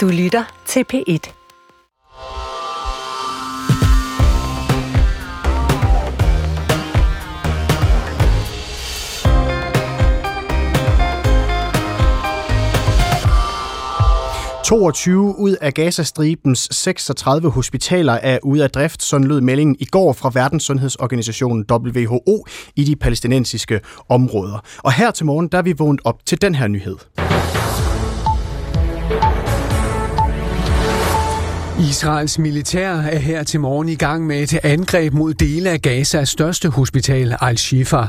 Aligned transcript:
Du 0.00 0.08
lytter 0.08 0.44
til 0.66 0.84
P1. 0.92 1.32
...22 14.64 15.10
ud 15.38 15.56
af 15.60 15.74
Gazastribens 15.74 16.68
36 16.70 17.50
hospitaler 17.50 18.12
er 18.12 18.38
ude 18.42 18.64
af 18.64 18.70
drift. 18.70 19.02
Sådan 19.02 19.26
lød 19.26 19.40
meldingen 19.40 19.76
i 19.80 19.84
går 19.84 20.12
fra 20.12 20.30
Verdenssundhedsorganisationen 20.34 21.64
WHO 21.70 22.46
i 22.76 22.84
de 22.84 22.96
palæstinensiske 22.96 23.80
områder. 24.08 24.64
Og 24.78 24.92
her 24.92 25.10
til 25.10 25.26
morgen, 25.26 25.48
der 25.48 25.58
er 25.58 25.62
vi 25.62 25.72
vågnet 25.72 26.00
op 26.04 26.26
til 26.26 26.42
den 26.42 26.54
her 26.54 26.68
nyhed. 26.68 26.96
Israels 31.88 32.38
militær 32.38 32.90
er 32.90 33.18
her 33.18 33.42
til 33.42 33.60
morgen 33.60 33.88
i 33.88 33.94
gang 33.94 34.26
med 34.26 34.42
et 34.42 34.54
angreb 34.64 35.12
mod 35.12 35.34
dele 35.34 35.70
af 35.70 35.82
Gazas 35.82 36.28
største 36.28 36.68
hospital, 36.68 37.36
Al-Shifa. 37.40 38.02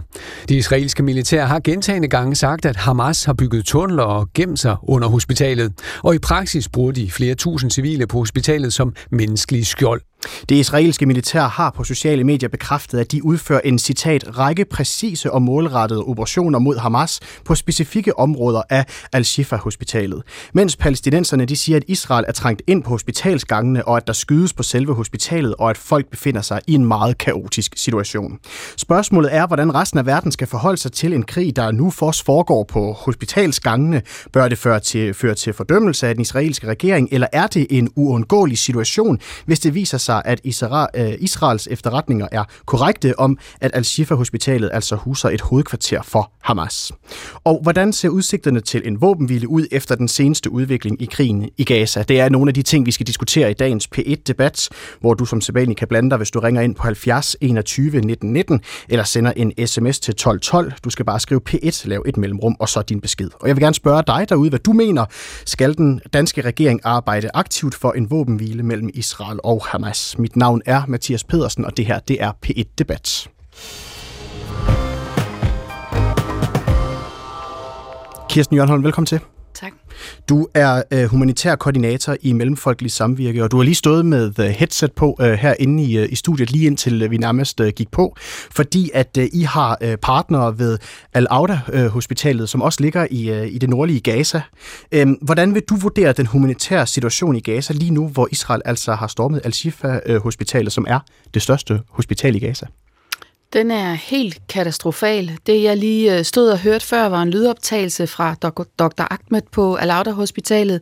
Det 0.49 0.55
israelske 0.55 1.03
militær 1.03 1.45
har 1.45 1.59
gentagende 1.59 2.07
gange 2.07 2.35
sagt, 2.35 2.65
at 2.65 2.75
Hamas 2.75 3.23
har 3.23 3.33
bygget 3.33 3.65
tunneler 3.65 4.03
og 4.03 4.29
gemt 4.33 4.59
sig 4.59 4.75
under 4.83 5.07
hospitalet. 5.07 5.73
Og 6.03 6.15
i 6.15 6.19
praksis 6.19 6.69
bruger 6.69 6.91
de 6.91 7.11
flere 7.11 7.35
tusind 7.35 7.71
civile 7.71 8.07
på 8.07 8.17
hospitalet 8.17 8.73
som 8.73 8.95
menneskelige 9.11 9.65
skjold. 9.65 10.01
Det 10.49 10.55
israelske 10.55 11.05
militær 11.05 11.47
har 11.47 11.71
på 11.71 11.83
sociale 11.83 12.23
medier 12.23 12.49
bekræftet, 12.49 12.99
at 12.99 13.11
de 13.11 13.25
udfører 13.25 13.61
en 13.63 13.79
citat 13.79 14.37
række 14.37 14.65
præcise 14.65 15.31
og 15.31 15.41
målrettede 15.41 16.03
operationer 16.03 16.59
mod 16.59 16.77
Hamas 16.77 17.19
på 17.45 17.55
specifikke 17.55 18.19
områder 18.19 18.61
af 18.69 18.85
Al-Shifa-hospitalet. 19.13 20.23
Mens 20.53 20.75
palæstinenserne 20.75 21.45
de 21.45 21.55
siger, 21.55 21.77
at 21.77 21.83
Israel 21.87 22.25
er 22.27 22.31
trængt 22.31 22.61
ind 22.67 22.83
på 22.83 22.89
hospitalsgangene, 22.89 23.87
og 23.87 23.97
at 23.97 24.07
der 24.07 24.13
skydes 24.13 24.53
på 24.53 24.63
selve 24.63 24.93
hospitalet, 24.93 25.55
og 25.59 25.69
at 25.69 25.77
folk 25.77 26.09
befinder 26.09 26.41
sig 26.41 26.61
i 26.67 26.73
en 26.73 26.85
meget 26.85 27.17
kaotisk 27.17 27.73
situation. 27.77 28.39
Spørgsmålet 28.77 29.35
er, 29.35 29.47
hvordan 29.47 29.75
resten 29.75 29.99
af 29.99 30.05
verden 30.05 30.31
skal 30.31 30.47
forholde 30.47 30.77
sig 30.77 30.91
til 30.91 31.13
en 31.13 31.23
krig, 31.23 31.55
der 31.55 31.71
nu 31.71 31.89
først 31.89 32.25
foregår 32.25 32.63
på 32.63 32.93
hospitalsgangene. 32.93 34.01
Bør 34.33 34.47
det 34.47 34.57
føre 34.57 34.79
til, 34.79 35.13
føre 35.13 35.35
til 35.35 35.53
fordømmelse 35.53 36.07
af 36.07 36.15
den 36.15 36.21
israelske 36.21 36.67
regering, 36.67 37.07
eller 37.11 37.27
er 37.33 37.47
det 37.47 37.67
en 37.69 37.89
uundgåelig 37.95 38.57
situation, 38.57 39.19
hvis 39.45 39.59
det 39.59 39.75
viser 39.75 39.97
sig, 39.97 40.10
sig, 40.11 40.21
at 40.25 40.41
øh, 40.95 41.13
Israels 41.19 41.67
efterretninger 41.71 42.27
er 42.31 42.43
korrekte 42.65 43.19
om, 43.19 43.37
at 43.61 43.71
Al-Shifa-hospitalet 43.73 44.69
altså 44.73 44.95
huser 44.95 45.29
et 45.29 45.41
hovedkvarter 45.41 46.01
for 46.01 46.31
Hamas. 46.41 46.91
Og 47.43 47.59
hvordan 47.63 47.93
ser 47.93 48.09
udsigterne 48.09 48.61
til 48.61 48.81
en 48.85 49.01
våbenhvile 49.01 49.47
ud 49.47 49.65
efter 49.71 49.95
den 49.95 50.07
seneste 50.07 50.51
udvikling 50.51 51.01
i 51.01 51.05
krigen 51.05 51.49
i 51.57 51.63
Gaza? 51.63 52.03
Det 52.03 52.19
er 52.19 52.29
nogle 52.29 52.49
af 52.49 52.53
de 52.53 52.61
ting, 52.61 52.85
vi 52.85 52.91
skal 52.91 53.07
diskutere 53.07 53.51
i 53.51 53.53
dagens 53.53 53.89
P1-debat, 53.95 54.69
hvor 54.99 55.13
du 55.13 55.25
som 55.25 55.41
sædvanlig 55.41 55.77
kan 55.77 55.87
blande 55.87 56.09
dig, 56.09 56.17
hvis 56.17 56.31
du 56.31 56.39
ringer 56.39 56.61
ind 56.61 56.75
på 56.75 56.83
70 56.83 57.35
21 57.41 58.01
19 58.01 58.33
19, 58.33 58.61
eller 58.89 59.03
sender 59.03 59.31
en 59.35 59.67
sms 59.67 59.99
til 59.99 60.15
12 60.15 60.39
12. 60.39 60.73
Du 60.83 60.89
skal 60.89 61.05
bare 61.05 61.19
skrive 61.19 61.41
P1, 61.49 61.87
lav 61.87 62.03
et 62.05 62.17
mellemrum, 62.17 62.55
og 62.59 62.69
så 62.69 62.81
din 62.81 63.01
besked. 63.01 63.29
Og 63.39 63.47
jeg 63.47 63.55
vil 63.55 63.63
gerne 63.63 63.73
spørge 63.73 64.03
dig 64.07 64.29
derude, 64.29 64.49
hvad 64.49 64.59
du 64.59 64.73
mener. 64.73 65.05
Skal 65.45 65.77
den 65.77 66.01
danske 66.13 66.41
regering 66.41 66.79
arbejde 66.83 67.29
aktivt 67.33 67.75
for 67.75 67.91
en 67.91 68.09
våbenhvile 68.09 68.63
mellem 68.63 68.89
Israel 68.93 69.39
og 69.43 69.65
Hamas? 69.65 70.00
Hamas. 70.01 70.17
Mit 70.17 70.35
navn 70.35 70.61
er 70.65 70.85
Mathias 70.87 71.23
Pedersen, 71.23 71.65
og 71.65 71.77
det 71.77 71.85
her 71.85 71.99
det 71.99 72.23
er 72.23 72.31
P1 72.45 72.63
Debat. 72.77 73.29
Kirsten 78.29 78.55
Jørgenholm, 78.55 78.83
velkommen 78.83 79.05
til. 79.05 79.19
Tak. 79.53 79.73
Du 80.29 80.47
er 80.53 80.83
øh, 80.91 81.03
humanitær 81.03 81.55
koordinator 81.55 82.15
i 82.21 82.33
Mellemfolkelig 82.33 82.91
Samvirke, 82.91 83.43
og 83.43 83.51
du 83.51 83.57
har 83.57 83.63
lige 83.63 83.75
stået 83.75 84.05
med 84.05 84.39
øh, 84.39 84.45
headset 84.45 84.91
på 84.91 85.17
øh, 85.21 85.33
herinde 85.33 85.83
i, 85.83 85.97
øh, 85.97 86.11
i 86.11 86.15
studiet, 86.15 86.51
lige 86.51 86.65
indtil 86.65 87.01
øh, 87.01 87.11
vi 87.11 87.17
nærmest 87.17 87.59
øh, 87.59 87.73
gik 87.75 87.91
på, 87.91 88.15
fordi 88.51 88.91
at 88.93 89.17
øh, 89.17 89.27
I 89.33 89.41
har 89.41 89.77
øh, 89.81 89.97
partnere 89.97 90.59
ved 90.59 90.77
Al-Auda-hospitalet, 91.13 92.41
øh, 92.41 92.47
som 92.47 92.61
også 92.61 92.81
ligger 92.81 93.07
i, 93.11 93.29
øh, 93.29 93.47
i 93.47 93.57
det 93.57 93.69
nordlige 93.69 93.99
Gaza. 93.99 94.41
Øh, 94.91 95.07
hvordan 95.21 95.53
vil 95.53 95.61
du 95.69 95.75
vurdere 95.75 96.13
den 96.13 96.25
humanitære 96.25 96.87
situation 96.87 97.35
i 97.35 97.39
Gaza 97.39 97.73
lige 97.73 97.91
nu, 97.91 98.07
hvor 98.07 98.27
Israel 98.31 98.61
altså 98.65 98.93
har 98.93 99.07
stormet 99.07 99.41
Al-Shifa-hospitalet, 99.43 100.67
øh, 100.67 100.71
som 100.71 100.85
er 100.89 100.99
det 101.33 101.41
største 101.41 101.79
hospital 101.89 102.35
i 102.35 102.39
Gaza? 102.39 102.65
Den 103.53 103.71
er 103.71 103.93
helt 103.93 104.47
katastrofal. 104.49 105.37
Det, 105.45 105.63
jeg 105.63 105.77
lige 105.77 106.17
øh, 106.17 106.23
stod 106.25 106.49
og 106.49 106.59
hørte 106.59 106.85
før, 106.85 107.09
var 107.09 107.21
en 107.21 107.29
lydoptagelse 107.29 108.07
fra 108.07 108.35
Dr. 108.79 109.03
Ahmed 109.13 109.41
på 109.51 109.75
Alauda 109.75 110.11
Hospitalet. 110.11 110.81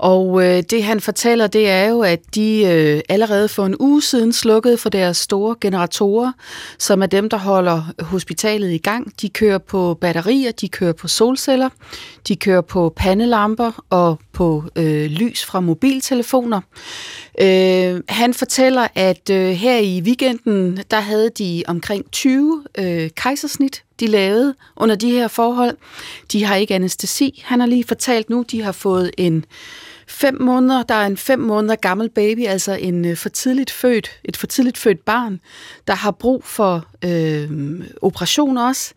Og 0.00 0.44
øh, 0.44 0.62
det 0.70 0.84
han 0.84 1.00
fortæller, 1.00 1.46
det 1.46 1.68
er 1.68 1.88
jo, 1.88 2.00
at 2.00 2.20
de 2.34 2.64
øh, 2.64 3.00
allerede 3.08 3.48
for 3.48 3.66
en 3.66 3.76
uge 3.80 4.02
siden 4.02 4.32
slukkede 4.32 4.78
for 4.78 4.88
deres 4.88 5.16
store 5.16 5.56
generatorer, 5.60 6.32
som 6.78 7.02
er 7.02 7.06
dem, 7.06 7.28
der 7.28 7.36
holder 7.36 7.82
hospitalet 8.00 8.72
i 8.72 8.78
gang. 8.78 9.12
De 9.20 9.28
kører 9.28 9.58
på 9.58 9.98
batterier, 10.00 10.52
de 10.52 10.68
kører 10.68 10.92
på 10.92 11.08
solceller, 11.08 11.68
de 12.28 12.36
kører 12.36 12.60
på 12.60 12.92
pandelamper 12.96 13.84
og 13.90 14.18
på 14.32 14.64
øh, 14.76 15.10
lys 15.10 15.44
fra 15.44 15.60
mobiltelefoner. 15.60 16.60
Øh, 17.40 18.00
han 18.08 18.34
fortæller, 18.34 18.86
at 18.94 19.30
øh, 19.30 19.48
her 19.48 19.78
i 19.78 20.00
weekenden, 20.00 20.80
der 20.90 21.00
havde 21.00 21.30
de 21.38 21.62
omkring 21.68 22.10
20 22.10 22.64
øh, 22.78 23.10
kejsersnit, 23.16 23.84
de 24.00 24.06
lavede 24.06 24.54
under 24.76 24.94
de 24.94 25.10
her 25.10 25.28
forhold. 25.28 25.76
De 26.32 26.44
har 26.44 26.56
ikke 26.56 26.74
anestesi. 26.74 27.42
Han 27.46 27.60
har 27.60 27.66
lige 27.66 27.84
fortalt 27.84 28.30
nu, 28.30 28.44
de 28.50 28.62
har 28.62 28.72
fået 28.72 29.10
en 29.18 29.44
fem 30.20 30.42
måneder, 30.42 30.82
der 30.82 30.94
er 30.94 31.06
en 31.06 31.16
fem 31.16 31.38
måneder 31.38 31.74
gammel 31.74 32.08
baby, 32.08 32.46
altså 32.46 32.72
en 32.72 33.04
øh, 33.04 33.16
for 33.16 33.28
tidligt 33.28 33.70
født, 33.70 34.10
et 34.24 34.36
for 34.36 34.46
tidligt 34.46 34.78
født 34.78 35.04
barn, 35.04 35.40
der 35.86 35.94
har 35.94 36.10
brug 36.10 36.44
for 36.44 36.84
øh, 37.04 37.50
operation 38.02 38.58
også. 38.58 38.92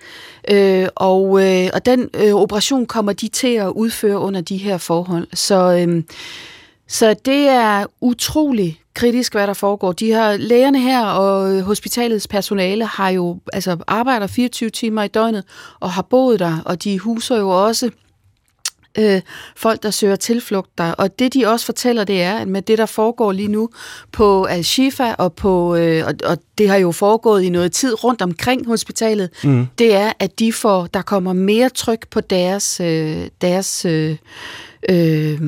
Øh, 0.51 0.87
og, 0.95 1.43
øh, 1.43 1.69
og 1.73 1.85
den 1.85 2.09
øh, 2.13 2.33
operation 2.33 2.85
kommer 2.85 3.13
de 3.13 3.27
til 3.27 3.53
at 3.55 3.69
udføre 3.69 4.19
under 4.19 4.41
de 4.41 4.57
her 4.57 4.77
forhold. 4.77 5.27
Så, 5.33 5.85
øh, 5.87 6.03
så 6.87 7.15
det 7.25 7.47
er 7.47 7.85
utrolig 8.01 8.79
kritisk, 8.93 9.33
hvad 9.33 9.47
der 9.47 9.53
foregår. 9.53 9.91
De 9.91 10.11
har 10.11 10.37
lægerne 10.37 10.79
her 10.79 11.05
og 11.05 11.55
øh, 11.55 11.61
hospitalets 11.61 12.27
personale 12.27 12.85
har 12.85 13.09
jo 13.09 13.39
altså 13.53 13.77
arbejder 13.87 14.27
24 14.27 14.69
timer 14.69 15.03
i 15.03 15.07
døgnet 15.07 15.43
og 15.79 15.91
har 15.91 16.01
boet 16.01 16.39
der, 16.39 16.57
og 16.65 16.83
de 16.83 16.99
huser 16.99 17.37
jo 17.37 17.49
også 17.49 17.89
øh, 18.97 19.21
folk, 19.55 19.83
der 19.83 19.91
søger 19.91 20.15
tilflugt 20.15 20.77
der. 20.77 20.91
Og 20.91 21.19
det, 21.19 21.33
de 21.33 21.47
også 21.47 21.65
fortæller, 21.65 22.03
det 22.03 22.21
er, 22.21 22.37
at 22.37 22.47
med 22.47 22.61
det, 22.61 22.77
der 22.77 22.85
foregår 22.85 23.31
lige 23.31 23.47
nu 23.47 23.69
på 24.11 24.43
Al-Shifa, 24.45 25.13
og, 25.17 25.33
på, 25.33 25.75
øh, 25.75 26.07
og, 26.07 26.13
og 26.25 26.37
det 26.57 26.69
har 26.69 26.77
jo 26.77 26.91
foregået 26.91 27.43
i 27.43 27.49
noget 27.49 27.71
tid 27.71 28.03
rundt 28.03 28.21
omkring 28.21 28.67
hospitalet, 28.67 29.29
mm. 29.43 29.67
det 29.77 29.95
er, 29.95 30.11
at 30.19 30.39
de 30.39 30.53
får, 30.53 30.87
der 30.87 31.01
kommer 31.01 31.33
mere 31.33 31.69
tryk 31.69 32.07
på 32.07 32.21
deres, 32.21 32.79
øh, 32.79 33.27
deres 33.41 33.85
øh, 33.85 34.15
øh, 34.89 35.41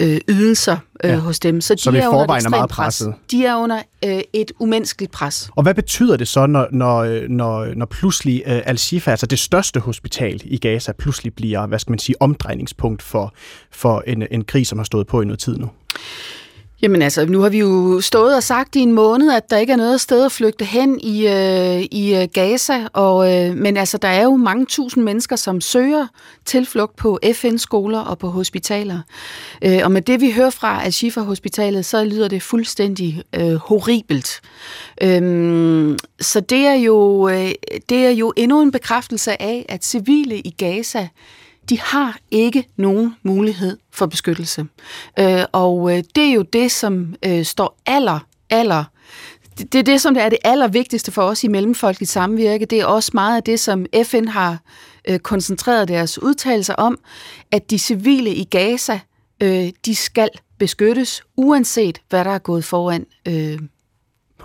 øh, 0.00 0.20
ydelser 0.28 0.76
øh, 1.04 1.10
ja. 1.10 1.18
hos 1.18 1.38
dem. 1.38 1.60
Så 1.60 1.74
de 1.74 1.80
Som 1.80 1.96
er 1.96 2.08
under 2.08 2.34
er 2.34 2.48
meget 2.48 2.70
presset. 2.70 3.14
Pres. 3.14 3.30
De 3.30 3.46
er 3.46 3.56
under 3.56 3.82
øh, 4.04 4.20
et 4.32 4.52
umenneskeligt 4.58 5.12
pres. 5.12 5.50
Og 5.56 5.62
hvad 5.62 5.74
betyder 5.74 6.16
det 6.16 6.28
så, 6.28 6.46
når, 6.46 6.68
når, 6.72 7.28
når, 7.28 7.74
når 7.74 7.86
pludselig 7.86 8.42
øh, 8.46 8.62
Al-Shifa, 8.66 9.10
altså 9.10 9.26
det 9.26 9.38
største 9.38 9.80
hospital 9.80 10.40
i 10.44 10.58
Gaza, 10.58 10.92
pludselig 10.92 11.34
bliver, 11.34 11.66
hvad 11.66 11.78
skal 11.78 11.92
man 11.92 11.98
sige, 11.98 12.22
omdrejningspunkt 12.22 13.02
for, 13.02 13.34
for 13.70 14.02
en, 14.06 14.26
en 14.30 14.44
krig, 14.44 14.66
som 14.66 14.78
har 14.78 14.84
stået 14.84 15.06
på 15.06 15.20
i 15.20 15.24
noget 15.24 15.38
tid 15.38 15.58
nu? 15.58 15.70
Jamen 16.82 17.02
altså, 17.02 17.26
nu 17.26 17.40
har 17.40 17.48
vi 17.48 17.58
jo 17.58 18.00
stået 18.00 18.36
og 18.36 18.42
sagt 18.42 18.76
i 18.76 18.80
en 18.80 18.92
måned, 18.92 19.32
at 19.32 19.50
der 19.50 19.56
ikke 19.56 19.72
er 19.72 19.76
noget 19.76 20.00
sted 20.00 20.24
at 20.24 20.32
flygte 20.32 20.64
hen 20.64 21.00
i, 21.00 21.26
øh, 21.26 21.82
i 21.90 22.14
øh, 22.14 22.28
Gaza, 22.32 22.88
og, 22.92 23.34
øh, 23.34 23.56
men 23.56 23.76
altså, 23.76 23.98
der 23.98 24.08
er 24.08 24.22
jo 24.22 24.36
mange 24.36 24.66
tusind 24.66 25.04
mennesker, 25.04 25.36
som 25.36 25.60
søger 25.60 26.06
tilflugt 26.44 26.96
på 26.96 27.18
FN-skoler 27.34 27.98
og 27.98 28.18
på 28.18 28.28
hospitaler. 28.28 29.00
Øh, 29.62 29.80
og 29.84 29.92
med 29.92 30.02
det, 30.02 30.20
vi 30.20 30.30
hører 30.30 30.50
fra 30.50 30.84
Al-Shifa-hospitalet, 30.84 31.84
så 31.84 32.04
lyder 32.04 32.28
det 32.28 32.42
fuldstændig 32.42 33.22
øh, 33.36 33.54
horribelt. 33.54 34.40
Øh, 35.02 35.98
så 36.20 36.40
det 36.40 36.66
er, 36.66 36.74
jo, 36.74 37.28
øh, 37.28 37.50
det 37.88 38.06
er 38.06 38.10
jo 38.10 38.32
endnu 38.36 38.62
en 38.62 38.72
bekræftelse 38.72 39.42
af, 39.42 39.66
at 39.68 39.84
civile 39.84 40.38
i 40.38 40.50
Gaza 40.50 41.08
de 41.68 41.80
har 41.80 42.18
ikke 42.30 42.68
nogen 42.76 43.14
mulighed 43.22 43.78
for 43.92 44.06
beskyttelse. 44.06 44.66
Øh, 45.18 45.44
og 45.52 45.96
øh, 45.96 46.04
det 46.14 46.24
er 46.24 46.32
jo 46.32 46.42
det, 46.42 46.72
som 46.72 47.14
øh, 47.24 47.44
står 47.44 47.78
aller, 47.86 48.18
aller 48.50 48.84
det, 49.58 49.74
er 49.74 49.82
det, 49.82 50.00
som 50.00 50.14
det 50.14 50.22
er 50.22 50.28
det 50.28 50.38
allervigtigste 50.44 51.12
for 51.12 51.22
os 51.22 51.44
i 51.44 51.48
Mellemfolkeligt 51.48 52.10
Samvirke. 52.10 52.64
Det 52.64 52.80
er 52.80 52.84
også 52.84 53.10
meget 53.14 53.36
af 53.36 53.42
det, 53.42 53.60
som 53.60 53.86
FN 54.04 54.28
har 54.28 54.58
øh, 55.08 55.18
koncentreret 55.18 55.88
deres 55.88 56.22
udtalelser 56.22 56.74
om, 56.74 56.98
at 57.52 57.70
de 57.70 57.78
civile 57.78 58.34
i 58.34 58.44
Gaza, 58.44 59.00
øh, 59.42 59.68
de 59.86 59.94
skal 59.94 60.28
beskyttes, 60.58 61.22
uanset 61.36 62.00
hvad 62.08 62.24
der 62.24 62.30
er 62.30 62.38
gået 62.38 62.64
foran 62.64 63.06
øh, 63.28 63.58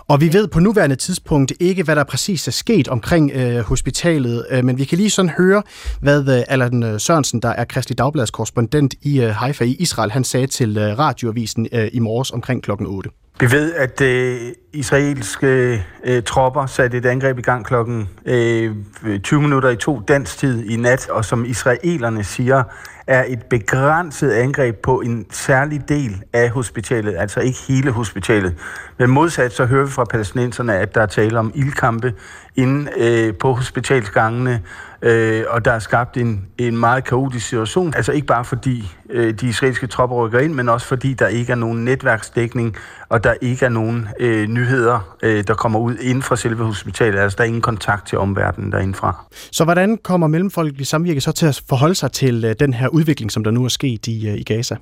og 0.08 0.20
vi 0.20 0.32
ved 0.32 0.48
på 0.48 0.60
nuværende 0.60 0.96
tidspunkt 0.96 1.52
ikke, 1.60 1.82
hvad 1.82 1.96
der 1.96 2.04
præcis 2.04 2.48
er 2.48 2.52
sket 2.52 2.88
omkring 2.88 3.30
øh, 3.34 3.58
hospitalet, 3.58 4.46
øh, 4.50 4.64
men 4.64 4.78
vi 4.78 4.84
kan 4.84 4.98
lige 4.98 5.10
sådan 5.10 5.30
høre, 5.38 5.62
hvad 6.00 6.38
øh, 6.38 6.42
Allan 6.48 6.82
øh, 6.82 7.00
Sørensen, 7.00 7.42
der 7.42 7.48
er 7.48 7.64
Kristelig 7.64 7.98
Dagbladets 7.98 8.30
korrespondent 8.30 8.94
i 9.02 9.20
øh, 9.20 9.30
Haifa 9.30 9.64
i 9.64 9.76
Israel, 9.78 10.10
han 10.10 10.24
sagde 10.24 10.46
til 10.46 10.78
øh, 10.78 10.98
radioavisen 10.98 11.68
øh, 11.72 11.88
i 11.92 11.98
morges 11.98 12.30
omkring 12.30 12.62
klokken 12.62 12.86
8. 12.86 13.10
Vi 13.40 13.50
ved, 13.50 13.74
at 13.74 14.00
øh, 14.00 14.52
israelske 14.72 15.82
øh, 16.04 16.22
tropper 16.22 16.66
satte 16.66 16.98
et 16.98 17.06
angreb 17.06 17.38
i 17.38 17.42
gang 17.42 17.66
klokken 17.66 18.08
øh, 18.26 18.74
20 19.22 19.42
minutter 19.42 19.68
i 19.68 19.76
to 19.76 20.00
dansk 20.08 20.38
tid 20.38 20.64
i 20.64 20.76
nat, 20.76 21.08
og 21.08 21.24
som 21.24 21.44
israelerne 21.44 22.24
siger, 22.24 22.62
er 23.06 23.24
et 23.28 23.42
begrænset 23.50 24.30
angreb 24.30 24.76
på 24.82 25.00
en 25.00 25.26
særlig 25.30 25.88
del 25.88 26.22
af 26.32 26.50
hospitalet, 26.50 27.16
altså 27.18 27.40
ikke 27.40 27.58
hele 27.68 27.90
hospitalet. 27.90 28.54
Men 28.98 29.10
modsat 29.10 29.52
så 29.52 29.64
hører 29.64 29.84
vi 29.84 29.90
fra 29.90 30.04
palæstinenserne, 30.04 30.76
at 30.76 30.94
der 30.94 31.02
er 31.02 31.06
tale 31.06 31.38
om 31.38 31.52
ildkampe 31.54 32.14
inde 32.56 32.90
øh, 32.96 33.34
på 33.34 33.52
hospitalsgangene, 33.52 34.60
øh, 35.02 35.44
og 35.48 35.64
der 35.64 35.72
er 35.72 35.78
skabt 35.78 36.16
en, 36.16 36.46
en 36.58 36.76
meget 36.76 37.04
kaotisk 37.04 37.48
situation. 37.48 37.94
Altså 37.96 38.12
ikke 38.12 38.26
bare 38.26 38.44
fordi 38.44 38.84
øh, 39.10 39.34
de 39.34 39.48
israelske 39.48 39.86
tropper 39.86 40.16
rykker 40.16 40.38
ind, 40.38 40.54
men 40.54 40.68
også 40.68 40.86
fordi 40.86 41.14
der 41.14 41.28
ikke 41.28 41.52
er 41.52 41.56
nogen 41.56 41.84
netværksdækning, 41.84 42.76
og 43.08 43.24
der 43.24 43.34
ikke 43.40 43.64
er 43.64 43.68
nogen 43.68 44.08
øh, 44.20 44.48
nyheder, 44.48 45.16
øh, 45.22 45.44
der 45.46 45.54
kommer 45.54 45.78
ud 45.78 45.96
inden 45.96 46.22
fra 46.22 46.36
selve 46.36 46.64
hospitalet. 46.64 47.18
Altså 47.18 47.36
der 47.36 47.42
er 47.42 47.46
ingen 47.46 47.62
kontakt 47.62 48.08
til 48.08 48.18
omverdenen 48.18 48.72
derindefra. 48.72 49.24
Så 49.52 49.64
hvordan 49.64 49.98
kommer 49.98 50.26
Mellemfolkelig 50.26 50.86
Samvirke 50.86 51.20
så 51.20 51.32
til 51.32 51.46
at 51.46 51.62
forholde 51.68 51.94
sig 51.94 52.12
til 52.12 52.44
øh, 52.44 52.54
den 52.60 52.74
her 52.74 52.88
udvikling, 52.88 53.32
som 53.32 53.44
der 53.44 53.50
nu 53.50 53.64
er 53.64 53.68
sket 53.68 54.06
i, 54.06 54.28
øh, 54.28 54.34
i 54.34 54.42
Gaza? 54.42 54.76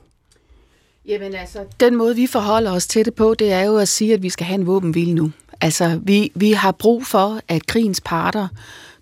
Jamen 1.06 1.34
altså, 1.34 1.58
den 1.80 1.96
måde 1.96 2.16
vi 2.16 2.26
forholder 2.26 2.72
os 2.72 2.86
til 2.86 3.04
det 3.04 3.14
på, 3.14 3.34
det 3.38 3.52
er 3.52 3.62
jo 3.62 3.76
at 3.76 3.88
sige, 3.88 4.14
at 4.14 4.22
vi 4.22 4.28
skal 4.28 4.46
have 4.46 4.60
en 4.60 4.66
våbenhvile 4.66 5.14
nu. 5.14 5.30
Altså, 5.60 6.00
vi, 6.02 6.32
vi 6.34 6.52
har 6.52 6.72
brug 6.72 7.06
for, 7.06 7.40
at 7.48 7.66
krigens 7.66 8.00
parter 8.00 8.48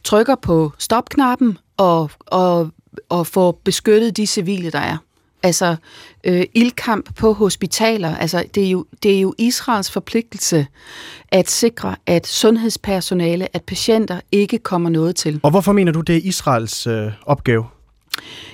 trykker 0.04 0.34
på 0.34 0.72
stopknappen 0.78 1.58
og, 1.76 2.10
og, 2.20 2.70
og 3.08 3.26
får 3.26 3.60
beskyttet 3.64 4.16
de 4.16 4.26
civile, 4.26 4.70
der 4.70 4.78
er. 4.78 4.96
Altså, 5.42 5.76
øh, 6.24 6.44
ildkamp 6.54 7.14
på 7.16 7.32
hospitaler, 7.32 8.16
altså 8.16 8.44
det 8.54 8.66
er, 8.66 8.70
jo, 8.70 8.86
det 9.02 9.16
er 9.16 9.20
jo 9.20 9.34
Israels 9.38 9.90
forpligtelse 9.90 10.66
at 11.28 11.50
sikre, 11.50 11.96
at 12.06 12.26
sundhedspersonale, 12.26 13.56
at 13.56 13.64
patienter 13.64 14.20
ikke 14.32 14.58
kommer 14.58 14.90
noget 14.90 15.16
til. 15.16 15.40
Og 15.42 15.50
hvorfor 15.50 15.72
mener 15.72 15.92
du, 15.92 16.00
det 16.00 16.16
er 16.16 16.20
Israels 16.24 16.86
øh, 16.86 17.12
opgave? 17.26 17.64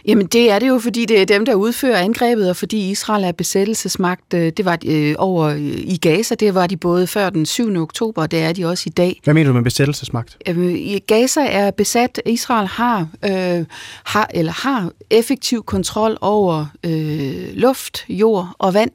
Jamen 0.06 0.26
det 0.26 0.50
er 0.50 0.58
det 0.58 0.68
jo, 0.68 0.78
fordi 0.78 1.04
det 1.04 1.20
er 1.20 1.24
dem, 1.24 1.44
der 1.44 1.54
udfører 1.54 1.98
angrebet, 1.98 2.50
og 2.50 2.56
fordi 2.56 2.90
Israel 2.90 3.24
er 3.24 3.32
besættelsesmagt. 3.32 4.34
Øh, 4.34 4.52
det 4.56 4.64
var 4.64 4.78
øh, 4.86 5.14
over 5.18 5.44
øh, 5.44 5.60
i 5.62 5.98
Gaza, 6.02 6.34
det 6.34 6.54
var 6.54 6.66
de 6.66 6.76
både 6.76 7.06
før 7.06 7.30
den 7.30 7.46
7. 7.46 7.76
oktober, 7.76 8.22
og 8.22 8.30
det 8.30 8.42
er 8.42 8.52
de 8.52 8.66
også 8.66 8.84
i 8.86 8.90
dag. 8.90 9.20
Hvad 9.24 9.34
mener 9.34 9.50
du 9.50 9.54
med 9.54 9.62
besættelsesmagt? 9.62 10.38
I 10.46 11.02
Gaza 11.06 11.40
er 11.40 11.70
besat. 11.70 12.20
Israel 12.26 12.66
har, 12.66 13.08
øh, 13.24 13.64
har 14.04 14.30
eller 14.34 14.52
har 14.52 14.90
effektiv 15.10 15.62
kontrol 15.62 16.18
over 16.20 16.66
øh, 16.84 17.48
luft, 17.52 18.04
jord 18.08 18.48
og 18.58 18.74
vand 18.74 18.90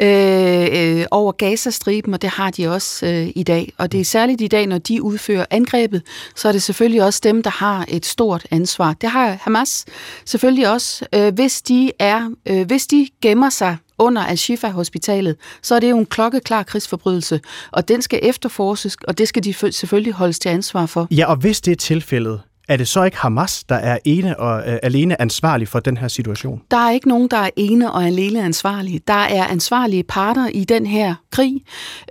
øh, 0.00 0.98
øh, 1.00 1.06
over 1.10 1.32
Gazastriben, 1.32 2.14
og 2.14 2.22
det 2.22 2.30
har 2.30 2.50
de 2.50 2.68
også 2.68 3.06
øh, 3.06 3.28
i 3.34 3.42
dag. 3.42 3.72
Og 3.78 3.92
det 3.92 4.00
er 4.00 4.04
særligt 4.04 4.40
i 4.40 4.46
dag, 4.46 4.66
når 4.66 4.78
de 4.78 5.02
udfører 5.02 5.46
angrebet, 5.50 6.02
så 6.36 6.48
er 6.48 6.52
det 6.52 6.62
selvfølgelig 6.62 7.02
også 7.02 7.20
dem, 7.24 7.42
der 7.42 7.50
har 7.50 7.84
et 7.88 8.06
stort 8.06 8.46
ansvar. 8.50 8.92
Det 8.92 9.10
har 9.10 9.38
Hamas 9.40 9.84
selvfølgelig 10.24 10.70
også, 10.70 11.06
øh, 11.14 11.34
hvis, 11.34 11.62
de 11.62 11.92
er, 11.98 12.30
øh, 12.46 12.66
hvis 12.66 12.86
de 12.86 13.08
gemmer 13.22 13.50
sig 13.50 13.76
under 13.98 14.22
Al-Shifa-hospitalet, 14.22 15.36
så 15.62 15.74
er 15.74 15.80
det 15.80 15.90
jo 15.90 15.98
en 15.98 16.06
klokkeklar 16.06 16.62
krigsforbrydelse, 16.62 17.40
og 17.72 17.88
den 17.88 18.02
skal 18.02 18.20
efterforskes, 18.22 18.96
og 19.08 19.18
det 19.18 19.28
skal 19.28 19.44
de 19.44 19.72
selvfølgelig 19.72 20.12
holdes 20.12 20.38
til 20.38 20.48
ansvar 20.48 20.86
for. 20.86 21.08
Ja, 21.10 21.26
og 21.26 21.36
hvis 21.36 21.60
det 21.60 21.72
er 21.72 21.76
tilfældet, 21.76 22.40
er 22.68 22.76
det 22.76 22.88
så 22.88 23.02
ikke 23.02 23.16
Hamas, 23.16 23.64
der 23.64 23.74
er 23.74 23.98
ene 24.04 24.40
og 24.40 24.72
øh, 24.72 24.78
alene 24.82 25.20
ansvarlig 25.20 25.68
for 25.68 25.80
den 25.80 25.96
her 25.96 26.08
situation? 26.08 26.62
Der 26.70 26.76
er 26.76 26.90
ikke 26.90 27.08
nogen, 27.08 27.28
der 27.28 27.36
er 27.36 27.50
ene 27.56 27.92
og 27.92 28.04
alene 28.04 28.44
ansvarlige. 28.44 29.00
Der 29.08 29.14
er 29.14 29.46
ansvarlige 29.46 30.02
parter 30.02 30.48
i 30.48 30.64
den 30.64 30.86
her 30.86 31.14
krig. 31.30 31.62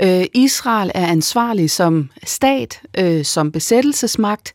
Øh, 0.02 0.26
Israel 0.34 0.92
er 0.96 1.08
ansvarlig 1.08 1.72
som 1.72 2.10
stat, 2.26 2.82
øh, 2.98 3.26
som 3.26 3.52
besættelsesmagt, 3.52 4.54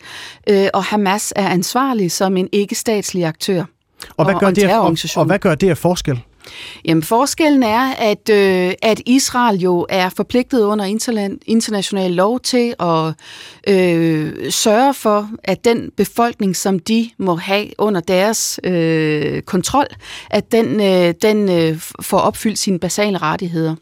øh, 0.49 0.69
og 0.75 0.85
Hamas 0.85 1.33
er 1.37 1.49
ansvarlig 1.49 2.13
som 2.13 2.37
en 2.37 2.49
ikke-statslig 2.53 3.25
aktør. 3.25 3.65
Og 4.17 4.25
hvad, 4.25 4.35
gør 4.41 4.47
og, 4.47 4.57
det, 4.57 4.77
og, 4.77 4.97
og 5.17 5.25
hvad 5.25 5.39
gør 5.39 5.55
det 5.55 5.71
af 5.71 5.79
forskel? 5.79 6.21
Jamen 6.85 7.03
forskellen 7.03 7.63
er, 7.63 7.95
at, 7.99 8.29
øh, 8.31 8.73
at 8.83 9.01
Israel 9.07 9.61
jo 9.61 9.87
er 9.89 10.09
forpligtet 10.09 10.63
under 10.63 10.85
international 11.47 12.11
lov 12.11 12.41
til 12.41 12.75
at 12.81 13.15
øh, 13.69 14.53
sørge 14.53 14.95
for, 14.95 15.31
at 15.45 15.65
den 15.65 15.91
befolkning, 15.97 16.57
som 16.57 16.79
de 16.79 17.11
må 17.19 17.35
have 17.35 17.67
under 17.79 18.01
deres 18.01 18.61
øh, 18.65 19.43
kontrol, 19.43 19.87
at 20.31 20.53
den, 20.53 20.81
øh, 20.81 21.15
den 21.23 21.51
øh, 21.51 21.81
får 22.03 22.19
opfyldt 22.19 22.59
sine 22.59 22.79
basale 22.79 23.19
rettigheder. 23.19 23.75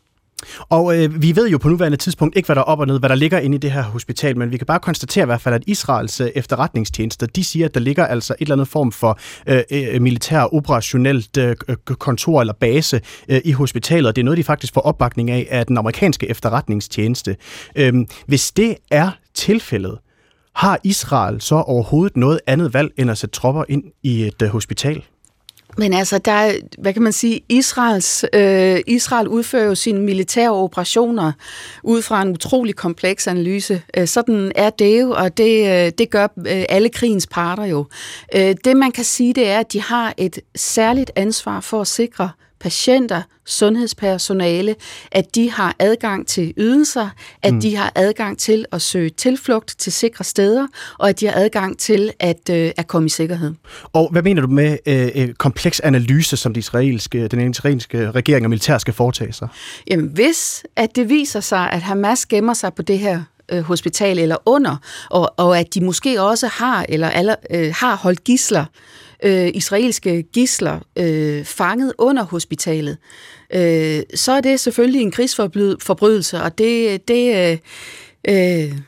Og 0.69 0.99
øh, 0.99 1.23
vi 1.23 1.37
ved 1.37 1.49
jo 1.49 1.59
på 1.59 1.69
nuværende 1.69 1.97
tidspunkt 1.97 2.37
ikke, 2.37 2.47
hvad 2.47 2.57
der 2.57 2.63
er 2.63 2.65
op 2.65 2.81
og 2.81 2.87
ned, 2.87 2.99
hvad 2.99 3.09
der 3.09 3.15
ligger 3.15 3.39
inde 3.39 3.55
i 3.55 3.59
det 3.59 3.73
her 3.73 3.83
hospital, 3.83 4.39
men 4.39 4.53
vi 4.53 4.57
kan 4.57 4.67
bare 4.67 4.81
konstatere 4.81 5.23
i 5.23 5.27
hvert 5.27 5.41
fald, 5.41 5.55
at 5.55 5.63
Israels 5.67 6.21
øh, 6.21 6.29
efterretningstjenester, 6.35 7.27
de 7.27 7.45
siger, 7.45 7.67
at 7.67 7.75
der 7.75 7.81
ligger 7.81 8.07
altså 8.07 8.35
et 8.35 8.41
eller 8.41 8.55
andet 8.55 8.69
form 8.69 8.93
for 8.93 9.19
øh, 9.47 9.63
øh 9.71 10.03
militær 10.03 10.55
operationelt 10.55 11.37
øh, 11.37 11.57
kontor 11.99 12.41
eller 12.41 12.55
base 12.61 13.01
øh, 13.29 13.41
i 13.45 13.53
hospitalet, 13.53 14.09
og 14.09 14.17
det 14.17 14.23
er 14.23 14.25
noget, 14.25 14.39
de 14.39 14.45
faktisk 14.45 14.75
får 14.75 14.81
opbakning 14.81 15.31
af 15.31 15.47
af 15.51 15.67
den 15.67 15.79
amerikanske 15.79 16.31
efterretningstjeneste. 16.31 17.37
Øh, 17.77 17.95
hvis 18.27 18.53
det 18.53 18.77
er 18.91 19.11
tilfældet, 19.35 19.99
har 20.55 20.79
Israel 20.85 21.41
så 21.41 21.55
overhovedet 21.55 22.17
noget 22.17 22.41
andet 22.47 22.75
valg 22.75 22.93
end 22.97 23.11
at 23.11 23.19
sætte 23.19 23.35
tropper 23.35 23.65
ind 23.69 23.85
i 24.03 24.27
et 24.27 24.43
øh, 24.43 24.49
hospital? 24.49 25.03
Men 25.79 25.93
altså, 25.93 26.19
der 26.19 26.33
er, 26.33 26.53
hvad 26.79 26.93
kan 26.93 27.03
man 27.03 27.13
sige, 27.13 27.41
Israels, 27.49 28.25
øh, 28.33 28.81
Israel 28.87 29.29
udfører 29.29 29.65
jo 29.65 29.75
sine 29.75 30.01
militære 30.01 30.51
operationer 30.51 31.33
ud 31.83 32.03
fra 32.03 32.23
en 32.23 32.29
utrolig 32.29 32.77
kompleks 32.77 33.27
analyse. 33.27 33.83
Øh, 33.97 34.07
sådan 34.07 34.53
er 34.55 34.71
det 34.71 35.01
jo, 35.01 35.11
og 35.11 35.37
det, 35.37 35.87
øh, 35.87 35.93
det 35.99 36.11
gør 36.11 36.27
øh, 36.47 36.65
alle 36.69 36.89
krigens 36.89 37.27
parter 37.27 37.65
jo. 37.65 37.87
Øh, 38.35 38.55
det 38.65 38.77
man 38.77 38.93
kan 38.93 39.05
sige, 39.05 39.33
det 39.33 39.49
er, 39.49 39.59
at 39.59 39.73
de 39.73 39.83
har 39.83 40.15
et 40.17 40.39
særligt 40.57 41.11
ansvar 41.17 41.61
for 41.61 41.81
at 41.81 41.87
sikre 41.87 42.31
patienter, 42.61 43.23
sundhedspersonale, 43.47 44.75
at 45.13 45.35
de 45.35 45.51
har 45.51 45.77
adgang 45.79 46.27
til 46.27 46.55
ydelser, 46.57 47.09
at 47.43 47.55
mm. 47.55 47.61
de 47.61 47.77
har 47.77 47.93
adgang 47.95 48.39
til 48.39 48.65
at 48.73 48.83
søge 48.83 49.11
tilflugt 49.11 49.75
til 49.79 49.93
sikre 49.93 50.25
steder, 50.25 50.67
og 50.99 51.09
at 51.09 51.21
de 51.21 51.27
har 51.27 51.35
adgang 51.35 51.79
til 51.79 52.13
at, 52.21 52.51
øh, 52.51 52.71
at 52.77 52.87
komme 52.87 53.07
i 53.07 53.09
sikkerhed. 53.09 53.55
Og 53.93 54.09
hvad 54.13 54.23
mener 54.23 54.43
du 54.43 54.49
med 54.49 54.79
øh, 54.87 55.09
øh 55.15 55.35
kompleks 55.35 55.81
analyse, 55.81 56.37
som 56.37 56.55
de 56.55 56.59
israelske, 56.59 57.29
den 57.29 57.51
israelske 57.51 58.11
regering 58.11 58.47
og 58.47 58.51
militær 58.51 58.79
skal 58.79 58.95
foretage 58.95 59.33
sig? 59.33 59.49
Jamen, 59.91 60.07
hvis 60.07 60.65
at 60.77 60.97
det 60.97 61.09
viser 61.09 61.41
sig, 61.41 61.71
at 61.71 61.83
Hamas 61.83 62.27
gemmer 62.27 62.55
sig 62.55 62.75
på 62.75 62.83
det 62.83 62.99
her 62.99 63.23
øh, 63.53 63.63
hospital 63.63 64.19
eller 64.19 64.37
under, 64.47 64.77
og, 65.11 65.35
og 65.37 65.59
at 65.59 65.75
de 65.75 65.85
måske 65.85 66.23
også 66.23 66.47
har 66.47 66.87
eller 66.89 67.09
alle, 67.09 67.37
øh, 67.51 67.75
har 67.77 67.97
holdt 67.97 68.25
gisler, 68.25 68.65
øh, 69.23 69.51
israelske 69.55 70.23
gisler 70.23 70.81
øh, 70.97 71.45
fanget 71.45 71.93
under 71.99 72.23
hospitalet, 72.23 72.97
øh, 73.55 74.03
så 74.15 74.33
er 74.33 74.41
det 74.41 74.61
selvfølgelig 74.61 75.01
en 75.01 75.11
krigsforbrydelse, 75.11 76.43
og 76.43 76.59
det, 76.59 77.09
det, 77.09 77.37
øh, 77.37 77.59
øh, 78.29 78.79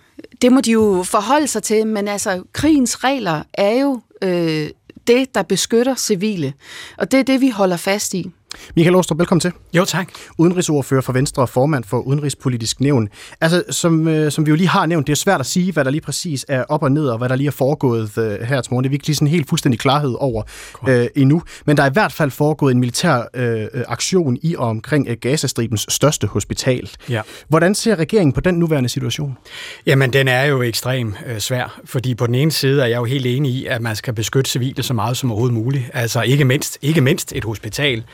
det 0.43 0.53
må 0.53 0.61
de 0.61 0.71
jo 0.71 1.03
forholde 1.03 1.47
sig 1.47 1.63
til, 1.63 1.87
men 1.87 2.09
altså 2.09 2.43
krigens 2.53 3.05
regler 3.05 3.43
er 3.55 3.81
jo 3.81 4.01
øh, 4.23 4.71
det, 5.07 5.35
der 5.35 5.43
beskytter 5.43 5.95
civile, 5.95 6.53
og 6.99 7.13
det 7.13 7.21
er 7.21 7.25
det, 7.25 7.41
vi 7.41 7.51
holder 7.51 7.77
fast 7.77 8.15
i. 8.15 8.31
Michael 8.77 8.97
Åstrup, 8.97 9.19
velkommen 9.19 9.41
til. 9.41 9.53
Jo, 9.77 9.85
tak. 9.85 10.09
Udenrigsordfører 10.39 11.01
for 11.01 11.13
Venstre 11.13 11.43
og 11.43 11.49
formand 11.49 11.85
for 11.85 11.99
Udenrigspolitisk 11.99 12.81
Nævn. 12.81 13.09
Altså, 13.41 13.63
som, 13.71 14.09
øh, 14.09 14.33
som 14.33 14.47
vi 14.47 14.51
jo 14.51 14.57
lige 14.57 14.69
har 14.69 14.87
nævnt, 14.87 15.07
det 15.07 15.13
er 15.13 15.17
svært 15.17 15.41
at 15.41 15.47
sige, 15.47 15.73
hvad 15.73 15.85
der 15.85 15.91
lige 15.91 16.01
præcis 16.01 16.45
er 16.49 16.65
op 16.69 16.83
og 16.83 16.93
ned, 16.93 17.09
og 17.09 17.19
hvad 17.19 17.29
der 17.29 17.37
lige 17.37 17.47
er 17.47 17.53
foregået 17.53 18.19
øh, 18.19 18.41
her 18.41 18.61
til 18.61 18.73
morgen. 18.73 18.85
Det 18.85 18.89
er 18.89 18.91
vi 18.91 18.95
ikke 18.95 19.07
lige 19.07 19.17
sådan 19.17 19.29
helt 19.29 19.49
fuldstændig 19.49 19.81
klarhed 19.81 20.17
over 20.19 20.43
øh, 20.89 21.07
endnu. 21.17 21.43
Men 21.67 21.77
der 21.77 21.83
er 21.83 21.91
i 21.91 21.93
hvert 21.93 22.13
fald 22.13 22.31
foregået 22.31 22.73
en 22.73 22.81
militær 22.81 23.23
øh, 23.35 23.67
aktion 23.89 24.39
i 24.43 24.55
og 24.57 24.69
omkring 24.69 25.09
øh, 25.09 25.17
Gazastribens 25.21 25.87
største 25.89 26.27
hospital. 26.27 26.91
Ja. 27.09 27.23
Hvordan 27.49 27.75
ser 27.75 27.97
regeringen 27.97 28.33
på 28.33 28.41
den 28.41 28.55
nuværende 28.55 28.89
situation? 28.89 29.39
Jamen, 29.87 30.13
den 30.13 30.29
er 30.29 30.45
jo 30.45 30.63
ekstrem 30.63 31.15
øh, 31.27 31.39
svær, 31.39 31.81
fordi 31.85 32.15
på 32.15 32.27
den 32.27 32.35
ene 32.35 32.53
side 32.53 32.83
er 32.83 32.87
jeg 32.87 32.97
jo 32.97 33.05
helt 33.05 33.27
enig 33.27 33.53
i, 33.53 33.67
at 33.67 33.83
man 33.83 33.97
skal 33.97 34.15
beskytte 34.15 34.51
civile 34.51 34.83
så 34.83 34.95
meget 34.95 35.17
som 35.17 35.31
overhovedet 35.31 35.55
muligt. 35.55 35.85
Altså 35.95 36.23
ikke 36.23 36.45
mindst, 36.45 36.79
ikke 36.83 37.01
mindst 37.01 37.33
et 37.33 37.45
hospital. 37.45 38.05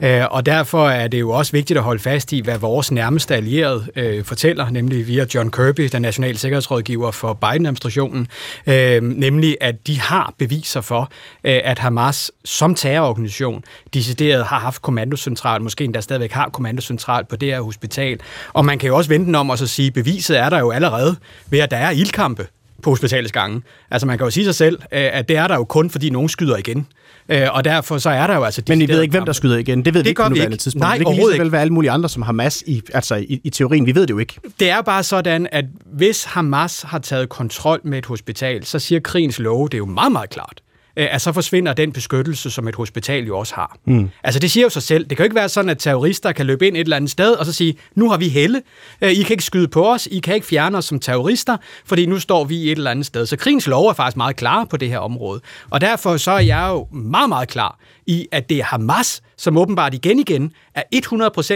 Øh, 0.00 0.22
og 0.30 0.46
derfor 0.46 0.88
er 0.88 1.08
det 1.08 1.20
jo 1.20 1.30
også 1.30 1.52
vigtigt 1.52 1.76
at 1.76 1.82
holde 1.82 2.02
fast 2.02 2.32
i, 2.32 2.40
hvad 2.40 2.58
vores 2.58 2.92
nærmeste 2.92 3.34
allierede 3.34 3.86
øh, 3.96 4.24
fortæller, 4.24 4.70
nemlig 4.70 5.06
via 5.06 5.26
John 5.34 5.50
Kirby, 5.50 5.88
den 5.92 6.02
nationale 6.02 6.38
sikkerhedsrådgiver 6.38 7.10
for 7.10 7.32
Biden-administrationen, 7.32 8.28
øh, 8.66 9.02
nemlig 9.02 9.56
at 9.60 9.86
de 9.86 10.00
har 10.00 10.34
beviser 10.38 10.80
for, 10.80 11.10
øh, 11.44 11.60
at 11.64 11.78
Hamas 11.78 12.32
som 12.44 12.74
terrororganisation 12.74 13.64
decideret 13.94 14.44
har 14.44 14.58
haft 14.58 14.82
kommandocentral, 14.82 15.62
måske 15.62 15.84
endda 15.84 16.00
stadigvæk 16.00 16.32
har 16.32 16.48
kommandocentral 16.48 17.24
på 17.24 17.36
det 17.36 17.48
her 17.48 17.60
hospital. 17.60 18.18
Og 18.52 18.64
man 18.64 18.78
kan 18.78 18.86
jo 18.86 18.96
også 18.96 19.10
vente 19.10 19.26
den 19.26 19.34
om 19.34 19.50
og 19.50 19.58
så 19.58 19.66
sige, 19.66 19.90
beviset 19.90 20.38
er 20.38 20.48
der 20.48 20.58
jo 20.58 20.70
allerede 20.70 21.16
ved, 21.50 21.58
at 21.58 21.70
der 21.70 21.76
er 21.76 21.90
ildkampe 21.90 22.46
på 22.82 22.90
hospitalets 22.90 23.32
gange. 23.32 23.62
Altså 23.90 24.06
man 24.06 24.18
kan 24.18 24.24
jo 24.24 24.30
sige 24.30 24.44
sig 24.44 24.54
selv, 24.54 24.78
øh, 24.82 24.88
at 25.12 25.28
det 25.28 25.36
er 25.36 25.48
der 25.48 25.54
jo 25.54 25.64
kun, 25.64 25.90
fordi 25.90 26.10
nogen 26.10 26.28
skyder 26.28 26.56
igen. 26.56 26.86
Øh, 27.28 27.46
og 27.50 27.64
derfor 27.64 27.98
så 27.98 28.10
er 28.10 28.26
der 28.26 28.34
jo 28.34 28.44
altså... 28.44 28.62
Men 28.68 28.82
I 28.82 28.88
ved 28.88 29.02
ikke, 29.02 29.12
hvem 29.12 29.24
der 29.24 29.32
skyder 29.32 29.58
igen. 29.58 29.84
Det 29.84 29.94
ved 29.94 30.00
det 30.00 30.04
vi 30.04 30.08
ikke 30.08 30.22
på 30.22 30.28
nuværende 30.28 30.56
tidspunkt. 30.56 30.82
Nej, 30.82 30.98
det 30.98 31.06
kan 31.06 31.16
lige 31.16 31.32
så 31.32 31.38
vel 31.38 31.52
være 31.52 31.60
alle 31.60 31.72
mulige 31.72 31.90
andre, 31.90 32.08
som 32.08 32.22
Hamas 32.22 32.62
i, 32.66 32.82
altså 32.94 33.14
i, 33.14 33.40
i 33.44 33.50
teorien. 33.50 33.86
Vi 33.86 33.94
ved 33.94 34.02
det 34.02 34.10
jo 34.10 34.18
ikke. 34.18 34.40
Det 34.60 34.70
er 34.70 34.82
bare 34.82 35.02
sådan, 35.02 35.48
at 35.52 35.64
hvis 35.92 36.24
Hamas 36.24 36.82
har 36.82 36.98
taget 36.98 37.28
kontrol 37.28 37.80
med 37.84 37.98
et 37.98 38.06
hospital, 38.06 38.64
så 38.64 38.78
siger 38.78 39.00
krigens 39.00 39.38
love, 39.38 39.68
det 39.68 39.74
er 39.74 39.78
jo 39.78 39.86
meget, 39.86 40.12
meget 40.12 40.30
klart 40.30 40.60
at 40.96 41.20
så 41.20 41.32
forsvinder 41.32 41.72
den 41.72 41.92
beskyttelse, 41.92 42.50
som 42.50 42.68
et 42.68 42.74
hospital 42.74 43.26
jo 43.26 43.38
også 43.38 43.54
har. 43.54 43.76
Mm. 43.84 44.10
Altså 44.24 44.40
det 44.40 44.50
siger 44.50 44.64
jo 44.64 44.70
sig 44.70 44.82
selv. 44.82 45.04
Det 45.04 45.16
kan 45.16 45.24
jo 45.24 45.24
ikke 45.24 45.36
være 45.36 45.48
sådan, 45.48 45.68
at 45.68 45.78
terrorister 45.78 46.32
kan 46.32 46.46
løbe 46.46 46.66
ind 46.66 46.76
et 46.76 46.80
eller 46.80 46.96
andet 46.96 47.10
sted 47.10 47.32
og 47.32 47.46
så 47.46 47.52
sige, 47.52 47.74
nu 47.94 48.10
har 48.10 48.16
vi 48.16 48.28
helle, 48.28 48.62
øh, 49.00 49.10
I 49.10 49.22
kan 49.22 49.30
ikke 49.30 49.44
skyde 49.44 49.68
på 49.68 49.92
os, 49.92 50.08
I 50.10 50.18
kan 50.18 50.34
ikke 50.34 50.46
fjerne 50.46 50.78
os 50.78 50.84
som 50.84 51.00
terrorister, 51.00 51.56
fordi 51.84 52.06
nu 52.06 52.18
står 52.18 52.44
vi 52.44 52.72
et 52.72 52.78
eller 52.78 52.90
andet 52.90 53.06
sted. 53.06 53.26
Så 53.26 53.36
krigens 53.36 53.66
lov 53.66 53.86
er 53.86 53.92
faktisk 53.92 54.16
meget 54.16 54.36
klar 54.36 54.64
på 54.64 54.76
det 54.76 54.88
her 54.88 54.98
område. 54.98 55.40
Og 55.70 55.80
derfor 55.80 56.16
så 56.16 56.30
er 56.30 56.40
jeg 56.40 56.68
jo 56.70 56.86
meget, 56.92 57.28
meget 57.28 57.48
klar 57.48 57.78
i, 58.10 58.26
at 58.32 58.48
det 58.48 58.58
er 58.58 58.64
Hamas, 58.64 59.22
som 59.36 59.56
åbenbart 59.56 59.94
igen 59.94 60.18
igen 60.18 60.52
er 60.74 60.82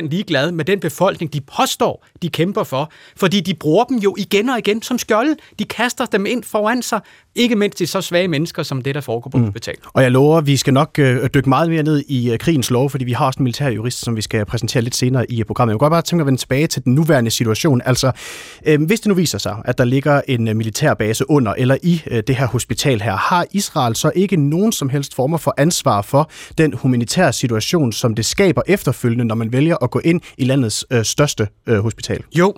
100% 0.04 0.08
ligeglade 0.08 0.52
med 0.52 0.64
den 0.64 0.80
befolkning, 0.80 1.32
de 1.32 1.40
påstår, 1.40 2.04
de 2.22 2.28
kæmper 2.28 2.64
for. 2.64 2.92
Fordi 3.16 3.40
de 3.40 3.54
bruger 3.54 3.84
dem 3.84 3.98
jo 3.98 4.14
igen 4.18 4.48
og 4.48 4.58
igen 4.58 4.82
som 4.82 4.98
skjolde. 4.98 5.36
De 5.58 5.64
kaster 5.64 6.06
dem 6.06 6.26
ind 6.26 6.44
foran 6.44 6.82
sig, 6.82 7.00
ikke 7.34 7.56
mindst 7.56 7.78
de 7.78 7.86
så 7.86 8.00
svage 8.00 8.28
mennesker, 8.28 8.62
som 8.62 8.82
det, 8.82 8.94
der 8.94 9.00
foregår 9.00 9.30
på 9.30 9.38
mm. 9.38 9.44
hospitalet. 9.44 9.80
Og 9.92 10.02
jeg 10.02 10.10
lover, 10.10 10.40
vi 10.40 10.56
skal 10.56 10.74
nok 10.74 10.98
øh, 10.98 11.30
dykke 11.34 11.48
meget 11.48 11.70
mere 11.70 11.82
ned 11.82 12.04
i 12.08 12.32
øh, 12.32 12.38
krigens 12.38 12.70
lov, 12.70 12.90
fordi 12.90 13.04
vi 13.04 13.12
har 13.12 13.26
også 13.26 13.38
en 13.38 13.44
militær 13.44 13.68
jurist, 13.68 14.00
som 14.00 14.16
vi 14.16 14.22
skal 14.22 14.46
præsentere 14.46 14.82
lidt 14.82 14.96
senere 14.96 15.30
i 15.30 15.40
øh, 15.40 15.46
programmet. 15.46 15.70
Jeg 15.70 15.74
vil 15.74 15.78
godt 15.78 15.90
bare 15.90 16.02
tænke 16.02 16.22
at 16.22 16.26
vende 16.26 16.40
tilbage 16.40 16.66
til 16.66 16.84
den 16.84 16.94
nuværende 16.94 17.30
situation. 17.30 17.82
Altså, 17.84 18.12
øh, 18.66 18.82
hvis 18.82 19.00
det 19.00 19.08
nu 19.08 19.14
viser 19.14 19.38
sig, 19.38 19.56
at 19.64 19.78
der 19.78 19.84
ligger 19.84 20.20
en 20.28 20.48
øh, 20.48 20.56
militærbase 20.56 21.30
under 21.30 21.54
eller 21.58 21.76
i 21.82 22.02
øh, 22.06 22.22
det 22.26 22.36
her 22.36 22.46
hospital 22.46 23.00
her, 23.00 23.16
har 23.16 23.46
Israel 23.52 23.96
så 23.96 24.12
ikke 24.14 24.36
nogen 24.36 24.72
som 24.72 24.88
helst 24.88 25.14
former 25.14 25.38
for 25.38 25.54
ansvar 25.56 26.02
for 26.02 26.30
den 26.58 26.72
humanitære 26.72 27.32
situation, 27.32 27.92
som 27.92 28.14
det 28.14 28.24
skaber 28.24 28.62
efterfølgende, 28.66 29.24
når 29.24 29.34
man 29.34 29.52
vælger 29.52 29.76
at 29.82 29.90
gå 29.90 30.00
ind 30.04 30.20
i 30.38 30.44
landets 30.44 30.86
øh, 30.90 31.04
største 31.04 31.48
øh, 31.66 31.78
hospital? 31.78 32.22
Jo, 32.38 32.54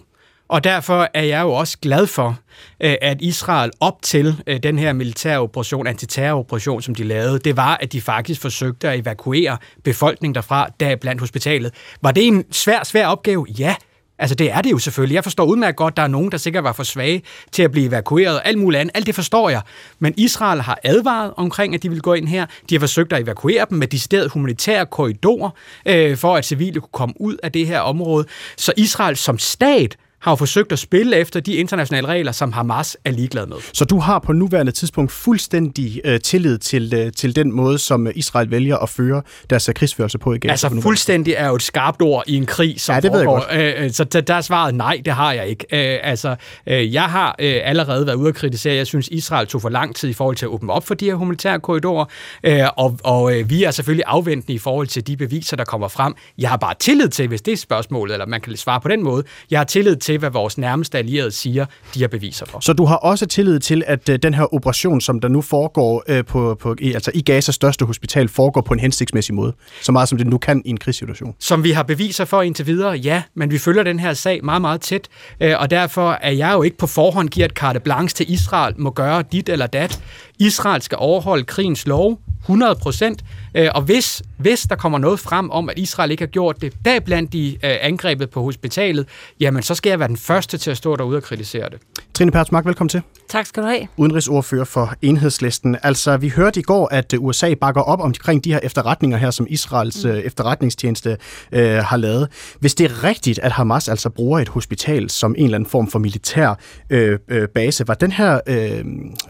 og 0.48 0.64
derfor 0.64 1.08
er 1.14 1.22
jeg 1.22 1.42
jo 1.42 1.52
også 1.52 1.78
glad 1.78 2.06
for, 2.06 2.38
øh, 2.80 2.94
at 3.02 3.22
Israel 3.22 3.70
op 3.80 4.02
til 4.02 4.42
øh, 4.46 4.62
den 4.62 4.78
her 4.78 4.92
militære 4.92 5.38
operation, 5.38 5.86
antiterroroperation, 5.86 6.82
som 6.82 6.94
de 6.94 7.04
lavede, 7.04 7.38
det 7.38 7.56
var, 7.56 7.78
at 7.80 7.92
de 7.92 8.00
faktisk 8.00 8.40
forsøgte 8.40 8.88
at 8.88 8.98
evakuere 8.98 9.58
befolkningen 9.84 10.34
derfra, 10.34 10.68
der 10.80 10.96
blandt 10.96 11.20
hospitalet. 11.20 11.74
Var 12.02 12.10
det 12.10 12.26
en 12.26 12.44
svær, 12.50 12.84
svær 12.84 13.06
opgave? 13.06 13.46
Ja, 13.58 13.74
Altså 14.18 14.34
det 14.34 14.52
er 14.52 14.60
det 14.60 14.70
jo 14.70 14.78
selvfølgelig. 14.78 15.14
Jeg 15.14 15.24
forstår 15.24 15.44
udmærket 15.44 15.76
godt, 15.76 15.92
at 15.92 15.96
der 15.96 16.02
er 16.02 16.08
nogen, 16.08 16.32
der 16.32 16.38
sikkert 16.38 16.64
var 16.64 16.72
for 16.72 16.82
svage 16.82 17.22
til 17.52 17.62
at 17.62 17.70
blive 17.70 17.86
evakueret, 17.86 18.40
alt 18.44 18.58
muligt 18.58 18.80
andet. 18.80 18.96
Alt 18.96 19.06
det 19.06 19.14
forstår 19.14 19.50
jeg. 19.50 19.62
Men 19.98 20.14
Israel 20.16 20.60
har 20.60 20.78
advaret 20.84 21.32
omkring, 21.36 21.74
at 21.74 21.82
de 21.82 21.88
vil 21.88 22.00
gå 22.00 22.14
ind 22.14 22.28
her. 22.28 22.46
De 22.70 22.74
har 22.74 22.80
forsøgt 22.80 23.12
at 23.12 23.22
evakuere 23.22 23.66
dem 23.70 23.78
med 23.78 23.86
deciderede 23.86 24.28
humanitære 24.28 24.86
korridorer, 24.86 25.50
øh, 25.86 26.16
for 26.16 26.36
at 26.36 26.44
civile 26.44 26.80
kunne 26.80 26.88
komme 26.92 27.14
ud 27.20 27.36
af 27.42 27.52
det 27.52 27.66
her 27.66 27.80
område. 27.80 28.26
Så 28.56 28.72
Israel 28.76 29.16
som 29.16 29.38
stat 29.38 29.96
har 30.18 30.32
jo 30.32 30.36
forsøgt 30.36 30.72
at 30.72 30.78
spille 30.78 31.16
efter 31.16 31.40
de 31.40 31.54
internationale 31.54 32.08
regler, 32.08 32.32
som 32.32 32.52
Hamas 32.52 32.96
er 33.04 33.10
ligeglad 33.10 33.46
med. 33.46 33.56
Så 33.72 33.84
du 33.84 33.98
har 33.98 34.18
på 34.18 34.32
nuværende 34.32 34.72
tidspunkt 34.72 35.12
fuldstændig 35.12 36.00
øh, 36.04 36.20
tillid 36.20 36.58
til, 36.58 36.94
øh, 36.94 37.12
til 37.12 37.36
den 37.36 37.52
måde, 37.52 37.78
som 37.78 38.08
Israel 38.14 38.50
vælger 38.50 38.76
at 38.76 38.88
føre 38.88 39.22
deres 39.50 39.68
øh, 39.68 39.74
krigsførelse 39.74 40.18
på 40.18 40.32
igen? 40.34 40.50
Altså 40.50 40.80
fuldstændig 40.82 41.34
er 41.34 41.48
jo 41.48 41.54
et 41.54 41.62
skarpt 41.62 42.02
ord 42.02 42.24
i 42.26 42.36
en 42.36 42.46
krig, 42.46 42.80
som 42.80 42.94
ja, 42.94 43.00
det 43.00 43.10
foregår. 43.10 43.46
Ved 43.52 43.60
jeg 43.60 43.74
godt. 43.74 43.84
Øh, 43.84 43.92
så 43.92 44.04
der, 44.04 44.20
der 44.20 44.34
er 44.34 44.40
svaret 44.40 44.74
nej, 44.74 45.00
det 45.04 45.12
har 45.12 45.32
jeg 45.32 45.48
ikke. 45.48 45.66
Øh, 45.72 45.98
altså, 46.02 46.36
øh, 46.66 46.94
jeg 46.94 47.04
har 47.04 47.36
øh, 47.38 47.60
allerede 47.64 48.06
været 48.06 48.16
ude 48.16 48.28
at 48.28 48.34
kritisere, 48.34 48.74
jeg 48.74 48.86
synes, 48.86 49.08
Israel 49.08 49.46
tog 49.46 49.62
for 49.62 49.68
lang 49.68 49.96
tid 49.96 50.08
i 50.08 50.12
forhold 50.12 50.36
til 50.36 50.46
at 50.46 50.50
åbne 50.50 50.72
op 50.72 50.86
for 50.86 50.94
de 50.94 51.04
her 51.04 51.14
humanitære 51.14 51.60
korridorer, 51.60 52.04
øh, 52.44 52.60
og, 52.76 52.98
og 53.04 53.38
øh, 53.38 53.50
vi 53.50 53.64
er 53.64 53.70
selvfølgelig 53.70 54.04
afventende 54.06 54.52
i 54.52 54.58
forhold 54.58 54.86
til 54.86 55.06
de 55.06 55.16
beviser, 55.16 55.56
der 55.56 55.64
kommer 55.64 55.88
frem. 55.88 56.14
Jeg 56.38 56.50
har 56.50 56.56
bare 56.56 56.74
tillid 56.78 57.08
til, 57.08 57.28
hvis 57.28 57.42
det 57.42 57.52
er 57.52 57.56
spørgsmålet, 57.56 58.12
eller 58.12 58.26
man 58.26 58.40
kan 58.40 58.56
svare 58.56 58.80
på 58.80 58.88
den 58.88 59.02
måde, 59.02 59.24
jeg 59.50 59.58
har 59.58 59.64
tillid 59.64 59.96
til, 60.06 60.18
hvad 60.18 60.30
vores 60.30 60.58
nærmeste 60.58 60.98
allierede 60.98 61.30
siger, 61.30 61.66
de 61.94 62.00
har 62.00 62.08
beviser 62.08 62.46
for. 62.46 62.60
Så 62.60 62.72
du 62.72 62.84
har 62.84 62.96
også 62.96 63.26
tillid 63.26 63.60
til, 63.60 63.82
at 63.86 64.08
øh, 64.08 64.18
den 64.22 64.34
her 64.34 64.54
operation, 64.54 65.00
som 65.00 65.20
der 65.20 65.28
nu 65.28 65.40
foregår 65.40 66.04
øh, 66.08 66.24
på, 66.24 66.56
på, 66.60 66.76
altså 66.80 67.10
i 67.14 67.20
Gazas 67.20 67.54
største 67.54 67.84
hospital, 67.84 68.28
foregår 68.28 68.60
på 68.60 68.74
en 68.74 68.80
hensigtsmæssig 68.80 69.34
måde, 69.34 69.52
så 69.82 69.92
meget 69.92 70.08
som 70.08 70.18
det 70.18 70.26
nu 70.26 70.38
kan 70.38 70.62
i 70.64 70.70
en 70.70 70.76
krigssituation? 70.76 71.34
Som 71.38 71.64
vi 71.64 71.70
har 71.70 71.82
beviser 71.82 72.24
for 72.24 72.42
indtil 72.42 72.66
videre, 72.66 72.92
ja, 72.92 73.22
men 73.34 73.50
vi 73.50 73.58
følger 73.58 73.82
den 73.82 74.00
her 74.00 74.14
sag 74.14 74.44
meget, 74.44 74.60
meget 74.60 74.80
tæt, 74.80 75.08
øh, 75.40 75.54
og 75.58 75.70
derfor 75.70 76.10
er 76.10 76.30
jeg 76.30 76.52
jo 76.52 76.62
ikke 76.62 76.76
på 76.76 76.86
forhånd 76.86 77.28
givet 77.28 77.50
et 77.50 77.56
carte 77.56 77.80
blanche 77.80 78.14
til 78.14 78.32
Israel, 78.32 78.74
må 78.78 78.90
gøre 78.90 79.24
dit 79.32 79.48
eller 79.48 79.66
dat. 79.66 80.00
Israel 80.38 80.82
skal 80.82 80.98
overholde 81.00 81.44
krigens 81.44 81.86
lov, 81.86 82.20
100 82.42 82.74
procent. 82.74 83.24
Øh, 83.54 83.68
og 83.74 83.82
hvis, 83.82 84.22
hvis 84.38 84.62
der 84.62 84.76
kommer 84.76 84.98
noget 84.98 85.20
frem 85.20 85.50
om, 85.50 85.68
at 85.68 85.78
Israel 85.78 86.10
ikke 86.10 86.22
har 86.22 86.26
gjort 86.26 86.60
det, 86.60 86.72
der 86.84 87.00
blandt 87.00 87.32
de 87.32 87.52
øh, 87.52 87.76
angrebet 87.80 88.30
på 88.30 88.42
hospitalet, 88.42 89.08
jamen 89.40 89.62
så 89.62 89.74
skal 89.74 89.90
jeg 89.90 89.98
være 89.98 90.08
den 90.08 90.16
første 90.16 90.58
til 90.58 90.70
at 90.70 90.76
stå 90.76 90.96
derude 90.96 91.16
og 91.16 91.22
kritisere 91.22 91.68
det. 91.70 91.78
Trine 92.16 92.30
Pertsmark, 92.30 92.66
velkommen 92.66 92.88
til. 92.88 93.02
Tak 93.28 93.46
skal 93.46 93.62
du 93.62 93.68
have. 93.68 93.86
Udenrigsordfører 93.96 94.64
for 94.64 94.94
enhedslisten. 95.02 95.76
Altså, 95.82 96.16
vi 96.16 96.28
hørte 96.28 96.60
i 96.60 96.62
går, 96.62 96.88
at 96.92 97.14
øh, 97.14 97.24
USA 97.24 97.54
bakker 97.54 97.80
op 97.80 98.00
omkring 98.00 98.44
de 98.44 98.52
her 98.52 98.60
efterretninger 98.62 99.16
her, 99.16 99.30
som 99.30 99.46
Israels 99.50 100.04
mm. 100.04 100.10
efterretningstjeneste 100.10 101.16
øh, 101.52 101.76
har 101.76 101.96
lavet. 101.96 102.28
Hvis 102.60 102.74
det 102.74 102.84
er 102.84 103.04
rigtigt, 103.04 103.38
at 103.38 103.52
Hamas 103.52 103.88
altså 103.88 104.10
bruger 104.10 104.38
et 104.38 104.48
hospital 104.48 105.10
som 105.10 105.34
en 105.38 105.44
eller 105.44 105.58
anden 105.58 105.70
form 105.70 105.90
for 105.90 105.98
militær 105.98 106.58
øh, 106.90 107.18
øh, 107.28 107.48
base, 107.48 107.88
var 107.88 107.94
den 107.94 108.12
her 108.12 108.40
øh, 108.46 108.84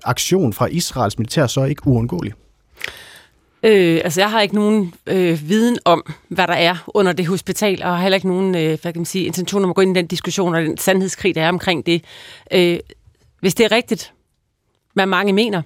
aktion 0.05 0.53
fra 0.53 0.67
Israels 0.67 1.19
militær 1.19 1.47
så 1.47 1.65
ikke 1.65 1.87
uundgåelig? 1.87 2.33
Øh, 3.67 4.01
altså, 4.05 4.21
jeg 4.21 4.31
har 4.31 4.41
ikke 4.41 4.55
nogen 4.55 4.95
øh, 5.07 5.49
viden 5.49 5.79
om, 5.85 6.13
hvad 6.29 6.47
der 6.47 6.55
er 6.55 6.85
under 6.87 7.13
det 7.13 7.27
hospital, 7.27 7.83
og 7.83 7.89
har 7.89 8.03
heller 8.03 8.17
ikke 8.17 8.29
nogen 8.29 8.55
øh, 8.55 8.79
hvad 8.83 8.93
kan 8.93 8.97
man 8.97 9.05
sige, 9.05 9.25
intention 9.25 9.65
om 9.65 9.71
at 9.71 9.77
gå 9.77 9.83
ind 9.83 9.97
i 9.97 10.01
den 10.01 10.07
diskussion 10.07 10.55
og 10.55 10.63
den 10.63 10.77
sandhedskrig, 10.77 11.35
der 11.35 11.43
er 11.43 11.49
omkring 11.49 11.87
det. 11.87 12.05
Øh, 12.53 12.79
hvis 13.41 13.55
det 13.55 13.65
er 13.65 13.73
rigtigt, 13.73 14.13
hvad 14.95 15.07
mange 15.07 15.33
mener, 15.33 15.63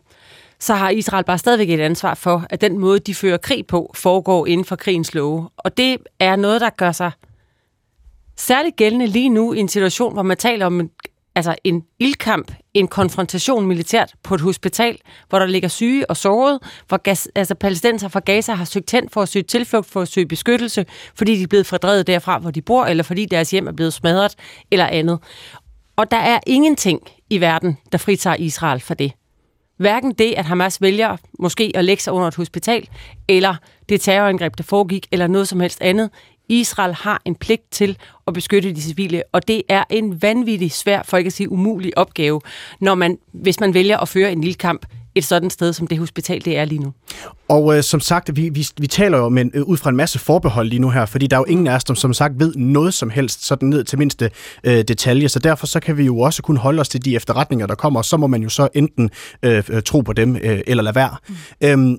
så 0.58 0.74
har 0.74 0.90
Israel 0.90 1.24
bare 1.24 1.38
stadigvæk 1.38 1.70
et 1.70 1.80
ansvar 1.80 2.14
for, 2.14 2.46
at 2.50 2.60
den 2.60 2.78
måde, 2.78 2.98
de 2.98 3.14
fører 3.14 3.36
krig 3.36 3.66
på, 3.66 3.90
foregår 3.94 4.46
inden 4.46 4.64
for 4.64 4.76
krigens 4.76 5.14
love. 5.14 5.48
Og 5.56 5.76
det 5.76 5.96
er 6.18 6.36
noget, 6.36 6.60
der 6.60 6.70
gør 6.70 6.92
sig 6.92 7.10
særligt 8.36 8.76
gældende 8.76 9.06
lige 9.06 9.28
nu 9.28 9.52
i 9.52 9.58
en 9.58 9.68
situation, 9.68 10.12
hvor 10.12 10.22
man 10.22 10.36
taler 10.36 10.66
om 10.66 10.80
en 10.80 10.90
altså 11.34 11.54
en 11.64 11.84
ildkamp, 11.98 12.52
en 12.74 12.88
konfrontation 12.88 13.66
militært 13.66 14.14
på 14.22 14.34
et 14.34 14.40
hospital, 14.40 14.98
hvor 15.28 15.38
der 15.38 15.46
ligger 15.46 15.68
syge 15.68 16.10
og 16.10 16.16
sårede, 16.16 16.60
hvor 16.88 16.96
gas, 16.96 17.28
altså 17.34 17.54
palæstinenser 17.54 18.08
fra 18.08 18.20
Gaza 18.20 18.52
har 18.52 18.64
søgt 18.64 18.90
hen 18.90 19.08
for 19.08 19.22
at 19.22 19.28
søge 19.28 19.42
tilflugt, 19.42 19.86
for 19.86 20.00
at 20.00 20.08
søge 20.08 20.26
beskyttelse, 20.26 20.86
fordi 21.14 21.36
de 21.36 21.42
er 21.42 21.46
blevet 21.46 21.66
fordrevet 21.66 22.06
derfra, 22.06 22.38
hvor 22.38 22.50
de 22.50 22.62
bor, 22.62 22.84
eller 22.84 23.04
fordi 23.04 23.26
deres 23.26 23.50
hjem 23.50 23.66
er 23.66 23.72
blevet 23.72 23.92
smadret, 23.92 24.34
eller 24.70 24.86
andet. 24.86 25.18
Og 25.96 26.10
der 26.10 26.16
er 26.16 26.40
ingenting 26.46 27.00
i 27.30 27.40
verden, 27.40 27.78
der 27.92 27.98
fritager 27.98 28.36
Israel 28.36 28.80
for 28.80 28.94
det. 28.94 29.12
Hverken 29.76 30.12
det, 30.12 30.34
at 30.36 30.44
Hamas 30.44 30.82
vælger 30.82 31.16
måske 31.38 31.72
at 31.74 31.84
lægge 31.84 32.02
sig 32.02 32.12
under 32.12 32.28
et 32.28 32.34
hospital, 32.34 32.88
eller 33.28 33.54
det 33.88 34.00
terrorangreb, 34.00 34.58
der 34.58 34.64
foregik, 34.64 35.06
eller 35.12 35.26
noget 35.26 35.48
som 35.48 35.60
helst 35.60 35.80
andet. 35.80 36.10
Israel 36.50 36.94
har 36.94 37.22
en 37.24 37.34
pligt 37.34 37.62
til 37.70 37.96
at 38.26 38.34
beskytte 38.34 38.72
de 38.72 38.82
civile, 38.82 39.22
og 39.32 39.48
det 39.48 39.62
er 39.68 39.84
en 39.90 40.22
vanvittig 40.22 40.72
svær, 40.72 41.02
for 41.02 41.16
ikke 41.16 41.28
at 41.28 41.32
sige 41.32 41.52
umulig 41.52 41.98
opgave, 41.98 42.40
når 42.80 42.94
man, 42.94 43.18
hvis 43.32 43.60
man 43.60 43.74
vælger 43.74 43.98
at 43.98 44.08
føre 44.08 44.32
en 44.32 44.40
lille 44.40 44.54
kamp 44.54 44.86
et 45.14 45.24
sådan 45.24 45.50
sted, 45.50 45.72
som 45.72 45.86
det 45.86 45.98
hospital 45.98 46.44
det 46.44 46.56
er 46.56 46.64
lige 46.64 46.78
nu. 46.78 46.92
Og 47.48 47.76
øh, 47.76 47.82
som 47.82 48.00
sagt, 48.00 48.36
vi, 48.36 48.48
vi, 48.48 48.66
vi 48.80 48.86
taler 48.86 49.18
jo 49.18 49.28
men, 49.28 49.50
øh, 49.54 49.62
ud 49.62 49.76
fra 49.76 49.90
en 49.90 49.96
masse 49.96 50.18
forbehold 50.18 50.68
lige 50.68 50.80
nu 50.80 50.90
her, 50.90 51.06
fordi 51.06 51.26
der 51.26 51.36
er 51.36 51.40
jo 51.40 51.44
ingen 51.44 51.66
af 51.66 51.74
os, 51.74 51.82
som 51.86 51.96
som 51.96 52.14
sagt 52.14 52.34
ved 52.38 52.54
noget 52.54 52.94
som 52.94 53.10
helst, 53.10 53.46
sådan 53.46 53.68
ned 53.68 53.84
til 53.84 53.98
mindste 53.98 54.30
øh, 54.64 54.84
detalje, 54.84 55.28
så 55.28 55.38
derfor 55.38 55.66
så 55.66 55.80
kan 55.80 55.96
vi 55.96 56.04
jo 56.04 56.18
også 56.18 56.42
kun 56.42 56.56
holde 56.56 56.80
os 56.80 56.88
til 56.88 57.04
de 57.04 57.16
efterretninger, 57.16 57.66
der 57.66 57.74
kommer, 57.74 58.00
og 58.00 58.04
så 58.04 58.16
må 58.16 58.26
man 58.26 58.42
jo 58.42 58.48
så 58.48 58.68
enten 58.74 59.10
øh, 59.42 59.64
øh 59.68 59.82
tro 59.82 60.00
på 60.00 60.12
dem, 60.12 60.36
øh, 60.36 60.60
eller 60.66 60.82
lade 60.82 60.94
være. 60.94 61.16
Mm. 61.28 61.34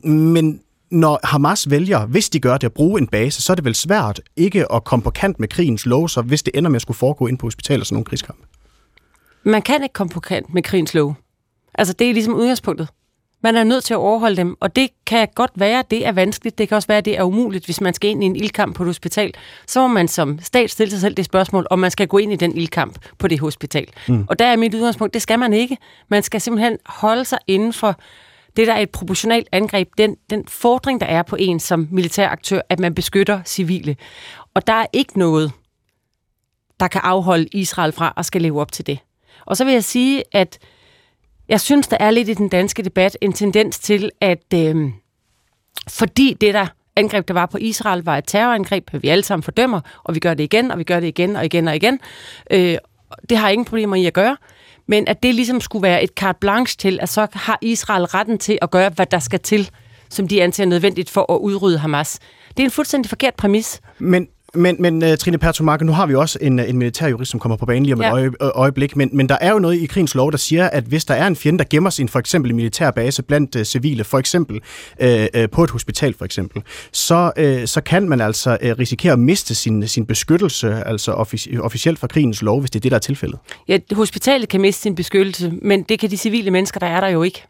Øhm, 0.06 0.16
men 0.16 0.60
når 0.92 1.20
Hamas 1.24 1.70
vælger, 1.70 2.06
hvis 2.06 2.30
de 2.30 2.40
gør 2.40 2.58
det, 2.58 2.68
at 2.68 2.74
bruge 2.74 3.02
en 3.02 3.08
base, 3.08 3.42
så 3.42 3.54
er 3.54 3.56
det 3.56 3.66
vel 3.66 3.76
svært 3.76 4.22
ikke 4.36 4.72
at 4.74 4.84
komme 4.84 5.04
på 5.04 5.10
kant 5.10 5.40
med 5.40 5.48
krigens 5.48 5.86
lov, 5.86 6.10
så 6.10 6.22
hvis 6.22 6.44
det 6.44 6.58
ender 6.58 6.70
med 6.70 6.76
at 6.76 6.82
skulle 6.82 6.98
foregå 6.98 7.28
ind 7.28 7.38
på 7.38 7.46
hospitaler 7.46 7.86
sådan 7.86 7.96
nogle 7.96 8.06
krigskampe. 8.06 8.44
Man 9.44 9.62
kan 9.62 9.84
ikke 9.84 9.94
komme 9.94 10.12
på 10.12 10.20
kant 10.20 10.54
med 10.54 10.64
krigens 10.64 10.94
lov. 10.94 11.16
Altså, 11.74 11.94
det 11.94 12.10
er 12.10 12.14
ligesom 12.14 12.34
udgangspunktet. 12.34 12.88
Man 13.44 13.56
er 13.56 13.64
nødt 13.64 13.84
til 13.84 13.94
at 13.94 13.98
overholde 13.98 14.36
dem, 14.36 14.56
og 14.60 14.76
det 14.76 14.90
kan 15.06 15.28
godt 15.36 15.52
være, 15.56 15.84
det 15.92 16.06
er 16.06 16.12
vanskeligt. 16.12 16.58
Det 16.58 16.68
kan 16.68 16.76
også 16.76 16.88
være, 16.88 17.02
det 17.02 17.18
er 17.18 17.24
umuligt, 17.24 17.66
hvis 17.66 17.82
man 17.82 17.94
skal 17.94 18.10
ind 18.10 18.24
i 18.24 18.26
en 18.26 18.36
ildkamp 18.36 18.76
på 18.76 18.84
et 18.84 18.88
hospital. 18.88 19.34
Så 19.68 19.82
må 19.82 19.88
man 19.88 20.08
som 20.08 20.40
stat 20.42 20.72
stille 20.72 20.92
sig 20.92 21.00
selv 21.02 21.14
det 21.14 21.26
spørgsmål, 21.26 21.68
om 21.70 21.80
man 21.80 21.92
skal 21.92 22.08
gå 22.08 22.18
ind 22.18 22.34
i 22.34 22.36
den 22.36 22.58
ildkamp 22.58 22.98
på 23.18 23.28
det 23.28 23.40
hospital. 23.40 23.88
Mm. 24.08 24.26
Og 24.30 24.40
der 24.40 24.46
er 24.46 24.56
mit 24.56 24.74
udgangspunkt, 24.74 25.14
det 25.14 25.22
skal 25.22 25.40
man 25.40 25.54
ikke. 25.54 25.78
Man 26.10 26.24
skal 26.24 26.42
simpelthen 26.42 26.78
holde 26.86 27.26
sig 27.26 27.40
inden 27.48 27.74
for 27.74 28.00
det, 28.58 28.68
der 28.68 28.74
er 28.74 28.80
et 28.80 28.90
proportionalt 28.90 29.48
angreb, 29.52 29.90
den, 29.98 30.16
den 30.30 30.48
fordring, 30.48 31.02
der 31.02 31.08
er 31.08 31.24
på 31.24 31.36
en 31.40 31.60
som 31.60 31.88
militær 31.92 32.30
aktør, 32.30 32.62
at 32.70 32.80
man 32.80 32.96
beskytter 32.96 33.44
civile. 33.46 33.96
Og 34.54 34.68
der 34.68 34.74
er 34.74 34.86
ikke 34.94 35.20
noget, 35.20 35.52
der 36.80 36.88
kan 36.88 37.02
afholde 37.04 37.48
Israel 37.54 37.92
fra 37.92 38.14
at 38.18 38.26
skal 38.26 38.42
leve 38.42 38.62
op 38.62 38.72
til 38.72 38.88
det. 38.88 39.00
Og 39.46 39.58
så 39.58 39.66
vil 39.66 39.74
jeg 39.74 39.84
sige, 39.84 40.24
at 40.32 40.60
jeg 41.50 41.62
synes, 41.62 41.88
der 41.88 41.98
er 42.00 42.12
lidt 42.12 42.30
i 42.30 42.34
den 42.34 42.50
danske 42.50 42.84
debat 42.84 43.18
en 43.22 43.34
tendens 43.34 43.80
til, 43.80 44.12
at 44.22 44.54
øh, 44.54 44.92
fordi 45.88 46.38
det 46.42 46.54
der 46.54 46.68
angreb, 46.96 47.28
der 47.28 47.34
var 47.34 47.46
på 47.46 47.58
Israel, 47.58 48.04
var 48.04 48.18
et 48.18 48.24
terrorangreb, 48.28 48.90
vi 48.94 49.08
alle 49.08 49.24
sammen 49.24 49.44
fordømmer, 49.44 49.82
og 50.04 50.16
vi 50.16 50.20
gør 50.20 50.34
det 50.34 50.44
igen, 50.44 50.72
og 50.72 50.80
vi 50.80 50.84
gør 50.84 51.00
det 51.00 51.08
igen 51.08 51.36
og 51.36 51.46
igen 51.46 51.68
og 51.68 51.76
igen. 51.76 52.00
Øh, 52.52 52.78
det 53.30 53.38
har 53.38 53.50
ingen 53.50 53.66
problemer 53.66 53.96
i 53.96 54.06
at 54.06 54.14
gøre, 54.14 54.38
men 54.92 55.08
at 55.08 55.24
det 55.24 55.36
ligesom 55.36 55.62
skulle 55.62 55.84
være 55.84 56.04
et 56.04 56.10
carte 56.10 56.40
blanche 56.40 56.78
til, 56.78 57.00
at 57.02 57.10
så 57.10 57.28
har 57.34 57.58
Israel 57.62 58.06
retten 58.06 58.38
til 58.38 58.58
at 58.62 58.72
gøre, 58.72 58.90
hvad 58.90 59.06
der 59.06 59.20
skal 59.20 59.40
til, 59.40 59.70
som 60.10 60.28
de 60.28 60.44
anser 60.44 60.66
nødvendigt 60.66 61.10
for 61.10 61.34
at 61.34 61.38
udrydde 61.38 61.78
Hamas. 61.78 62.20
Det 62.50 62.60
er 62.60 62.64
en 62.64 62.72
fuldstændig 62.72 63.10
forkert 63.10 63.36
præmis. 63.36 63.82
Men 64.00 64.28
men, 64.54 64.76
men 64.80 65.04
uh, 65.04 65.16
Trine 65.16 65.38
Pertumarke, 65.38 65.86
nu 65.86 65.92
har 65.92 66.06
vi 66.06 66.16
også 66.16 66.40
en, 66.42 66.60
en 66.60 66.78
militærjurist, 66.78 67.32
som 67.32 67.40
kommer 67.40 67.56
på 67.56 67.66
banen 67.66 67.84
lige 67.84 67.94
om 67.94 68.02
ja. 68.02 68.08
et 68.08 68.12
øje, 68.12 68.32
øjeblik, 68.40 68.96
men, 68.96 69.10
men 69.14 69.30
der 69.30 69.38
er 69.42 69.52
jo 69.52 69.60
noget 69.60 69.78
i 69.82 69.86
krigens 69.86 70.16
lov, 70.16 70.32
der 70.32 70.38
siger, 70.38 70.70
at 70.70 70.84
hvis 70.84 71.06
der 71.06 71.14
er 71.14 71.28
en 71.28 71.36
fjende, 71.36 71.60
der 71.60 71.66
gemmer 71.70 71.90
sin 71.90 72.10
for 72.10 72.20
eksempel 72.20 72.56
militær 72.56 72.92
base 72.92 73.24
blandt 73.24 73.56
uh, 73.56 73.64
civile, 73.64 74.04
for 74.04 74.18
eksempel 74.18 74.62
uh, 75.04 75.08
uh, 75.10 75.50
på 75.52 75.64
et 75.64 75.70
hospital 75.70 76.14
for 76.18 76.26
eksempel, 76.26 76.62
så, 76.92 77.32
uh, 77.40 77.66
så 77.66 77.82
kan 77.82 78.10
man 78.10 78.22
altså 78.22 78.58
uh, 78.64 78.70
risikere 78.80 79.14
at 79.14 79.20
miste 79.20 79.56
sin, 79.56 79.88
sin 79.88 80.06
beskyttelse, 80.06 80.84
altså 80.86 81.12
offic- 81.12 81.60
officielt 81.60 82.00
fra 82.00 82.08
krigens 82.08 82.42
lov, 82.42 82.60
hvis 82.60 82.72
det 82.72 82.80
er 82.80 82.82
det, 82.82 82.92
der 82.92 82.98
er 82.98 83.02
tilfældet. 83.02 83.40
Ja, 83.68 83.78
hospitalet 83.92 84.50
kan 84.50 84.62
miste 84.62 84.82
sin 84.82 84.96
beskyttelse, 84.96 85.54
men 85.62 85.84
det 85.84 86.00
kan 86.00 86.12
de 86.12 86.18
civile 86.18 86.52
mennesker, 86.52 86.80
der 86.80 86.88
er 86.88 87.02
der 87.02 87.08
jo 87.08 87.24
ikke. 87.24 87.44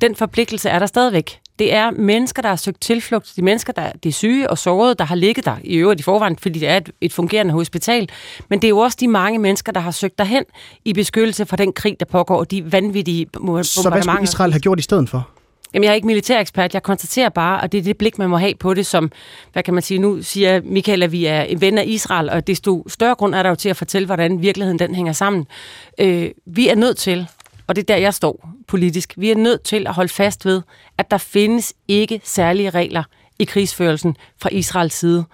Den 0.00 0.14
forpligtelse 0.14 0.68
er 0.68 0.78
der 0.78 0.86
stadigvæk. 0.86 1.38
Det 1.58 1.74
er 1.74 1.90
mennesker, 1.90 2.42
der 2.42 2.48
har 2.48 2.56
søgt 2.56 2.80
tilflugt. 2.80 3.32
De 3.36 3.42
mennesker, 3.42 3.72
der 3.72 3.92
de 4.04 4.08
er 4.08 4.12
syge 4.12 4.50
og 4.50 4.58
sårede, 4.58 4.94
der 4.94 5.04
har 5.04 5.14
ligget 5.14 5.44
der 5.44 5.56
i 5.64 5.76
øvrigt 5.76 6.00
i 6.00 6.02
forvejen, 6.02 6.38
fordi 6.38 6.58
det 6.58 6.68
er 6.68 6.76
et, 6.76 6.90
et 7.00 7.12
fungerende 7.12 7.52
hospital. 7.52 8.08
Men 8.48 8.62
det 8.62 8.66
er 8.66 8.70
jo 8.70 8.78
også 8.78 8.96
de 9.00 9.08
mange 9.08 9.38
mennesker, 9.38 9.72
der 9.72 9.80
har 9.80 9.90
søgt 9.90 10.18
derhen 10.18 10.44
i 10.84 10.92
beskyttelse 10.92 11.46
for 11.46 11.56
den 11.56 11.72
krig, 11.72 11.96
der 12.00 12.06
pågår, 12.06 12.36
og 12.36 12.50
de 12.50 12.72
vanvittige 12.72 13.26
Så 13.32 13.90
hvad 13.90 14.02
skulle 14.02 14.22
Israel 14.22 14.52
have 14.52 14.60
gjort 14.60 14.78
i 14.78 14.82
stedet 14.82 15.08
for? 15.08 15.28
Jamen, 15.74 15.84
jeg 15.84 15.90
er 15.90 15.94
ikke 15.94 16.06
militærekspert. 16.06 16.74
Jeg 16.74 16.82
konstaterer 16.82 17.28
bare, 17.28 17.64
at 17.64 17.72
det 17.72 17.78
er 17.78 17.82
det 17.82 17.98
blik, 17.98 18.18
man 18.18 18.30
må 18.30 18.36
have 18.36 18.54
på 18.60 18.74
det, 18.74 18.86
som, 18.86 19.10
hvad 19.52 19.62
kan 19.62 19.74
man 19.74 19.82
sige, 19.82 19.98
nu 19.98 20.22
siger 20.22 20.60
Michael, 20.64 21.02
at 21.02 21.12
vi 21.12 21.26
er 21.26 21.42
en 21.42 21.60
ven 21.60 21.78
af 21.78 21.84
Israel, 21.86 22.30
og 22.30 22.46
desto 22.46 22.84
større 22.88 23.14
grund 23.14 23.34
er 23.34 23.42
der 23.42 23.50
jo 23.50 23.56
til 23.56 23.68
at 23.68 23.76
fortælle, 23.76 24.06
hvordan 24.06 24.42
virkeligheden 24.42 24.78
den 24.78 24.94
hænger 24.94 25.12
sammen. 25.12 25.46
Øh, 26.00 26.30
vi 26.46 26.68
er 26.68 26.74
nødt 26.74 26.96
til 26.96 27.26
og 27.68 27.76
det 27.76 27.82
er 27.82 27.94
der, 27.94 27.96
jeg 27.96 28.14
står 28.14 28.50
politisk. 28.66 29.14
Vi 29.16 29.30
er 29.30 29.34
nødt 29.36 29.62
til 29.62 29.86
at 29.86 29.94
holde 29.94 30.12
fast 30.12 30.44
ved, 30.44 30.62
at 30.98 31.10
der 31.10 31.18
findes 31.18 31.74
ikke 31.88 32.20
særlige 32.24 32.70
regler 32.70 33.02
i 33.38 33.44
krigsførelsen 33.44 34.16
fra 34.40 34.48
Israels 34.52 34.94
side 34.94 35.24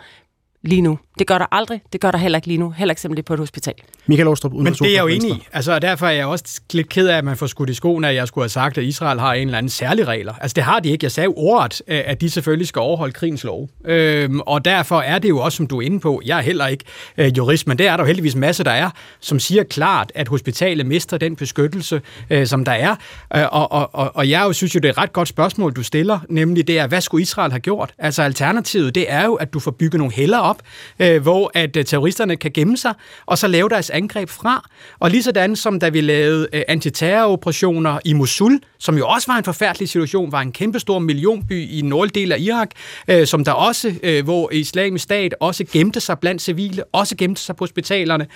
lige 0.65 0.81
nu. 0.81 0.99
Det 1.19 1.27
gør 1.27 1.39
der 1.39 1.47
aldrig. 1.53 1.81
Det 1.93 2.01
gør 2.01 2.11
der 2.11 2.19
heller 2.19 2.39
ikke 2.39 2.49
lige 2.49 2.59
nu. 2.59 2.71
Heller 2.71 2.93
ikke 2.93 3.01
simpelthen 3.01 3.25
på 3.25 3.35
et 3.35 3.41
hospital. 3.41 3.75
Michael 4.07 4.29
Åstrup, 4.29 4.53
Men 4.53 4.73
det 4.73 4.81
er 4.83 4.91
jeg 4.91 5.03
jo 5.03 5.07
enig 5.07 5.31
i. 5.31 5.47
Altså, 5.53 5.79
derfor 5.79 6.07
er 6.07 6.11
jeg 6.11 6.27
også 6.27 6.61
lidt 6.73 6.89
ked 6.89 7.09
af, 7.09 7.19
at 7.19 7.25
man 7.25 7.37
får 7.37 7.47
skudt 7.47 7.71
i 7.71 7.75
skoene, 7.75 8.09
at 8.09 8.15
jeg 8.15 8.29
skulle 8.29 8.43
have 8.43 8.49
sagt, 8.49 8.79
at 8.79 8.85
Israel 8.85 9.21
har 9.21 9.35
en 9.35 9.49
eller 9.49 9.59
anden 9.59 9.71
særlig 9.71 10.07
regler. 10.09 10.35
Altså, 10.41 10.55
det 10.55 10.65
har 10.65 10.81
de 10.81 10.91
ikke. 10.91 11.05
Jeg 11.05 11.13
sagde 11.13 11.25
jo 11.25 11.35
ordet, 11.37 11.83
at 11.89 12.21
de 12.21 12.31
selvfølgelig 12.31 12.69
skal 12.69 12.81
overholde 12.81 13.13
krigens 13.13 13.45
lov. 13.45 13.69
Øhm, 13.85 14.41
og 14.41 14.65
derfor 14.65 15.01
er 15.01 15.19
det 15.19 15.29
jo 15.29 15.39
også, 15.39 15.57
som 15.57 15.67
du 15.67 15.79
er 15.81 15.83
inde 15.83 16.01
på, 16.01 16.23
jeg 16.25 16.39
er 16.39 16.43
heller 16.43 16.67
ikke 16.67 16.85
øh, 17.19 17.37
jurist, 17.37 17.67
men 17.67 17.79
det 17.79 17.87
er 17.87 17.97
der 17.97 18.03
jo 18.03 18.07
heldigvis 18.07 18.37
masse, 18.37 18.65
der 18.65 18.71
er, 18.71 18.91
som 19.21 19.39
siger 19.39 19.63
klart, 19.63 20.13
at 20.15 20.29
hospitalet 20.29 20.87
mister 20.87 21.19
den 21.19 21.37
beskyttelse, 21.37 22.01
øh, 22.31 22.47
som 22.47 22.65
der 22.65 22.73
er. 22.73 22.97
Øh, 23.37 23.43
og, 23.53 23.73
og, 23.73 23.95
og, 23.95 24.11
og 24.15 24.31
jeg 24.31 24.43
jo 24.45 24.53
synes 24.53 24.75
jo, 24.75 24.81
det 24.81 24.89
er 24.89 24.93
et 24.93 24.99
ret 24.99 25.13
godt 25.13 25.29
spørgsmål, 25.29 25.73
du 25.73 25.83
stiller, 25.83 26.19
nemlig 26.29 26.67
det 26.67 26.79
er, 26.79 26.87
hvad 26.87 27.01
skulle 27.01 27.23
Israel 27.23 27.51
have 27.51 27.61
gjort? 27.61 27.95
Altså, 27.99 28.23
alternativet, 28.23 28.95
det 28.95 29.13
er 29.13 29.25
jo, 29.25 29.35
at 29.35 29.53
du 29.53 29.61
får 29.61 29.71
bygget 29.71 29.99
nogle 29.99 30.15
heller 30.15 30.39
op, 30.39 30.54
øh, 30.99 31.23
hvor 31.23 31.51
at 31.55 31.77
øh, 31.77 31.85
terroristerne 31.85 32.37
kan 32.37 32.51
gemme 32.51 32.77
sig, 32.77 32.95
og 33.27 33.39
så 33.39 33.47
lave 33.47 33.69
deres 33.69 33.91
angreb 33.91 34.29
fra. 34.29 34.69
Og 34.99 35.11
lige 35.11 35.23
sådan 35.23 35.57
som 35.57 35.81
da 35.81 35.89
vi 35.89 36.01
lavede 36.01 36.49
øh, 36.53 36.63
antiterroroperationer 36.69 37.99
i 38.05 38.13
Mosul, 38.13 38.61
som 38.79 38.99
jo 38.99 39.09
også 39.09 39.33
var 39.33 39.39
en 39.39 39.45
forfærdelig 39.45 39.89
situation, 39.89 40.33
var 40.33 40.41
en 40.41 40.53
kæmpestor 40.53 40.99
millionby 40.99 41.69
i 41.71 41.83
nordlige 41.83 42.21
del 42.21 42.33
af 42.33 42.39
Irak, 42.41 42.71
øh, 43.09 43.27
som 43.27 43.45
der 43.45 43.53
også, 43.53 43.95
øh, 44.03 44.25
hvor 44.25 44.51
islamisk 44.53 45.03
stat 45.03 45.35
også 45.41 45.65
gemte 45.73 46.01
sig 46.01 46.19
blandt 46.19 46.43
civile, 46.43 46.85
også 46.93 47.17
gemte 47.17 47.43
sig 47.43 47.57
på 47.57 47.65
hospitalerne, 47.65 48.27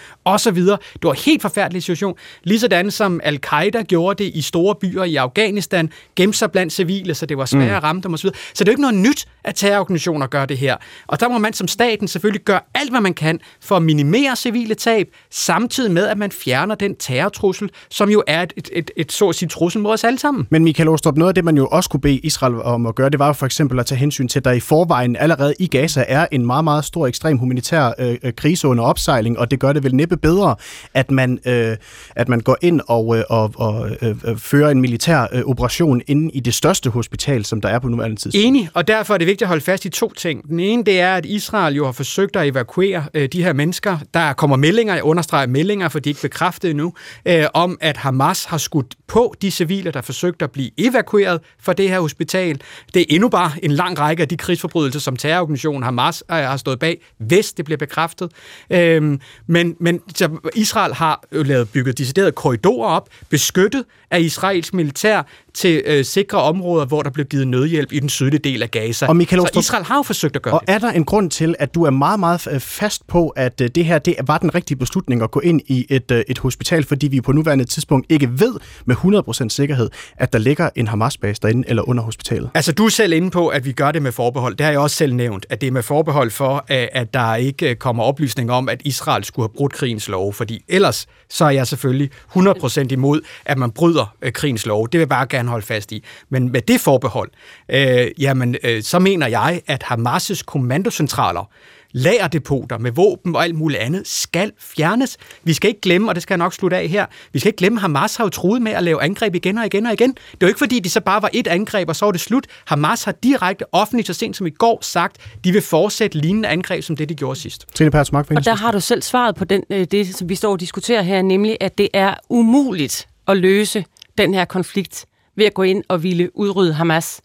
videre. 0.53 0.79
Det 0.93 1.05
var 1.05 1.11
en 1.11 1.19
helt 1.27 1.43
forfærdelig 1.43 1.83
situation. 1.83 2.15
Ligesådan 2.45 2.91
som 2.91 3.21
al-Qaida 3.25 3.83
gjorde 3.83 4.25
det 4.25 4.31
i 4.35 4.43
store 4.43 4.75
byer 4.75 5.05
i 5.05 5.17
Afghanistan, 5.17 5.91
gemte 6.17 6.39
sig 6.39 6.53
blandt 6.53 6.73
civile, 6.73 7.15
så 7.15 7.27
det 7.27 7.39
var 7.39 7.45
svært 7.45 7.71
at 7.71 7.83
ramme 7.83 8.03
dem 8.03 8.15
osv. 8.15 8.29
Så 8.29 8.33
det 8.55 8.61
er 8.61 8.65
jo 8.67 8.71
ikke 8.71 8.81
noget 8.81 8.97
nyt, 8.97 9.29
at 9.45 9.55
terrororganisationer 9.55 10.27
gør 10.27 10.47
det 10.47 10.59
her. 10.59 10.77
Og 11.07 11.21
der 11.21 11.29
må 11.29 11.39
man 11.39 11.53
som 11.53 11.69
staten 11.69 12.08
selvfølgelig 12.09 12.43
gøre 12.45 12.61
alt, 12.75 12.91
hvad 12.91 13.01
man 13.01 13.15
kan 13.15 13.41
for 13.61 13.77
at 13.77 13.83
minimere 13.83 14.37
civile 14.37 14.75
tab, 14.75 15.09
samtidig 15.31 15.93
med, 15.93 16.07
at 16.07 16.19
man 16.19 16.33
fjerner 16.33 16.75
den 16.75 16.97
terrortrussel, 16.97 17.71
som 17.91 18.11
jo 18.11 18.23
er 18.27 18.43
et, 18.43 18.53
et, 18.57 18.71
et, 18.73 18.91
et 18.97 19.13
så 19.13 19.29
at 19.29 19.35
sige 19.35 19.49
trussel 19.49 19.83
mod 19.83 19.93
os 19.93 20.05
alle 20.05 20.19
sammen. 20.19 20.47
Men 20.51 20.65
Michael 20.65 20.89
Ostrup, 20.89 21.17
noget 21.17 21.29
af 21.29 21.35
det, 21.35 21.45
man 21.45 21.57
jo 21.57 21.67
også 21.67 21.91
kunne 21.91 22.01
bede 22.01 22.19
Israel 22.19 22.55
om 22.63 22.87
at 22.87 22.95
gøre, 22.95 23.11
det 23.11 23.19
var 23.19 23.27
jo 23.27 23.33
for 23.33 23.47
eksempel 23.47 23.81
at 23.81 23.87
tage 23.87 23.99
hensyn 23.99 24.29
til, 24.29 24.39
at 24.39 24.45
der 24.45 24.53
i 24.53 24.61
forvejen 24.61 25.17
allerede 25.17 25.55
i 25.59 25.67
Gaza 25.67 26.05
er 26.09 26.27
en 26.33 26.47
meget, 26.47 26.65
meget 26.65 26.85
stor 26.85 27.07
ekstrem 27.07 27.39
humanitær 27.39 27.93
øh, 27.99 28.17
øh 28.23 28.33
krise 28.33 28.69
under 28.69 28.85
opsejling, 28.85 29.39
og 29.39 29.51
det 29.51 29.61
gør 29.61 29.73
det 29.73 29.83
vel 29.83 29.95
næppe 29.95 30.17
bedre, 30.17 30.57
at 30.95 31.11
man, 31.11 31.39
øh, 31.47 31.77
at 32.17 32.29
man 32.29 32.41
går 32.41 32.57
ind 32.61 32.81
og, 32.89 33.19
øh, 33.19 33.25
og, 33.29 33.53
og 33.57 33.91
øh, 34.03 34.17
øh 34.25 34.39
fører 34.39 34.71
en 34.71 34.81
militær 34.81 35.27
øh, 35.33 35.43
operation 35.43 36.03
inde 36.07 36.31
i 36.35 36.41
det 36.41 36.55
største 36.55 36.91
hospital, 36.91 37.45
som 37.45 37.61
der 37.61 37.69
er 37.69 37.79
på 37.79 37.89
nuværende 37.89 38.17
tidspunkt. 38.17 38.47
Enig, 38.47 38.69
og 38.75 38.89
derfor 38.89 39.15
er 39.15 39.19
det 39.19 39.27
vigtigt 39.27 39.43
at 39.43 39.49
holde 39.49 39.65
fast 39.65 39.85
i 39.85 39.89
to 39.89 40.13
ting. 40.13 40.49
Den 40.49 40.61
ene, 40.61 40.85
det 40.85 41.01
er, 41.01 41.15
at 41.15 41.27
Israel 41.27 41.75
jo 41.75 41.85
har 41.85 41.93
forsøgt 41.99 42.37
at 42.37 42.49
evakuere 42.49 43.05
øh, 43.15 43.29
de 43.29 43.43
her 43.43 43.53
mennesker. 43.53 43.99
Der 44.15 44.33
kommer 44.33 44.57
meldinger, 44.57 44.95
jeg 44.95 45.03
understreger 45.03 45.47
meldinger, 45.47 45.89
for 45.89 45.99
de 45.99 46.09
er 46.09 46.11
ikke 46.11 46.23
bekræftet 46.23 46.71
endnu, 46.71 46.93
øh, 47.27 47.45
om 47.55 47.79
at 47.81 47.97
Hamas 47.97 48.45
har 48.45 48.59
skudt 48.59 48.95
på 49.07 49.35
de 49.43 49.51
civile, 49.51 49.91
der 49.91 50.01
forsøgte 50.01 50.45
at 50.45 50.51
blive 50.51 50.71
evakueret 50.79 51.41
fra 51.61 51.73
det 51.73 51.89
her 51.89 52.01
hospital. 52.01 52.61
Det 52.95 53.03
er 53.03 53.07
endnu 53.09 53.29
bare 53.29 53.53
en 53.63 53.71
lang 53.71 53.99
række 53.99 54.23
af 54.23 54.29
de 54.29 54.37
krigsforbrydelser, 54.37 55.01
som 55.01 55.17
terrororganisationen 55.17 55.83
Hamas 55.83 56.25
øh, 56.31 56.37
har 56.37 56.57
stået 56.57 56.79
bag, 56.79 57.01
hvis 57.19 57.53
det 57.53 57.65
bliver 57.65 57.79
bekræftet. 57.79 58.31
Øh, 58.71 59.19
men, 59.47 59.77
men 59.81 60.01
så 60.15 60.51
Israel 60.55 60.95
har 60.95 61.25
jo 61.35 61.43
lavet 61.43 61.69
bygget 61.69 61.99
deciderede 61.99 62.33
korridorer 62.33 62.89
op, 62.89 63.09
beskyttet 63.31 63.85
af 64.11 64.21
israelsk 64.21 64.75
militær 64.75 65.23
til 65.55 65.83
øh, 65.87 66.05
sikre 66.05 66.43
områder, 66.43 66.87
hvor 66.87 67.03
der 67.03 67.11
blev 67.11 67.27
givet 67.27 67.49
nødhjælp 67.49 67.93
i 67.93 68.01
den 68.01 68.09
sydlige 68.09 68.41
del 68.41 68.63
af 68.63 68.71
Gaza. 68.71 69.07
Og 69.07 69.17
Michael 69.17 69.41
Ostrup, 69.41 69.55
så 69.55 69.67
Israel 69.67 69.85
har 69.85 69.97
jo 69.97 70.03
forsøgt 70.03 70.37
at 70.37 70.43
gøre 70.43 70.55
og 70.55 70.61
det. 70.61 70.69
Og 70.69 70.75
er 70.75 70.79
der 70.79 70.91
en 70.91 71.05
grund 71.05 71.31
til, 71.31 71.55
at 71.59 71.75
du 71.75 71.85
er 71.89 71.99
meget, 71.99 72.21
meget 72.21 72.63
fast 72.63 73.07
på, 73.07 73.29
at 73.29 73.61
øh, 73.61 73.69
det 73.75 73.85
her 73.85 73.99
det 73.99 74.15
var 74.27 74.39
den 74.39 74.55
rigtige 74.55 74.79
beslutning 74.79 75.23
at 75.23 75.31
gå 75.31 75.41
ind 75.41 75.61
i 75.67 75.87
et, 75.89 76.11
øh, 76.11 76.25
et 76.29 76.39
hospital, 76.39 76.85
fordi 76.85 77.09
vi 77.09 77.21
på 77.21 77.33
nuværende 77.33 77.65
tidspunkt 77.65 78.07
ikke 78.09 78.41
ved 78.41 78.55
med 78.85 78.97
100% 78.97 79.49
sikkerhed, 79.49 79.91
at 80.17 80.33
der 80.33 80.39
ligger 80.39 80.71
en 80.75 80.89
Hamas-base 80.89 81.41
derinde 81.43 81.69
eller 81.69 81.89
under 81.89 82.03
hospitalet? 82.03 82.51
Altså, 82.55 82.73
du 82.73 82.85
er 82.85 82.89
selv 82.89 83.13
inde 83.13 83.31
på, 83.31 83.49
at 83.49 83.65
vi 83.65 83.73
gør 83.73 83.93
det 83.93 84.03
med 84.03 84.13
forbehold. 84.13 84.57
Det 84.57 84.65
har 84.65 84.71
jeg 84.71 84.81
også 84.81 84.97
selv 84.97 85.15
nævnt, 85.15 85.47
at 85.51 85.61
det 85.61 85.67
er 85.67 85.71
med 85.71 85.83
forbehold 85.83 86.31
for, 86.31 86.65
at 86.69 87.15
der 87.15 87.35
ikke 87.35 87.71
øh, 87.71 87.77
kommer 87.77 88.05
oplysning 88.05 88.51
om, 88.53 88.69
at 88.69 88.83
Israel 88.85 89.25
skulle 89.25 89.49
have 89.49 89.57
brudt 89.57 89.73
krigens 89.73 90.09
lov, 90.09 90.35
fordi 90.35 90.65
ellers 90.69 91.07
så 91.31 91.45
er 91.45 91.51
jeg 91.51 91.67
selvfølgelig 91.67 92.11
100% 92.37 92.87
imod, 92.91 93.21
at 93.45 93.59
man 93.59 93.71
bryder 93.71 94.15
krigens 94.33 94.67
lov. 94.67 94.89
Det 94.89 94.93
vil 94.93 95.01
jeg 95.01 95.09
bare 95.09 95.27
gerne 95.27 95.49
holde 95.49 95.67
fast 95.67 95.93
i. 95.93 96.05
Men 96.29 96.53
med 96.53 96.63
det 96.63 96.81
forbehold, 96.81 97.31
øh, 97.69 98.07
jamen, 98.19 98.57
øh, 98.65 98.83
så 98.83 98.99
mener 98.99 99.27
jeg, 99.27 99.61
at 99.67 99.85
Hamas' 99.85 100.43
kommandocentraler, 100.45 101.51
lagerdepoter 101.93 102.79
med 102.79 102.91
våben 102.91 103.37
og 103.37 103.45
alt 103.45 103.55
muligt 103.55 103.81
andet 103.81 104.09
skal 104.09 104.53
fjernes. 104.59 105.17
Vi 105.45 105.53
skal 105.53 105.69
ikke 105.69 105.81
glemme, 105.81 106.09
og 106.09 106.15
det 106.15 106.23
skal 106.23 106.35
jeg 106.35 106.39
nok 106.39 106.55
slutte 106.55 106.77
af 106.77 106.89
her, 106.89 107.07
vi 107.33 107.39
skal 107.39 107.49
ikke 107.49 107.57
glemme, 107.57 107.77
at 107.77 107.81
Hamas 107.81 108.17
har 108.17 108.25
jo 108.25 108.29
truet 108.29 108.63
med 108.63 108.73
at 108.73 108.83
lave 108.83 109.03
angreb 109.03 109.35
igen 109.35 109.59
og 109.59 109.67
igen 109.67 109.87
og 109.87 109.93
igen. 109.93 110.11
Det 110.11 110.19
er 110.33 110.37
jo 110.43 110.47
ikke 110.47 110.59
fordi, 110.59 110.81
det 110.81 110.93
så 110.93 111.01
bare 111.01 111.23
var 111.23 111.31
et 111.33 111.47
angreb, 111.47 111.89
og 111.89 111.97
så 111.97 112.05
var 112.05 112.13
det 112.13 112.21
slut. 112.21 112.47
Hamas 112.65 113.05
har 113.05 113.13
direkte 113.13 113.65
offentligt 113.75 114.07
så 114.07 114.15
sent 114.15 114.37
som 114.37 114.47
i 114.47 114.51
går 114.51 114.79
sagt, 114.83 115.17
de 115.45 115.53
vil 115.53 115.63
fortsætte 115.63 116.19
lignende 116.19 116.49
angreb, 116.49 116.85
som 116.85 116.97
det 116.97 117.09
de 117.09 117.15
gjorde 117.15 117.41
sidst. 117.41 117.67
Trine 117.75 118.01
og 118.01 118.45
der 118.45 118.55
har 118.55 118.73
du 118.73 118.81
selv 118.81 119.03
svaret 119.03 119.35
på 119.35 119.45
den, 119.45 119.63
øh, 119.71 119.87
det, 119.91 120.15
som 120.15 120.29
vi 120.29 120.35
står 120.35 120.53
og 120.53 120.61
diskuterer 120.61 121.03
her, 121.03 121.23
nemlig 121.23 121.57
at 121.61 121.79
det 121.79 121.89
er 121.93 122.15
umuligt 122.29 123.09
at 123.29 123.37
løse 123.37 123.85
den 124.19 124.35
her 124.35 124.45
konflikt 124.45 125.07
ved 125.37 125.47
at 125.47 125.55
gå 125.55 125.63
ind 125.63 125.85
og 125.89 126.03
ville 126.03 126.37
udrydde 126.37 126.73
Hamas. 126.73 127.21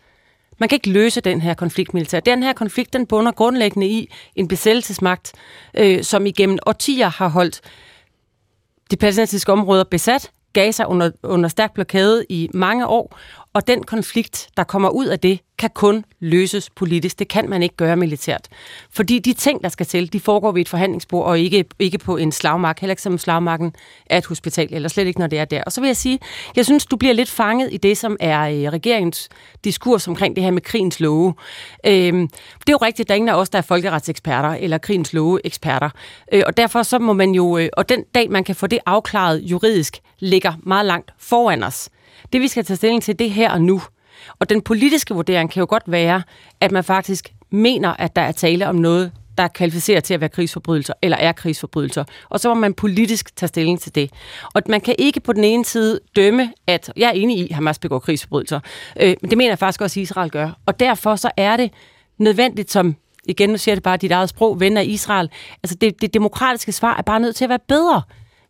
Man 0.63 0.69
kan 0.69 0.75
ikke 0.75 0.89
løse 0.89 1.21
den 1.21 1.41
her 1.41 1.53
konflikt 1.53 1.93
militært. 1.93 2.25
Den 2.25 2.43
her 2.43 2.53
konflikt, 2.53 2.93
den 2.93 3.05
bunder 3.05 3.31
grundlæggende 3.31 3.87
i 3.87 4.11
en 4.35 4.47
besættelsesmagt, 4.47 5.33
øh, 5.77 6.03
som 6.03 6.25
igennem 6.25 6.59
årtier 6.65 7.07
har 7.07 7.27
holdt 7.27 7.61
de 8.91 8.97
palæstinensiske 8.97 9.51
områder 9.51 9.83
besat, 9.83 10.31
Gaza 10.53 10.85
under, 10.85 11.11
under 11.23 11.49
stærk 11.49 11.73
blokade 11.73 12.25
i 12.29 12.49
mange 12.53 12.87
år, 12.87 13.19
og 13.53 13.67
den 13.67 13.83
konflikt, 13.83 14.49
der 14.57 14.63
kommer 14.63 14.89
ud 14.89 15.05
af 15.05 15.19
det, 15.19 15.39
kan 15.57 15.69
kun 15.69 16.05
løses 16.19 16.69
politisk. 16.69 17.19
Det 17.19 17.27
kan 17.27 17.49
man 17.49 17.63
ikke 17.63 17.75
gøre 17.75 17.95
militært. 17.95 18.47
Fordi 18.91 19.19
de 19.19 19.33
ting, 19.33 19.63
der 19.63 19.69
skal 19.69 19.85
til, 19.85 20.13
de 20.13 20.19
foregår 20.19 20.51
ved 20.51 20.61
et 20.61 20.69
forhandlingsbord, 20.69 21.25
og 21.25 21.39
ikke, 21.39 21.65
ikke 21.79 21.97
på 21.97 22.17
en 22.17 22.31
slagmark. 22.31 22.79
Heller 22.79 22.91
ikke 22.91 23.01
som 23.01 23.17
slagmarken 23.17 23.75
af 24.09 24.17
et 24.17 24.25
hospital, 24.25 24.67
eller 24.71 24.89
slet 24.89 25.07
ikke, 25.07 25.19
når 25.19 25.27
det 25.27 25.39
er 25.39 25.45
der. 25.45 25.63
Og 25.63 25.71
så 25.71 25.81
vil 25.81 25.87
jeg 25.87 25.97
sige, 25.97 26.19
jeg 26.55 26.65
synes, 26.65 26.85
du 26.85 26.95
bliver 26.95 27.13
lidt 27.13 27.29
fanget 27.29 27.69
i 27.73 27.77
det, 27.77 27.97
som 27.97 28.17
er 28.19 28.41
øh, 28.41 28.73
regeringens 28.73 29.29
diskurs 29.63 30.07
omkring 30.07 30.35
det 30.35 30.43
her 30.43 30.51
med 30.51 30.61
krigens 30.61 30.99
love. 30.99 31.33
Øhm, 31.85 32.27
det 32.59 32.69
er 32.69 32.71
jo 32.71 32.77
rigtigt, 32.77 33.07
der 33.07 33.13
er 33.13 33.15
ingen 33.15 33.29
af 33.29 33.35
os, 33.35 33.49
der 33.49 33.57
er 33.57 33.61
folkeretseksperter, 33.63 34.49
eller 34.49 34.77
krigens 34.77 35.13
love 35.13 35.39
eksperter. 35.45 35.89
Øh, 36.33 36.43
og 36.45 36.57
derfor 36.57 36.83
så 36.83 36.99
må 36.99 37.13
man 37.13 37.31
jo, 37.31 37.57
øh, 37.57 37.69
og 37.73 37.89
den 37.89 38.03
dag, 38.15 38.31
man 38.31 38.43
kan 38.43 38.55
få 38.55 38.67
det 38.67 38.79
afklaret 38.85 39.39
juridisk, 39.39 39.99
ligger 40.19 40.53
meget 40.63 40.85
langt 40.85 41.11
foran 41.17 41.63
os. 41.63 41.89
Det, 42.33 42.41
vi 42.41 42.47
skal 42.47 42.65
tage 42.65 42.77
stilling 42.77 43.03
til, 43.03 43.19
det 43.19 43.27
er 43.27 43.31
her 43.31 43.51
og 43.51 43.61
nu. 43.61 43.81
Og 44.39 44.49
den 44.49 44.61
politiske 44.61 45.13
vurdering 45.13 45.51
kan 45.51 45.59
jo 45.59 45.65
godt 45.69 45.83
være, 45.87 46.23
at 46.61 46.71
man 46.71 46.83
faktisk 46.83 47.33
mener, 47.49 47.93
at 47.99 48.15
der 48.15 48.21
er 48.21 48.31
tale 48.31 48.67
om 48.67 48.75
noget, 48.75 49.11
der 49.37 49.47
kvalificerer 49.47 49.99
til 49.99 50.13
at 50.13 50.19
være 50.19 50.29
krigsforbrydelser, 50.29 50.93
eller 51.01 51.17
er 51.17 51.31
krigsforbrydelser. 51.31 52.03
Og 52.29 52.39
så 52.39 52.49
må 52.49 52.55
man 52.55 52.73
politisk 52.73 53.35
tage 53.35 53.47
stilling 53.47 53.79
til 53.79 53.95
det. 53.95 54.11
Og 54.53 54.61
man 54.69 54.81
kan 54.81 54.95
ikke 54.97 55.19
på 55.19 55.33
den 55.33 55.43
ene 55.43 55.65
side 55.65 55.99
dømme, 56.15 56.53
at 56.67 56.93
jeg 56.97 57.07
er 57.07 57.11
enig 57.11 57.37
i, 57.39 57.49
at 57.49 57.55
Hamas 57.55 57.79
begår 57.79 57.99
krigsforbrydelser. 57.99 58.59
Øh, 58.99 59.15
men 59.21 59.29
det 59.29 59.37
mener 59.37 59.51
jeg 59.51 59.59
faktisk 59.59 59.81
også, 59.81 59.99
at 59.99 60.01
Israel 60.01 60.31
gør. 60.31 60.51
Og 60.65 60.79
derfor 60.79 61.15
så 61.15 61.31
er 61.37 61.57
det 61.57 61.71
nødvendigt, 62.17 62.71
som 62.71 62.95
igen, 63.25 63.49
nu 63.49 63.57
siger 63.57 63.75
det 63.75 63.83
bare 63.83 63.97
dit 63.97 64.11
eget 64.11 64.29
sprog, 64.29 64.59
ven 64.59 64.77
af 64.77 64.83
Israel. 64.85 65.29
Altså 65.63 65.75
det, 65.75 66.01
det 66.01 66.13
demokratiske 66.13 66.71
svar 66.71 66.97
er 66.97 67.01
bare 67.01 67.19
nødt 67.19 67.35
til 67.35 67.45
at 67.45 67.49
være 67.49 67.59
bedre. 67.67 68.01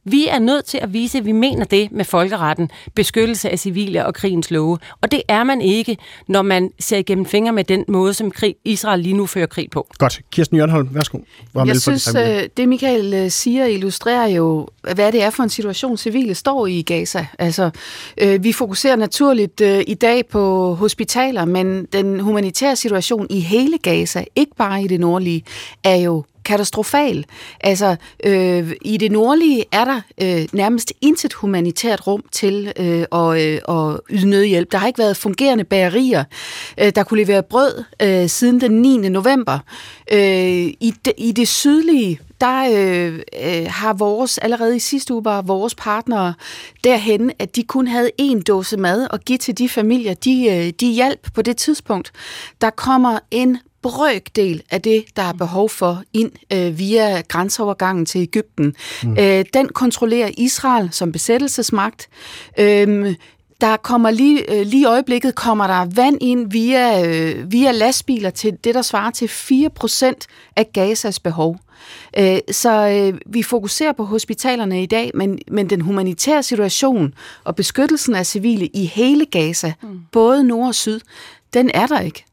Vi 0.06 0.28
er 0.28 0.40
nødt 0.40 0.66
til 0.66 0.78
at 0.78 0.94
vise, 0.94 1.18
at 1.18 1.26
vi 1.26 1.32
mener 1.32 1.66
det 1.66 1.92
med 1.92 2.06
folkeretten, 2.06 2.70
beskyttelse 2.96 3.50
af 3.50 3.60
civile 3.60 4.06
og 4.06 4.14
krigens 4.14 4.52
love. 4.52 4.78
Og 5.02 5.12
det 5.12 5.22
er 5.28 5.44
man 5.44 5.62
ikke, 5.62 5.98
når 6.28 6.42
man 6.42 6.72
ser 6.80 6.98
igennem 6.98 7.26
fingre 7.26 7.54
med 7.54 7.64
den 7.64 7.86
måde, 7.88 8.14
som 8.14 8.32
krig, 8.32 8.56
Israel 8.66 9.00
lige 9.00 9.14
nu 9.14 9.26
fører 9.26 9.46
krig 9.46 9.70
på. 9.72 9.88
Godt. 9.98 10.22
Kirsten 10.32 10.58
Jørgenholm, 10.58 10.96
værsgo. 10.96 11.20
Hvor 11.52 11.66
Jeg 11.66 11.82
synes, 11.82 12.04
det, 12.04 12.42
øh, 12.42 12.50
det 12.58 12.70
Michael 12.70 13.14
øh, 13.14 13.32
siger, 13.32 13.66
illustrerer 13.66 14.28
jo, 14.28 14.68
hvad 14.94 15.12
det 15.12 15.24
er 15.24 15.30
for 15.30 15.44
en 15.44 15.50
situation, 15.50 15.98
civile 15.98 16.36
står 16.36 16.68
i 16.68 16.74
i 16.74 16.82
Gaza. 16.82 17.26
Altså, 17.40 17.70
øh, 18.18 18.44
vi 18.44 18.54
fokuserer 18.54 18.96
naturligt 18.96 19.62
i 19.88 19.94
dag 19.94 20.28
på 20.28 20.74
hospitaler, 20.74 21.46
men 21.46 21.86
den 21.86 22.20
humanitære 22.20 22.76
situation 22.76 23.28
i 23.30 23.40
hele 23.40 23.78
Gaza, 23.78 24.24
ikke 24.36 24.56
bare 24.58 24.84
i 24.84 24.88
det 24.88 25.00
nordlige, 25.00 25.44
er 25.84 25.96
jo 25.96 26.24
katastrofal. 26.46 27.26
Altså, 27.60 27.96
øh, 28.24 28.72
i 28.82 28.98
det 28.98 29.12
nordlige 29.12 29.66
er 29.72 29.86
der 29.86 30.02
øh, 30.22 30.48
nærmest 30.54 30.94
intet 31.02 31.34
humanitært 31.34 32.08
rum 32.08 32.24
til 32.32 32.74
øh, 32.80 33.06
at, 33.12 33.42
øh, 33.42 33.60
at 33.70 34.00
yde 34.10 34.30
nødhjælp. 34.30 34.72
Der 34.72 34.78
har 34.78 34.88
ikke 34.88 35.00
været 35.00 35.18
fungerende 35.18 35.64
bagerier, 35.64 36.24
øh, 36.78 36.92
der 36.96 37.04
kunne 37.04 37.20
levere 37.22 37.44
brød 37.44 37.84
øh, 38.02 38.30
siden 38.30 38.62
den 38.62 38.82
9. 38.82 38.98
november. 38.98 39.60
Øh, 40.12 40.20
i, 40.20 40.94
de, 41.06 41.14
I 41.18 41.32
det 41.32 41.48
sydlige, 41.48 42.20
der 42.42 42.70
øh, 42.72 43.20
øh, 43.44 43.68
har 43.70 43.94
vores, 43.94 44.38
allerede 44.38 44.76
i 44.76 44.80
sidste 44.80 45.14
uge 45.14 45.26
var 45.26 45.42
vores 45.42 45.76
partnere 45.76 46.34
derhen, 46.84 47.32
at 47.40 47.56
de 47.56 47.64
kun 47.64 47.88
havde 47.88 48.12
en 48.18 48.42
dåse 48.42 48.78
mad 48.78 49.08
at 49.14 49.26
give 49.26 49.38
til 49.38 49.58
de 49.58 49.70
familier, 49.70 50.14
de, 50.14 50.46
øh, 50.46 50.74
de 50.80 50.92
hjalp 50.92 51.34
på 51.34 51.42
det 51.42 51.58
tidspunkt. 51.58 52.12
Der 52.62 52.70
kommer 52.70 53.20
en 53.32 53.58
brøkdel 53.84 54.64
af 54.72 54.82
det, 54.82 55.06
der 55.16 55.24
er 55.24 55.34
behov 55.34 55.70
for 55.70 56.04
ind 56.14 56.32
øh, 56.54 56.80
via 56.80 57.22
grænseovergangen 57.22 58.06
til 58.06 58.22
Ægypten. 58.22 58.76
Mm. 59.04 59.18
Øh, 59.20 59.46
den 59.54 59.70
kontrollerer 59.70 60.30
Israel 60.38 60.90
som 60.92 61.12
besættelsesmagt. 61.12 62.10
Øh, 62.60 63.16
der 63.62 63.78
kommer 63.78 64.12
lige, 64.12 64.60
øh, 64.60 64.66
lige 64.66 64.82
i 64.82 64.86
øjeblikket 64.86 65.36
kommer 65.36 65.68
der 65.68 65.86
vand 65.96 66.18
ind 66.22 66.52
via, 66.52 67.10
øh, 67.10 67.52
via 67.52 67.72
lastbiler 67.72 68.30
til 68.30 68.58
det, 68.64 68.76
der 68.76 68.82
svarer 68.82 69.12
til 69.12 69.28
4% 69.28 70.28
af 70.56 70.70
Gazas 70.74 71.20
behov. 71.20 71.58
Øh, 72.18 72.38
så 72.52 72.88
øh, 72.88 73.20
vi 73.26 73.44
fokuserer 73.44 73.92
på 73.92 74.04
hospitalerne 74.04 74.84
i 74.84 74.86
dag, 74.86 75.12
men, 75.14 75.40
men 75.52 75.70
den 75.70 75.82
humanitære 75.82 76.44
situation 76.44 77.14
og 77.44 77.56
beskyttelsen 77.56 78.16
af 78.16 78.26
civile 78.26 78.68
i 78.68 78.86
hele 78.86 79.26
Gaza, 79.26 79.74
mm. 79.82 80.00
både 80.12 80.44
nord 80.44 80.68
og 80.68 80.76
syd, 80.76 81.00
den 81.54 81.72
er 81.74 81.88
der 81.88 82.00
ikke. 82.00 82.26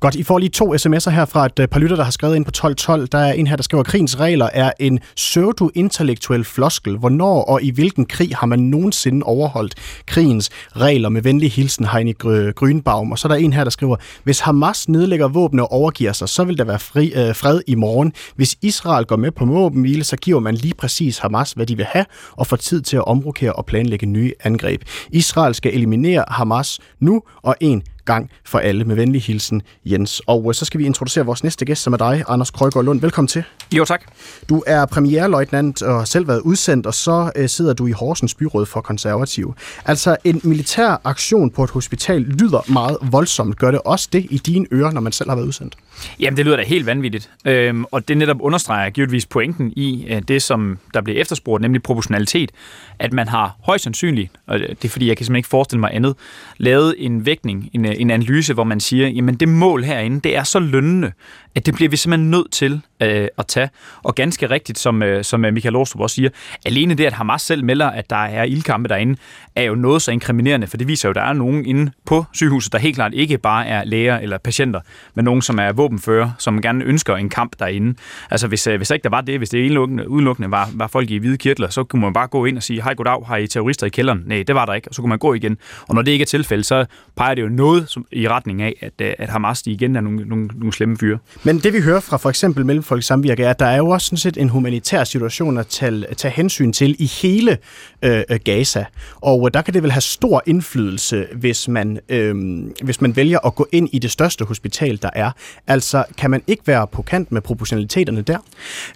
Godt, 0.00 0.14
I 0.14 0.22
får 0.22 0.38
lige 0.38 0.50
to 0.50 0.74
sms'er 0.74 1.10
her 1.10 1.24
fra 1.24 1.46
et 1.46 1.58
øh, 1.58 1.68
par 1.68 1.80
lytter, 1.80 1.96
der 1.96 2.04
har 2.04 2.10
skrevet 2.10 2.36
ind 2.36 2.44
på 2.44 2.48
1212. 2.48 3.08
Der 3.08 3.18
er 3.18 3.32
en 3.32 3.46
her, 3.46 3.56
der 3.56 3.62
skriver, 3.62 3.80
at 3.80 3.86
krigens 3.86 4.20
regler 4.20 4.48
er 4.52 4.72
en 4.80 5.00
pseudo-intellektuel 5.16 6.44
floskel. 6.44 6.96
Hvornår 6.96 7.42
og 7.42 7.62
i 7.62 7.70
hvilken 7.70 8.06
krig 8.06 8.36
har 8.36 8.46
man 8.46 8.58
nogensinde 8.58 9.24
overholdt 9.24 9.74
krigens 10.06 10.50
regler? 10.76 11.08
Med 11.08 11.22
venlig 11.22 11.52
hilsen, 11.52 11.86
Heini 11.86 12.12
Grønbaum. 12.52 13.12
Og 13.12 13.18
så 13.18 13.28
er 13.28 13.32
der 13.32 13.38
en 13.38 13.52
her, 13.52 13.64
der 13.64 13.70
skriver, 13.70 13.96
hvis 14.24 14.40
Hamas 14.40 14.88
nedlægger 14.88 15.28
våben 15.28 15.60
og 15.60 15.72
overgiver 15.72 16.12
sig, 16.12 16.28
så 16.28 16.44
vil 16.44 16.58
der 16.58 16.64
være 16.64 16.78
fri, 16.78 17.12
øh, 17.16 17.34
fred 17.34 17.60
i 17.66 17.74
morgen. 17.74 18.12
Hvis 18.36 18.56
Israel 18.62 19.04
går 19.04 19.16
med 19.16 19.30
på 19.30 19.44
våbenhvile, 19.44 20.04
så 20.04 20.16
giver 20.16 20.40
man 20.40 20.54
lige 20.54 20.74
præcis 20.74 21.18
Hamas, 21.18 21.52
hvad 21.52 21.66
de 21.66 21.76
vil 21.76 21.86
have, 21.86 22.04
og 22.32 22.46
får 22.46 22.56
tid 22.56 22.82
til 22.82 22.96
at 22.96 23.04
omrokere 23.04 23.52
og 23.52 23.66
planlægge 23.66 24.06
nye 24.06 24.32
angreb. 24.44 24.82
Israel 25.10 25.54
skal 25.54 25.74
eliminere 25.74 26.24
Hamas 26.28 26.80
nu, 27.00 27.22
og 27.42 27.56
en 27.60 27.82
gang 28.12 28.30
for 28.44 28.58
alle. 28.58 28.84
Med 28.84 28.96
venlig 28.96 29.22
hilsen, 29.22 29.62
Jens. 29.84 30.20
Og 30.26 30.44
øh, 30.48 30.54
så 30.54 30.64
skal 30.64 30.80
vi 30.80 30.86
introducere 30.86 31.24
vores 31.24 31.44
næste 31.44 31.64
gæst, 31.64 31.82
som 31.82 31.92
er 31.92 31.96
dig, 31.96 32.24
Anders 32.28 32.50
Krøjgaard 32.50 32.84
Lund. 32.84 33.00
Velkommen 33.00 33.28
til. 33.28 33.44
Jo, 33.76 33.84
tak. 33.84 34.02
Du 34.48 34.62
er 34.66 34.86
premierløjtnant 34.86 35.82
og 35.82 35.98
har 35.98 36.04
selv 36.04 36.28
været 36.28 36.40
udsendt, 36.40 36.86
og 36.86 36.94
så 36.94 37.30
øh, 37.36 37.48
sidder 37.48 37.72
du 37.72 37.86
i 37.86 37.92
Horsens 37.92 38.34
Byråd 38.34 38.66
for 38.66 38.80
Konservative. 38.80 39.54
Altså, 39.84 40.16
en 40.24 40.40
militær 40.44 41.00
aktion 41.04 41.50
på 41.50 41.64
et 41.64 41.70
hospital 41.70 42.22
lyder 42.22 42.72
meget 42.72 42.96
voldsomt. 43.02 43.58
Gør 43.58 43.70
det 43.70 43.80
også 43.84 44.08
det 44.12 44.26
i 44.30 44.38
dine 44.38 44.66
ører, 44.72 44.90
når 44.90 45.00
man 45.00 45.12
selv 45.12 45.28
har 45.28 45.36
været 45.36 45.46
udsendt? 45.46 45.76
Jamen, 46.20 46.36
det 46.36 46.44
lyder 46.44 46.56
da 46.56 46.62
helt 46.62 46.86
vanvittigt. 46.86 47.30
Øhm, 47.44 47.84
og 47.84 48.08
det 48.08 48.16
netop 48.16 48.36
understreger 48.40 48.90
givetvis 48.90 49.26
pointen 49.26 49.72
i 49.76 50.06
øh, 50.08 50.22
det, 50.28 50.42
som 50.42 50.78
der 50.94 51.00
bliver 51.00 51.20
efterspurgt, 51.20 51.62
nemlig 51.62 51.82
proportionalitet. 51.82 52.52
At 52.98 53.12
man 53.12 53.28
har 53.28 53.56
højst 53.62 53.84
sandsynligt, 53.84 54.30
og 54.46 54.58
det 54.58 54.84
er 54.84 54.88
fordi, 54.88 55.08
jeg 55.08 55.16
kan 55.16 55.26
simpelthen 55.26 55.38
ikke 55.38 55.48
forestille 55.48 55.80
mig 55.80 55.90
andet, 55.92 56.14
lavet 56.56 56.94
en 56.98 57.26
vægtning, 57.26 57.70
en, 57.72 57.84
øh, 57.84 57.94
en 57.98 58.10
analyse, 58.10 58.54
hvor 58.54 58.64
man 58.64 58.80
siger, 58.80 59.08
jamen 59.08 59.34
det 59.34 59.48
mål 59.48 59.84
herinde, 59.84 60.20
det 60.20 60.36
er 60.36 60.42
så 60.42 60.58
lønnende, 60.58 61.12
at 61.58 61.66
det 61.66 61.74
bliver 61.74 61.88
vi 61.88 61.96
simpelthen 61.96 62.30
nødt 62.30 62.52
til 62.52 62.80
øh, 63.02 63.28
at 63.38 63.46
tage. 63.46 63.70
Og 64.02 64.14
ganske 64.14 64.50
rigtigt, 64.50 64.78
som, 64.78 65.02
øh, 65.02 65.24
som 65.24 65.44
øh, 65.44 65.52
Michael 65.52 65.76
Åstrup 65.76 66.00
også 66.00 66.14
siger, 66.14 66.30
alene 66.66 66.94
det, 66.94 67.04
at 67.04 67.12
Hamas 67.12 67.42
selv 67.42 67.64
melder, 67.64 67.86
at 67.86 68.10
der 68.10 68.16
er 68.16 68.44
ildkampe 68.44 68.88
derinde, 68.88 69.16
er 69.56 69.62
jo 69.62 69.74
noget 69.74 70.02
så 70.02 70.10
inkriminerende, 70.10 70.66
for 70.66 70.76
det 70.76 70.88
viser 70.88 71.08
jo, 71.08 71.10
at 71.10 71.16
der 71.16 71.22
er 71.22 71.32
nogen 71.32 71.66
inde 71.66 71.92
på 72.06 72.24
sygehuset, 72.32 72.72
der 72.72 72.78
helt 72.78 72.94
klart 72.94 73.14
ikke 73.14 73.38
bare 73.38 73.66
er 73.66 73.84
læger 73.84 74.18
eller 74.18 74.38
patienter, 74.38 74.80
men 75.14 75.24
nogen, 75.24 75.42
som 75.42 75.58
er 75.58 75.72
våbenfører, 75.72 76.30
som 76.38 76.62
gerne 76.62 76.84
ønsker 76.84 77.16
en 77.16 77.28
kamp 77.28 77.52
derinde. 77.58 77.98
Altså 78.30 78.48
hvis, 78.48 78.66
øh, 78.66 78.76
hvis 78.76 78.90
ikke 78.90 79.04
der 79.04 79.10
var 79.10 79.20
det, 79.20 79.38
hvis 79.38 79.50
det 79.50 79.64
udelukkende, 79.64 80.08
udelukkende 80.08 80.50
var, 80.50 80.68
var 80.74 80.86
folk 80.86 81.10
i 81.10 81.16
hvide 81.16 81.36
kirtler, 81.36 81.68
så 81.68 81.84
kunne 81.84 82.02
man 82.02 82.12
bare 82.12 82.26
gå 82.26 82.44
ind 82.44 82.56
og 82.56 82.62
sige, 82.62 82.82
hej 82.82 82.94
goddag, 82.94 83.24
har 83.26 83.36
I 83.36 83.46
terrorister 83.46 83.86
i 83.86 83.90
kælderen? 83.90 84.22
Nej, 84.26 84.42
det 84.42 84.54
var 84.54 84.64
der 84.64 84.74
ikke, 84.74 84.88
og 84.88 84.94
så 84.94 85.02
kunne 85.02 85.08
man 85.08 85.18
gå 85.18 85.34
igen. 85.34 85.58
Og 85.88 85.94
når 85.94 86.02
det 86.02 86.12
ikke 86.12 86.22
er 86.22 86.26
tilfældet, 86.26 86.66
så 86.66 86.86
peger 87.16 87.34
det 87.34 87.42
jo 87.42 87.48
noget 87.48 87.88
som, 87.88 88.06
i 88.12 88.28
retning 88.28 88.62
af, 88.62 88.74
at, 88.80 88.92
øh, 89.06 89.12
at 89.18 89.28
Hamas 89.28 89.62
de 89.62 89.70
igen 89.70 89.96
er 89.96 90.00
nogle, 90.00 90.24
nogle, 90.24 90.48
nogle 90.54 90.72
slemme 90.72 90.96
fyre. 90.96 91.18
Men 91.48 91.58
det 91.58 91.72
vi 91.72 91.80
hører 91.80 92.00
fra 92.00 92.16
for 92.16 92.28
eksempel 92.28 92.66
Mellemfolk 92.66 93.02
Samvirke 93.02 93.44
er, 93.44 93.50
at 93.50 93.58
der 93.58 93.66
er 93.66 93.76
jo 93.76 93.88
også 93.88 94.06
sådan 94.06 94.18
set 94.18 94.36
en 94.36 94.48
humanitær 94.48 95.04
situation 95.04 95.58
at 95.58 95.66
tage, 95.66 96.04
tage 96.16 96.32
hensyn 96.32 96.72
til 96.72 96.96
i 96.98 97.06
hele 97.22 97.58
øh, 98.02 98.22
øh 98.30 98.38
Gaza. 98.44 98.84
Og 99.16 99.46
øh, 99.46 99.50
der 99.54 99.62
kan 99.62 99.74
det 99.74 99.82
vel 99.82 99.90
have 99.92 100.00
stor 100.00 100.42
indflydelse, 100.46 101.26
hvis 101.34 101.68
man, 101.68 101.98
øh, 102.08 102.34
hvis 102.82 103.00
man 103.00 103.16
vælger 103.16 103.38
at 103.46 103.54
gå 103.54 103.68
ind 103.72 103.88
i 103.92 103.98
det 103.98 104.10
største 104.10 104.44
hospital, 104.44 105.02
der 105.02 105.10
er. 105.14 105.30
Altså, 105.66 106.04
kan 106.16 106.30
man 106.30 106.42
ikke 106.46 106.62
være 106.66 106.86
på 106.86 107.02
kant 107.02 107.32
med 107.32 107.40
proportionaliteterne 107.40 108.22
der? 108.22 108.38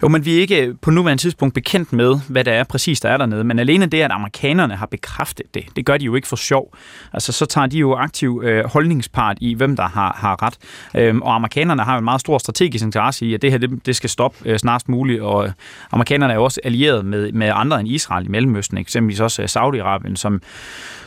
Jo, 0.03 0.07
men 0.07 0.25
vi 0.25 0.35
er 0.35 0.41
ikke 0.41 0.65
øh, 0.65 0.75
på 0.81 0.91
nuværende 0.91 1.23
tidspunkt 1.23 1.53
bekendt 1.53 1.93
med, 1.93 2.19
hvad 2.27 2.43
der 2.43 2.51
er 2.51 2.63
præcis, 2.63 2.99
der 2.99 3.09
er 3.09 3.17
dernede. 3.17 3.43
Men 3.43 3.59
alene 3.59 3.85
det, 3.85 4.01
at 4.01 4.11
amerikanerne 4.11 4.75
har 4.75 4.85
bekræftet 4.85 5.45
det, 5.53 5.63
det 5.75 5.85
gør 5.85 5.97
de 5.97 6.05
jo 6.05 6.15
ikke 6.15 6.27
for 6.27 6.35
sjov. 6.35 6.75
Altså, 7.13 7.31
så 7.31 7.45
tager 7.45 7.67
de 7.67 7.77
jo 7.77 7.93
aktiv 7.93 8.41
øh, 8.45 8.65
holdningspart 8.65 9.37
i, 9.41 9.53
hvem 9.53 9.75
der 9.75 9.87
har, 9.87 10.17
har 10.19 10.43
ret. 10.43 10.57
Øhm, 10.95 11.21
og 11.21 11.35
amerikanerne 11.35 11.83
har 11.83 11.93
jo 11.93 11.97
en 11.97 12.05
meget 12.05 12.21
stor 12.21 12.42
strategisk 12.43 12.85
interesse 12.85 13.25
i, 13.25 13.33
at 13.33 13.41
det 13.41 13.51
her 13.51 13.57
det, 13.57 13.85
det 13.85 13.95
skal 13.95 14.09
stoppe 14.09 14.37
øh, 14.45 14.59
snarest 14.59 14.89
muligt. 14.89 15.21
Og 15.21 15.45
øh, 15.45 15.51
amerikanerne 15.91 16.33
er 16.33 16.37
jo 16.37 16.43
også 16.43 16.59
allieret 16.63 17.05
med, 17.05 17.31
med 17.31 17.51
andre 17.53 17.79
end 17.79 17.87
Israel 17.87 18.25
i 18.25 18.29
Mellemøsten, 18.29 18.77
eksempelvis 18.77 19.19
også 19.19 19.41
øh, 19.41 19.47
Saudi-Arabien, 19.47 20.15
som 20.15 20.41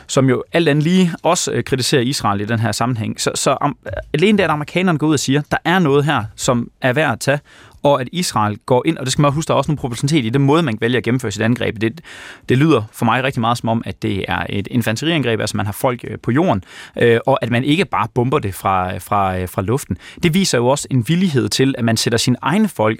som 0.07 0.29
jo 0.29 0.43
alt 0.53 0.69
andet 0.69 0.83
lige 0.83 1.11
også 1.23 1.51
øh, 1.51 1.63
kritiserer 1.63 2.01
Israel 2.01 2.41
i 2.41 2.45
den 2.45 2.59
her 2.59 2.71
sammenhæng. 2.71 3.21
Så, 3.21 3.31
så 3.35 3.51
om, 3.51 3.77
alene 4.13 4.37
det, 4.37 4.43
at 4.43 4.49
amerikanerne 4.49 4.99
går 4.99 5.07
ud 5.07 5.13
og 5.13 5.19
siger, 5.19 5.41
der 5.51 5.57
er 5.65 5.79
noget 5.79 6.05
her, 6.05 6.23
som 6.35 6.71
er 6.81 6.93
værd 6.93 7.11
at 7.11 7.19
tage, 7.19 7.39
og 7.87 8.01
at 8.01 8.09
Israel 8.11 8.57
går 8.65 8.83
ind, 8.85 8.97
og 8.97 9.05
det 9.05 9.11
skal 9.11 9.21
man 9.21 9.33
huske, 9.33 9.47
der 9.47 9.53
er 9.53 9.57
også 9.57 9.71
nogle 9.71 9.79
proportionalitet 9.79 10.25
i 10.25 10.29
den 10.29 10.41
måde, 10.41 10.63
man 10.63 10.77
vælger 10.81 10.97
at 10.97 11.03
gennemføre 11.03 11.31
sit 11.31 11.41
angreb. 11.41 11.81
Det, 11.81 12.01
det 12.49 12.57
lyder 12.57 12.81
for 12.91 13.05
mig 13.05 13.23
rigtig 13.23 13.41
meget 13.41 13.57
som 13.57 13.69
om, 13.69 13.81
at 13.85 14.01
det 14.01 14.25
er 14.27 14.45
et 14.49 14.67
infanteriangreb, 14.71 15.39
altså 15.39 15.57
man 15.57 15.65
har 15.65 15.73
folk 15.73 16.05
øh, 16.07 16.17
på 16.23 16.31
jorden, 16.31 16.63
øh, 16.97 17.19
og 17.25 17.39
at 17.41 17.49
man 17.49 17.63
ikke 17.63 17.85
bare 17.85 18.07
bomber 18.13 18.39
det 18.39 18.55
fra, 18.55 18.97
fra, 18.97 19.45
fra 19.45 19.61
luften. 19.61 19.97
Det 20.23 20.33
viser 20.33 20.57
jo 20.57 20.67
også 20.67 20.87
en 20.91 21.07
villighed 21.07 21.49
til, 21.49 21.75
at 21.77 21.83
man 21.83 21.97
sætter 21.97 22.17
sine 22.17 22.37
egne 22.41 22.67
folk 22.67 22.99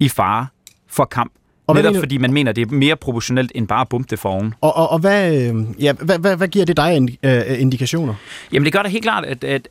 i 0.00 0.08
fare 0.08 0.46
for 0.88 1.04
kamp 1.04 1.32
Og 1.66 1.74
Netop 1.74 1.96
fordi 1.96 2.18
man 2.18 2.32
mener, 2.32 2.52
det 2.52 2.62
er 2.70 2.74
mere 2.74 2.96
proportionelt 2.96 3.52
end 3.54 3.68
bare 3.68 3.80
at 3.80 3.88
bumpe 3.88 4.08
det 4.10 4.18
foroven. 4.18 4.54
Og, 4.60 4.76
og, 4.76 4.90
og 4.90 4.98
hvad, 4.98 5.34
øh, 5.34 5.54
ja, 5.78 5.92
hvad, 5.92 6.18
hvad, 6.18 6.36
hvad 6.36 6.48
giver 6.48 6.64
det 6.64 6.76
dig 6.76 7.18
øh, 7.22 7.60
indikationer? 7.60 8.14
Jamen 8.52 8.64
det 8.64 8.72
gør 8.72 8.82
det 8.82 8.90
helt 8.90 9.04
klart, 9.04 9.24
at, 9.24 9.44
at, 9.44 9.68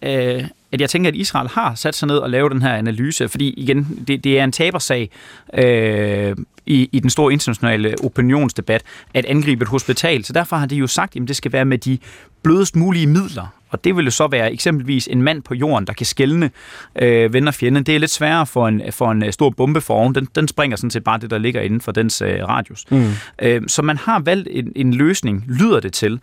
at, 0.72 0.82
jeg 0.82 0.90
tænker, 0.90 1.10
at 1.10 1.16
Israel 1.16 1.48
har 1.48 1.76
sat 1.76 1.96
sig 1.96 2.08
ned 2.08 2.18
og 2.18 2.30
lavet 2.30 2.52
den 2.52 2.62
her 2.62 2.74
analyse, 2.74 3.30
fordi 3.30 3.54
igen, 3.58 4.04
det, 4.08 4.24
det 4.24 4.40
er 4.40 4.44
en 4.44 4.52
tabersag 4.52 5.10
øh, 5.54 6.36
i, 6.66 6.90
i 6.92 7.00
den 7.00 7.10
store 7.10 7.34
internationale 7.34 7.96
opinionsdebat 8.04 8.84
at 9.14 9.26
angribe 9.26 9.64
et 9.64 9.70
hospital. 9.70 10.24
Så 10.26 10.34
derfor 10.34 10.56
har 10.56 10.66
de 10.66 10.76
jo 10.76 10.88
sagt, 10.88 11.16
at 11.16 11.28
det 11.28 11.36
skal 11.36 11.52
være 11.54 11.66
med 11.66 11.78
de 11.78 11.98
blødest 12.44 12.76
mulige 12.76 13.08
midler. 13.08 13.48
Og 13.70 13.84
det 13.84 13.96
vil 13.96 14.06
jo 14.06 14.12
så 14.12 14.28
være 14.28 14.54
eksempelvis 14.54 15.08
en 15.08 15.22
mand 15.22 15.42
på 15.42 15.54
jorden, 15.54 15.88
der 15.88 15.94
kan 15.94 16.06
skælne 16.06 16.52
øh, 16.96 17.34
ven 17.34 17.48
og 17.48 17.54
fjende. 17.54 17.84
Det 17.84 17.96
er 17.96 18.00
lidt 18.00 18.12
sværere 18.12 18.46
for 18.46 18.68
en, 18.68 18.82
for 18.92 19.12
en 19.12 19.24
øh, 19.24 19.34
stor 19.34 19.50
bombe 19.50 19.82
foroven. 19.82 20.16
Den, 20.16 20.28
den 20.36 20.48
springer 20.48 20.78
sådan 20.78 20.92
set 20.92 21.04
bare 21.04 21.20
det, 21.20 21.30
der 21.30 21.38
ligger 21.38 21.62
inden 21.62 21.82
for 21.82 21.92
dens 21.92 22.22
øh, 22.22 22.48
radius. 22.48 22.86
Mm. 22.92 23.12
Øh, 23.42 23.62
så 23.68 23.82
man 23.82 23.98
har 23.98 24.20
valgt 24.20 24.48
en, 24.52 24.72
en 24.76 24.94
løsning, 24.94 25.44
lyder 25.48 25.80
det 25.80 25.94
til, 25.94 26.20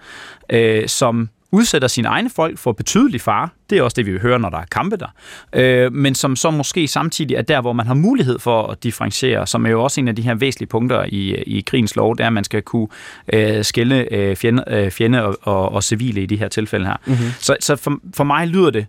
øh, 0.51 0.89
som 0.89 1.29
udsætter 1.57 1.89
sine 1.89 2.09
egne 2.09 2.31
folk 2.31 2.59
for 2.59 2.73
betydelig 2.73 3.21
fare. 3.21 3.49
Det 3.71 3.79
er 3.79 3.83
også 3.83 3.95
det, 3.95 4.07
vi 4.07 4.13
vil 4.13 4.21
høre, 4.21 4.39
når 4.39 4.51
der 4.51 4.59
er 4.59 4.65
kampe 4.71 4.97
der. 4.97 5.07
Øh, 5.53 5.93
men 5.93 6.15
som 6.15 6.37
så 6.37 6.51
måske 6.51 6.89
samtidig 6.89 7.35
er 7.35 7.43
der, 7.43 7.61
hvor 7.61 7.73
man 7.73 7.87
har 7.87 7.95
mulighed 7.95 8.39
for 8.39 8.67
at 8.67 8.83
differentiere, 8.83 9.47
som 9.47 9.67
er 9.67 9.71
jo 9.71 9.83
også 9.83 10.01
en 10.01 10.09
af 10.09 10.17
de 10.17 10.23
her 10.23 10.35
væsentlige 10.35 10.69
punkter 10.69 11.05
i, 11.09 11.35
i 11.35 11.61
krigens 11.61 11.97
lov, 11.97 12.17
det 12.17 12.23
er, 12.23 12.27
at 12.27 12.33
man 12.33 12.45
skal 12.45 12.63
kunne 12.63 12.89
øh, 13.33 13.65
skælde 13.65 14.09
øh, 14.11 14.37
fjende, 14.37 14.65
øh, 14.67 14.91
fjende 14.91 15.25
og, 15.25 15.39
og, 15.43 15.73
og 15.73 15.83
civile 15.83 16.23
i 16.23 16.27
de 16.27 16.37
her 16.37 16.49
tilfælde 16.49 16.87
her. 16.87 16.97
Mm-hmm. 17.07 17.27
Så, 17.41 17.57
så 17.61 17.77
for, 17.77 17.99
for 18.15 18.25
mig 18.25 18.49
lyder 18.49 18.71
det 18.71 18.87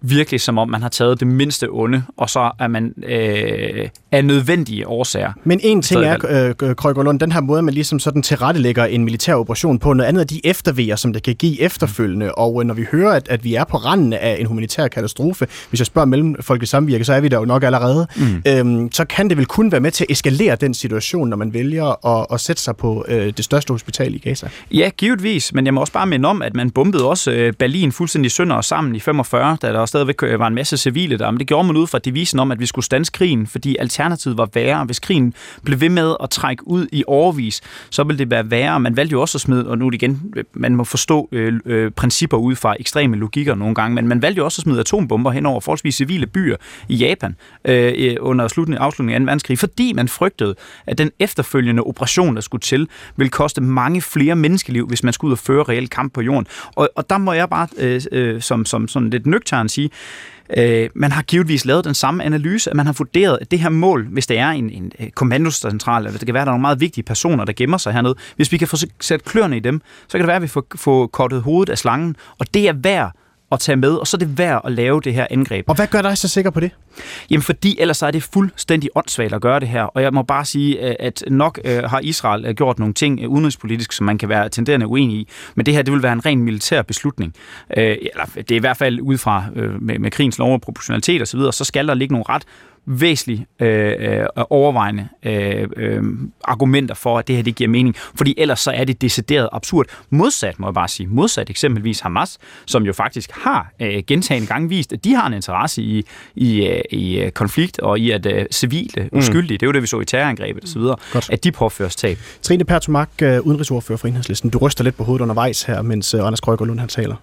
virkelig 0.00 0.40
som 0.40 0.58
om, 0.58 0.68
man 0.68 0.82
har 0.82 0.88
taget 0.88 1.20
det 1.20 1.28
mindste 1.28 1.68
onde, 1.70 2.02
og 2.16 2.30
så 2.30 2.50
er 2.58 2.68
man 2.68 2.94
øh, 3.06 3.88
af 4.12 4.24
nødvendige 4.24 4.88
årsager. 4.88 5.32
Men 5.44 5.60
en 5.62 5.82
ting 5.82 6.04
er, 6.04 6.54
øh, 6.62 6.74
Krøgerlund, 6.76 7.20
den 7.20 7.32
her 7.32 7.40
måde, 7.40 7.62
man 7.62 7.74
ligesom 7.74 7.98
sådan 7.98 8.22
tilrettelægger 8.22 8.84
en 8.84 9.04
militær 9.04 9.34
operation 9.34 9.78
på, 9.78 9.92
noget 9.92 10.08
andet 10.08 10.20
er 10.20 10.26
de 10.26 10.46
eftervejer, 10.46 10.96
som 10.96 11.12
det 11.12 11.22
kan 11.22 11.34
give 11.34 11.60
efterfølgende, 11.60 12.34
og 12.34 12.60
øh, 12.62 12.66
når 12.66 12.74
vi 12.74 12.86
hører, 12.92 13.12
at, 13.12 13.28
at 13.28 13.44
vi 13.44 13.54
er 13.54 13.64
på 13.64 13.76
randen 13.76 14.12
af 14.12 14.36
en 14.40 14.46
humanitær 14.46 14.88
katastrofe, 14.88 15.46
hvis 15.68 15.80
jeg 15.80 15.86
spørger 15.86 16.06
mellem 16.06 16.36
folkets 16.40 16.70
samvirke, 16.70 17.04
så 17.04 17.12
er 17.12 17.20
vi 17.20 17.28
der 17.28 17.38
jo 17.38 17.44
nok 17.44 17.62
allerede, 17.62 18.06
mm. 18.16 18.42
øhm, 18.46 18.92
så 18.92 19.04
kan 19.04 19.28
det 19.28 19.36
vel 19.36 19.46
kun 19.46 19.72
være 19.72 19.80
med 19.80 19.90
til 19.90 20.04
at 20.04 20.10
eskalere 20.10 20.56
den 20.56 20.74
situation, 20.74 21.28
når 21.28 21.36
man 21.36 21.54
vælger 21.54 22.06
at, 22.06 22.26
at 22.32 22.40
sætte 22.40 22.62
sig 22.62 22.76
på 22.76 23.04
øh, 23.08 23.32
det 23.36 23.44
største 23.44 23.72
hospital 23.72 24.14
i 24.14 24.18
Gaza. 24.18 24.48
Ja, 24.70 24.90
givetvis, 24.96 25.52
men 25.52 25.64
jeg 25.64 25.74
må 25.74 25.80
også 25.80 25.92
bare 25.92 26.06
minde 26.06 26.28
om, 26.28 26.42
at 26.42 26.54
man 26.54 26.70
bombede 26.70 27.08
også 27.08 27.30
øh, 27.30 27.52
Berlin 27.52 27.92
fuldstændig 27.92 28.30
sønder 28.30 28.56
og 28.56 28.64
sammen 28.64 28.94
i 28.94 29.00
45, 29.00 29.56
da 29.62 29.72
der 29.72 29.86
stadigvæk 29.86 30.22
øh, 30.22 30.40
var 30.40 30.46
en 30.46 30.54
masse 30.54 30.76
civile 30.76 31.18
der, 31.18 31.30
men 31.30 31.38
det 31.38 31.46
gjorde 31.46 31.66
man 31.66 31.76
ud 31.76 31.86
fra 31.86 31.98
devisen 31.98 32.38
om, 32.38 32.52
at 32.52 32.60
vi 32.60 32.66
skulle 32.66 32.84
stanse 32.84 33.12
krigen, 33.12 33.46
fordi 33.46 33.76
alternativet 33.98 34.38
var 34.38 34.48
værre. 34.54 34.84
Hvis 34.84 34.98
krigen 34.98 35.34
blev 35.64 35.80
ved 35.80 35.88
med 35.88 36.14
at 36.22 36.30
trække 36.30 36.68
ud 36.68 36.86
i 36.92 37.04
overvis, 37.06 37.60
så 37.90 38.04
ville 38.04 38.18
det 38.18 38.30
være 38.30 38.50
værre. 38.50 38.80
Man 38.80 38.96
valgte 38.96 39.12
jo 39.12 39.20
også 39.20 39.36
at 39.36 39.40
smide, 39.40 39.68
og 39.68 39.78
nu 39.78 39.90
igen, 39.92 40.34
man 40.54 40.76
må 40.76 40.84
forstå 40.84 41.28
øh, 41.32 41.60
øh, 41.66 41.90
principper 41.90 42.36
ud 42.36 42.54
fra 42.54 42.76
ekstreme 42.80 43.16
logikker 43.16 43.54
nogle 43.54 43.74
gange, 43.74 43.94
men 43.94 44.08
man 44.08 44.22
valgte 44.22 44.38
jo 44.38 44.44
også 44.44 44.60
at 44.60 44.62
smide 44.62 44.80
atombomber 44.80 45.30
hen 45.30 45.46
over 45.46 45.60
forholdsvis 45.60 45.94
civile 45.94 46.26
byer 46.26 46.56
i 46.88 46.96
Japan 46.96 47.36
øh, 47.64 48.16
under 48.20 48.48
slutningen, 48.48 48.82
afslutningen 48.82 49.22
af 49.22 49.26
2. 49.26 49.30
verdenskrig, 49.30 49.58
fordi 49.58 49.92
man 49.92 50.08
frygtede, 50.08 50.54
at 50.86 50.98
den 50.98 51.10
efterfølgende 51.18 51.82
operation, 51.82 52.34
der 52.34 52.40
skulle 52.40 52.62
til, 52.62 52.88
ville 53.16 53.30
koste 53.30 53.60
mange 53.60 54.02
flere 54.02 54.36
menneskeliv, 54.36 54.86
hvis 54.86 55.02
man 55.02 55.12
skulle 55.12 55.28
ud 55.28 55.32
og 55.32 55.38
føre 55.38 55.62
reel 55.62 55.88
kamp 55.88 56.12
på 56.12 56.20
jorden. 56.20 56.46
Og, 56.76 56.90
og 56.96 57.10
der 57.10 57.18
må 57.18 57.32
jeg 57.32 57.48
bare 57.48 57.68
øh, 57.78 58.00
øh, 58.12 58.42
som, 58.42 58.64
som 58.64 58.88
sådan 58.88 59.10
lidt 59.10 59.26
nøgtern 59.26 59.68
sige, 59.68 59.90
Øh, 60.56 60.90
man 60.94 61.12
har 61.12 61.22
givetvis 61.22 61.64
lavet 61.64 61.84
den 61.84 61.94
samme 61.94 62.24
analyse, 62.24 62.70
at 62.70 62.76
man 62.76 62.86
har 62.86 62.92
vurderet, 62.92 63.38
at 63.40 63.50
det 63.50 63.58
her 63.58 63.68
mål, 63.68 64.06
hvis 64.10 64.26
det 64.26 64.38
er 64.38 64.48
en, 64.48 64.70
en 64.70 64.92
kommandocentral, 65.14 66.06
eller 66.06 66.18
det 66.18 66.26
kan 66.26 66.34
være, 66.34 66.40
at 66.40 66.46
der 66.46 66.52
er 66.52 66.54
nogle 66.54 66.62
meget 66.62 66.80
vigtige 66.80 67.04
personer, 67.04 67.44
der 67.44 67.52
gemmer 67.52 67.78
sig 67.78 67.92
hernede, 67.92 68.14
hvis 68.36 68.52
vi 68.52 68.56
kan 68.56 68.68
få 68.68 68.76
sat 69.00 69.24
kløerne 69.24 69.56
i 69.56 69.60
dem, 69.60 69.80
så 70.08 70.12
kan 70.12 70.20
det 70.20 70.26
være, 70.26 70.36
at 70.36 70.42
vi 70.42 70.48
får, 70.48 70.66
får 70.76 71.06
kortet 71.06 71.42
hovedet 71.42 71.72
af 71.72 71.78
slangen, 71.78 72.16
og 72.38 72.54
det 72.54 72.68
er 72.68 72.72
værd 72.72 73.12
at 73.52 73.60
tage 73.60 73.76
med, 73.76 73.90
og 73.90 74.06
så 74.06 74.16
er 74.16 74.18
det 74.18 74.38
værd 74.38 74.60
at 74.64 74.72
lave 74.72 75.00
det 75.00 75.14
her 75.14 75.26
angreb. 75.30 75.68
Og 75.68 75.74
hvad 75.74 75.86
gør 75.86 76.02
dig 76.02 76.18
så 76.18 76.28
sikker 76.28 76.50
på 76.50 76.60
det? 76.60 76.70
Jamen 77.30 77.42
fordi 77.42 77.76
ellers 77.80 78.02
er 78.02 78.10
det 78.10 78.22
fuldstændig 78.22 78.90
åndssvagt 78.94 79.32
at 79.32 79.40
gøre 79.40 79.60
det 79.60 79.68
her, 79.68 79.82
og 79.82 80.02
jeg 80.02 80.12
må 80.12 80.22
bare 80.22 80.44
sige, 80.44 80.88
øh, 80.88 80.94
at 80.98 81.24
nok 81.30 81.58
øh, 81.64 81.82
har 81.82 82.00
Israel 82.00 82.44
øh, 82.44 82.54
gjort 82.54 82.78
nogle 82.78 82.94
ting 82.94 83.28
udenrigspolitisk, 83.28 83.92
som 83.92 84.06
man 84.06 84.18
kan 84.18 84.28
være 84.28 84.48
tenderende 84.48 84.86
uenig 84.86 85.16
i, 85.16 85.28
men 85.54 85.66
det 85.66 85.74
her 85.74 85.82
det 85.82 85.92
vil 85.92 86.02
være 86.02 86.12
en 86.12 86.26
ren 86.26 86.42
militær 86.42 86.82
beslutning. 86.82 87.34
eller 87.70 88.24
det 88.34 88.50
er 88.50 88.56
i 88.56 88.58
hvert 88.58 88.76
fald 88.76 89.00
ud 89.00 89.18
fra 89.18 89.44
med, 89.80 89.98
med 89.98 90.10
krigens 90.10 90.38
lov 90.38 90.52
og 90.52 90.60
proportionalitet 90.60 91.22
osv., 91.22 91.40
så, 91.40 91.50
så 91.52 91.64
skal 91.64 91.88
der 91.88 91.94
ligge 91.94 92.12
nogle 92.12 92.24
ret 92.28 92.42
væsentlige 92.88 93.46
øh, 93.60 93.94
øh, 93.98 94.26
overvejende 94.50 95.08
øh, 95.22 95.68
øh, 95.76 96.02
argumenter 96.44 96.94
for, 96.94 97.18
at 97.18 97.28
det 97.28 97.36
her 97.36 97.42
det 97.42 97.54
giver 97.54 97.70
mening. 97.70 97.96
Fordi 97.96 98.34
ellers 98.38 98.60
så 98.60 98.70
er 98.70 98.84
det 98.84 99.02
decideret 99.02 99.48
absurd. 99.52 99.86
Modsat, 100.10 100.58
må 100.58 100.66
jeg 100.66 100.74
bare 100.74 100.88
sige, 100.88 101.06
modsat 101.06 101.50
eksempelvis 101.50 102.00
Hamas, 102.00 102.38
som 102.66 102.82
jo 102.82 102.92
faktisk 102.92 103.30
har 103.32 103.72
øh, 103.80 104.02
gentagende 104.06 104.48
gange 104.48 104.68
vist, 104.68 104.92
at 104.92 105.04
de 105.04 105.14
har 105.14 105.26
en 105.26 105.32
interesse 105.32 105.82
i, 105.82 106.04
i, 106.34 106.66
øh, 106.66 106.80
i 106.90 107.20
øh, 107.20 107.30
konflikt 107.30 107.80
og 107.80 107.98
i 107.98 108.10
at 108.10 108.26
øh, 108.26 108.46
civile, 108.50 109.08
mm. 109.12 109.18
uskyldige, 109.18 109.58
det 109.58 109.62
er 109.62 109.66
jo 109.66 109.72
det, 109.72 109.82
vi 109.82 109.86
så 109.86 110.00
i 110.00 110.04
terrorangrebet 110.04 110.64
osv., 110.64 110.80
Godt. 111.12 111.30
at 111.32 111.44
de 111.44 111.52
påføres 111.52 111.96
tab. 111.96 112.18
Trine 112.42 112.64
Pertumak, 112.64 113.10
øh, 113.22 113.40
udenrigsordfører 113.40 113.98
for 113.98 114.08
Enhedslisten. 114.08 114.50
Du 114.50 114.58
ryster 114.58 114.84
lidt 114.84 114.96
på 114.96 115.04
hovedet 115.04 115.22
undervejs 115.22 115.62
her, 115.62 115.82
mens 115.82 116.14
øh, 116.14 116.26
Anders 116.26 116.40
Krøger 116.40 116.64
Lund 116.64 116.80
han 116.80 116.88
taler. 116.88 117.14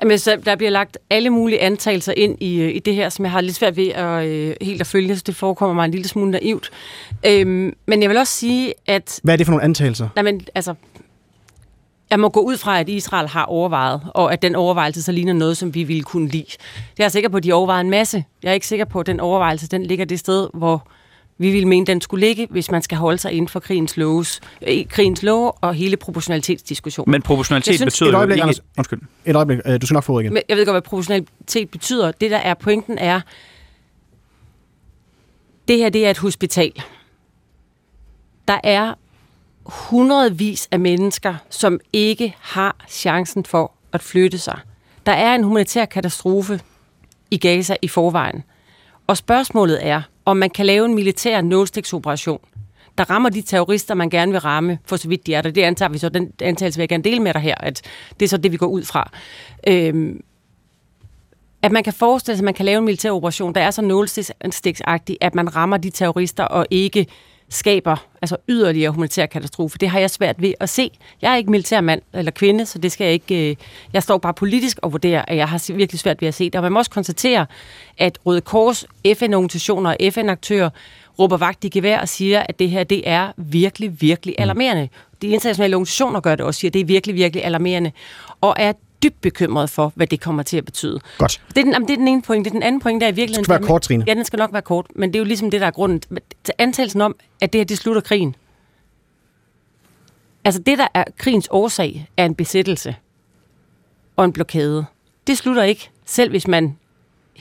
Jamen, 0.00 0.18
så 0.18 0.38
der 0.44 0.56
bliver 0.56 0.70
lagt 0.70 0.98
alle 1.10 1.30
mulige 1.30 1.60
antagelser 1.60 2.12
ind 2.16 2.36
i, 2.40 2.60
øh, 2.60 2.74
i 2.74 2.78
det 2.78 2.94
her, 2.94 3.08
som 3.08 3.24
jeg 3.24 3.32
har 3.32 3.40
lidt 3.40 3.56
svært 3.56 3.76
ved 3.76 3.88
at 3.88 4.26
øh, 4.26 4.54
helt 4.60 4.80
at 4.80 4.86
følge, 4.86 5.16
så 5.16 5.22
det 5.26 5.36
forekommer 5.36 5.74
mig 5.74 5.84
en 5.84 5.90
lille 5.90 6.08
smule 6.08 6.30
naivt. 6.30 6.70
Øhm, 7.26 7.74
men 7.86 8.02
jeg 8.02 8.10
vil 8.10 8.18
også 8.18 8.32
sige, 8.32 8.74
at... 8.86 9.20
Hvad 9.22 9.34
er 9.34 9.36
det 9.36 9.46
for 9.46 9.50
nogle 9.50 9.64
antagelser? 9.64 10.08
Nej, 10.16 10.22
men 10.22 10.40
altså... 10.54 10.74
Jeg 12.12 12.20
må 12.20 12.28
gå 12.28 12.40
ud 12.40 12.56
fra, 12.56 12.80
at 12.80 12.88
Israel 12.88 13.28
har 13.28 13.44
overvejet, 13.44 14.00
og 14.14 14.32
at 14.32 14.42
den 14.42 14.54
overvejelse 14.54 15.02
så 15.02 15.12
ligner 15.12 15.32
noget, 15.32 15.56
som 15.56 15.74
vi 15.74 15.82
ville 15.82 16.02
kunne 16.02 16.28
lide. 16.28 16.44
Det 16.44 16.98
er 16.98 17.04
jeg 17.04 17.12
sikker 17.12 17.28
på, 17.28 17.36
at 17.36 17.42
de 17.42 17.52
overvejer 17.52 17.80
en 17.80 17.90
masse. 17.90 18.24
Jeg 18.42 18.50
er 18.50 18.54
ikke 18.54 18.66
sikker 18.66 18.84
på, 18.84 19.00
at 19.00 19.06
den 19.06 19.20
overvejelse 19.20 19.68
den 19.68 19.86
ligger 19.86 20.04
det 20.04 20.18
sted, 20.18 20.48
hvor 20.54 20.88
vi 21.38 21.50
ville 21.50 21.68
mene, 21.68 21.86
den 21.86 22.00
skulle 22.00 22.26
ligge, 22.26 22.46
hvis 22.50 22.70
man 22.70 22.82
skal 22.82 22.98
holde 22.98 23.18
sig 23.18 23.32
inden 23.32 23.48
for 23.48 23.60
krigens, 23.60 23.96
loves, 23.96 24.40
øh, 24.68 24.86
krigens 24.88 25.22
lov 25.22 25.58
og 25.60 25.74
hele 25.74 25.96
proportionalitetsdiskussionen. 25.96 27.10
Men 27.10 27.22
proportionalitet 27.22 27.74
synes, 27.74 27.92
betyder 27.92 28.10
et 28.10 28.14
øjeblik, 28.14 28.36
jo 28.36 28.36
ikke... 28.36 28.42
Anders, 28.42 28.60
Undskyld. 28.78 29.00
Et 29.24 29.36
øjeblik, 29.36 29.58
øh, 29.66 29.80
du 29.80 29.86
skal 29.86 29.94
nok 29.94 30.04
få 30.04 30.20
igen. 30.20 30.34
Men 30.34 30.42
jeg 30.48 30.56
ved 30.56 30.66
godt, 30.66 30.74
hvad 30.74 30.82
proportionalitet 30.82 31.70
betyder. 31.70 32.12
Det, 32.12 32.30
der 32.30 32.38
er 32.38 32.54
pointen, 32.54 32.98
er, 32.98 33.20
det 35.68 35.78
her 35.78 35.88
det 35.88 36.06
er 36.06 36.10
et 36.10 36.18
hospital. 36.18 36.72
Der 38.48 38.60
er 38.64 38.94
hundredvis 39.64 40.68
af 40.70 40.80
mennesker, 40.80 41.34
som 41.50 41.80
ikke 41.92 42.34
har 42.40 42.76
chancen 42.88 43.44
for 43.44 43.72
at 43.92 44.02
flytte 44.02 44.38
sig. 44.38 44.58
Der 45.06 45.12
er 45.12 45.34
en 45.34 45.44
humanitær 45.44 45.84
katastrofe 45.84 46.60
i 47.30 47.38
Gaza 47.38 47.76
i 47.82 47.88
forvejen. 47.88 48.42
Og 49.06 49.16
spørgsmålet 49.16 49.86
er, 49.86 50.02
om 50.24 50.36
man 50.36 50.50
kan 50.50 50.66
lave 50.66 50.84
en 50.84 50.94
militær 50.94 51.40
nålstiksoperation, 51.40 52.40
der 52.98 53.10
rammer 53.10 53.28
de 53.28 53.42
terrorister, 53.42 53.94
man 53.94 54.10
gerne 54.10 54.32
vil 54.32 54.40
ramme, 54.40 54.78
for 54.84 54.96
så 54.96 55.08
vidt 55.08 55.26
de 55.26 55.34
er 55.34 55.42
der. 55.42 55.50
Det 55.50 55.62
antager 55.62 55.88
vi 55.88 55.98
så, 55.98 56.08
den 56.08 56.32
antagelse 56.42 56.76
vil 56.78 56.82
jeg 56.82 56.88
gerne 56.88 57.04
dele 57.04 57.20
med 57.20 57.34
dig 57.34 57.42
her, 57.42 57.54
at 57.54 57.82
det 58.20 58.26
er 58.26 58.28
så 58.28 58.36
det, 58.36 58.52
vi 58.52 58.56
går 58.56 58.66
ud 58.66 58.82
fra. 58.82 59.10
Øhm, 59.66 60.24
at 61.62 61.72
man 61.72 61.84
kan 61.84 61.92
forestille 61.92 62.36
sig, 62.36 62.42
at 62.42 62.44
man 62.44 62.54
kan 62.54 62.66
lave 62.66 62.78
en 62.78 62.84
militær 62.84 63.10
operation, 63.10 63.54
der 63.54 63.60
er 63.60 63.70
så 63.70 63.82
nålestiksagtig, 63.82 65.18
at 65.20 65.34
man 65.34 65.56
rammer 65.56 65.76
de 65.76 65.90
terrorister 65.90 66.44
og 66.44 66.66
ikke 66.70 67.06
skaber 67.52 67.96
altså 68.22 68.36
yderligere 68.48 68.90
humanitær 68.90 69.26
katastrofe. 69.26 69.78
Det 69.78 69.88
har 69.88 69.98
jeg 69.98 70.10
svært 70.10 70.42
ved 70.42 70.54
at 70.60 70.68
se. 70.68 70.90
Jeg 71.22 71.32
er 71.32 71.36
ikke 71.36 71.50
militær 71.50 71.80
mand 71.80 72.02
eller 72.14 72.32
kvinde, 72.32 72.66
så 72.66 72.78
det 72.78 72.92
skal 72.92 73.04
jeg 73.04 73.12
ikke... 73.12 73.50
Øh, 73.50 73.56
jeg 73.92 74.02
står 74.02 74.18
bare 74.18 74.34
politisk 74.34 74.78
og 74.82 74.92
vurderer, 74.92 75.24
at 75.28 75.36
jeg 75.36 75.48
har 75.48 75.72
virkelig 75.74 76.00
svært 76.00 76.20
ved 76.20 76.28
at 76.28 76.34
se 76.34 76.44
det. 76.44 76.54
Og 76.54 76.62
man 76.62 76.72
må 76.72 76.78
også 76.78 76.90
konstatere, 76.90 77.46
at 77.98 78.18
Røde 78.26 78.40
Kors, 78.40 78.86
FN-organisationer 79.14 79.90
og 79.90 80.12
FN-aktører 80.12 80.70
råber 81.18 81.36
vagt 81.36 81.64
i 81.64 81.68
gevær 81.68 82.00
og 82.00 82.08
siger, 82.08 82.42
at 82.48 82.58
det 82.58 82.70
her 82.70 82.84
det 82.84 83.08
er 83.08 83.32
virkelig, 83.36 84.00
virkelig 84.00 84.34
alarmerende. 84.38 84.88
De 85.22 85.28
internationale 85.28 85.76
organisationer 85.76 86.20
gør 86.20 86.34
det 86.34 86.46
også, 86.46 86.60
siger, 86.60 86.70
at 86.70 86.74
det 86.74 86.80
er 86.80 86.84
virkelig, 86.84 87.16
virkelig 87.16 87.44
alarmerende. 87.44 87.92
Og 88.40 88.54
er 88.58 88.72
dybt 89.02 89.20
bekymret 89.20 89.70
for, 89.70 89.92
hvad 89.94 90.06
det 90.06 90.20
kommer 90.20 90.42
til 90.42 90.56
at 90.56 90.64
betyde. 90.64 91.00
Godt. 91.18 91.42
Det 91.48 91.58
er 91.58 91.62
den, 91.62 91.72
jamen, 91.72 91.88
det 91.88 91.94
er 91.94 91.98
den 91.98 92.08
ene 92.08 92.22
pointe. 92.22 92.50
Den 92.50 92.62
anden 92.62 92.80
pointe 92.80 93.00
der 93.00 93.06
er 93.06 93.12
i 93.12 93.14
virkeligheden... 93.14 93.44
Det 93.44 93.46
skal 93.46 93.60
være 93.60 93.68
kort, 93.68 93.82
Trine. 93.82 94.04
Ja, 94.06 94.14
den 94.14 94.24
skal 94.24 94.36
nok 94.36 94.52
være 94.52 94.62
kort, 94.62 94.86
men 94.94 95.08
det 95.12 95.16
er 95.16 95.20
jo 95.20 95.24
ligesom 95.24 95.50
det, 95.50 95.60
der 95.60 95.66
er 95.66 95.70
grunden. 95.70 96.20
Til 96.44 96.54
antagelsen 96.58 97.00
om, 97.00 97.16
at 97.40 97.52
det 97.52 97.58
her, 97.58 97.64
det 97.64 97.78
slutter 97.78 98.02
krigen. 98.02 98.36
Altså 100.44 100.60
det, 100.60 100.78
der 100.78 100.88
er 100.94 101.04
krigens 101.18 101.48
årsag, 101.50 102.08
er 102.16 102.24
en 102.24 102.34
besættelse 102.34 102.96
og 104.16 104.24
en 104.24 104.32
blokade. 104.32 104.84
Det 105.26 105.38
slutter 105.38 105.62
ikke, 105.62 105.90
selv 106.06 106.30
hvis 106.30 106.46
man 106.48 106.76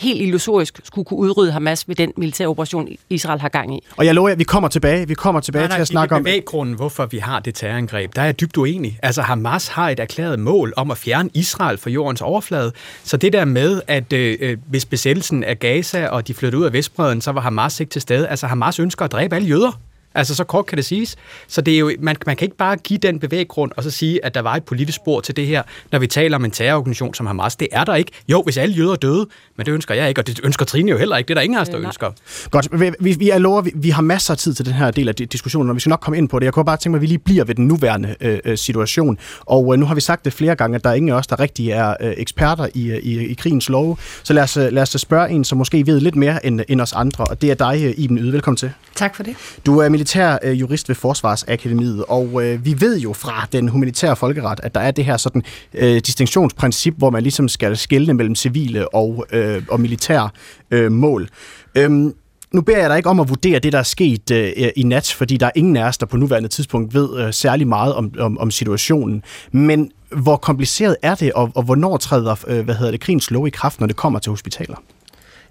helt 0.02 0.22
illusorisk 0.22 0.80
skulle 0.84 1.06
kunne 1.06 1.18
udrydde 1.18 1.52
Hamas 1.52 1.88
ved 1.88 1.96
den 1.96 2.14
militære 2.18 2.48
operation, 2.48 2.88
Israel 3.10 3.40
har 3.40 3.50
gang 3.50 3.76
i. 3.76 3.84
Og 3.98 4.06
jeg 4.06 4.16
lover 4.16 4.30
jer, 4.30 4.36
vi 4.36 4.44
kommer 4.44 4.70
tilbage. 4.70 5.08
Vi 5.08 5.14
kommer 5.14 5.42
tilbage 5.42 5.62
nej, 5.62 5.68
nej, 5.68 5.78
til 5.78 5.82
at 5.82 5.88
snakke 5.88 6.16
om... 6.16 6.28
grunden, 6.46 6.76
hvorfor 6.76 7.06
vi 7.06 7.18
har 7.18 7.40
det 7.40 7.56
terrorangreb, 7.56 8.16
der 8.16 8.22
er 8.22 8.26
jeg 8.26 8.40
dybt 8.40 8.58
uenig. 8.58 9.00
Altså 9.04 9.22
Hamas 9.22 9.68
har 9.68 9.90
et 9.90 10.00
erklæret 10.00 10.40
mål 10.40 10.74
om 10.78 10.92
at 10.92 10.98
fjerne 10.98 11.30
Israel 11.34 11.78
fra 11.78 11.90
jordens 11.90 12.22
overflade. 12.22 12.72
Så 13.04 13.18
det 13.18 13.34
der 13.34 13.46
med, 13.46 13.82
at 13.88 14.14
øh, 14.14 14.38
øh 14.42 14.58
hvis 14.68 14.86
besættelsen 14.86 15.44
af 15.44 15.60
Gaza 15.60 16.08
og 16.08 16.28
de 16.28 16.34
flyttede 16.34 16.62
ud 16.62 16.66
af 16.66 16.74
Vestbreden, 16.74 17.22
så 17.22 17.32
var 17.32 17.42
Hamas 17.42 17.80
ikke 17.80 17.90
til 17.90 18.02
stede. 18.02 18.28
Altså 18.28 18.48
Hamas 18.48 18.80
ønsker 18.80 19.06
at 19.06 19.12
dræbe 19.12 19.36
alle 19.36 19.48
jøder. 19.48 19.80
Altså, 20.16 20.36
så 20.36 20.44
kort 20.44 20.66
kan 20.66 20.76
det 20.78 20.86
siges. 20.86 21.16
Så 21.48 21.62
det 21.62 21.74
er 21.76 21.80
jo, 21.80 21.92
man, 22.00 22.16
man 22.26 22.36
kan 22.36 22.46
ikke 22.46 22.58
bare 22.58 22.76
give 22.78 22.98
den 23.00 23.20
bevæggrund 23.20 23.72
og 23.78 23.84
så 23.84 23.92
sige, 23.92 24.26
at 24.26 24.34
der 24.36 24.42
var 24.42 24.56
et 24.56 24.64
politisk 24.64 24.96
spor 24.96 25.22
til 25.22 25.36
det 25.36 25.48
her, 25.48 25.64
når 25.92 26.00
vi 26.00 26.08
taler 26.08 26.38
om 26.38 26.46
en 26.46 26.52
terrororganisation 26.52 27.14
som 27.14 27.26
Hamas. 27.26 27.56
Det 27.56 27.68
er 27.72 27.84
der 27.84 27.96
ikke. 27.96 28.12
Jo, 28.28 28.42
hvis 28.42 28.58
alle 28.58 28.76
jøder 28.76 28.96
døde, 28.96 29.28
men 29.58 29.66
det 29.66 29.72
ønsker 29.72 29.96
jeg 29.96 30.10
ikke, 30.10 30.22
og 30.22 30.28
det 30.28 30.40
ønsker 30.44 30.66
Trine 30.66 30.92
jo 30.92 30.98
heller 30.98 31.18
ikke. 31.18 31.28
Det 31.28 31.34
er 31.34 31.36
der 31.36 31.42
ingen 31.42 31.58
af 31.58 31.62
os, 31.62 31.68
der 31.70 31.76
Øh, 31.78 31.82
nej. 31.82 31.90
ønsker. 31.90 32.12
Godt, 32.52 32.80
vi, 32.82 32.92
vi, 33.00 33.14
vi, 33.20 33.30
er 33.30 33.38
lover, 33.38 33.62
vi, 33.62 33.72
vi 33.76 33.90
har 33.90 34.02
masser 34.02 34.34
af 34.34 34.38
tid 34.38 34.54
til 34.54 34.66
den 34.66 34.74
her 34.74 34.92
del 34.92 35.10
af 35.10 35.14
di- 35.22 35.26
diskussionen, 35.26 35.70
og 35.70 35.76
vi 35.76 35.80
skal 35.80 35.90
nok 35.90 36.00
komme 36.00 36.18
ind 36.18 36.30
på 36.30 36.40
det. 36.40 36.46
Jeg 36.46 36.54
kunne 36.54 36.66
bare 36.66 36.78
tænke 36.78 36.90
mig, 36.92 36.98
at 36.98 37.02
vi 37.02 37.08
lige 37.08 37.18
bliver 37.20 37.44
ved 37.44 37.56
den 37.56 37.68
nuværende 37.68 38.16
øh, 38.22 38.40
øh, 38.46 38.58
situation. 38.58 39.18
Og 39.46 39.74
øh, 39.74 39.80
nu 39.80 39.86
har 39.86 39.96
vi 39.96 40.02
sagt 40.02 40.26
det 40.26 40.34
flere 40.34 40.56
gange, 40.56 40.76
at 40.76 40.84
der 40.84 40.90
er 40.90 40.94
ingen 40.94 41.12
af 41.12 41.16
os, 41.16 41.28
der 41.28 41.40
rigtig 41.40 41.70
er 41.70 41.94
øh, 42.02 42.14
eksperter 42.18 42.68
i, 42.74 42.92
øh, 42.92 42.98
i, 43.04 43.26
i 43.26 43.34
krigens 43.34 43.70
love. 43.70 43.98
Så 44.24 44.34
lad 44.34 44.44
os, 44.44 44.56
lad 44.56 44.82
os 44.82 44.90
spørge 44.90 45.30
en, 45.30 45.44
som 45.44 45.58
måske 45.58 45.86
ved 45.86 46.00
lidt 46.00 46.16
mere 46.16 46.46
end, 46.46 46.62
end 46.68 46.82
os 46.82 46.94
andre, 46.94 47.24
og 47.24 47.42
det 47.42 47.52
er 47.52 47.56
dig, 47.56 48.00
Iben 48.00 48.18
Yde. 48.18 48.34
Velkommen 48.34 48.58
til. 48.58 48.72
Tak 48.96 49.16
for 49.16 49.24
det. 49.24 49.36
Du 49.66 49.80
er 49.80 49.90
militær 49.90 50.38
øh, 50.44 50.60
jurist 50.60 50.90
ved 50.90 50.96
Forsvarsakademiet, 50.96 52.06
og 52.08 52.44
øh, 52.44 52.66
vi 52.66 52.82
ved 52.82 53.00
jo 53.00 53.14
fra 53.14 53.48
den 53.52 53.68
humanitære 53.68 54.16
folkeret, 54.16 54.60
at 54.64 54.76
der 54.76 54.82
er 54.82 54.92
det 54.92 55.06
her 55.06 55.18
sådan 55.18 55.44
øh, 55.74 55.96
distinktionsprincip, 55.96 56.94
hvor 56.98 57.10
man 57.10 57.24
ligesom 57.24 57.48
skal 57.48 57.78
skelne 57.78 58.14
mellem 58.14 58.36
civile 58.36 58.96
og, 58.96 59.26
øh, 59.32 59.64
og 59.70 59.80
militære 59.80 60.30
øh, 60.72 60.92
mål. 60.92 61.30
Øhm, 61.76 62.14
nu 62.54 62.62
beder 62.62 62.80
jeg 62.80 62.90
dig 62.90 62.98
ikke 62.98 63.10
om 63.10 63.20
at 63.20 63.30
vurdere 63.30 63.60
det, 63.60 63.74
der 63.74 63.80
er 63.80 63.84
sket 63.84 64.32
øh, 64.32 64.70
i 64.76 64.84
nat, 64.84 65.14
fordi 65.18 65.38
der 65.38 65.46
er 65.46 65.52
ingen 65.56 65.78
af 65.78 65.84
os, 65.84 65.98
der 65.98 66.06
på 66.06 66.18
nuværende 66.18 66.50
tidspunkt 66.50 66.94
ved 66.94 67.20
øh, 67.20 67.34
særlig 67.34 67.68
meget 67.68 67.94
om, 67.94 68.14
om, 68.20 68.38
om 68.38 68.52
situationen. 68.52 69.24
Men 69.52 69.92
hvor 70.12 70.36
kompliceret 70.36 70.96
er 71.02 71.16
det, 71.16 71.34
og, 71.34 71.52
og 71.56 71.64
hvornår 71.64 71.98
træder 71.98 72.36
øh, 72.48 72.66
hvad 72.66 72.76
hedder 72.76 72.92
det, 72.92 73.00
krigens 73.00 73.32
lov 73.32 73.48
i 73.48 73.50
kraft, 73.50 73.80
når 73.80 73.88
det 73.88 73.96
kommer 73.96 74.20
til 74.20 74.30
hospitaler? 74.30 74.76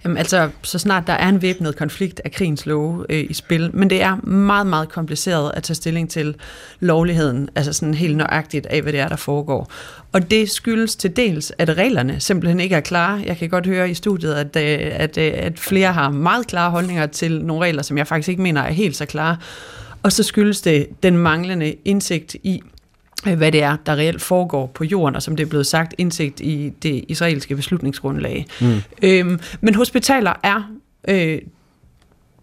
Jamen, 0.04 0.16
altså, 0.16 0.50
så 0.62 0.78
snart 0.78 1.06
der 1.06 1.12
er 1.12 1.28
en 1.28 1.42
væbnet 1.42 1.76
konflikt 1.76 2.20
af 2.24 2.32
krigens 2.32 2.66
love 2.66 3.06
øh, 3.08 3.24
i 3.30 3.34
spil, 3.34 3.70
men 3.72 3.90
det 3.90 4.02
er 4.02 4.16
meget, 4.26 4.66
meget 4.66 4.88
kompliceret 4.88 5.52
at 5.54 5.62
tage 5.62 5.74
stilling 5.74 6.10
til 6.10 6.34
lovligheden, 6.80 7.48
altså 7.54 7.72
sådan 7.72 7.94
helt 7.94 8.16
nøjagtigt 8.16 8.66
af, 8.66 8.82
hvad 8.82 8.92
det 8.92 9.00
er, 9.00 9.08
der 9.08 9.16
foregår. 9.16 9.72
Og 10.12 10.30
det 10.30 10.50
skyldes 10.50 10.96
til 10.96 11.16
dels, 11.16 11.52
at 11.58 11.76
reglerne 11.76 12.20
simpelthen 12.20 12.60
ikke 12.60 12.74
er 12.74 12.80
klare. 12.80 13.22
Jeg 13.26 13.36
kan 13.36 13.48
godt 13.48 13.66
høre 13.66 13.90
i 13.90 13.94
studiet, 13.94 14.34
at, 14.34 14.56
øh, 14.56 14.92
at, 14.92 15.18
øh, 15.18 15.32
at 15.34 15.58
flere 15.58 15.92
har 15.92 16.10
meget 16.10 16.46
klare 16.46 16.70
holdninger 16.70 17.06
til 17.06 17.44
nogle 17.44 17.64
regler, 17.64 17.82
som 17.82 17.98
jeg 17.98 18.06
faktisk 18.06 18.28
ikke 18.28 18.42
mener 18.42 18.62
er 18.62 18.72
helt 18.72 18.96
så 18.96 19.06
klare. 19.06 19.36
Og 20.02 20.12
så 20.12 20.22
skyldes 20.22 20.60
det 20.60 20.86
den 21.02 21.16
manglende 21.16 21.74
indsigt 21.84 22.36
i, 22.42 22.62
hvad 23.24 23.52
det 23.52 23.62
er, 23.62 23.76
der 23.86 23.96
reelt 23.96 24.22
foregår 24.22 24.66
på 24.66 24.84
jorden, 24.84 25.16
og 25.16 25.22
som 25.22 25.36
det 25.36 25.44
er 25.44 25.48
blevet 25.48 25.66
sagt, 25.66 25.94
indsigt 25.98 26.40
i 26.40 26.72
det 26.82 27.04
israelske 27.08 27.56
beslutningsgrundlag. 27.56 28.46
Mm. 28.60 28.82
Øhm, 29.02 29.40
men 29.60 29.74
hospitaler 29.74 30.32
er 30.42 30.70
øh, 31.08 31.38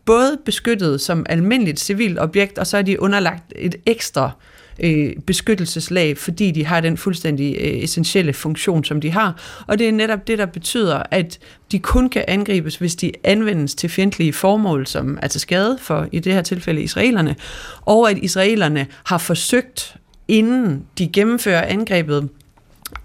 både 0.05 0.37
beskyttet 0.45 1.01
som 1.01 1.25
almindeligt 1.29 1.79
civilt 1.79 2.19
objekt, 2.19 2.57
og 2.57 2.67
så 2.67 2.77
er 2.77 2.81
de 2.81 3.01
underlagt 3.01 3.53
et 3.55 3.75
ekstra 3.85 4.31
øh, 4.79 5.15
beskyttelseslag, 5.25 6.17
fordi 6.17 6.51
de 6.51 6.65
har 6.65 6.81
den 6.81 6.97
fuldstændig 6.97 7.55
øh, 7.59 7.83
essentielle 7.83 8.33
funktion, 8.33 8.83
som 8.83 9.01
de 9.01 9.11
har. 9.11 9.41
Og 9.67 9.79
det 9.79 9.87
er 9.87 9.91
netop 9.91 10.27
det, 10.27 10.37
der 10.37 10.45
betyder, 10.45 11.03
at 11.11 11.39
de 11.71 11.79
kun 11.79 12.09
kan 12.09 12.25
angribes, 12.27 12.75
hvis 12.75 12.95
de 12.95 13.11
anvendes 13.23 13.75
til 13.75 13.89
fjendtlige 13.89 14.33
formål, 14.33 14.87
som 14.87 15.17
er 15.21 15.27
til 15.27 15.41
skade 15.41 15.77
for, 15.81 16.07
i 16.11 16.19
det 16.19 16.33
her 16.33 16.41
tilfælde, 16.41 16.81
israelerne, 16.81 17.35
og 17.81 18.11
at 18.11 18.17
israelerne 18.17 18.87
har 19.03 19.17
forsøgt, 19.17 19.95
inden 20.27 20.85
de 20.97 21.07
gennemfører 21.07 21.61
angrebet, 21.61 22.29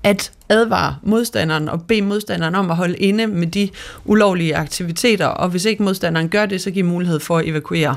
at 0.02 0.32
advare 0.48 0.96
modstanderen 1.02 1.68
og 1.68 1.82
bede 1.82 2.02
modstanderen 2.02 2.54
om 2.54 2.70
at 2.70 2.76
holde 2.76 2.96
inde 2.96 3.26
med 3.26 3.46
de 3.46 3.68
ulovlige 4.04 4.56
aktiviteter, 4.56 5.26
og 5.26 5.48
hvis 5.48 5.64
ikke 5.64 5.82
modstanderen 5.82 6.28
gør 6.28 6.46
det, 6.46 6.60
så 6.60 6.70
giver 6.70 6.86
mulighed 6.86 7.20
for 7.20 7.38
at 7.38 7.48
evakuere 7.48 7.96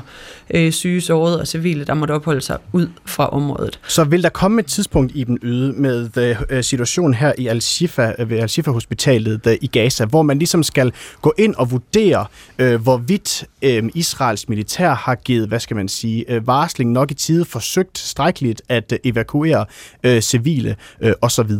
øh, 0.50 0.72
syge, 0.72 1.00
sårede 1.00 1.40
og 1.40 1.46
civile, 1.46 1.84
der 1.84 1.94
måtte 1.94 2.12
opholde 2.12 2.40
sig 2.40 2.58
ud 2.72 2.88
fra 3.04 3.28
området. 3.28 3.80
Så 3.88 4.04
vil 4.04 4.22
der 4.22 4.28
komme 4.28 4.60
et 4.60 4.66
tidspunkt 4.66 5.12
i 5.14 5.24
den 5.24 5.38
yde 5.42 5.72
med 5.72 6.18
øh, 6.18 6.42
øh, 6.50 6.64
situationen 6.64 7.14
her 7.14 7.32
i 7.38 7.46
Al-Shifa, 7.46 8.12
øh, 8.18 8.30
ved 8.30 8.38
Al-Shifa-hospitalet 8.38 9.46
øh, 9.46 9.56
i 9.60 9.66
Gaza, 9.66 10.04
hvor 10.04 10.22
man 10.22 10.38
ligesom 10.38 10.62
skal 10.62 10.92
gå 11.22 11.34
ind 11.38 11.54
og 11.54 11.70
vurdere, 11.70 12.26
øh, 12.58 12.82
hvorvidt 12.82 13.44
øh, 13.62 13.84
Israels 13.94 14.48
militær 14.48 14.94
har 14.94 15.14
givet, 15.14 15.48
hvad 15.48 15.60
skal 15.60 15.76
man 15.76 15.88
sige, 15.88 16.24
øh, 16.28 16.46
varsling 16.46 16.92
nok 16.92 17.10
i 17.10 17.14
tide, 17.14 17.44
forsøgt 17.44 17.98
strækkeligt 17.98 18.62
at 18.68 18.92
øh, 18.92 18.98
evakuere 19.04 19.66
øh, 20.04 20.20
civile 20.20 20.76
øh, 21.00 21.12
osv. 21.22 21.50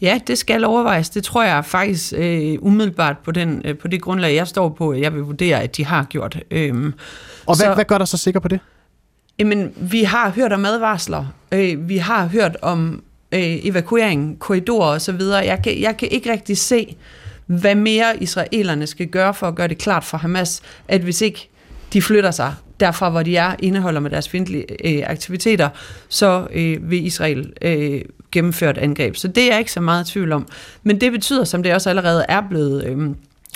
Ja, 0.00 0.20
det 0.26 0.38
skal 0.38 0.64
overvejes. 0.64 1.10
Det 1.10 1.24
tror 1.24 1.44
jeg 1.44 1.64
faktisk 1.64 2.12
øh, 2.16 2.54
umiddelbart 2.60 3.16
på, 3.24 3.30
den, 3.30 3.62
øh, 3.64 3.78
på 3.78 3.88
det 3.88 4.02
grundlag, 4.02 4.34
jeg 4.34 4.48
står 4.48 4.68
på, 4.68 4.90
at 4.90 5.00
jeg 5.00 5.14
vil 5.14 5.22
vurdere, 5.22 5.62
at 5.62 5.76
de 5.76 5.84
har 5.84 6.04
gjort. 6.04 6.38
Øhm, 6.50 6.94
Og 7.46 7.56
hvad, 7.56 7.66
Så- 7.66 7.74
hvad 7.74 7.84
gør 7.84 7.98
der 7.98 8.04
så 8.04 8.16
sikker 8.16 8.40
på 8.40 8.48
det? 8.48 8.60
Jamen, 9.38 9.72
vi 9.76 10.02
har 10.02 10.30
hørt 10.30 10.52
om 10.52 10.64
advarsler. 10.64 11.26
Øh, 11.52 11.88
vi 11.88 11.96
har 11.96 12.26
hørt 12.26 12.56
om 12.62 13.02
øh, 13.32 13.40
evakuering, 13.40 14.38
korridorer 14.38 14.94
osv. 14.94 15.20
Jeg 15.20 15.60
kan, 15.64 15.80
jeg 15.80 15.96
kan 15.96 16.08
ikke 16.10 16.32
rigtig 16.32 16.58
se, 16.58 16.96
hvad 17.46 17.74
mere 17.74 18.22
israelerne 18.22 18.86
skal 18.86 19.06
gøre 19.06 19.34
for 19.34 19.48
at 19.48 19.54
gøre 19.54 19.68
det 19.68 19.78
klart 19.78 20.04
for 20.04 20.16
Hamas, 20.18 20.62
at 20.88 21.00
hvis 21.00 21.20
ikke 21.20 21.48
de 21.92 22.02
flytter 22.02 22.30
sig 22.30 22.54
derfra, 22.80 23.10
hvor 23.10 23.22
de 23.22 23.36
er, 23.36 23.54
indeholder 23.58 24.00
med 24.00 24.10
deres 24.10 24.28
fjendtlige 24.28 24.64
øh, 24.98 25.02
aktiviteter, 25.06 25.68
så 26.08 26.46
øh, 26.52 26.90
vil 26.90 27.06
Israel 27.06 27.52
øh, 27.62 28.00
gennemført 28.34 28.78
angreb. 28.78 29.16
Så 29.16 29.28
det 29.28 29.42
er 29.42 29.50
jeg 29.50 29.58
ikke 29.58 29.72
så 29.72 29.80
meget 29.80 30.08
i 30.08 30.12
tvivl 30.12 30.32
om. 30.32 30.46
Men 30.82 31.00
det 31.00 31.12
betyder, 31.12 31.44
som 31.44 31.62
det 31.62 31.74
også 31.74 31.90
allerede 31.90 32.24
er 32.28 32.40
blevet 32.50 32.84
øh, 32.84 33.10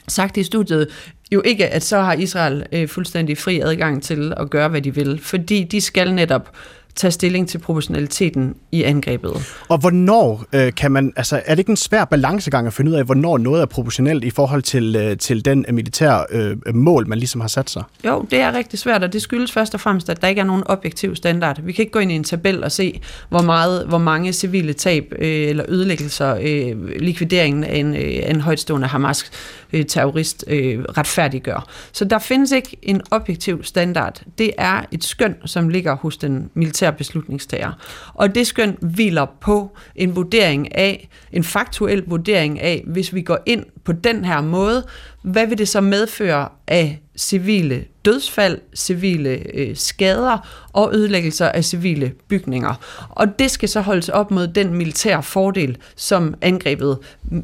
sagt 0.08 0.36
i 0.36 0.42
studiet, 0.42 0.88
jo 1.32 1.42
ikke, 1.44 1.68
at 1.68 1.84
så 1.84 2.00
har 2.00 2.12
Israel 2.12 2.66
øh, 2.72 2.88
fuldstændig 2.88 3.38
fri 3.38 3.60
adgang 3.60 4.02
til 4.02 4.34
at 4.36 4.50
gøre, 4.50 4.68
hvad 4.68 4.82
de 4.82 4.94
vil, 4.94 5.20
fordi 5.22 5.64
de 5.64 5.80
skal 5.80 6.14
netop 6.14 6.50
tage 6.94 7.10
stilling 7.10 7.48
til 7.48 7.58
proportionaliteten 7.58 8.54
i 8.72 8.82
angrebet. 8.82 9.32
Og 9.68 9.78
hvornår 9.78 10.44
øh, 10.52 10.72
kan 10.74 10.92
man, 10.92 11.12
altså 11.16 11.42
er 11.46 11.54
det 11.54 11.58
ikke 11.58 11.70
en 11.70 11.76
svær 11.76 12.04
balancegang 12.04 12.66
at 12.66 12.72
finde 12.72 12.90
ud 12.90 12.96
af, 12.96 13.04
hvornår 13.04 13.38
noget 13.38 13.62
er 13.62 13.66
proportionelt 13.66 14.24
i 14.24 14.30
forhold 14.30 14.62
til, 14.62 14.96
øh, 14.96 15.16
til 15.16 15.44
den 15.44 15.64
øh, 15.68 15.74
militære 15.74 16.24
øh, 16.30 16.56
mål, 16.74 17.08
man 17.08 17.18
ligesom 17.18 17.40
har 17.40 17.48
sat 17.48 17.70
sig? 17.70 17.82
Jo, 18.04 18.26
det 18.30 18.40
er 18.40 18.54
rigtig 18.54 18.78
svært, 18.78 19.04
og 19.04 19.12
det 19.12 19.22
skyldes 19.22 19.52
først 19.52 19.74
og 19.74 19.80
fremmest, 19.80 20.08
at 20.08 20.22
der 20.22 20.28
ikke 20.28 20.40
er 20.40 20.44
nogen 20.44 20.62
objektiv 20.66 21.16
standard. 21.16 21.62
Vi 21.62 21.72
kan 21.72 21.82
ikke 21.82 21.92
gå 21.92 21.98
ind 21.98 22.12
i 22.12 22.14
en 22.14 22.24
tabel 22.24 22.64
og 22.64 22.72
se, 22.72 23.00
hvor, 23.28 23.42
meget, 23.42 23.86
hvor 23.86 23.98
mange 23.98 24.32
civile 24.32 24.72
tab 24.72 25.12
øh, 25.18 25.28
eller 25.28 25.64
ødelæggelser 25.68 26.38
øh, 26.42 27.00
likvideringen 27.00 27.64
af 27.64 27.76
en, 27.76 27.94
øh, 27.94 28.30
en 28.30 28.40
højtstående 28.40 28.88
Hamas-terrorist 28.88 30.44
øh, 30.46 30.78
retfærdiggør. 30.98 31.66
Så 31.92 32.04
der 32.04 32.18
findes 32.18 32.52
ikke 32.52 32.76
en 32.82 33.00
objektiv 33.10 33.64
standard. 33.64 34.22
Det 34.38 34.50
er 34.58 34.82
et 34.92 35.04
skøn, 35.04 35.34
som 35.44 35.68
ligger 35.68 35.96
hos 35.96 36.16
den 36.16 36.50
militære 36.54 36.87
beslutningstager. 36.90 37.72
Og 38.14 38.34
det 38.34 38.46
skøn 38.46 38.76
hviler 38.80 39.26
på 39.40 39.76
en 39.96 40.16
vurdering 40.16 40.74
af, 40.74 41.08
en 41.32 41.44
faktuel 41.44 42.04
vurdering 42.06 42.60
af, 42.60 42.84
hvis 42.86 43.14
vi 43.14 43.22
går 43.22 43.38
ind 43.46 43.64
på 43.84 43.92
den 43.92 44.24
her 44.24 44.40
måde, 44.40 44.84
hvad 45.22 45.46
vil 45.46 45.58
det 45.58 45.68
så 45.68 45.80
medføre 45.80 46.48
af 46.66 47.00
civile 47.16 47.84
dødsfald, 48.04 48.58
civile 48.74 49.42
øh, 49.54 49.76
skader 49.76 50.68
og 50.72 50.94
ødelæggelser 50.94 51.48
af 51.48 51.64
civile 51.64 52.12
bygninger. 52.28 52.74
Og 53.08 53.38
det 53.38 53.50
skal 53.50 53.68
så 53.68 53.80
holdes 53.80 54.08
op 54.08 54.30
mod 54.30 54.48
den 54.48 54.74
militære 54.74 55.22
fordel, 55.22 55.76
som 55.96 56.34
angrebet 56.42 56.98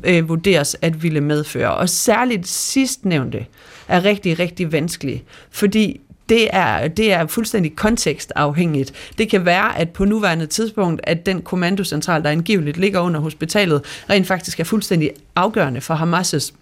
øh, 0.04 0.28
vurderes 0.28 0.76
at 0.82 1.02
ville 1.02 1.20
medføre. 1.20 1.74
Og 1.74 1.88
særligt 1.88 2.48
sidstnævnte 2.48 3.46
er 3.88 4.04
rigtig, 4.04 4.38
rigtig 4.38 4.72
vanskelig, 4.72 5.24
fordi 5.50 6.00
det 6.28 6.48
er, 6.52 6.88
det 6.88 7.12
er 7.12 7.26
fuldstændig 7.26 7.76
kontekstafhængigt. 7.76 8.92
Det 9.18 9.30
kan 9.30 9.44
være, 9.44 9.78
at 9.78 9.90
på 9.90 10.04
nuværende 10.04 10.46
tidspunkt, 10.46 11.00
at 11.04 11.26
den 11.26 11.42
kommandocentral, 11.42 12.22
der 12.22 12.30
angiveligt 12.30 12.76
ligger 12.76 13.00
under 13.00 13.20
hospitalet, 13.20 13.84
rent 14.10 14.26
faktisk 14.26 14.60
er 14.60 14.64
fuldstændig 14.64 15.10
afgørende 15.36 15.80
for 15.80 15.94
Hamas' 15.94 16.54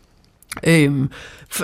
øhm, 0.65 1.11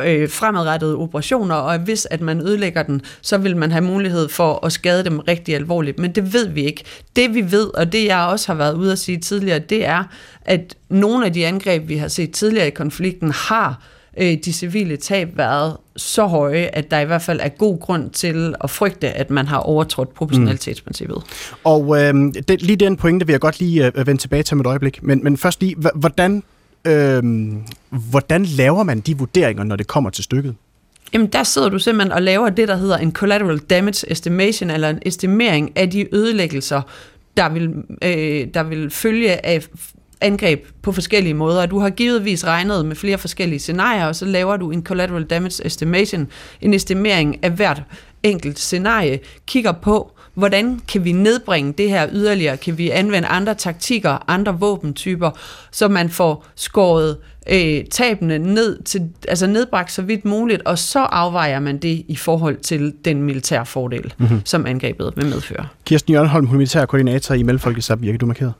øh, 0.03 0.29
fremadrettede 0.31 0.97
operationer, 0.97 1.55
og 1.55 1.75
at 1.75 1.81
hvis 1.81 2.07
at 2.11 2.21
man 2.21 2.41
ødelægger 2.41 2.83
den, 2.83 3.03
så 3.21 3.39
vil 3.39 3.57
man 3.57 3.73
have 3.73 3.85
mulighed 3.85 4.29
for 4.29 4.67
at 4.67 4.73
skade 4.73 5.05
dem 5.05 5.19
rigtig 5.19 5.55
alvorligt. 5.55 5.99
Men 5.99 6.13
det 6.13 6.33
ved 6.33 6.49
vi 6.49 6.65
ikke. 6.65 6.85
Det 7.17 7.35
vi 7.35 7.53
ved, 7.53 7.77
og 7.79 7.93
det 7.93 8.05
jeg 8.05 8.19
også 8.19 8.47
har 8.47 8.55
været 8.55 8.75
ude 8.75 8.93
at 8.93 8.99
sige 8.99 9.19
tidligere, 9.19 9.59
det 9.59 9.87
er, 9.87 10.05
at 10.43 10.77
nogle 10.89 11.27
af 11.27 11.33
de 11.33 11.47
angreb, 11.47 11.89
vi 11.89 11.97
har 11.97 12.09
set 12.09 12.33
tidligere 12.33 12.67
i 12.67 12.71
konflikten, 12.71 13.31
har 13.31 13.69
øh, 13.69 13.98
de 14.19 14.53
civile 14.53 14.97
tab 14.97 15.37
været 15.37 15.77
så 15.97 16.27
høje, 16.27 16.71
at 16.73 16.91
der 16.91 17.01
i 17.01 17.05
hvert 17.05 17.23
fald 17.23 17.41
er 17.43 17.49
god 17.49 17.81
grund 17.81 18.11
til 18.11 18.55
at 18.61 18.71
frygte, 18.71 19.09
at 19.09 19.31
man 19.31 19.47
har 19.47 19.59
overtrådt 19.59 20.15
proportionalitetsprincippet. 20.15 21.23
Og 21.65 22.03
øh, 22.03 22.15
det, 22.49 22.63
lige 22.63 22.77
den 22.77 22.97
pointe 22.97 23.27
vil 23.27 23.33
jeg 23.33 23.41
godt 23.41 23.61
lige 23.61 23.87
øh, 23.87 24.07
vende 24.07 24.21
tilbage 24.21 24.43
til 24.43 24.55
om 24.55 24.61
et 24.61 24.67
øjeblik. 24.67 25.03
Men, 25.03 25.25
men 25.25 25.37
først 25.37 25.61
lige, 25.61 25.77
hvordan, 25.95 26.43
øh, 26.85 27.23
hvordan 27.91 28.45
laver 28.45 28.83
man 28.83 29.01
de 29.01 29.19
vurderinger, 29.19 29.65
når 29.65 29.77
det 29.77 29.87
kommer 29.87 30.11
til 30.11 30.25
stykket? 30.25 30.55
Jamen, 31.13 31.27
der 31.27 31.43
sidder 31.43 31.69
du 31.69 31.79
simpelthen 31.79 32.13
og 32.13 32.23
laver 32.23 32.51
det, 32.51 32.69
der 32.69 32.77
hedder 32.77 32.97
en 32.97 33.13
collateral 33.13 33.59
damage 33.59 34.13
estimation, 34.13 34.71
eller 34.71 34.91
en 34.91 34.99
estimering 35.07 35.73
af 35.77 35.91
de 35.91 36.15
ødelæggelser, 36.15 36.83
der 37.37 37.49
vil, 37.49 37.69
øh, 38.03 38.47
der 38.55 38.63
vil 38.63 38.91
følge 38.91 39.47
af 39.47 39.69
angreb 40.21 40.67
på 40.83 40.93
forskellige 40.93 41.35
måder. 41.35 41.67
Du 41.67 41.79
har 41.79 41.91
givetvis 41.91 42.47
regnet 42.47 42.87
med 42.87 42.97
flere 42.97 43.19
forskellige 43.19 43.59
scenarier, 43.59 44.07
og 44.07 44.17
så 44.17 44.25
laver 44.25 44.57
du 44.57 44.71
en 44.71 44.85
collateral 44.85 45.25
damage 45.25 45.67
estimation, 45.67 46.29
en 46.61 46.75
estimering 46.75 47.45
af 47.45 47.51
hvert 47.51 47.83
enkelt 48.23 48.59
scenarie 48.59 49.21
kigger 49.47 49.73
på, 49.73 50.13
hvordan 50.35 50.81
kan 50.89 51.05
vi 51.05 51.13
nedbringe 51.13 51.73
det 51.73 51.91
her 51.91 52.09
yderligere? 52.13 52.57
Kan 52.57 52.79
vi 52.79 52.91
anvende 52.91 53.29
andre 53.29 53.55
taktikker, 53.55 54.31
andre 54.31 54.59
våbentyper, 54.59 55.31
så 55.71 55.89
man 55.89 56.11
får 56.11 56.47
skåret 56.55 57.17
øh, 57.51 57.85
tabene 57.91 58.39
ned 58.39 58.83
til, 58.83 59.09
altså 59.29 59.47
nedbragt 59.47 59.93
så 59.93 60.03
vidt 60.03 60.25
muligt, 60.25 60.63
og 60.63 60.79
så 60.79 60.99
afvejer 60.99 61.61
man 61.61 61.79
det 61.79 62.05
i 62.09 62.17
forhold 62.17 62.57
til 62.57 62.95
den 63.05 63.23
militære 63.23 63.67
fordel, 63.67 64.15
mm-hmm. 64.19 64.41
som 64.45 64.67
angrebet 64.67 65.13
vil 65.17 65.27
medføre. 65.27 65.67
Kirsten 65.85 66.13
Jørgenholm, 66.13 66.47
humanitær 66.47 66.87
koordinator 66.87 67.35
i 67.35 67.43
Mellemfolkets 67.43 67.91
Virke, 67.99 68.19
du 68.19 68.27
markeret. 68.27 68.53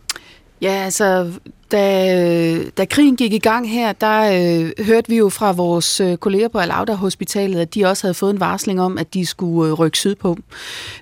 Ja, 0.63 0.73
altså, 0.85 1.33
da, 1.73 2.65
da 2.69 2.85
krigen 2.85 3.17
gik 3.17 3.33
i 3.33 3.39
gang 3.39 3.71
her, 3.71 3.93
der 3.93 4.21
øh, 4.21 4.87
hørte 4.87 5.09
vi 5.09 5.17
jo 5.17 5.29
fra 5.29 5.53
vores 5.53 6.01
øh, 6.01 6.17
kolleger 6.17 6.49
på 6.49 6.59
Alauda 6.59 6.95
Hospitalet, 6.95 7.61
at 7.61 7.75
de 7.75 7.87
også 7.87 8.07
havde 8.07 8.15
fået 8.15 8.33
en 8.33 8.41
varsling 8.41 8.81
om, 8.81 8.99
at 8.99 9.15
de 9.15 9.27
skulle 9.27 9.71
øh, 9.71 9.79
rykke 9.79 9.99
sydpå. 9.99 10.39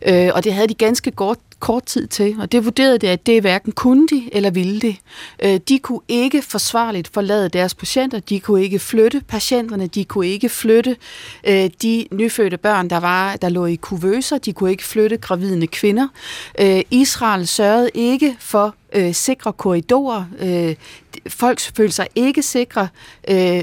Øh, 0.07 0.31
og 0.35 0.45
det 0.45 0.53
havde 0.53 0.69
de 0.69 0.75
ganske 0.75 1.11
godt, 1.11 1.39
kort 1.61 1.85
tid 1.85 2.07
til, 2.07 2.37
og 2.39 2.53
det 2.53 2.65
vurderede 2.65 2.99
det, 2.99 3.09
at 3.09 3.27
det 3.27 3.41
hverken 3.41 3.73
kunne 3.73 4.09
de 4.09 4.29
eller 4.33 4.51
ville 4.51 4.81
de. 4.81 4.97
Øh, 5.43 5.61
de 5.69 5.79
kunne 5.79 6.01
ikke 6.09 6.43
forsvarligt 6.43 7.09
forlade 7.09 7.49
deres 7.49 7.75
patienter, 7.75 8.21
de 8.21 8.41
kunne 8.41 8.63
ikke 8.63 8.79
flytte 8.79 9.23
patienterne, 9.29 9.87
de 9.87 10.05
kunne 10.05 10.29
ikke 10.29 10.49
flytte 10.49 10.97
øh, 11.47 11.71
de 11.83 12.07
nyfødte 12.13 12.57
børn, 12.57 12.91
der 12.91 13.01
var 13.01 13.37
der 13.37 13.49
lå 13.49 13.67
i 13.67 13.75
kuvøser, 13.75 14.39
de 14.39 14.53
kunne 14.53 14.71
ikke 14.71 14.85
flytte 14.85 15.17
gravide 15.17 15.67
kvinder. 15.67 16.09
Øh, 16.61 16.83
Israel 16.91 17.47
sørgede 17.47 17.91
ikke 17.95 18.37
for 18.41 18.75
øh, 18.93 19.15
sikre 19.15 19.53
korridorer. 19.53 20.25
Øh, 20.41 20.75
folk 21.29 21.61
følte 21.77 21.95
sig 21.95 22.07
ikke 22.15 22.43
sikre. 22.43 22.89
Øh, 23.31 23.63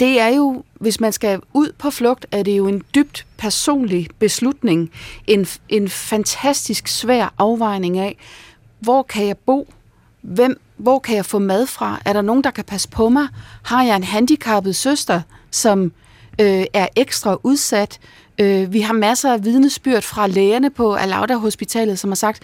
det 0.00 0.20
er 0.20 0.28
jo, 0.28 0.62
hvis 0.74 1.00
man 1.00 1.12
skal 1.12 1.40
ud 1.52 1.72
på 1.78 1.90
flugt, 1.90 2.26
er 2.32 2.42
det 2.42 2.58
jo 2.58 2.66
en 2.66 2.82
dybt 2.94 3.26
personlig 3.38 4.08
beslutning. 4.18 4.90
En, 5.26 5.46
en 5.68 5.88
fantastisk 5.88 6.88
svær 6.88 7.34
afvejning 7.38 7.98
af, 7.98 8.16
hvor 8.80 9.02
kan 9.02 9.26
jeg 9.26 9.36
bo? 9.38 9.68
Hvem, 10.20 10.60
hvor 10.76 10.98
kan 10.98 11.16
jeg 11.16 11.26
få 11.26 11.38
mad 11.38 11.66
fra? 11.66 12.00
Er 12.04 12.12
der 12.12 12.22
nogen, 12.22 12.44
der 12.44 12.50
kan 12.50 12.64
passe 12.64 12.88
på 12.88 13.08
mig? 13.08 13.28
Har 13.62 13.82
jeg 13.82 13.96
en 13.96 14.04
handicappet 14.04 14.76
søster, 14.76 15.20
som 15.50 15.92
øh, 16.40 16.64
er 16.72 16.88
ekstra 16.96 17.36
udsat? 17.42 18.00
Øh, 18.38 18.72
vi 18.72 18.80
har 18.80 18.94
masser 18.94 19.32
af 19.32 19.44
vidnesbyrd 19.44 20.02
fra 20.02 20.26
lægerne 20.26 20.70
på 20.70 20.94
Alauda 20.94 21.34
Hospitalet, 21.34 21.98
som 21.98 22.10
har 22.10 22.14
sagt, 22.16 22.42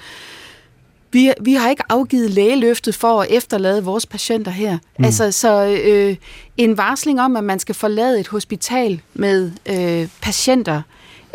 vi, 1.12 1.32
vi 1.40 1.54
har 1.54 1.70
ikke 1.70 1.82
afgivet 1.88 2.30
lægeløftet 2.30 2.94
for 2.94 3.20
at 3.20 3.26
efterlade 3.30 3.84
vores 3.84 4.06
patienter 4.06 4.50
her. 4.50 4.78
Mm. 4.98 5.04
Altså, 5.04 5.32
så 5.32 5.80
øh, 5.84 6.16
en 6.56 6.76
varsling 6.76 7.20
om, 7.20 7.36
at 7.36 7.44
man 7.44 7.58
skal 7.58 7.74
forlade 7.74 8.20
et 8.20 8.28
hospital 8.28 9.00
med 9.14 9.50
øh, 9.66 10.08
patienter, 10.22 10.82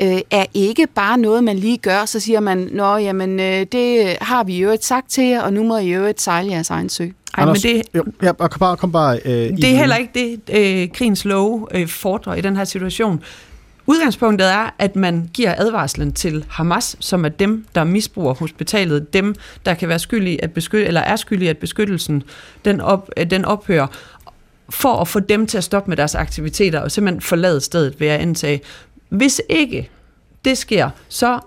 øh, 0.02 0.20
er 0.32 0.46
ikke 0.54 0.88
bare 0.96 1.18
noget, 1.18 1.44
man 1.44 1.58
lige 1.58 1.78
gør, 1.78 2.06
så 2.06 2.20
siger 2.20 2.40
man, 2.40 2.70
nå, 2.72 2.98
jamen, 2.98 3.40
øh, 3.40 3.66
det 3.72 4.18
har 4.22 4.44
vi 4.44 4.58
jo 4.58 4.70
et 4.70 4.86
sagt 4.86 5.10
til 5.10 5.24
jer, 5.24 5.42
og 5.42 5.54
nu 5.54 5.64
må 5.64 5.78
I 5.78 5.94
jo 5.94 6.04
et 6.04 6.22
sejle 6.22 6.52
jeres 6.52 6.70
egen 6.70 6.90
sø. 6.90 7.08
Ej, 7.38 7.46
men 7.46 7.56
det, 7.56 7.82
jo, 7.96 8.04
ja, 8.24 8.32
kom 8.34 8.60
bare, 8.60 8.78
kom 8.78 8.92
bare 8.92 9.20
øh, 9.26 9.32
det 9.32 9.64
er 9.64 9.76
heller 9.76 9.96
ikke 9.96 10.40
det, 10.48 10.56
øh, 10.56 10.90
krigens 10.94 11.26
love 11.26 11.68
øh, 11.72 11.88
fordrer 11.88 12.34
i 12.34 12.42
den 12.42 12.58
her 12.58 12.66
situation. 12.66 13.24
Udgangspunktet 13.88 14.52
er, 14.52 14.70
at 14.80 14.96
man 14.96 15.30
giver 15.34 15.56
advarslen 15.58 16.14
til 16.14 16.46
Hamas, 16.50 16.96
som 17.00 17.26
er 17.26 17.30
dem, 17.30 17.66
der 17.76 17.84
misbruger 17.84 18.34
hospitalet, 18.34 19.14
dem, 19.14 19.36
der 19.66 19.74
kan 19.74 19.90
være 19.90 20.00
skyldige 20.00 20.44
at 20.44 20.52
beskytte, 20.52 20.86
eller 20.88 21.02
er 21.02 21.16
skyldige 21.16 21.50
at 21.50 21.58
beskyttelsen, 21.58 22.24
den, 22.66 22.82
op, 22.82 23.10
den 23.32 23.46
ophører, 23.46 23.88
for 24.70 24.94
at 24.94 25.08
få 25.08 25.20
dem 25.20 25.48
til 25.48 25.58
at 25.58 25.64
stoppe 25.64 25.92
med 25.92 25.98
deres 25.98 26.16
aktiviteter 26.16 26.80
og 26.80 26.92
simpelthen 26.92 27.22
forlade 27.22 27.62
stedet, 27.62 28.00
vil 28.00 28.08
jeg 28.08 28.22
antage. 28.22 28.62
Hvis 29.10 29.42
ikke 29.50 29.90
det 30.46 30.58
sker, 30.58 30.90
så 31.10 31.40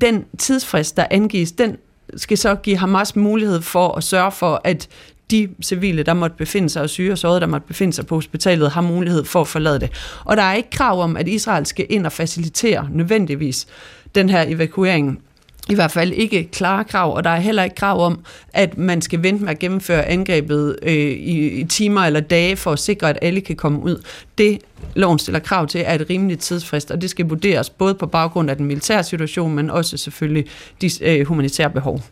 den 0.00 0.24
tidsfrist, 0.38 0.96
der 0.96 1.06
angives, 1.10 1.52
den 1.52 1.76
skal 2.16 2.38
så 2.38 2.54
give 2.54 2.76
Hamas 2.76 3.16
mulighed 3.16 3.62
for 3.62 3.96
at 3.96 4.04
sørge 4.04 4.32
for, 4.32 4.60
at 4.64 4.88
de 5.30 5.48
civile, 5.62 6.02
der 6.02 6.14
måtte 6.14 6.36
befinde 6.36 6.68
sig, 6.68 6.82
og 6.82 6.90
syge 6.90 7.12
og 7.12 7.18
sårede, 7.18 7.40
der 7.40 7.46
måtte 7.46 7.66
befinde 7.66 7.92
sig 7.92 8.06
på 8.06 8.14
hospitalet, 8.14 8.70
har 8.70 8.80
mulighed 8.80 9.24
for 9.24 9.40
at 9.40 9.48
forlade 9.48 9.80
det. 9.80 9.90
Og 10.24 10.36
der 10.36 10.42
er 10.42 10.54
ikke 10.54 10.70
krav 10.70 11.02
om, 11.02 11.16
at 11.16 11.28
Israel 11.28 11.66
skal 11.66 11.86
ind 11.88 12.06
og 12.06 12.12
facilitere 12.12 12.88
nødvendigvis 12.92 13.66
den 14.14 14.28
her 14.28 14.44
evakuering 14.48 15.22
i 15.70 15.74
hvert 15.74 15.90
fald 15.90 16.12
ikke 16.12 16.48
klare 16.52 16.84
krav, 16.84 17.16
og 17.16 17.24
der 17.24 17.30
er 17.30 17.40
heller 17.40 17.62
ikke 17.62 17.76
krav 17.76 18.04
om, 18.04 18.20
at 18.52 18.78
man 18.78 19.02
skal 19.02 19.22
vente 19.22 19.44
med 19.44 19.50
at 19.50 19.58
gennemføre 19.58 20.04
angrebet 20.04 20.78
øh, 20.82 20.92
i, 20.92 21.60
i 21.60 21.64
timer 21.64 22.00
eller 22.00 22.20
dage 22.20 22.56
for 22.56 22.72
at 22.72 22.78
sikre, 22.78 23.08
at 23.10 23.18
alle 23.22 23.40
kan 23.40 23.56
komme 23.56 23.82
ud. 23.82 24.02
Det 24.38 24.58
loven 24.94 25.18
stiller 25.18 25.38
krav 25.38 25.66
til, 25.66 25.82
er 25.86 25.94
et 25.94 26.06
rimeligt 26.10 26.40
tidsfrist, 26.40 26.90
og 26.90 27.02
det 27.02 27.10
skal 27.10 27.26
vurderes 27.26 27.70
både 27.70 27.94
på 27.94 28.06
baggrund 28.06 28.50
af 28.50 28.56
den 28.56 28.66
militære 28.66 29.04
situation, 29.04 29.54
men 29.54 29.70
også 29.70 29.96
selvfølgelig 29.96 30.44
de 30.80 30.90
øh, 31.02 31.26
humanitære 31.26 31.70
behov. 31.70 32.02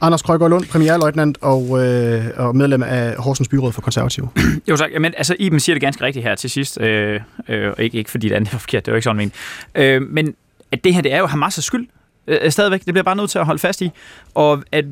Anders 0.00 0.22
Krøger 0.22 0.48
Lund, 0.48 0.66
premierløjtnant 0.66 1.38
og, 1.40 1.84
øh, 1.84 2.24
og 2.36 2.56
medlem 2.56 2.82
af 2.82 3.16
Horsens 3.16 3.48
Byråd 3.48 3.72
for 3.72 3.80
Konservative. 3.80 4.28
jo 4.68 4.76
tak, 4.76 4.90
men 5.00 5.14
altså 5.16 5.36
Iben 5.38 5.60
siger 5.60 5.74
det 5.74 5.80
ganske 5.80 6.04
rigtigt 6.04 6.24
her 6.24 6.34
til 6.34 6.50
sidst, 6.50 6.80
øh, 6.80 7.20
øh, 7.48 7.72
ikke, 7.78 7.98
ikke 7.98 8.10
fordi 8.10 8.28
det 8.28 8.34
andet 8.34 8.54
er 8.54 8.58
forkert, 8.58 8.86
det 8.86 8.90
er 8.90 8.92
jo 8.92 8.96
ikke 8.96 9.04
sådan, 9.04 9.16
men, 9.16 9.32
øh, 9.74 10.02
men 10.02 10.34
at 10.72 10.84
det 10.84 10.94
her, 10.94 11.02
det 11.02 11.12
er 11.12 11.18
jo 11.18 11.26
Hamas' 11.26 11.60
skyld, 11.60 11.86
Øh, 12.26 12.38
øh, 12.42 12.50
stadigvæk. 12.52 12.84
Det 12.84 12.94
bliver 12.94 13.04
bare 13.04 13.16
nødt 13.16 13.30
til 13.30 13.38
at 13.38 13.46
holde 13.46 13.58
fast 13.58 13.82
i. 13.82 13.90
Og 14.34 14.62
at, 14.72 14.84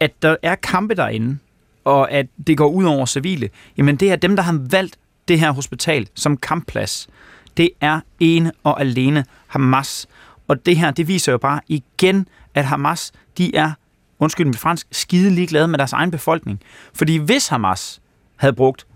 at 0.00 0.22
der 0.22 0.36
er 0.42 0.54
kampe 0.54 0.94
derinde, 0.94 1.38
og 1.84 2.10
at 2.10 2.26
det 2.46 2.56
går 2.56 2.68
ud 2.68 2.84
over 2.84 3.06
civile, 3.06 3.50
jamen 3.76 3.96
det 3.96 4.12
er 4.12 4.16
dem, 4.16 4.36
der 4.36 4.42
har 4.42 4.58
valgt 4.70 4.98
det 5.28 5.40
her 5.40 5.50
hospital 5.50 6.08
som 6.14 6.36
kampplads. 6.36 7.08
Det 7.56 7.70
er 7.80 8.00
ene 8.20 8.52
og 8.64 8.80
alene 8.80 9.24
Hamas. 9.46 10.08
Og 10.48 10.66
det 10.66 10.76
her, 10.76 10.90
det 10.90 11.08
viser 11.08 11.32
jo 11.32 11.38
bare 11.38 11.60
igen, 11.68 12.28
at 12.54 12.64
Hamas, 12.64 13.12
de 13.38 13.56
er, 13.56 13.72
undskyld 14.18 14.46
mit 14.46 14.58
fransk, 14.58 14.86
skide 14.90 15.30
ligeglade 15.30 15.68
med 15.68 15.78
deres 15.78 15.92
egen 15.92 16.10
befolkning. 16.10 16.60
Fordi 16.94 17.16
hvis 17.16 17.48
Hamas 17.48 18.00
havde 18.36 18.52
brugt 18.52 18.86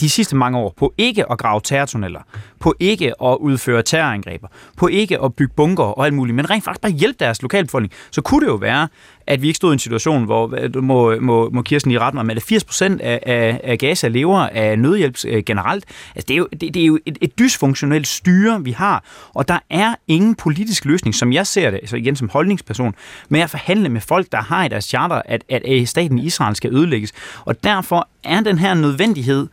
de 0.00 0.10
sidste 0.10 0.36
mange 0.36 0.58
år 0.58 0.74
på 0.76 0.94
ikke 0.98 1.32
at 1.32 1.38
grave 1.38 1.60
terrortunneller, 1.64 2.20
på 2.60 2.74
ikke 2.80 3.06
at 3.24 3.36
udføre 3.40 3.82
terrorangreber, 3.82 4.48
på 4.76 4.86
ikke 4.86 5.22
at 5.22 5.34
bygge 5.34 5.54
bunker 5.56 5.84
og 5.84 6.04
alt 6.06 6.14
muligt, 6.14 6.36
men 6.36 6.50
rent 6.50 6.64
faktisk 6.64 6.80
bare 6.80 6.92
hjælpe 6.92 7.16
deres 7.20 7.42
lokalbefolkning, 7.42 7.92
så 8.10 8.22
kunne 8.22 8.40
det 8.40 8.52
jo 8.52 8.56
være, 8.56 8.88
at 9.26 9.42
vi 9.42 9.46
ikke 9.46 9.56
stod 9.56 9.72
i 9.72 9.72
en 9.72 9.78
situation, 9.78 10.24
hvor, 10.24 10.80
må, 10.80 11.20
må, 11.20 11.50
må 11.50 11.62
Kirsten 11.62 11.90
i 11.90 11.98
rette 11.98 12.16
mig, 12.16 12.26
men 12.26 12.36
at 12.36 12.42
80% 12.42 13.00
af, 13.00 13.20
af, 13.26 13.60
af 13.64 13.78
Gaza 13.78 14.08
lever 14.08 14.38
af 14.38 14.78
nødhjælp 14.78 15.16
øh, 15.26 15.42
generelt. 15.46 15.84
Altså, 16.14 16.26
det 16.28 16.34
er 16.34 16.38
jo, 16.38 16.48
det, 16.52 16.74
det 16.74 16.82
er 16.82 16.86
jo 16.86 16.98
et, 17.06 17.18
et 17.20 17.38
dysfunktionelt 17.38 18.06
styre, 18.06 18.64
vi 18.64 18.70
har, 18.70 19.04
og 19.34 19.48
der 19.48 19.58
er 19.70 19.94
ingen 20.08 20.34
politisk 20.34 20.84
løsning, 20.84 21.14
som 21.14 21.32
jeg 21.32 21.46
ser 21.46 21.70
det, 21.70 21.76
altså 21.76 21.96
igen 21.96 22.16
som 22.16 22.28
holdningsperson, 22.28 22.94
med 23.28 23.40
at 23.40 23.50
forhandle 23.50 23.88
med 23.88 24.00
folk, 24.00 24.32
der 24.32 24.42
har 24.42 24.64
i 24.64 24.68
deres 24.68 24.84
charter, 24.84 25.22
at, 25.24 25.44
at, 25.48 25.64
at 25.64 25.88
staten 25.88 26.18
Israel 26.18 26.56
skal 26.56 26.74
ødelægges. 26.74 27.12
Og 27.44 27.64
derfor 27.64 28.08
er 28.24 28.40
den 28.40 28.58
her 28.58 28.74
nødvendighed 28.74 29.48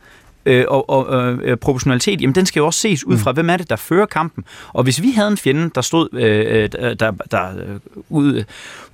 øh, 0.48 0.64
og, 0.68 0.90
og 0.90 1.34
øh, 1.42 1.56
proportionalitet, 1.56 2.20
jamen 2.20 2.34
den 2.34 2.46
skal 2.46 2.60
jo 2.60 2.66
også 2.66 2.80
ses 2.80 3.04
ud 3.04 3.18
fra, 3.18 3.30
mm. 3.30 3.34
hvem 3.34 3.50
er 3.50 3.56
det, 3.56 3.70
der 3.70 3.76
fører 3.76 4.06
kampen. 4.06 4.44
Og 4.68 4.82
hvis 4.82 5.02
vi 5.02 5.10
havde 5.10 5.28
en 5.28 5.36
fjende, 5.36 5.70
der 5.74 5.80
stod, 5.80 6.08
øh, 6.12 6.46
øh 6.48 6.68
der, 6.72 6.94
der, 6.94 7.12
der 7.30 7.48
øh, 7.58 7.78
ud, 8.08 8.44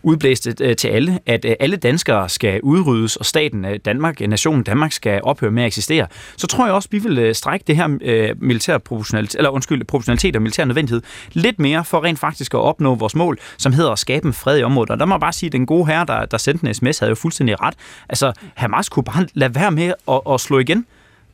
udblæste 0.02 0.55
øh, 0.61 0.76
til 0.76 0.88
alle, 0.88 1.18
at 1.26 1.44
øh, 1.44 1.55
alle 1.61 1.76
danskere 1.76 2.28
skal 2.28 2.61
udryddes, 2.62 3.16
og 3.16 3.26
staten 3.26 3.66
Danmark, 3.84 4.20
nationen 4.20 4.62
Danmark 4.62 4.92
skal 4.92 5.20
ophøre 5.22 5.50
med 5.50 5.62
at 5.62 5.66
eksistere, 5.66 6.07
så 6.36 6.46
tror 6.46 6.66
jeg 6.66 6.74
også, 6.74 6.88
vi 6.92 6.98
vil 6.98 7.18
øh, 7.18 7.34
strække 7.34 7.64
det 7.66 7.76
her 7.76 7.98
øh, 8.02 8.30
militær 8.38 8.78
proportionalitet, 8.78 9.38
eller 9.38 9.50
undskyld, 9.50 9.84
proportionalitet 9.84 10.36
og 10.36 10.42
militær 10.42 10.64
nødvendighed 10.64 11.02
lidt 11.32 11.59
mere 11.59 11.84
for 11.84 12.05
rent 12.05 12.18
faktisk 12.18 12.55
at 12.55 12.61
opnå 12.61 12.94
vores 12.94 13.14
mål, 13.14 13.38
som 13.57 13.72
hedder 13.72 13.90
at 13.90 13.98
skabe 13.98 14.26
en 14.26 14.32
fred 14.32 14.59
i 14.59 14.62
området. 14.62 14.90
Og 14.90 14.98
der 14.98 15.05
må 15.05 15.14
jeg 15.14 15.20
bare 15.20 15.32
sige, 15.32 15.48
at 15.48 15.52
den 15.52 15.66
gode 15.66 15.86
herre, 15.86 16.05
der, 16.07 16.24
der 16.24 16.38
sendte 16.38 16.66
en 16.68 16.74
sms, 16.74 16.98
havde 16.98 17.11
jo 17.11 17.14
fuldstændig 17.14 17.61
ret. 17.61 17.74
Altså, 18.09 18.32
Hamas 18.55 18.88
kunne 18.88 19.05
bare 19.05 19.26
lade 19.34 19.55
være 19.55 19.70
med 19.70 19.92
at, 20.09 20.20
at 20.30 20.40
slå 20.40 20.59
igen 20.59 20.86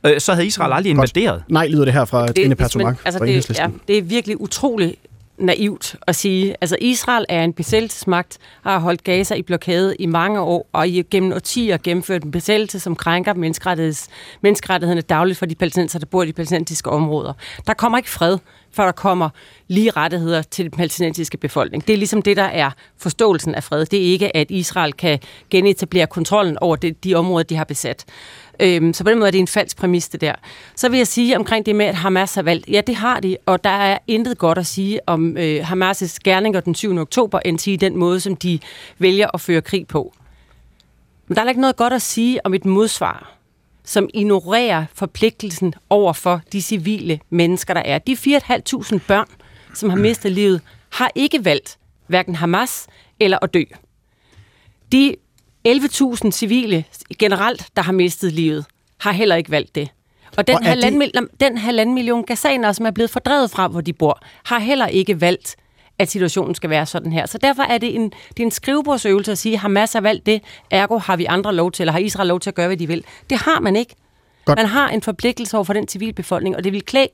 øh, 0.05 0.19
så 0.19 0.33
havde 0.33 0.47
Israel 0.47 0.73
aldrig 0.73 0.89
invaderet. 0.89 1.43
Nej, 1.47 1.67
lyder 1.67 1.85
det 1.85 1.93
her 1.93 2.05
fra 2.05 2.27
Trine 2.27 2.55
Pertumak 2.55 2.97
altså 3.05 3.25
det, 3.25 3.59
ja, 3.59 3.67
det 3.87 3.97
er 3.97 4.01
virkelig 4.01 4.41
utroligt 4.41 4.95
naivt 5.41 5.95
at 6.07 6.15
sige. 6.15 6.55
Altså 6.61 6.77
Israel 6.81 7.25
er 7.29 7.43
en 7.43 7.53
besættelsesmagt, 7.53 8.37
har 8.63 8.79
holdt 8.79 9.03
Gaza 9.03 9.35
i 9.35 9.41
blokade 9.41 9.95
i 9.95 10.05
mange 10.05 10.39
år, 10.39 10.69
og 10.73 10.87
i 10.87 11.01
gennem 11.01 11.33
årtier 11.33 11.77
gennemført 11.83 12.23
en 12.23 12.31
besættelse, 12.31 12.79
som 12.79 12.95
krænker 12.95 13.33
menneskerettighederne 14.41 15.01
dagligt 15.01 15.39
for 15.39 15.45
de 15.45 15.55
palæstinenser, 15.55 15.99
der 15.99 16.05
bor 16.05 16.23
i 16.23 16.27
de 16.27 16.33
palæstinensiske 16.33 16.89
områder. 16.89 17.33
Der 17.67 17.73
kommer 17.73 17.97
ikke 17.97 18.09
fred, 18.09 18.37
før 18.73 18.85
der 18.85 18.91
kommer 18.91 19.29
lige 19.67 19.91
rettigheder 19.91 20.41
til 20.41 20.65
den 20.65 20.71
palæstinensiske 20.71 21.37
befolkning. 21.37 21.87
Det 21.87 21.93
er 21.93 21.97
ligesom 21.97 22.21
det, 22.21 22.37
der 22.37 22.43
er 22.43 22.71
forståelsen 22.97 23.55
af 23.55 23.63
fred. 23.63 23.85
Det 23.85 23.99
er 23.99 24.11
ikke, 24.11 24.35
at 24.35 24.51
Israel 24.51 24.93
kan 24.93 25.19
genetablere 25.49 26.07
kontrollen 26.07 26.57
over 26.57 26.75
det, 26.75 27.03
de 27.03 27.15
områder, 27.15 27.43
de 27.43 27.55
har 27.55 27.63
besat. 27.63 28.05
Øhm, 28.59 28.93
så 28.93 29.03
på 29.03 29.09
den 29.09 29.19
måde 29.19 29.27
er 29.27 29.31
det 29.31 29.39
en 29.39 29.47
falsk 29.47 29.77
præmis, 29.77 30.09
det 30.09 30.21
der. 30.21 30.33
Så 30.75 30.89
vil 30.89 30.97
jeg 30.97 31.07
sige 31.07 31.37
omkring 31.37 31.65
det 31.65 31.75
med, 31.75 31.85
at 31.85 31.95
Hamas 31.95 32.35
har 32.35 32.41
valgt. 32.41 32.69
Ja, 32.69 32.81
det 32.87 32.95
har 32.95 33.19
de, 33.19 33.37
og 33.45 33.63
der 33.63 33.69
er 33.69 33.97
intet 34.07 34.37
godt 34.37 34.57
at 34.57 34.65
sige 34.65 34.99
om 35.07 35.37
øh, 35.37 35.71
Hamas' 35.71 36.17
gerninger 36.23 36.59
den 36.59 36.75
7. 36.75 36.97
oktober, 36.97 37.39
end 37.45 37.59
sige 37.59 37.77
den 37.77 37.97
måde, 37.97 38.19
som 38.19 38.35
de 38.35 38.59
vælger 38.99 39.27
at 39.33 39.41
føre 39.41 39.61
krig 39.61 39.87
på. 39.87 40.13
Men 41.27 41.35
der 41.35 41.43
er 41.43 41.49
ikke 41.49 41.61
noget 41.61 41.75
godt 41.75 41.93
at 41.93 42.01
sige 42.01 42.45
om 42.45 42.53
et 42.53 42.65
modsvar, 42.65 43.40
som 43.85 44.09
ignorerer 44.13 44.85
forpligtelsen 44.93 45.73
over 45.89 46.13
for 46.13 46.41
de 46.53 46.61
civile 46.61 47.19
mennesker, 47.29 47.73
der 47.73 47.81
er. 47.81 47.97
De 47.99 48.13
4.500 48.13 48.97
børn, 49.07 49.27
som 49.75 49.89
har 49.89 49.97
mistet 49.97 50.31
livet, 50.31 50.61
har 50.89 51.11
ikke 51.15 51.45
valgt 51.45 51.77
hverken 52.07 52.35
Hamas 52.35 52.87
eller 53.19 53.37
at 53.41 53.53
dø. 53.53 53.63
De 54.91 55.15
11.000 55.67 56.31
civile 56.31 56.83
generelt, 57.19 57.67
der 57.75 57.81
har 57.81 57.91
mistet 57.91 58.33
livet, 58.33 58.65
har 58.99 59.11
heller 59.11 59.35
ikke 59.35 59.51
valgt 59.51 59.75
det. 59.75 59.89
Og 60.37 60.47
den, 60.47 60.55
halvanden, 60.63 60.99
mil- 60.99 61.27
den 61.39 61.57
halvanden 61.57 61.95
million 61.95 62.23
gazaner, 62.23 62.71
som 62.71 62.85
er 62.85 62.91
blevet 62.91 63.09
fordrevet 63.11 63.51
fra, 63.51 63.67
hvor 63.67 63.81
de 63.81 63.93
bor, 63.93 64.21
har 64.43 64.59
heller 64.59 64.87
ikke 64.87 65.21
valgt, 65.21 65.55
at 66.01 66.11
situationen 66.11 66.55
skal 66.55 66.69
være 66.69 66.85
sådan 66.85 67.11
her. 67.11 67.25
Så 67.25 67.37
derfor 67.37 67.63
er 67.63 67.77
det 67.77 67.95
en, 67.95 68.03
det 68.09 68.39
er 68.39 68.43
en 68.43 68.51
skrivebordsøvelse 68.51 69.31
at 69.31 69.37
sige, 69.37 69.57
Hamas 69.57 69.93
har 69.93 70.01
valgt 70.01 70.25
det, 70.25 70.41
ergo 70.71 70.97
har 70.97 71.15
vi 71.15 71.25
andre 71.25 71.55
lov 71.55 71.71
til, 71.71 71.83
eller 71.83 71.91
har 71.91 71.99
Israel 71.99 72.27
lov 72.27 72.39
til 72.39 72.49
at 72.49 72.55
gøre, 72.55 72.67
hvad 72.67 72.77
de 72.77 72.87
vil. 72.87 73.05
Det 73.29 73.37
har 73.37 73.59
man 73.59 73.75
ikke. 73.75 73.95
Godt. 74.45 74.59
Man 74.59 74.65
har 74.65 74.89
en 74.89 75.01
forpligtelse 75.01 75.57
over 75.57 75.63
for 75.63 75.73
den 75.73 75.87
civilbefolkning, 75.87 76.55
og 76.55 76.63
det 76.63 76.73
vil 76.73 76.81
klæde 76.81 77.07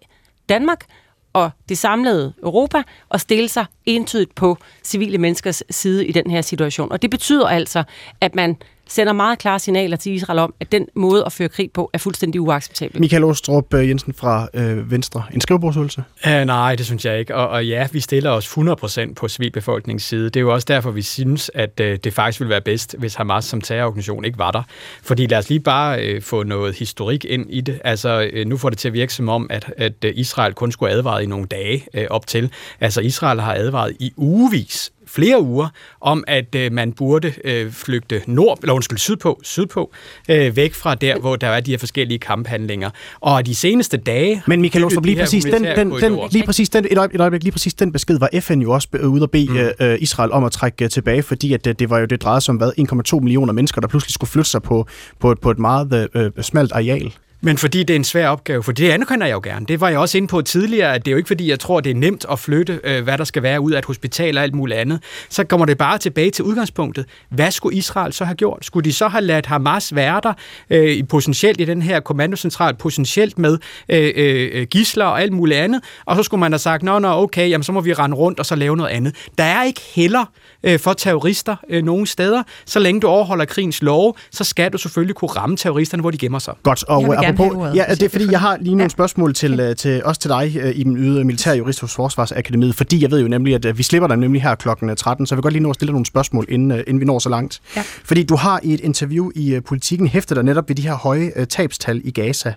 Danmark 0.49 0.85
og 1.33 1.51
det 1.69 1.77
samlede 1.77 2.33
Europa 2.43 2.83
at 3.11 3.21
stille 3.21 3.49
sig 3.49 3.65
entydigt 3.85 4.35
på 4.35 4.57
civile 4.83 5.17
menneskers 5.17 5.63
side 5.69 6.07
i 6.07 6.11
den 6.11 6.31
her 6.31 6.41
situation. 6.41 6.91
Og 6.91 7.01
det 7.01 7.09
betyder 7.09 7.47
altså, 7.47 7.83
at 8.21 8.35
man 8.35 8.57
sender 8.88 9.13
meget 9.13 9.39
klare 9.39 9.59
signaler 9.59 9.97
til 9.97 10.11
Israel 10.11 10.39
om, 10.39 10.53
at 10.59 10.71
den 10.71 10.88
måde 10.95 11.23
at 11.25 11.31
føre 11.31 11.49
krig 11.49 11.71
på 11.71 11.89
er 11.93 11.97
fuldstændig 11.97 12.41
uacceptabel. 12.41 12.99
Michael 12.99 13.23
Åstrup 13.23 13.73
øh, 13.73 13.89
Jensen 13.89 14.13
fra 14.13 14.47
øh, 14.53 14.91
Venstre. 14.91 15.23
En 15.33 15.41
skrivebordsøvelse? 15.41 16.03
Uh, 16.25 16.31
nej, 16.31 16.75
det 16.75 16.85
synes 16.85 17.05
jeg 17.05 17.19
ikke. 17.19 17.35
Og, 17.35 17.47
og 17.49 17.67
ja, 17.67 17.88
vi 17.91 17.99
stiller 17.99 18.31
os 18.31 18.47
100% 18.47 19.13
på 19.13 19.27
civilbefolkningens 19.27 20.03
side. 20.03 20.25
Det 20.25 20.35
er 20.35 20.41
jo 20.41 20.53
også 20.53 20.65
derfor, 20.67 20.91
vi 20.91 21.01
synes, 21.01 21.51
at 21.53 21.79
uh, 21.79 21.85
det 21.85 22.13
faktisk 22.13 22.39
ville 22.39 22.49
være 22.49 22.61
bedst, 22.61 22.95
hvis 22.97 23.15
Hamas 23.15 23.45
som 23.45 23.61
terrororganisation 23.61 24.25
ikke 24.25 24.38
var 24.38 24.51
der. 24.51 24.63
Fordi 25.01 25.25
lad 25.25 25.38
os 25.38 25.49
lige 25.49 25.59
bare 25.59 26.15
uh, 26.15 26.21
få 26.21 26.43
noget 26.43 26.75
historik 26.75 27.25
ind 27.25 27.45
i 27.49 27.61
det. 27.61 27.79
Altså, 27.83 28.29
uh, 28.33 28.47
nu 28.47 28.57
får 28.57 28.69
det 28.69 28.77
til 28.77 28.88
at 28.88 28.93
virke 28.93 29.13
som 29.13 29.29
om, 29.29 29.47
at, 29.49 29.73
at 29.77 30.03
Israel 30.03 30.53
kun 30.53 30.71
skulle 30.71 30.91
advare 30.93 31.23
i 31.23 31.25
nogle 31.25 31.45
dage 31.45 31.85
uh, 31.97 32.03
op 32.09 32.27
til. 32.27 32.51
Altså, 32.79 33.01
Israel 33.01 33.39
har 33.39 33.53
advaret 33.53 33.95
i 33.99 34.13
ugevis 34.17 34.91
flere 35.07 35.41
uger 35.41 35.67
om, 36.01 36.23
at 36.27 36.55
øh, 36.55 36.71
man 36.71 36.91
burde 36.91 37.33
øh, 37.43 37.71
flygte 37.71 38.21
nord, 38.27 38.59
eller 38.61 38.73
undskyld, 38.73 38.97
sydpå, 38.97 39.39
sydpå 39.43 39.91
øh, 40.29 40.55
væk 40.55 40.73
fra 40.73 40.95
der, 40.95 41.19
hvor 41.19 41.35
der 41.35 41.47
er 41.47 41.59
de 41.59 41.71
her 41.71 41.77
forskellige 41.77 42.19
kamphandlinger. 42.19 42.89
Og 43.19 43.45
de 43.45 43.55
seneste 43.55 43.97
dage... 43.97 44.43
Men 44.47 44.61
Michael 44.61 44.85
Åstrup, 44.85 45.03
de 45.03 45.09
lige 45.09 45.19
præcis 45.19 45.43
den, 45.43 45.63
den, 45.63 45.91
den, 45.91 46.19
lige 46.31 46.45
præcis 46.45 46.69
den, 46.69 46.85
et, 46.91 46.97
øjeblik, 46.97 47.15
et 47.15 47.21
øjeblik, 47.21 47.43
lige 47.43 47.51
præcis 47.51 47.73
den 47.73 47.91
besked 47.91 48.19
var 48.19 48.29
FN 48.39 48.59
jo 48.61 48.71
også 48.71 48.87
øh, 48.93 49.09
ude 49.09 49.23
at 49.23 49.31
bede 49.31 49.73
mm. 49.79 49.85
øh, 49.85 49.97
Israel 50.01 50.31
om 50.31 50.43
at 50.43 50.51
trække 50.51 50.83
øh, 50.83 50.89
tilbage, 50.89 51.23
fordi 51.23 51.53
at, 51.53 51.67
øh, 51.67 51.75
det 51.79 51.89
var 51.89 51.99
jo 51.99 52.05
det 52.05 52.21
drejede 52.21 52.41
sig 52.41 52.51
om 52.51 52.57
hvad, 52.57 52.71
1,2 53.13 53.19
millioner 53.19 53.53
mennesker, 53.53 53.81
der 53.81 53.87
pludselig 53.87 54.13
skulle 54.13 54.29
flytte 54.29 54.49
sig 54.49 54.61
på, 54.63 54.87
på, 55.19 55.31
et- 55.31 55.39
på 55.39 55.51
et 55.51 55.59
meget 55.59 56.09
øh, 56.13 56.31
smalt 56.41 56.71
areal. 56.71 57.13
Men 57.41 57.57
fordi 57.57 57.79
det 57.83 57.89
er 57.89 57.95
en 57.95 58.03
svær 58.03 58.27
opgave, 58.27 58.63
for 58.63 58.71
det 58.71 58.89
anerkender 58.91 59.27
jeg 59.27 59.33
jo 59.33 59.41
gerne. 59.43 59.65
Det 59.65 59.81
var 59.81 59.89
jeg 59.89 59.99
også 59.99 60.17
inde 60.17 60.27
på 60.27 60.41
tidligere, 60.41 60.95
at 60.95 61.05
det 61.05 61.11
er 61.11 61.13
jo 61.13 61.17
ikke 61.17 61.27
fordi, 61.27 61.49
jeg 61.49 61.59
tror, 61.59 61.79
det 61.79 61.89
er 61.89 61.95
nemt 61.95 62.25
at 62.31 62.39
flytte, 62.39 62.79
øh, 62.83 63.03
hvad 63.03 63.17
der 63.17 63.23
skal 63.23 63.43
være 63.43 63.61
ud 63.61 63.71
af 63.71 63.79
et 63.79 63.85
hospital 63.85 64.38
og 64.38 64.43
alt 64.43 64.53
muligt 64.53 64.79
andet. 64.79 65.03
Så 65.29 65.43
kommer 65.43 65.65
det 65.65 65.77
bare 65.77 65.97
tilbage 65.97 66.31
til 66.31 66.45
udgangspunktet. 66.45 67.05
Hvad 67.29 67.51
skulle 67.51 67.77
Israel 67.77 68.13
så 68.13 68.25
have 68.25 68.35
gjort? 68.35 68.65
Skulle 68.65 68.85
de 68.85 68.93
så 68.93 69.07
have 69.07 69.21
ladt 69.21 69.45
Hamas 69.45 69.95
være 69.95 70.21
der, 70.23 70.33
øh, 70.69 71.07
potentielt 71.09 71.61
i 71.61 71.65
den 71.65 71.81
her 71.81 71.99
kommandocentral, 71.99 72.75
potentielt 72.75 73.39
med 73.39 73.57
øh, 73.89 74.11
øh, 74.15 74.67
gisler 74.67 75.05
og 75.05 75.21
alt 75.21 75.33
muligt 75.33 75.59
andet, 75.59 75.81
og 76.05 76.15
så 76.15 76.23
skulle 76.23 76.39
man 76.39 76.51
have 76.51 76.59
sagt, 76.59 76.83
nå, 76.83 76.99
nå, 76.99 77.07
okay, 77.07 77.49
jamen, 77.49 77.63
så 77.63 77.71
må 77.71 77.81
vi 77.81 77.93
rende 77.93 78.17
rundt 78.17 78.39
og 78.39 78.45
så 78.45 78.55
lave 78.55 78.77
noget 78.77 78.89
andet. 78.91 79.15
Der 79.38 79.43
er 79.43 79.63
ikke 79.63 79.81
heller 79.95 80.25
øh, 80.68 80.80
for 80.80 80.93
terrorister 80.93 81.55
øh, 81.70 81.84
nogen 81.84 82.05
steder. 82.05 82.43
Så 82.65 82.80
længe 82.80 83.01
du 83.01 83.07
overholder 83.07 83.45
krigens 83.45 83.82
love, 83.82 84.13
så 84.32 84.43
skal 84.43 84.72
du 84.74 84.78
selvfølgelig 84.78 85.15
kunne 85.15 85.30
ramme 85.30 85.57
terroristerne, 85.57 86.01
hvor 86.01 86.11
de 86.11 86.18
gemmer 86.18 86.39
sig. 86.39 86.53
Godt, 86.63 86.84
og 86.84 87.01
Jeg 87.01 87.09
øh, 87.11 87.30
apropos, 87.30 87.55
ordet, 87.55 87.76
ja, 87.76 87.86
det 87.89 88.03
er 88.03 88.09
fordi, 88.09 88.32
jeg 88.32 88.39
har 88.39 88.57
lige 88.57 88.70
nogle 88.70 88.84
Ja. 88.84 88.88
spørgsmål 88.89 89.34
til, 89.34 89.59
øh, 89.59 89.76
til, 89.76 90.03
også 90.03 90.22
til 90.22 90.30
dig, 90.30 90.57
øh, 90.61 90.72
Iben 90.76 90.97
Yde, 90.97 91.24
militærjurist 91.24 91.82
hos 91.82 91.93
Forsvarsakademiet, 91.93 92.76
fordi 92.76 93.01
jeg 93.01 93.11
ved 93.11 93.22
jo 93.22 93.28
nemlig, 93.28 93.55
at 93.55 93.65
øh, 93.65 93.78
vi 93.78 93.84
slipper 93.84 94.07
dig 94.07 94.18
nemlig 94.18 94.41
her 94.41 94.55
klokken 94.55 94.95
13, 94.95 95.26
så 95.26 95.36
jeg 95.36 95.38
vil 95.38 95.41
godt 95.43 95.53
lige 95.53 95.63
nå 95.63 95.70
at 95.70 95.76
stille 95.76 95.88
dig 95.88 95.93
nogle 95.93 96.05
spørgsmål, 96.05 96.45
inden, 96.49 96.72
øh, 96.72 96.80
inden 96.80 96.99
vi 96.99 97.05
når 97.05 97.20
så 97.20 97.30
langt. 97.30 97.61
Ja. 97.76 97.84
Fordi 98.03 98.24
du 98.24 98.36
har 98.36 98.59
i 98.63 98.74
et 98.74 98.80
interview 98.80 99.30
i 99.36 99.53
øh, 99.55 99.61
Politiken 99.63 100.07
hæftet 100.07 100.36
dig 100.36 100.43
netop 100.45 100.70
ved 100.70 100.76
de 100.76 100.82
her 100.82 100.93
høje 100.95 101.32
øh, 101.36 101.47
tabstal 101.47 102.01
i 102.03 102.11
Gaza, 102.11 102.53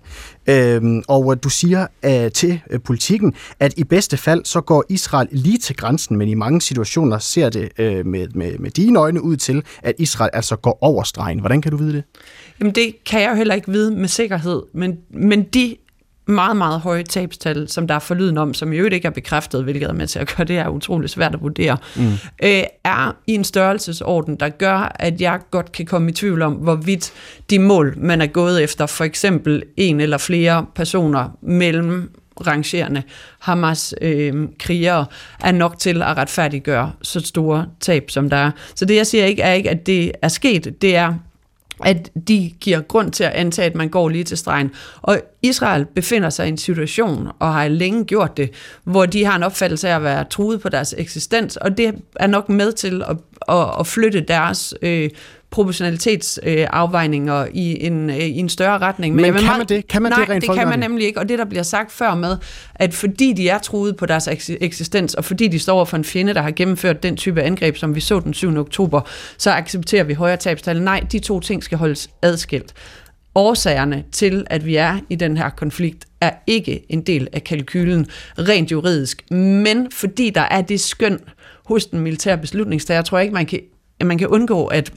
øhm, 0.51 1.03
og 1.09 1.33
øh, 1.33 1.37
du 1.43 1.49
siger 1.49 1.87
øh, 2.05 2.33
til 2.33 2.61
øh, 2.71 2.81
at 3.61 3.75
i 3.77 3.85
bedste 3.85 4.17
fald, 4.17 4.45
så 4.45 4.61
går 4.61 4.85
Israel 4.89 5.29
lige 5.31 5.59
til 5.59 5.77
grænsen, 5.77 6.17
men 6.17 6.29
i 6.29 6.35
mange 6.35 6.61
situationer 6.61 7.19
ser 7.19 7.49
det 7.49 7.69
øh, 7.79 8.07
med, 8.07 8.29
med, 8.29 8.59
med 8.59 8.71
dine 8.71 8.99
øjne 8.99 9.23
ud 9.23 9.37
til, 9.37 9.63
at 9.83 9.95
Israel 9.99 10.31
altså 10.33 10.57
går 10.57 10.79
over 10.81 11.03
stregen. 11.03 11.39
Hvordan 11.39 11.63
kan 11.63 11.71
du 11.73 11.77
vide 11.77 11.93
det? 11.93 12.05
Jamen 12.61 12.75
det 12.75 13.05
kan 13.05 13.21
jeg 13.21 13.31
jo 13.31 13.35
heller 13.35 13.55
ikke 13.55 13.73
vide 13.73 13.91
med 13.91 14.09
sikkerhed, 14.09 14.63
men, 14.75 14.99
men 15.11 15.43
de 15.43 15.77
meget, 16.31 16.57
meget 16.57 16.81
høje 16.81 17.03
tabstal, 17.03 17.69
som 17.69 17.87
der 17.87 17.95
er 17.95 17.99
forlyden 17.99 18.39
om, 18.39 18.55
som 18.55 18.73
i 18.73 18.77
øvrigt 18.77 18.95
ikke 18.95 19.07
er 19.07 19.13
bekræftet, 19.13 19.65
hvilket 19.65 19.89
er 19.89 19.93
med 19.93 20.07
til 20.07 20.19
at 20.19 20.35
gøre 20.37 20.47
det 20.47 20.57
her 20.57 20.69
utroligt 20.69 21.13
svært 21.13 21.35
at 21.35 21.43
vurdere, 21.43 21.77
mm. 21.97 22.13
øh, 22.43 22.63
er 22.85 23.17
i 23.27 23.35
en 23.35 23.45
størrelsesorden, 23.45 24.37
der 24.37 24.49
gør, 24.49 24.97
at 24.99 25.21
jeg 25.21 25.41
godt 25.51 25.73
kan 25.73 25.87
komme 25.87 26.11
i 26.11 26.13
tvivl 26.13 26.43
om, 26.43 26.53
hvorvidt 26.53 27.13
de 27.51 27.59
mål, 27.59 27.95
man 27.99 28.21
er 28.21 28.27
gået 28.27 28.63
efter, 28.63 28.87
for 28.87 29.05
eksempel 29.05 29.63
en 29.77 30.01
eller 30.01 30.19
flere 30.19 30.67
personer 30.75 31.39
mellem 31.43 32.11
rangerende 32.47 33.03
Hamas 33.39 33.95
øh, 34.03 34.49
krigere 34.59 35.07
er 35.41 35.53
nok 35.53 35.79
til 35.79 36.03
at 36.03 36.17
retfærdiggøre 36.17 36.93
så 37.03 37.21
store 37.21 37.67
tab, 37.81 38.11
som 38.11 38.31
der 38.31 38.37
er. 38.37 38.51
Så 38.75 38.85
det 38.85 38.97
jeg 38.97 39.07
siger 39.07 39.25
ikke 39.25 39.43
er 39.43 39.53
ikke, 39.53 39.71
at 39.71 39.87
det 39.87 40.13
er 40.23 40.29
sket, 40.29 40.83
det 40.83 40.97
er 40.97 41.15
at 41.85 42.11
de 42.29 42.53
giver 42.61 42.81
grund 42.81 43.13
til 43.13 43.25
at 43.25 43.33
antage, 43.33 43.67
at 43.67 43.75
man 43.75 43.89
går 43.89 44.09
lige 44.09 44.25
til 44.25 44.39
stregen. 44.39 44.71
Og 45.03 45.21
Israel 45.43 45.87
befinder 45.95 46.31
sig 46.31 46.47
i 46.47 46.49
en 46.49 46.59
situation, 46.59 47.29
og 47.39 47.55
har 47.55 47.69
længe 47.69 48.05
gjort 48.05 48.37
det, 48.37 48.51
hvor 48.85 49.07
de 49.07 49.25
har 49.25 49.37
en 49.37 49.43
opfattelse 49.43 49.89
af 49.89 49.97
at 49.97 50.03
være 50.03 50.25
truet 50.25 50.61
på 50.61 50.69
deres 50.69 50.95
eksistens, 50.99 51.57
og 51.57 51.79
det 51.79 51.95
er 52.17 52.27
nok 52.27 52.49
med 52.49 52.73
til 52.73 53.03
at, 53.09 53.17
at, 53.49 53.67
at 53.81 53.87
flytte 53.87 54.21
deres 54.21 54.75
øh, 54.83 55.11
proportionalitetsafvejninger 55.51 57.41
øh, 57.41 57.49
i, 57.53 57.87
en, 57.87 58.11
øh, 58.11 58.17
i 58.17 58.39
en 58.39 58.49
større 58.49 58.79
retning. 58.79 59.15
Men 59.15 59.35
vil 59.35 59.43
kan 59.43 59.59
man 59.59 59.67
det? 59.67 59.89
Kan 59.89 60.03
man 60.03 60.13
det 60.13 60.19
nej, 60.19 60.35
rent 60.35 60.43
det 60.47 60.55
kan 60.55 60.69
man 60.69 60.79
nemlig 60.79 61.07
ikke. 61.07 61.21
Og 61.21 61.29
det, 61.29 61.39
der 61.39 61.45
bliver 61.45 61.63
sagt 61.63 61.93
før 61.93 62.15
med, 62.15 62.37
at 62.75 62.95
fordi 62.95 63.33
de 63.33 63.49
er 63.49 63.59
truet 63.59 63.97
på 63.97 64.07
deres 64.07 64.29
eks- 64.29 64.57
eksistens, 64.61 65.15
og 65.15 65.25
fordi 65.25 65.49
de 65.49 65.59
står 65.59 65.75
over 65.75 65.85
for 65.85 65.97
en 65.97 66.05
fjende, 66.05 66.35
der 66.35 66.43
har 66.43 66.51
gennemført 66.51 67.03
den 67.03 67.17
type 67.17 67.43
angreb, 67.43 67.77
som 67.77 67.95
vi 67.95 68.01
så 68.01 68.21
den 68.21 68.35
7. 68.35 68.57
oktober, 68.59 69.01
så 69.39 69.51
accepterer 69.51 70.05
vi 70.05 70.15
højere 70.15 70.37
tabstal. 70.37 70.83
Nej, 70.83 71.01
de 71.13 71.19
to 71.19 71.41
ting 71.41 71.65
skal 71.65 71.79
holdes 71.79 72.11
adskilt. 72.23 72.75
Årsagerne 73.35 74.05
til, 74.13 74.45
at 74.51 74.67
vi 74.67 74.77
er 74.77 74.99
i 75.09 75.15
den 75.15 75.37
her 75.37 75.51
konflikt, 75.51 76.07
er 76.21 76.31
ikke 76.47 76.83
en 76.89 77.01
del 77.01 77.29
af 77.33 77.45
kalkylen 77.45 78.07
rent 78.39 78.73
juridisk, 78.73 79.31
men 79.31 79.93
fordi 79.93 80.31
der 80.31 80.41
er 80.41 80.61
det 80.61 80.81
skøn 80.81 81.19
hos 81.65 81.87
den 81.87 82.01
militære 82.01 82.39
beslutningstager, 82.39 83.03
tror 83.03 83.19
jeg 83.19 83.25
ikke, 83.25 83.35
man 83.35 83.47
kan, 83.47 83.61
man 84.05 84.19
kan 84.19 84.29
undgå, 84.29 84.67
at 84.67 84.93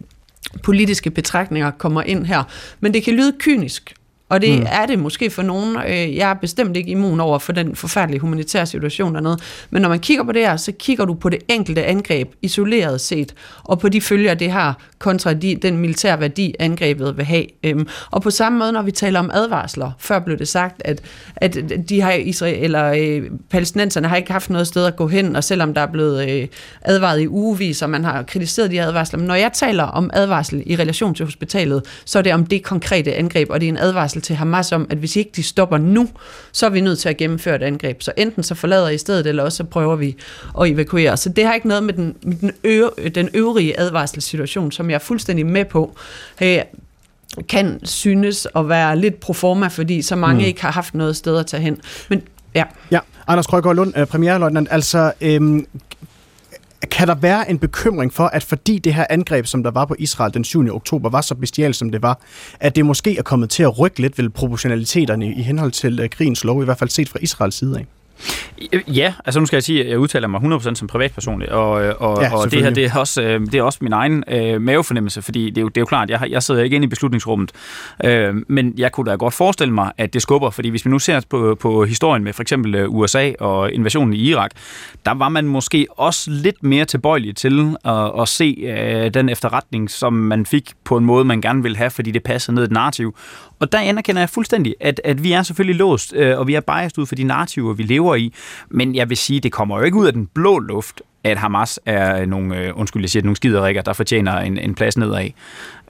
politiske 0.64 1.12
betragtninger 1.12 1.72
kommer 1.72 2.02
ind 2.02 2.26
her. 2.26 2.44
Men 2.80 2.94
det 2.94 3.04
kan 3.04 3.14
lyde 3.14 3.34
kynisk, 3.40 3.94
og 4.34 4.42
det 4.42 4.60
mm. 4.60 4.66
er 4.70 4.86
det 4.86 5.00
måske 5.00 5.30
for 5.30 5.42
nogen. 5.44 5.78
Øh, 5.88 6.16
Jeg 6.16 6.30
er 6.30 6.34
bestemt 6.34 6.78
ikke 6.78 6.92
immun 6.92 7.20
over 7.20 7.40
for 7.40 7.54
den 7.54 7.76
forfærdelige 7.76 8.20
humanitære 8.20 8.66
situation 8.66 9.16
dernede. 9.16 9.38
Men 9.70 9.82
når 9.82 9.90
man 9.90 10.00
kigger 10.00 10.24
på 10.24 10.32
det 10.32 10.42
her, 10.42 10.58
så 10.58 10.72
kigger 10.72 11.06
du 11.06 11.14
på 11.14 11.30
det 11.30 11.40
enkelte 11.48 11.84
angreb 11.86 12.34
isoleret 12.42 13.02
set, 13.02 13.34
og 13.64 13.80
på 13.80 13.90
de 13.90 14.02
følger, 14.02 14.34
det 14.34 14.52
har 14.52 14.80
kontra 15.00 15.34
de, 15.34 15.56
den 15.56 15.78
militære 15.78 16.20
værdi, 16.20 16.54
angrebet 16.60 17.18
vil 17.18 17.26
have. 17.26 17.46
Øhm, 17.64 17.88
Og 18.12 18.22
på 18.22 18.30
samme 18.32 18.60
måde, 18.60 18.72
når 18.72 18.82
vi 18.82 18.92
taler 18.92 19.20
om 19.20 19.32
advarsler, 19.34 19.92
før 20.00 20.20
blev 20.20 20.38
det 20.38 20.48
sagt, 20.48 20.82
at, 20.86 21.02
at 21.36 21.58
de 21.90 22.02
har 22.02 22.12
Israel, 22.12 22.64
eller 22.64 22.94
øh, 22.98 23.24
palæstinenserne 23.50 24.08
har 24.08 24.16
ikke 24.16 24.32
haft 24.32 24.50
noget 24.50 24.68
sted 24.68 24.86
at 24.86 24.96
gå 24.96 25.08
hen, 25.08 25.36
og 25.36 25.44
selvom 25.44 25.74
der 25.74 25.82
er 25.82 25.92
blevet 25.92 26.30
øh, 26.30 26.48
advaret 26.82 27.22
i 27.22 27.28
ugevis, 27.28 27.82
og 27.82 27.90
man 27.90 28.04
har 28.04 28.24
kritiseret 28.24 28.72
de 28.72 28.76
her 28.76 28.88
advarsler. 28.88 29.20
Men 29.20 29.28
når 29.28 29.36
jeg 29.36 29.52
taler 29.54 29.84
om 29.84 30.10
advarsel 30.14 30.64
i 30.66 30.76
relation 30.76 31.16
til 31.16 31.26
hospitalet, 31.26 31.82
så 32.06 32.20
er 32.20 32.24
det 32.24 32.34
om 32.34 32.46
det 32.46 32.64
konkrete 32.64 33.16
angreb, 33.16 33.50
og 33.50 33.62
det 33.62 33.68
er 33.68 33.72
en 33.72 33.78
advarsel 33.78 34.22
til 34.24 34.36
Hamas 34.36 34.72
om, 34.72 34.88
at 34.90 34.98
hvis 34.98 35.16
ikke 35.16 35.32
de 35.36 35.44
stopper 35.44 35.78
nu, 35.78 36.10
så 36.52 36.66
er 36.66 36.70
vi 36.70 36.82
nødt 36.82 37.00
til 37.00 37.10
at 37.10 37.18
gennemføre 37.18 37.56
et 37.56 37.64
angreb. 37.64 38.02
Så 38.02 38.12
enten 38.18 38.44
så 38.44 38.56
forlader 38.56 38.90
I 38.90 38.98
stedet, 38.98 39.28
eller 39.28 39.44
også 39.44 39.56
så 39.56 39.64
prøver 39.64 39.96
vi 39.96 40.16
at 40.62 40.70
evakuere. 40.70 41.18
Så 41.18 41.30
det 41.30 41.46
har 41.46 41.54
ikke 41.54 41.68
noget 41.68 41.84
med 41.84 41.94
den, 41.94 42.16
med 42.24 42.36
den, 42.36 42.52
ø- 42.64 43.10
den 43.16 43.30
øvrige 43.34 43.80
advarselssituation, 43.80 44.72
som 44.72 44.90
jeg 44.90 44.96
er 44.96 45.00
fuldstændig 45.00 45.46
med 45.46 45.66
på, 45.66 45.96
øh, 46.42 46.60
kan 47.50 47.80
synes 47.84 48.48
at 48.56 48.70
være 48.70 48.98
lidt 48.98 49.20
proforma, 49.20 49.68
fordi 49.68 50.02
så 50.02 50.16
mange 50.16 50.42
mm. 50.42 50.46
ikke 50.46 50.62
har 50.62 50.72
haft 50.72 50.96
noget 50.96 51.16
sted 51.16 51.38
at 51.38 51.46
tage 51.46 51.64
hen. 51.64 51.82
Men 52.10 52.22
ja, 52.56 52.64
Ja, 52.92 53.00
Anders 53.28 53.48
Krøgaard 53.48 53.76
Lund, 53.76 53.94
øh, 53.98 54.08
premierløjtnant, 54.08 54.68
altså 54.72 55.12
øhm, 55.22 55.68
kan 56.92 57.08
der 57.08 57.16
være 57.16 57.50
en 57.50 57.60
bekymring 57.60 58.14
for, 58.14 58.24
at 58.24 58.44
fordi 58.44 58.80
det 58.80 58.94
her 58.94 59.06
angreb, 59.10 59.46
som 59.46 59.64
der 59.64 59.72
var 59.72 59.86
på 59.86 59.96
Israel 60.00 60.34
den 60.34 60.44
7. 60.44 60.76
oktober, 60.76 61.10
var 61.10 61.22
så 61.22 61.36
bestialt, 61.36 61.76
som 61.76 61.90
det 61.90 62.02
var, 62.02 62.22
at 62.60 62.76
det 62.76 62.86
måske 62.86 63.18
er 63.18 63.24
kommet 63.24 63.50
til 63.50 63.64
at 63.64 63.80
rykke 63.80 64.02
lidt 64.02 64.18
ved 64.18 64.30
proportionaliteterne 64.30 65.34
i 65.34 65.42
henhold 65.42 65.72
til 65.72 66.00
øh, 66.00 66.10
krigens 66.10 66.44
lov, 66.44 66.62
i 66.62 66.66
hvert 66.66 66.80
fald 66.80 66.90
set 66.90 67.10
fra 67.10 67.20
Israels 67.22 67.56
side 67.56 67.80
af? 67.80 67.86
Ja, 68.88 69.14
altså 69.26 69.40
nu 69.40 69.46
skal 69.46 69.58
jeg 69.58 69.64
sige, 69.64 69.84
at 69.84 69.90
jeg 69.90 70.00
udtaler 70.00 70.28
mig 70.28 70.42
100% 70.42 70.76
som 70.76 70.88
privatperson, 70.88 71.42
og, 71.52 71.72
og, 71.72 72.22
ja, 72.22 72.36
og 72.36 72.52
det 72.52 72.64
her 72.64 72.70
det 72.70 72.86
er, 72.86 73.00
også, 73.00 73.22
øh, 73.22 73.42
det 73.42 73.56
er 73.56 73.64
også 73.64 73.80
min 73.82 73.94
egen 73.94 74.24
øh, 74.28 74.62
mavefornemmelse, 74.62 75.22
fordi 75.22 75.50
det 75.50 75.58
er 75.58 75.62
jo, 75.62 75.68
det 75.68 75.78
er 75.78 75.82
jo 75.82 75.86
klart, 75.86 76.10
jeg, 76.10 76.28
jeg 76.30 76.44
sidder 76.44 76.64
ikke 76.64 76.76
inde 76.76 76.86
i 76.86 76.88
beslutningsrummet, 76.88 77.52
øh, 78.04 78.36
men 78.48 78.74
jeg 78.78 78.92
kunne 78.92 79.12
da 79.12 79.16
godt 79.16 79.34
forestille 79.34 79.74
mig, 79.74 79.92
at 79.98 80.14
det 80.14 80.22
skubber, 80.22 80.50
fordi 80.50 80.70
hvis 80.70 80.86
vi 80.86 80.90
nu 80.90 81.00
ser 81.00 81.22
på, 81.30 81.58
på 81.60 81.86
historien 81.86 82.24
med 82.24 82.34
for 82.34 82.42
eksempel 82.42 82.76
øh, 82.76 82.90
USA 82.90 83.32
og 83.40 83.72
invasionen 83.72 84.14
i 84.14 84.18
Irak, 84.18 84.52
der 85.06 85.12
var 85.12 85.30
man 85.30 85.46
måske 85.46 85.88
også 85.90 86.32
lidt 86.32 86.64
mere 86.64 86.86
tilbøjelig 86.86 87.36
til 87.36 87.76
at, 87.86 88.22
at 88.22 88.28
se 88.28 88.58
øh, 88.64 89.14
den 89.14 89.30
efterretning, 89.30 89.90
som 89.90 90.14
man 90.14 90.46
fik 90.46 90.72
på 90.84 90.98
en 90.98 91.06
måde, 91.06 91.26
man 91.26 91.42
gerne 91.42 91.62
ville 91.62 91.78
have, 91.78 91.90
fordi 91.90 92.12
det 92.12 92.24
passede 92.24 92.56
ned 92.56 92.64
et 92.64 92.72
narrativ. 92.72 93.16
Og 93.64 93.72
der 93.72 93.80
anerkender 93.80 94.22
jeg 94.22 94.30
fuldstændig, 94.30 94.76
at, 94.80 95.02
at 95.04 95.24
vi 95.24 95.32
er 95.32 95.44
selvfølgelig 95.44 95.76
låst, 95.76 96.14
øh, 96.16 96.40
og 96.40 96.48
vi 96.48 96.54
er 96.54 96.62
biased 96.62 97.00
ud 97.00 97.06
for 97.06 97.16
de 97.16 97.24
narrativer, 97.24 97.74
vi 97.74 97.84
lever 97.84 98.16
i. 98.16 98.34
Men 98.70 98.96
jeg 98.96 99.10
vil 99.10 99.18
sige, 99.18 99.40
det 99.40 99.52
kommer 99.52 99.78
jo 99.78 99.84
ikke 99.84 99.98
ud 99.98 100.08
af 100.08 100.14
den 100.14 100.28
blå 100.28 100.60
luft, 100.60 101.02
at 101.24 101.38
Hamas 101.38 101.80
er 101.86 102.26
nogle, 102.26 102.58
øh, 102.58 102.80
undskyld, 102.80 103.04
jeg 103.04 103.10
siger, 103.10 103.24
nogle 103.24 103.36
skiderikker, 103.36 103.82
der 103.82 103.94
fortjener 103.94 104.38
en, 104.38 104.58
en 104.58 104.76
plads 104.76 104.98
nedad. 104.98 105.30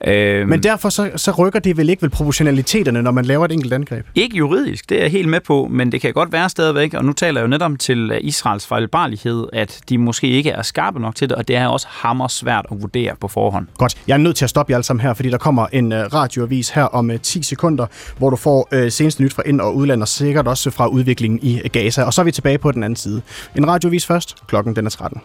Øhm, 0.06 0.48
Men 0.48 0.62
derfor 0.62 0.88
så, 0.88 1.10
så 1.16 1.30
rykker 1.30 1.60
det 1.60 1.76
vel 1.76 1.88
ikke 1.88 2.02
vel 2.02 2.10
proportionaliteterne, 2.10 3.02
når 3.02 3.10
man 3.10 3.24
laver 3.24 3.44
et 3.44 3.52
enkelt 3.52 3.72
angreb? 3.72 4.06
Ikke 4.14 4.36
juridisk, 4.36 4.88
det 4.88 4.98
er 4.98 5.02
jeg 5.02 5.10
helt 5.10 5.28
med 5.28 5.40
på, 5.40 5.68
men 5.70 5.92
det 5.92 6.00
kan 6.00 6.12
godt 6.12 6.32
være 6.32 6.48
stadigvæk, 6.48 6.94
og 6.94 7.04
nu 7.04 7.12
taler 7.12 7.40
jeg 7.40 7.46
jo 7.46 7.50
netop 7.50 7.78
til 7.78 8.18
Israels 8.20 8.66
fejlbarlighed, 8.66 9.46
at 9.52 9.80
de 9.88 9.98
måske 9.98 10.28
ikke 10.28 10.50
er 10.50 10.62
skarpe 10.62 11.00
nok 11.00 11.14
til 11.14 11.28
det, 11.28 11.36
og 11.36 11.48
det 11.48 11.56
er 11.56 11.66
også 11.66 11.86
hammer 11.90 12.28
svært 12.28 12.66
at 12.70 12.82
vurdere 12.82 13.12
på 13.20 13.28
forhånd. 13.28 13.66
Godt, 13.78 13.96
jeg 14.08 14.14
er 14.14 14.18
nødt 14.18 14.36
til 14.36 14.44
at 14.44 14.50
stoppe 14.50 14.70
jer 14.70 14.76
alle 14.76 14.84
sammen 14.84 15.00
her, 15.02 15.14
fordi 15.14 15.30
der 15.30 15.38
kommer 15.38 15.66
en 15.72 15.92
uh, 15.92 15.98
radioavis 15.98 16.70
her 16.70 16.82
om 16.82 17.10
uh, 17.10 17.16
10 17.22 17.42
sekunder, 17.42 17.86
hvor 18.18 18.30
du 18.30 18.36
får 18.36 18.68
uh, 18.72 18.88
seneste 18.88 19.22
nyt 19.22 19.32
fra 19.32 19.42
ind- 19.46 19.60
og 19.60 19.76
udland, 19.76 20.02
og 20.02 20.08
sikkert 20.08 20.48
også 20.48 20.70
fra 20.70 20.86
udviklingen 20.86 21.38
i 21.42 21.68
Gaza, 21.68 22.02
og 22.02 22.12
så 22.12 22.20
er 22.20 22.24
vi 22.24 22.32
tilbage 22.32 22.58
på 22.58 22.72
den 22.72 22.82
anden 22.82 22.96
side. 22.96 23.22
En 23.56 23.68
radioavis 23.68 24.06
først, 24.06 24.36
klokken 24.46 24.76
den 24.76 24.86
er 24.86 24.90
13. 24.90 25.20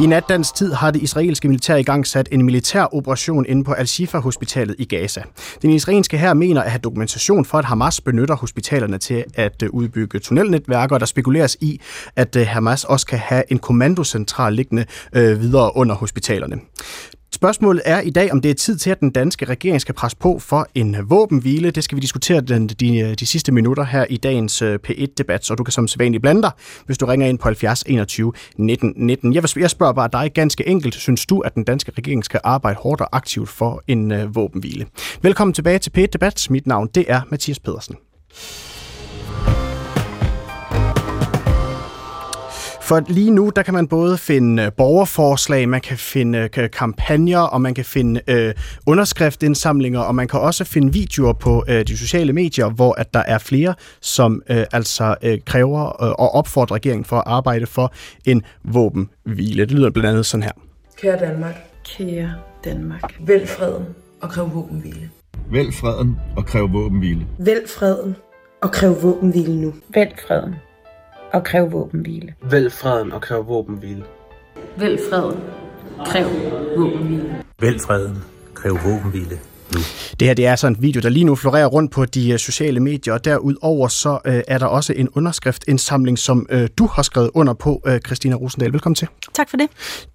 I 0.00 0.06
natdans 0.06 0.52
tid 0.52 0.72
har 0.72 0.90
det 0.90 1.02
israelske 1.02 1.48
militær 1.48 1.76
i 1.76 1.82
gang 1.82 2.06
sat 2.06 2.28
en 2.32 2.42
militær 2.42 2.94
operation 2.94 3.46
inde 3.48 3.64
på 3.64 3.72
Al-Shifa-hospitalet 3.72 4.76
i 4.78 4.84
Gaza. 4.84 5.22
Den 5.62 5.70
israelske 5.70 6.18
her 6.18 6.34
mener 6.34 6.62
at 6.62 6.70
have 6.70 6.80
dokumentation 6.84 7.44
for, 7.44 7.58
at 7.58 7.64
Hamas 7.64 8.00
benytter 8.00 8.36
hospitalerne 8.36 8.98
til 8.98 9.24
at 9.34 9.62
øh, 9.62 9.70
udbygge 9.70 10.18
tunnelnetværker, 10.18 10.96
og 10.96 11.00
der 11.00 11.06
spekuleres 11.06 11.56
i, 11.60 11.80
at 12.16 12.36
øh, 12.36 12.46
Hamas 12.46 12.84
også 12.84 13.06
kan 13.06 13.18
have 13.18 13.42
en 13.48 13.58
kommandocentral 13.58 14.54
liggende 14.54 14.84
øh, 15.12 15.40
videre 15.40 15.76
under 15.76 15.94
hospitalerne. 15.94 16.56
Spørgsmålet 17.36 17.82
er 17.84 18.00
i 18.00 18.10
dag, 18.10 18.32
om 18.32 18.40
det 18.40 18.50
er 18.50 18.54
tid 18.54 18.78
til, 18.78 18.90
at 18.90 19.00
den 19.00 19.10
danske 19.10 19.44
regering 19.44 19.80
skal 19.80 19.94
presse 19.94 20.16
på 20.16 20.38
for 20.38 20.68
en 20.74 20.96
våbenhvile. 21.04 21.70
Det 21.70 21.84
skal 21.84 21.96
vi 21.96 22.00
diskutere 22.00 22.40
den, 22.40 22.68
de, 22.68 23.14
de 23.14 23.26
sidste 23.26 23.52
minutter 23.52 23.84
her 23.84 24.04
i 24.10 24.16
dagens 24.16 24.62
øh, 24.62 24.78
P1-debat, 24.88 25.44
så 25.44 25.54
du 25.54 25.64
kan 25.64 25.72
som 25.72 25.88
sædvanligt 25.88 26.22
blande 26.22 26.42
dig, 26.42 26.50
hvis 26.86 26.98
du 26.98 27.06
ringer 27.06 27.26
ind 27.26 27.38
på 27.38 27.48
70 27.48 27.82
21 27.86 28.32
19 28.56 28.92
19. 28.96 29.34
Jeg, 29.34 29.42
vil, 29.42 29.50
jeg 29.56 29.70
spørger 29.70 29.92
bare 29.92 30.08
dig 30.12 30.30
ganske 30.34 30.68
enkelt. 30.68 30.94
Synes 30.94 31.26
du, 31.26 31.40
at 31.40 31.54
den 31.54 31.64
danske 31.64 31.92
regering 31.98 32.24
skal 32.24 32.40
arbejde 32.44 32.78
hårdt 32.78 33.00
og 33.00 33.08
aktivt 33.12 33.48
for 33.48 33.82
en 33.86 34.12
uh, 34.12 34.36
våbenhvile? 34.36 34.86
Velkommen 35.22 35.54
tilbage 35.54 35.78
til 35.78 35.92
P1-debat. 35.98 36.46
Mit 36.50 36.66
navn 36.66 36.88
det 36.94 37.04
er 37.08 37.20
Mathias 37.30 37.58
Pedersen. 37.58 37.96
For 42.86 43.02
lige 43.08 43.30
nu, 43.30 43.50
der 43.56 43.62
kan 43.62 43.74
man 43.74 43.88
både 43.88 44.18
finde 44.18 44.62
øh, 44.62 44.72
borgerforslag, 44.72 45.68
man 45.68 45.80
kan 45.80 45.96
finde 45.96 46.50
øh, 46.58 46.70
kampagner, 46.70 47.38
og 47.38 47.60
man 47.60 47.74
kan 47.74 47.84
finde 47.84 48.20
øh, 48.28 48.54
underskriftindsamlinger, 48.86 50.00
og 50.00 50.14
man 50.14 50.28
kan 50.28 50.40
også 50.40 50.64
finde 50.64 50.92
videoer 50.92 51.32
på 51.32 51.64
øh, 51.68 51.86
de 51.86 51.96
sociale 51.96 52.32
medier, 52.32 52.68
hvor 52.70 52.92
at 52.92 53.14
der 53.14 53.22
er 53.26 53.38
flere, 53.38 53.74
som 54.00 54.42
øh, 54.50 54.64
altså 54.72 55.14
øh, 55.22 55.38
kræver 55.46 56.02
øh, 56.02 56.10
og 56.10 56.34
opfordrer 56.34 56.74
regeringen 56.74 57.04
for 57.04 57.16
at 57.16 57.22
arbejde 57.26 57.66
for 57.66 57.92
en 58.24 58.42
våbenhvile. 58.64 59.64
Det 59.64 59.72
lyder 59.72 59.90
blandt 59.90 60.10
andet 60.10 60.26
sådan 60.26 60.44
her. 60.44 60.52
Kære 60.96 61.18
Danmark. 61.18 61.54
Kære 61.84 62.34
Danmark. 62.64 63.14
Vælg 63.20 63.48
freden 63.48 63.84
og 64.20 64.30
kræv 64.30 64.54
våbenhvile. 64.54 65.10
Vælg 65.52 65.74
freden 65.74 66.16
og 66.36 66.46
kræv 66.46 66.72
våbenhvile. 66.72 67.26
Vælg 67.38 67.68
freden 67.68 68.16
og 68.62 68.72
kræv 68.72 69.02
våbenhvile 69.02 69.60
nu. 69.60 69.74
Vælg 69.94 70.14
freden 70.28 70.54
og 71.36 71.44
kræv 71.44 71.72
våbenhvile. 71.72 72.34
Vælg 72.50 72.72
freden 72.72 73.12
og 73.12 73.20
kræv 73.20 73.48
våbenhvile. 73.48 74.04
Vælg 74.76 75.00
freden. 75.10 75.40
Kræv 76.06 76.26
våbenhvile. 76.76 77.44
Vælg 77.60 77.80
freden. 77.80 78.24
Kræv 78.54 78.72
våbenhvile. 78.84 79.38
Nu. 79.74 79.80
Det 80.20 80.28
her 80.28 80.34
det 80.34 80.46
er 80.46 80.56
sådan 80.56 80.76
en 80.76 80.82
video, 80.82 81.00
der 81.00 81.08
lige 81.08 81.24
nu 81.24 81.34
florerer 81.34 81.66
rundt 81.66 81.92
på 81.92 82.04
de 82.04 82.30
øh, 82.30 82.38
sociale 82.38 82.80
medier, 82.80 83.14
og 83.14 83.24
derudover 83.24 83.88
så 83.88 84.18
øh, 84.24 84.42
er 84.48 84.58
der 84.58 84.66
også 84.66 84.92
en 84.92 85.08
underskriftindsamling, 85.08 86.18
som 86.18 86.46
øh, 86.50 86.68
du 86.78 86.86
har 86.86 87.02
skrevet 87.02 87.30
under 87.34 87.54
på, 87.54 87.82
øh, 87.86 88.00
Christina 88.00 88.36
Rosendal. 88.36 88.72
Velkommen 88.72 88.94
til. 88.94 89.08
Tak 89.34 89.50
for 89.50 89.56
det. 89.56 89.68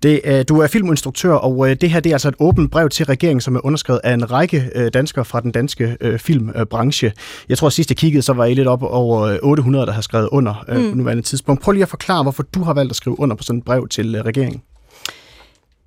det 0.03 0.21
øh, 0.23 0.45
du 0.49 0.59
er 0.59 0.67
filminstruktør, 0.67 1.33
og 1.33 1.69
øh, 1.69 1.75
det 1.81 1.89
her 1.89 1.99
det 1.99 2.09
er 2.09 2.15
altså 2.15 2.27
et 2.27 2.35
åbent 2.39 2.71
brev 2.71 2.89
til 2.89 3.05
regeringen, 3.05 3.41
som 3.41 3.55
er 3.55 3.65
underskrevet 3.65 4.01
af 4.03 4.13
en 4.13 4.31
række 4.31 4.69
øh, 4.75 4.91
danskere 4.93 5.25
fra 5.25 5.41
den 5.41 5.51
danske 5.51 5.97
øh, 6.01 6.19
filmbranche. 6.19 7.11
Jeg 7.49 7.57
tror, 7.57 7.67
at 7.67 7.73
sidst 7.73 7.89
jeg 7.91 7.97
kiggede, 7.97 8.21
så 8.21 8.33
var 8.33 8.45
I 8.45 8.53
lidt 8.53 8.67
op 8.67 8.83
over 8.83 9.37
800, 9.41 9.85
der 9.85 9.91
har 9.91 10.01
skrevet 10.01 10.29
under 10.31 10.65
øh, 10.69 10.77
mm. 10.77 10.89
på 10.89 10.97
nuværende 10.97 11.23
tidspunkt. 11.23 11.61
Prøv 11.61 11.71
lige 11.71 11.83
at 11.83 11.89
forklare, 11.89 12.23
hvorfor 12.23 12.43
du 12.43 12.63
har 12.63 12.73
valgt 12.73 12.89
at 12.89 12.95
skrive 12.95 13.19
under 13.19 13.35
på 13.35 13.43
sådan 13.43 13.59
et 13.59 13.65
brev 13.65 13.87
til 13.87 14.15
øh, 14.15 14.25
regeringen. 14.25 14.61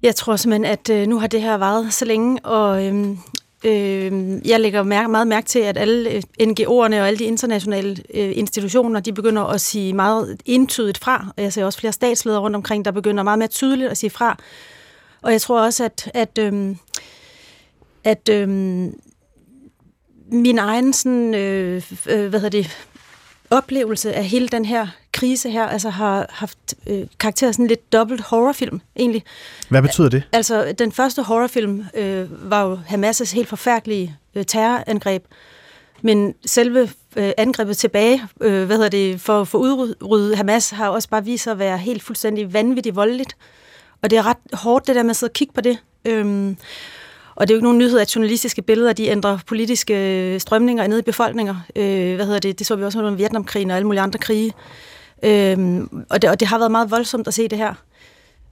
Jeg 0.05 0.17
tror 0.17 0.37
simpelthen, 0.37 0.65
at 0.65 0.91
øh, 0.91 1.07
nu 1.07 1.19
har 1.19 1.27
det 1.27 1.43
her 1.43 1.55
varet 1.55 1.95
så 1.95 2.05
længe, 2.05 2.41
og 2.45 2.87
øh, 2.87 3.17
Øh, 3.65 4.13
jeg 4.49 4.61
lægger 4.61 4.83
mærke, 4.83 5.11
meget 5.11 5.27
mærke 5.27 5.47
til, 5.47 5.59
at 5.59 5.79
alle 5.79 6.11
øh, 6.11 6.23
NGO'erne 6.41 6.71
og 6.71 7.07
alle 7.07 7.19
de 7.19 7.25
internationale 7.25 7.97
øh, 8.15 8.33
institutioner, 8.37 9.01
de 9.01 9.13
begynder 9.13 9.43
at 9.43 9.61
sige 9.61 9.93
meget 9.93 10.43
entydigt 10.45 10.99
fra. 10.99 11.33
Og 11.37 11.43
jeg 11.43 11.53
ser 11.53 11.65
også 11.65 11.79
flere 11.79 11.93
statsledere 11.93 12.41
rundt 12.41 12.57
omkring, 12.57 12.85
der 12.85 12.91
begynder 12.91 13.23
meget 13.23 13.39
mere 13.39 13.49
tydeligt 13.49 13.91
at 13.91 13.97
sige 13.97 14.11
fra. 14.11 14.39
Og 15.23 15.33
jeg 15.33 15.41
tror 15.41 15.61
også, 15.61 15.85
at, 15.85 16.11
at, 16.15 16.39
øh, 16.39 16.77
at 18.05 18.29
øh, 18.29 18.49
min 20.33 20.59
egen 20.59 20.93
sådan, 20.93 21.35
øh, 21.35 21.83
øh, 22.07 22.29
hvad 22.29 22.41
hedder 22.41 22.63
det, 22.63 22.71
oplevelse 23.51 24.13
af 24.13 24.25
hele 24.25 24.49
den 24.49 24.65
her 24.65 24.87
krise 25.25 25.51
her, 25.51 25.67
altså 25.67 25.91
har 25.91 26.27
haft 26.31 26.75
øh, 26.87 27.07
karakter 27.19 27.53
sådan 27.53 27.67
lidt 27.67 27.93
dobbelt 27.93 28.21
horrorfilm, 28.21 28.81
egentlig. 28.97 29.25
Hvad 29.69 29.83
betyder 29.83 30.09
det? 30.09 30.23
Altså, 30.33 30.75
den 30.79 30.93
første 30.93 31.23
horrorfilm 31.23 31.85
øh, 31.95 32.51
var 32.51 32.63
jo 32.63 32.75
Hamas' 32.75 33.35
helt 33.35 33.49
forfærdelige 33.49 34.17
øh, 34.35 34.45
terrorangreb, 34.45 35.25
men 36.03 36.35
selve 36.47 36.91
øh, 37.17 37.33
angrebet 37.37 37.77
tilbage, 37.77 38.23
øh, 38.41 38.65
hvad 38.65 38.77
hedder 38.77 38.89
det, 38.89 39.21
for, 39.21 39.45
for 39.45 39.59
udrydde 39.59 40.37
Hamas, 40.37 40.71
har 40.71 40.89
også 40.89 41.09
bare 41.09 41.25
vist 41.25 41.45
sig 41.45 41.51
at 41.51 41.59
være 41.59 41.79
helt 41.79 42.03
fuldstændig 42.03 42.53
vanvittigt 42.53 42.97
voldeligt. 42.97 43.37
Og 44.03 44.11
det 44.11 44.19
er 44.19 44.27
ret 44.27 44.37
hårdt, 44.53 44.87
det 44.87 44.97
der 44.97 45.03
med 45.03 45.11
at 45.11 45.17
sidde 45.17 45.31
og 45.31 45.35
kigge 45.35 45.55
på 45.55 45.61
det. 45.61 45.79
Øhm, 46.05 46.57
og 47.35 47.49
det 47.49 47.55
er 47.55 47.55
jo 47.55 47.59
ikke 47.59 47.65
nogen 47.65 47.79
nyhed, 47.79 47.99
at 47.99 48.17
journalistiske 48.17 48.63
billeder, 48.63 48.93
de 48.93 49.07
ændrer 49.07 49.39
politiske 49.47 50.37
strømninger 50.41 50.87
ned 50.87 50.99
i 50.99 51.03
befolkninger. 51.03 51.55
Øh, 51.77 52.15
hvad 52.15 52.27
hedder 52.27 52.41
det? 52.41 52.59
Det 52.59 52.67
så 52.67 52.77
vi 52.77 52.85
også 52.85 52.99
under 52.99 53.11
Vietnamkrigen 53.11 53.71
og 53.71 53.77
alle 53.77 53.87
mulige 53.87 54.03
andre 54.03 54.19
krige. 54.19 54.53
Øh, 55.23 55.81
og, 56.11 56.23
det, 56.23 56.31
og 56.31 56.41
det 56.41 56.49
har 56.49 56.59
været 56.59 56.71
meget 56.71 56.91
voldsomt 56.91 57.29
at 57.29 57.35
se 57.35 57.49
det 57.49 57.59
her 57.59 57.75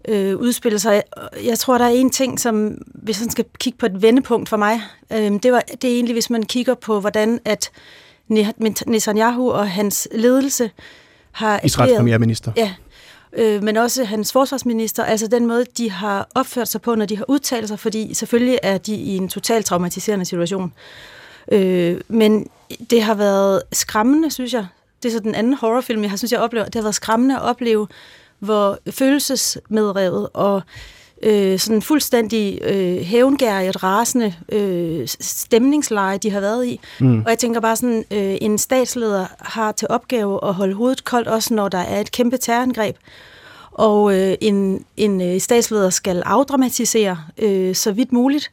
øh, 0.09 0.37
udspille 0.37 0.79
sig. 0.79 1.03
Jeg 1.45 1.59
tror, 1.59 1.79
der 1.79 1.85
er 1.85 1.89
en 1.89 2.11
ting, 2.11 2.41
som 2.41 2.79
hvis 2.87 3.21
man 3.21 3.31
skal 3.31 3.45
kigge 3.59 3.79
på 3.79 3.87
et 3.87 4.03
vendepunkt 4.03 4.49
for 4.49 4.57
mig, 4.57 4.81
øh, 5.13 5.33
det, 5.43 5.53
var, 5.53 5.61
det 5.61 5.85
er 5.85 5.95
egentlig, 5.95 6.13
hvis 6.13 6.31
man 6.31 6.43
kigger 6.43 6.75
på, 6.75 7.01
hvordan 7.01 7.41
at 7.45 7.71
Netanyahu 8.87 9.53
og 9.53 9.71
hans 9.71 10.09
ledelse 10.13 10.71
har... 11.33 11.61
Israels 11.65 11.93
premierminister. 11.97 12.53
Ja, 12.57 12.75
øh, 13.33 13.63
men 13.63 13.77
også 13.77 14.05
hans 14.05 14.33
forsvarsminister, 14.33 15.05
altså 15.05 15.27
den 15.27 15.47
måde, 15.47 15.65
de 15.79 15.91
har 15.91 16.29
opført 16.35 16.69
sig 16.69 16.83
på, 16.83 16.95
når 16.95 17.07
de 17.07 17.17
har 17.17 17.25
udtalt 17.29 17.69
sig, 17.69 17.79
fordi 17.79 18.15
selvfølgelig 18.15 18.59
er 18.63 18.79
de 18.79 18.95
i 18.95 19.17
en 19.17 19.29
totalt 19.29 19.67
traumatiserende 19.67 20.25
situation. 20.25 20.73
Øh, 21.53 22.01
men 22.09 22.49
det 22.91 23.03
har 23.03 23.15
været 23.15 23.63
skræmmende, 23.73 24.31
synes 24.31 24.53
jeg. 24.53 24.67
Det 25.03 25.09
er 25.09 25.13
så 25.13 25.21
den 25.21 25.35
anden 25.35 25.55
horrorfilm, 25.55 26.03
jeg 26.03 26.11
har 26.11 26.17
synes, 26.17 26.33
jeg 26.33 26.41
oplever. 26.41 26.65
Det 26.65 26.75
har 26.75 26.83
været 26.83 26.95
skræmmende 26.95 27.37
at 27.37 27.43
opleve, 27.43 27.89
hvor 28.39 28.79
følelsesmedrevet 28.91 30.29
og 30.35 30.63
øh, 31.23 31.59
sådan 31.59 31.83
fuldstændig 31.83 32.59
øh, 32.63 32.97
hævngærigt, 32.97 33.83
rasende 33.83 34.35
øh, 34.53 35.09
stemningsleje, 35.21 36.19
de 36.19 36.31
har 36.31 36.41
været 36.41 36.67
i. 36.67 36.81
Mm. 37.01 37.21
Og 37.21 37.31
jeg 37.31 37.39
tænker 37.39 37.61
bare 37.61 37.77
sådan, 37.77 38.05
øh, 38.11 38.37
en 38.41 38.59
statsleder 38.59 39.27
har 39.41 39.73
til 39.73 39.89
opgave 39.91 40.49
at 40.49 40.55
holde 40.55 40.75
hovedet 40.75 41.05
koldt, 41.05 41.29
også 41.29 41.55
når 41.55 41.69
der 41.69 41.79
er 41.79 42.01
et 42.01 42.13
kæmpe 42.13 42.37
terrorangreb. 42.37 42.97
Og 43.73 44.19
øh, 44.19 44.35
en, 44.41 44.85
en 44.97 45.21
øh, 45.21 45.41
statsleder 45.41 45.91
skal 45.91 46.23
afdramatisere 46.27 47.19
øh, 47.39 47.75
så 47.75 47.93
vidt 47.93 48.13
muligt. 48.13 48.51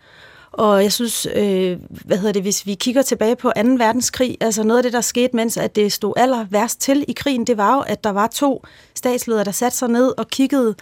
Og 0.60 0.84
jeg 0.84 0.92
synes, 0.94 1.28
øh, 1.36 1.78
hvad 1.90 2.18
hedder 2.18 2.32
det, 2.32 2.42
hvis 2.42 2.66
vi 2.66 2.74
kigger 2.74 3.02
tilbage 3.02 3.36
på 3.36 3.52
2. 3.56 3.62
verdenskrig, 3.62 4.38
altså 4.42 4.64
noget 4.64 4.80
af 4.80 4.84
det, 4.84 4.94
der 4.94 5.02
skete, 5.02 5.36
mens 5.36 5.58
at 5.58 5.76
det 5.76 5.92
stod 5.92 6.14
aller 6.18 6.46
værst 6.50 6.82
til 6.82 7.06
i 7.08 7.14
krigen, 7.14 7.48
det 7.48 7.58
var 7.58 7.76
jo, 7.76 7.82
at 7.82 8.04
der 8.04 8.10
var 8.10 8.28
to 8.28 8.64
statsledere, 8.96 9.44
der 9.44 9.52
satte 9.52 9.78
sig 9.78 9.90
ned 9.90 10.14
og 10.18 10.28
kiggede 10.28 10.76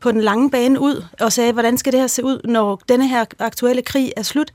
på 0.00 0.12
den 0.12 0.20
lange 0.20 0.50
bane 0.50 0.80
ud 0.80 1.04
og 1.20 1.32
sagde, 1.32 1.52
hvordan 1.52 1.78
skal 1.78 1.92
det 1.92 2.00
her 2.00 2.06
se 2.06 2.24
ud, 2.24 2.40
når 2.44 2.80
denne 2.88 3.08
her 3.08 3.24
aktuelle 3.38 3.82
krig 3.82 4.12
er 4.16 4.22
slut. 4.22 4.52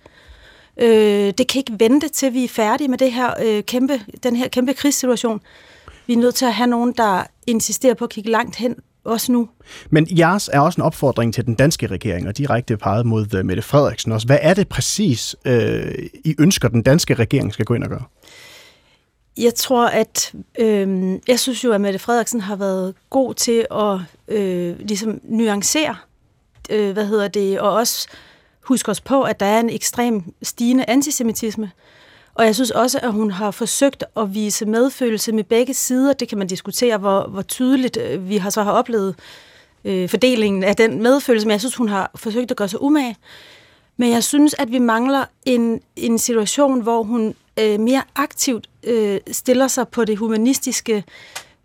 Øh, 0.78 1.34
det 1.38 1.48
kan 1.48 1.60
ikke 1.60 1.76
vente 1.80 2.08
til 2.10 2.34
vi 2.34 2.44
er 2.44 2.50
færdige 2.50 2.88
med 2.88 2.98
det 2.98 3.12
her, 3.12 3.34
øh, 3.44 3.64
kæmpe, 3.64 4.02
den 4.24 4.36
her 4.36 4.48
kæmpe 4.48 4.74
krigssituation. 4.74 5.42
Vi 6.08 6.14
er 6.14 6.18
nødt 6.18 6.36
til 6.36 6.46
at 6.46 6.54
have 6.54 6.68
nogen, 6.68 6.94
der 6.98 7.24
insisterer 7.48 7.94
på 7.94 8.04
at 8.04 8.10
kigge 8.10 8.32
langt 8.32 8.56
hen, 8.56 8.76
også 9.06 9.32
nu. 9.32 9.50
Men 9.90 10.08
jeres 10.18 10.50
er 10.54 10.60
også 10.60 10.82
en 10.82 10.86
opfordring 10.86 11.34
til 11.34 11.46
den 11.46 11.56
danske 11.56 11.88
regering, 11.88 12.28
og 12.28 12.38
direkte 12.38 12.78
peget 12.78 13.06
mod 13.06 13.34
uh, 13.34 13.46
Mette 13.46 13.62
Frederiksen 13.62 14.12
også. 14.12 14.28
Hvad 14.28 14.38
er 14.42 14.54
det 14.54 14.68
præcis, 14.68 15.36
øh, 15.46 15.94
I 16.24 16.36
ønsker, 16.40 16.68
den 16.68 16.82
danske 16.82 17.14
regering 17.14 17.54
skal 17.54 17.66
gå 17.66 17.74
ind 17.74 17.84
og 17.84 17.90
gøre? 17.90 18.04
Jeg 19.38 19.56
tror, 19.56 19.88
at 19.88 20.34
øh, 20.60 21.14
jeg 21.28 21.40
synes 21.40 21.64
jo, 21.64 21.72
at 21.72 21.82
Mette 21.82 22.00
Frederiksen 22.00 22.42
har 22.42 22.56
været 22.56 22.94
god 23.10 23.34
til 23.34 23.66
at 23.72 24.00
øh, 24.28 24.80
ligesom 24.80 25.22
nuancere, 25.24 25.96
øh, 26.70 26.92
hvad 26.94 27.06
hedder 27.06 27.28
det, 27.28 27.60
og 27.60 27.74
også 27.74 28.08
huske 28.62 28.92
os 28.92 29.02
på, 29.02 29.24
at 29.24 29.40
der 29.40 29.46
er 29.46 29.60
en 29.60 29.70
ekstrem 29.70 30.24
stigende 30.44 30.86
antisemitisme. 30.88 31.72
Og 32.36 32.46
jeg 32.46 32.56
synes 32.56 32.72
også, 32.72 33.00
at 33.04 33.12
hun 33.12 33.32
har 33.32 33.52
forsøgt 33.52 34.04
at 34.18 34.34
vise 34.34 34.66
medfølelse 34.66 35.32
med 35.32 35.44
begge 35.44 35.74
sider. 35.74 36.14
Det 36.14 36.28
kan 36.28 36.38
man 36.38 36.48
diskutere, 36.48 36.98
hvor, 36.98 37.28
hvor 37.28 37.42
tydeligt 37.42 37.98
øh, 37.98 38.30
vi 38.30 38.38
har 38.38 38.50
så 38.50 38.64
har 38.64 38.72
oplevet 38.72 39.16
øh, 39.86 40.10
fordelingen 40.10 40.64
af 40.64 40.76
den 40.76 41.04
medfølelse, 41.04 41.48
men 41.48 41.52
jeg 41.52 41.60
synes, 41.60 41.76
hun 41.76 41.90
har 41.90 42.12
forsøgt 42.16 42.52
at 42.52 42.58
gøre 42.58 42.68
sig 42.68 42.82
umage. 42.82 43.16
Men 43.98 44.12
jeg 44.12 44.24
synes, 44.24 44.56
at 44.60 44.72
vi 44.72 44.80
mangler 44.80 45.26
en, 45.46 45.82
en 45.96 46.20
situation, 46.20 46.82
hvor 46.82 47.04
hun 47.04 47.36
øh, 47.60 47.80
mere 47.80 48.02
aktivt 48.16 48.70
øh, 48.84 49.20
stiller 49.32 49.68
sig 49.68 49.88
på 49.88 50.06
det 50.06 50.18
humanistiske 50.18 51.04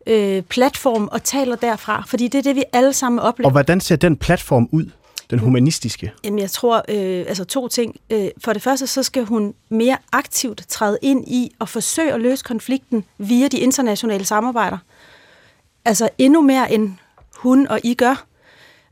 øh, 0.06 0.42
platform 0.42 1.08
og 1.12 1.22
taler 1.22 1.56
derfra, 1.56 2.04
fordi 2.06 2.28
det 2.28 2.38
er 2.38 2.42
det, 2.42 2.56
vi 2.56 2.64
alle 2.72 2.92
sammen 2.92 3.18
oplever. 3.18 3.46
Og 3.46 3.52
hvordan 3.52 3.80
ser 3.80 3.96
den 3.96 4.16
platform 4.16 4.68
ud? 4.72 4.90
Den 5.31 5.39
humanistiske? 5.39 6.12
Jamen, 6.24 6.39
jeg 6.39 6.51
tror, 6.51 6.76
øh, 6.89 7.24
altså 7.28 7.45
to 7.45 7.68
ting. 7.68 7.97
Øh, 8.11 8.28
for 8.45 8.53
det 8.53 8.62
første, 8.62 8.87
så 8.87 9.03
skal 9.03 9.24
hun 9.24 9.55
mere 9.68 9.97
aktivt 10.12 10.64
træde 10.68 10.99
ind 11.03 11.28
i 11.28 11.51
og 11.59 11.68
forsøge 11.68 12.12
at 12.12 12.20
løse 12.20 12.45
konflikten 12.45 13.05
via 13.18 13.49
de 13.49 13.59
internationale 13.59 14.24
samarbejder. 14.24 14.78
Altså 15.85 16.09
endnu 16.18 16.43
mere 16.43 16.72
end 16.72 16.93
hun 17.37 17.66
og 17.66 17.81
I 17.85 17.95
gør. 17.95 18.26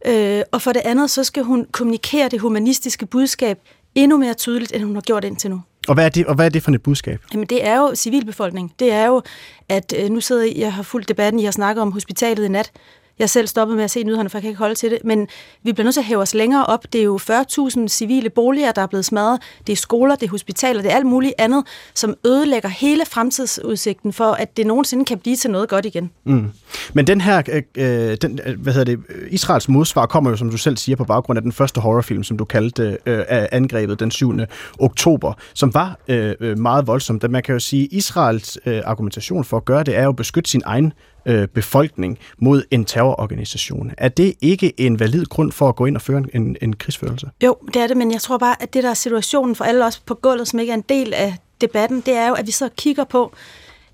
Øh, 0.07 0.43
og 0.53 0.63
for 0.63 0.73
det 0.73 0.83
andet, 0.85 1.11
så 1.11 1.25
skal 1.25 1.43
hun 1.43 1.67
kommunikere 1.73 2.29
det 2.29 2.41
humanistiske 2.41 3.07
budskab 3.07 3.59
endnu 3.95 4.17
mere 4.17 4.35
tydeligt, 4.35 4.73
end 4.75 4.85
hun 4.85 4.95
har 4.95 5.03
gjort 5.03 5.25
indtil 5.25 5.51
nu. 5.51 5.61
Og 5.89 5.95
hvad 5.95 6.05
er 6.05 6.09
det, 6.09 6.27
og 6.27 6.35
hvad 6.35 6.45
er 6.45 6.51
det 6.51 6.63
for 6.63 6.71
et 6.71 6.83
budskab? 6.83 7.21
Jamen, 7.33 7.47
det 7.47 7.67
er 7.67 7.77
jo 7.77 7.95
civilbefolkning. 7.95 8.73
Det 8.79 8.93
er 8.93 9.07
jo, 9.07 9.23
at 9.69 9.95
øh, 9.99 10.11
nu 10.11 10.21
sidder 10.21 10.43
I, 10.43 10.55
jeg 10.59 10.73
har 10.73 10.83
fulgt 10.83 11.09
debatten, 11.09 11.41
I 11.41 11.45
har 11.45 11.51
snakket 11.51 11.83
om 11.83 11.93
hospitalet 11.93 12.45
i 12.45 12.49
nat. 12.49 12.73
Jeg 13.19 13.31
selv 13.31 13.47
stoppet 13.47 13.77
med 13.77 13.85
at 13.85 13.91
se 13.91 14.03
nyhederne, 14.03 14.29
for 14.29 14.39
jeg 14.39 14.43
kan 14.43 14.49
ikke 14.49 14.59
holde 14.59 14.75
til 14.75 14.91
det. 14.91 14.99
Men 15.05 15.29
vi 15.63 15.73
bliver 15.73 15.85
nødt 15.85 15.95
til 15.95 16.01
at 16.01 16.07
hæve 16.07 16.21
os 16.21 16.35
længere 16.35 16.67
op. 16.67 16.85
Det 16.93 17.01
er 17.01 17.05
jo 17.05 17.19
40.000 17.31 17.89
civile 17.89 18.31
boliger, 18.31 18.73
der 18.73 18.83
er 18.83 18.87
blevet 18.87 19.05
smadret. 19.05 19.43
Det 19.67 19.73
er 19.73 19.77
skoler, 19.77 20.15
det 20.15 20.27
er 20.27 20.31
hospitaler, 20.31 20.83
det 20.83 20.93
er 20.93 20.97
alt 20.97 21.07
muligt 21.07 21.35
andet, 21.39 21.65
som 21.95 22.15
ødelægger 22.27 22.69
hele 22.69 23.05
fremtidsudsigten 23.07 24.13
for, 24.13 24.25
at 24.25 24.57
det 24.57 24.67
nogensinde 24.67 25.05
kan 25.05 25.19
blive 25.19 25.37
til 25.37 25.51
noget 25.51 25.69
godt 25.69 25.87
igen. 25.87 26.11
Mm. 26.25 26.51
Men 26.93 27.07
den 27.07 27.21
her, 27.21 27.43
øh, 27.49 27.63
øh 27.77 28.17
den, 28.23 28.41
øh, 28.47 28.61
hvad 28.61 28.73
hedder 28.73 28.97
det, 28.97 29.05
Israels 29.31 29.69
modsvar 29.69 30.07
kommer 30.07 30.31
jo, 30.31 30.37
som 30.37 30.51
du 30.51 30.57
selv 30.57 30.77
siger, 30.77 30.97
på 30.97 31.05
baggrund 31.05 31.37
af 31.37 31.43
den 31.43 31.53
første 31.53 31.81
horrorfilm, 31.81 32.25
som 32.25 32.39
du 32.39 32.45
kaldte 32.45 32.99
øh, 33.07 33.25
angrebet 33.29 34.01
den 34.01 34.11
7. 34.11 34.33
oktober, 34.79 35.33
som 35.55 35.75
var 35.75 35.99
øh, 36.09 36.35
øh 36.41 36.59
meget 36.59 36.87
voldsomt. 36.87 37.31
Man 37.31 37.43
kan 37.43 37.53
jo 37.53 37.59
sige, 37.59 37.87
Israels 37.87 38.59
øh, 38.67 38.83
argumentation 38.85 39.45
for 39.45 39.57
at 39.57 39.65
gøre 39.65 39.85
det, 39.85 39.97
er 39.97 40.03
jo 40.03 40.09
at 40.09 40.17
beskytte 40.17 40.51
sin 40.51 40.63
egen 40.65 40.93
øh, 41.29 41.49
befolkning 41.49 42.19
mod 42.39 42.63
en 42.71 42.85
terrororganisation. 42.85 43.93
Er 43.99 44.09
det 44.09 44.35
ikke 44.41 44.81
en 44.81 45.01
valid 45.01 45.25
grund 45.25 45.53
for 45.53 45.69
at 45.69 45.77
gå 45.77 45.87
ind 45.87 45.97
og 45.97 46.03
føre 46.03 46.25
en, 46.35 46.57
en 46.63 46.77
krigsførelse? 46.77 47.31
Jo, 47.45 47.57
det 47.75 47.83
er 47.83 47.87
det, 47.87 47.97
men 47.97 48.13
jeg 48.13 48.21
tror 48.21 48.39
bare, 48.39 48.63
at 48.63 48.75
det 48.75 48.83
der 48.83 48.91
er 48.91 48.95
situationen 48.95 49.55
for 49.55 49.65
alle 49.65 49.85
os 49.85 50.01
på 50.01 50.15
gulvet, 50.15 50.49
som 50.49 50.59
ikke 50.59 50.71
er 50.71 50.77
en 50.77 50.85
del 50.89 51.15
af 51.15 51.37
debatten, 51.61 52.01
det 52.01 52.15
er 52.15 52.29
jo, 52.29 52.35
at 52.35 52.47
vi 52.47 52.53
så 52.53 52.69
kigger 52.77 53.05
på, 53.05 53.33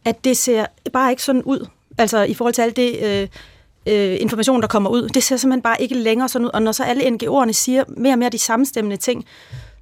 at 0.05 0.25
det 0.25 0.37
ser 0.37 0.67
bare 0.93 1.11
ikke 1.11 1.23
sådan 1.23 1.43
ud. 1.43 1.67
Altså 1.99 2.23
i 2.23 2.35
forhold 2.35 2.55
til 2.55 2.63
alt 2.63 2.77
det 2.77 2.99
øh, 3.03 3.29
øh, 3.87 4.17
information, 4.21 4.61
der 4.63 4.69
kommer 4.69 4.91
ud. 4.91 5.09
Det 5.09 5.23
ser 5.23 5.37
simpelthen 5.37 5.63
bare 5.63 5.83
ikke 5.83 5.95
længere 5.95 6.29
sådan 6.29 6.47
ud. 6.47 6.51
Og 6.55 6.63
når 6.63 6.73
så 6.73 6.85
alle 6.85 7.03
NGO'erne 7.03 7.53
siger 7.53 7.85
mere 7.89 8.15
og 8.15 8.19
mere 8.19 8.31
de 8.31 8.39
samstemmende 8.39 8.97
ting, 8.97 9.25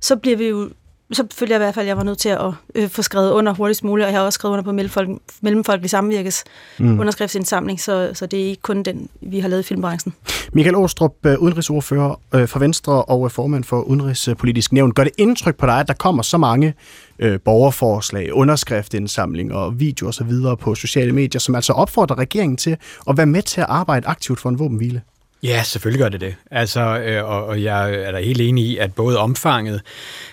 så 0.01 0.17
bliver 0.17 0.37
vi 0.37 0.49
jo 0.49 0.71
så 1.13 1.27
følte 1.35 1.53
jeg 1.53 1.59
i 1.59 1.65
hvert 1.65 1.75
fald, 1.75 1.85
at 1.85 1.89
jeg 1.89 1.97
var 1.97 2.03
nødt 2.03 2.19
til 2.19 2.29
at 2.29 2.53
øh, 2.75 2.89
få 2.89 3.03
skrevet 3.03 3.31
under 3.31 3.55
hurtigst 3.55 3.85
muligt, 3.85 4.07
og 4.07 4.13
jeg 4.13 4.21
har 4.21 4.27
også 4.27 4.35
skrevet 4.35 4.53
under 4.53 4.65
på 4.65 4.73
Mellemfolk, 4.73 5.11
Mellemfolkelig 5.41 5.91
Samvirkes 5.91 6.45
mm. 6.79 7.01
underskriftsindsamling, 7.01 7.81
så, 7.81 8.11
så 8.15 8.27
det 8.27 8.41
er 8.41 8.45
ikke 8.45 8.63
kun 8.63 8.83
den, 8.83 9.09
vi 9.21 9.41
har 9.41 9.49
lavet 9.49 9.63
i 9.63 9.67
filmbranchen. 9.67 10.15
Michael 10.53 10.77
Åstrup, 10.77 11.15
øh, 11.27 11.39
udenrigsordfører 11.39 12.21
øh, 12.35 12.49
for 12.49 12.59
Venstre 12.59 13.05
og 13.05 13.33
formand 13.33 13.65
for 13.65 13.81
Udenrigspolitisk 13.81 14.73
Nævn. 14.73 14.93
Gør 14.93 15.05
det 15.05 15.13
indtryk 15.19 15.57
på 15.57 15.67
dig, 15.67 15.81
at 15.81 15.89
der 15.89 15.95
kommer 15.95 16.23
så 16.23 16.39
mange 16.39 16.75
øh, 17.19 17.41
borgerforslag, 17.41 18.33
underskriftindsamling 18.33 19.55
og 19.55 19.81
video 19.81 20.09
osv. 20.09 20.33
på 20.61 20.75
sociale 20.75 21.13
medier, 21.13 21.41
som 21.41 21.55
altså 21.55 21.73
opfordrer 21.73 22.19
regeringen 22.19 22.57
til 22.57 22.77
at 23.09 23.17
være 23.17 23.27
med 23.27 23.43
til 23.43 23.61
at 23.61 23.67
arbejde 23.69 24.07
aktivt 24.07 24.41
for 24.41 24.49
en 24.49 24.59
våbenhvile? 24.59 25.01
Ja, 25.43 25.63
selvfølgelig 25.63 26.01
gør 26.01 26.09
det 26.09 26.21
det. 26.21 26.35
Altså, 26.51 26.81
øh, 26.81 27.25
og, 27.25 27.47
og 27.47 27.63
jeg 27.63 27.95
er 27.95 28.13
da 28.13 28.21
helt 28.21 28.41
enig 28.41 28.65
i, 28.65 28.77
at 28.77 28.95
både 28.95 29.19
omfanget, 29.19 29.81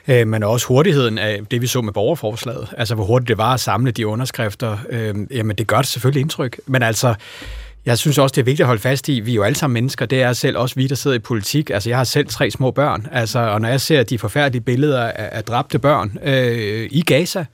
øh, 0.08 0.28
men 0.28 0.44
også 0.44 0.68
hurtigheden 0.68 1.18
af 1.18 1.40
det, 1.52 1.62
vi 1.62 1.68
så 1.68 1.82
med 1.82 1.94
borgerforslaget, 1.94 2.68
altså 2.78 2.96
hvor 2.96 3.04
hurtigt 3.04 3.28
det 3.28 3.38
var 3.38 3.54
at 3.54 3.60
samle 3.60 3.92
de 3.92 4.08
underskrifter, 4.08 4.78
øh, 4.90 5.16
jamen 5.32 5.56
det 5.56 5.68
gør 5.68 5.78
det 5.78 5.88
selvfølgelig 5.88 6.22
indtryk. 6.22 6.60
Men 6.66 6.84
altså, 6.84 7.16
jeg 7.86 7.98
synes 7.98 8.18
også, 8.18 8.34
det 8.34 8.42
er 8.42 8.46
vigtigt 8.46 8.62
at 8.62 8.68
holde 8.68 8.82
fast 8.82 9.10
i, 9.10 9.20
vi 9.20 9.32
er 9.32 9.36
jo 9.36 9.44
alle 9.44 9.56
sammen 9.56 9.74
mennesker, 9.74 10.06
det 10.06 10.22
er 10.22 10.34
selv 10.34 10.58
også 10.58 10.76
vi, 10.76 10.88
der 10.88 10.96
sidder 10.96 11.16
i 11.16 11.20
politik. 11.20 11.70
Altså, 11.70 11.90
jeg 11.90 11.98
har 11.98 12.04
selv 12.04 12.28
tre 12.28 12.52
små 12.52 12.72
børn, 12.72 13.08
altså, 13.12 13.40
og 13.40 13.62
når 13.62 13.70
jeg 13.70 13.82
ser 13.82 14.04
de 14.04 14.18
forfærdelige 14.18 14.62
billeder 14.62 15.04
af, 15.04 15.30
af 15.32 15.44
dræbte 15.44 15.80
børn 15.80 16.18
øh, 16.24 16.88
i 16.92 17.02
Gaza 17.02 17.46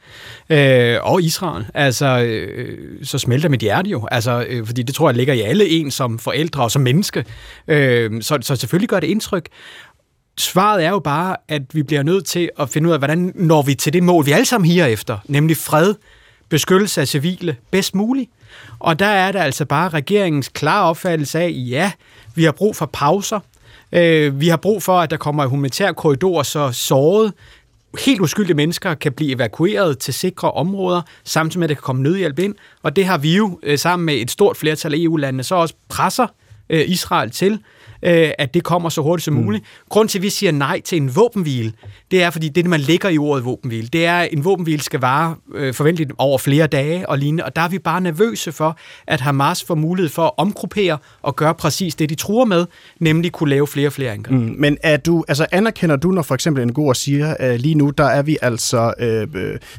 øh, 0.49 0.97
og 1.01 1.21
Israel, 1.21 1.65
altså, 1.73 2.19
øh, 2.19 2.77
så 3.03 3.17
smelter 3.17 3.49
mit 3.49 3.59
hjerte 3.59 3.89
jo. 3.89 4.07
Altså, 4.11 4.45
øh, 4.49 4.65
fordi 4.65 4.83
det 4.83 4.95
tror 4.95 5.09
jeg 5.09 5.17
ligger 5.17 5.33
i 5.33 5.41
alle 5.41 5.69
en 5.69 5.91
som 5.91 6.19
forældre 6.19 6.63
og 6.63 6.71
som 6.71 6.81
menneske. 6.81 7.25
Øh, 7.67 8.21
så, 8.21 8.37
så 8.41 8.55
selvfølgelig 8.55 8.89
gør 8.89 8.99
det 8.99 9.07
indtryk. 9.07 9.47
Svaret 10.37 10.83
er 10.83 10.89
jo 10.89 10.99
bare, 10.99 11.35
at 11.47 11.61
vi 11.73 11.83
bliver 11.83 12.03
nødt 12.03 12.25
til 12.25 12.49
at 12.59 12.69
finde 12.69 12.87
ud 12.87 12.93
af, 12.93 12.99
hvordan 12.99 13.31
når 13.35 13.61
vi 13.61 13.75
til 13.75 13.93
det 13.93 14.03
mål, 14.03 14.25
vi 14.25 14.31
alle 14.31 14.45
sammen 14.45 14.69
higer 14.69 14.85
efter, 14.85 15.17
nemlig 15.27 15.57
fred, 15.57 15.93
beskyttelse 16.49 17.01
af 17.01 17.07
civile 17.07 17.55
bedst 17.71 17.95
muligt. 17.95 18.29
Og 18.79 18.99
der 18.99 19.05
er 19.05 19.31
der 19.31 19.43
altså 19.43 19.65
bare 19.65 19.89
regeringens 19.89 20.49
klare 20.49 20.89
opfattelse 20.89 21.39
af, 21.39 21.51
ja, 21.55 21.91
vi 22.35 22.43
har 22.43 22.51
brug 22.51 22.75
for 22.75 22.85
pauser. 22.85 23.39
Øh, 23.91 24.39
vi 24.39 24.47
har 24.47 24.57
brug 24.57 24.83
for, 24.83 24.99
at 24.99 25.11
der 25.11 25.17
kommer 25.17 25.43
en 25.43 25.49
humanitær 25.49 25.91
korridor, 25.91 26.43
så 26.43 26.71
såret 26.71 27.33
helt 28.05 28.21
uskyldige 28.21 28.55
mennesker 28.55 28.93
kan 28.93 29.11
blive 29.11 29.35
evakueret 29.35 29.99
til 29.99 30.13
sikre 30.13 30.51
områder, 30.51 31.01
samtidig 31.23 31.59
med, 31.59 31.65
at 31.65 31.69
der 31.69 31.75
kan 31.75 31.81
komme 31.81 32.03
nødhjælp 32.03 32.39
ind. 32.39 32.55
Og 32.83 32.95
det 32.95 33.05
har 33.05 33.17
vi 33.17 33.35
jo 33.35 33.59
øh, 33.63 33.79
sammen 33.79 34.05
med 34.05 34.15
et 34.15 34.31
stort 34.31 34.57
flertal 34.57 34.93
af 34.93 34.97
EU-landene 34.97 35.43
så 35.43 35.55
også 35.55 35.73
presser 35.89 36.27
øh, 36.69 36.89
Israel 36.89 37.31
til 37.31 37.59
øh, 38.05 38.31
at 38.37 38.53
det 38.53 38.63
kommer 38.63 38.89
så 38.89 39.01
hurtigt 39.01 39.25
som 39.25 39.33
mm. 39.33 39.43
muligt. 39.43 39.65
Grunden 39.89 40.09
til, 40.09 40.19
at 40.19 40.23
vi 40.23 40.29
siger 40.29 40.51
nej 40.51 40.81
til 40.81 40.97
en 40.97 41.15
våbenhvile, 41.15 41.73
det 42.11 42.23
er, 42.23 42.29
fordi 42.29 42.49
det, 42.49 42.65
man 42.65 42.79
lægger 42.79 43.09
i 43.09 43.17
ordet 43.17 43.45
våbenhvile, 43.45 43.87
det 43.87 44.05
er, 44.05 44.17
at 44.17 44.29
en 44.31 44.45
våbenhvile 44.45 44.81
skal 44.81 44.99
vare 44.99 45.35
øh, 45.55 45.73
forventeligt 45.73 46.11
over 46.17 46.37
flere 46.37 46.67
dage 46.67 47.09
og 47.09 47.17
lignende, 47.17 47.45
og 47.45 47.55
der 47.55 47.61
er 47.61 47.69
vi 47.69 47.79
bare 47.79 48.01
nervøse 48.01 48.51
for, 48.51 48.77
at 49.07 49.21
Hamas 49.21 49.63
får 49.63 49.75
mulighed 49.75 50.09
for 50.09 50.25
at 50.25 50.31
omgruppere 50.37 50.97
og 51.21 51.35
gøre 51.35 51.55
præcis 51.55 51.95
det, 51.95 52.09
de 52.09 52.15
truer 52.15 52.45
med, 52.45 52.65
nemlig 52.99 53.31
kunne 53.31 53.49
lave 53.49 53.67
flere 53.67 53.87
og 53.87 53.93
flere 53.93 54.11
angreb. 54.11 54.33
Mm, 54.35 54.55
men 54.57 54.77
er 54.83 54.97
du, 54.97 55.25
altså 55.27 55.45
anerkender 55.51 55.95
du, 55.95 56.11
når 56.11 56.21
for 56.21 56.35
eksempel 56.35 56.63
en 56.63 56.73
god 56.73 56.95
siger, 56.95 57.35
at 57.39 57.61
lige 57.61 57.75
nu, 57.75 57.89
der 57.89 58.05
er 58.05 58.21
vi 58.21 58.37
altså, 58.41 58.93
øh, 58.99 59.27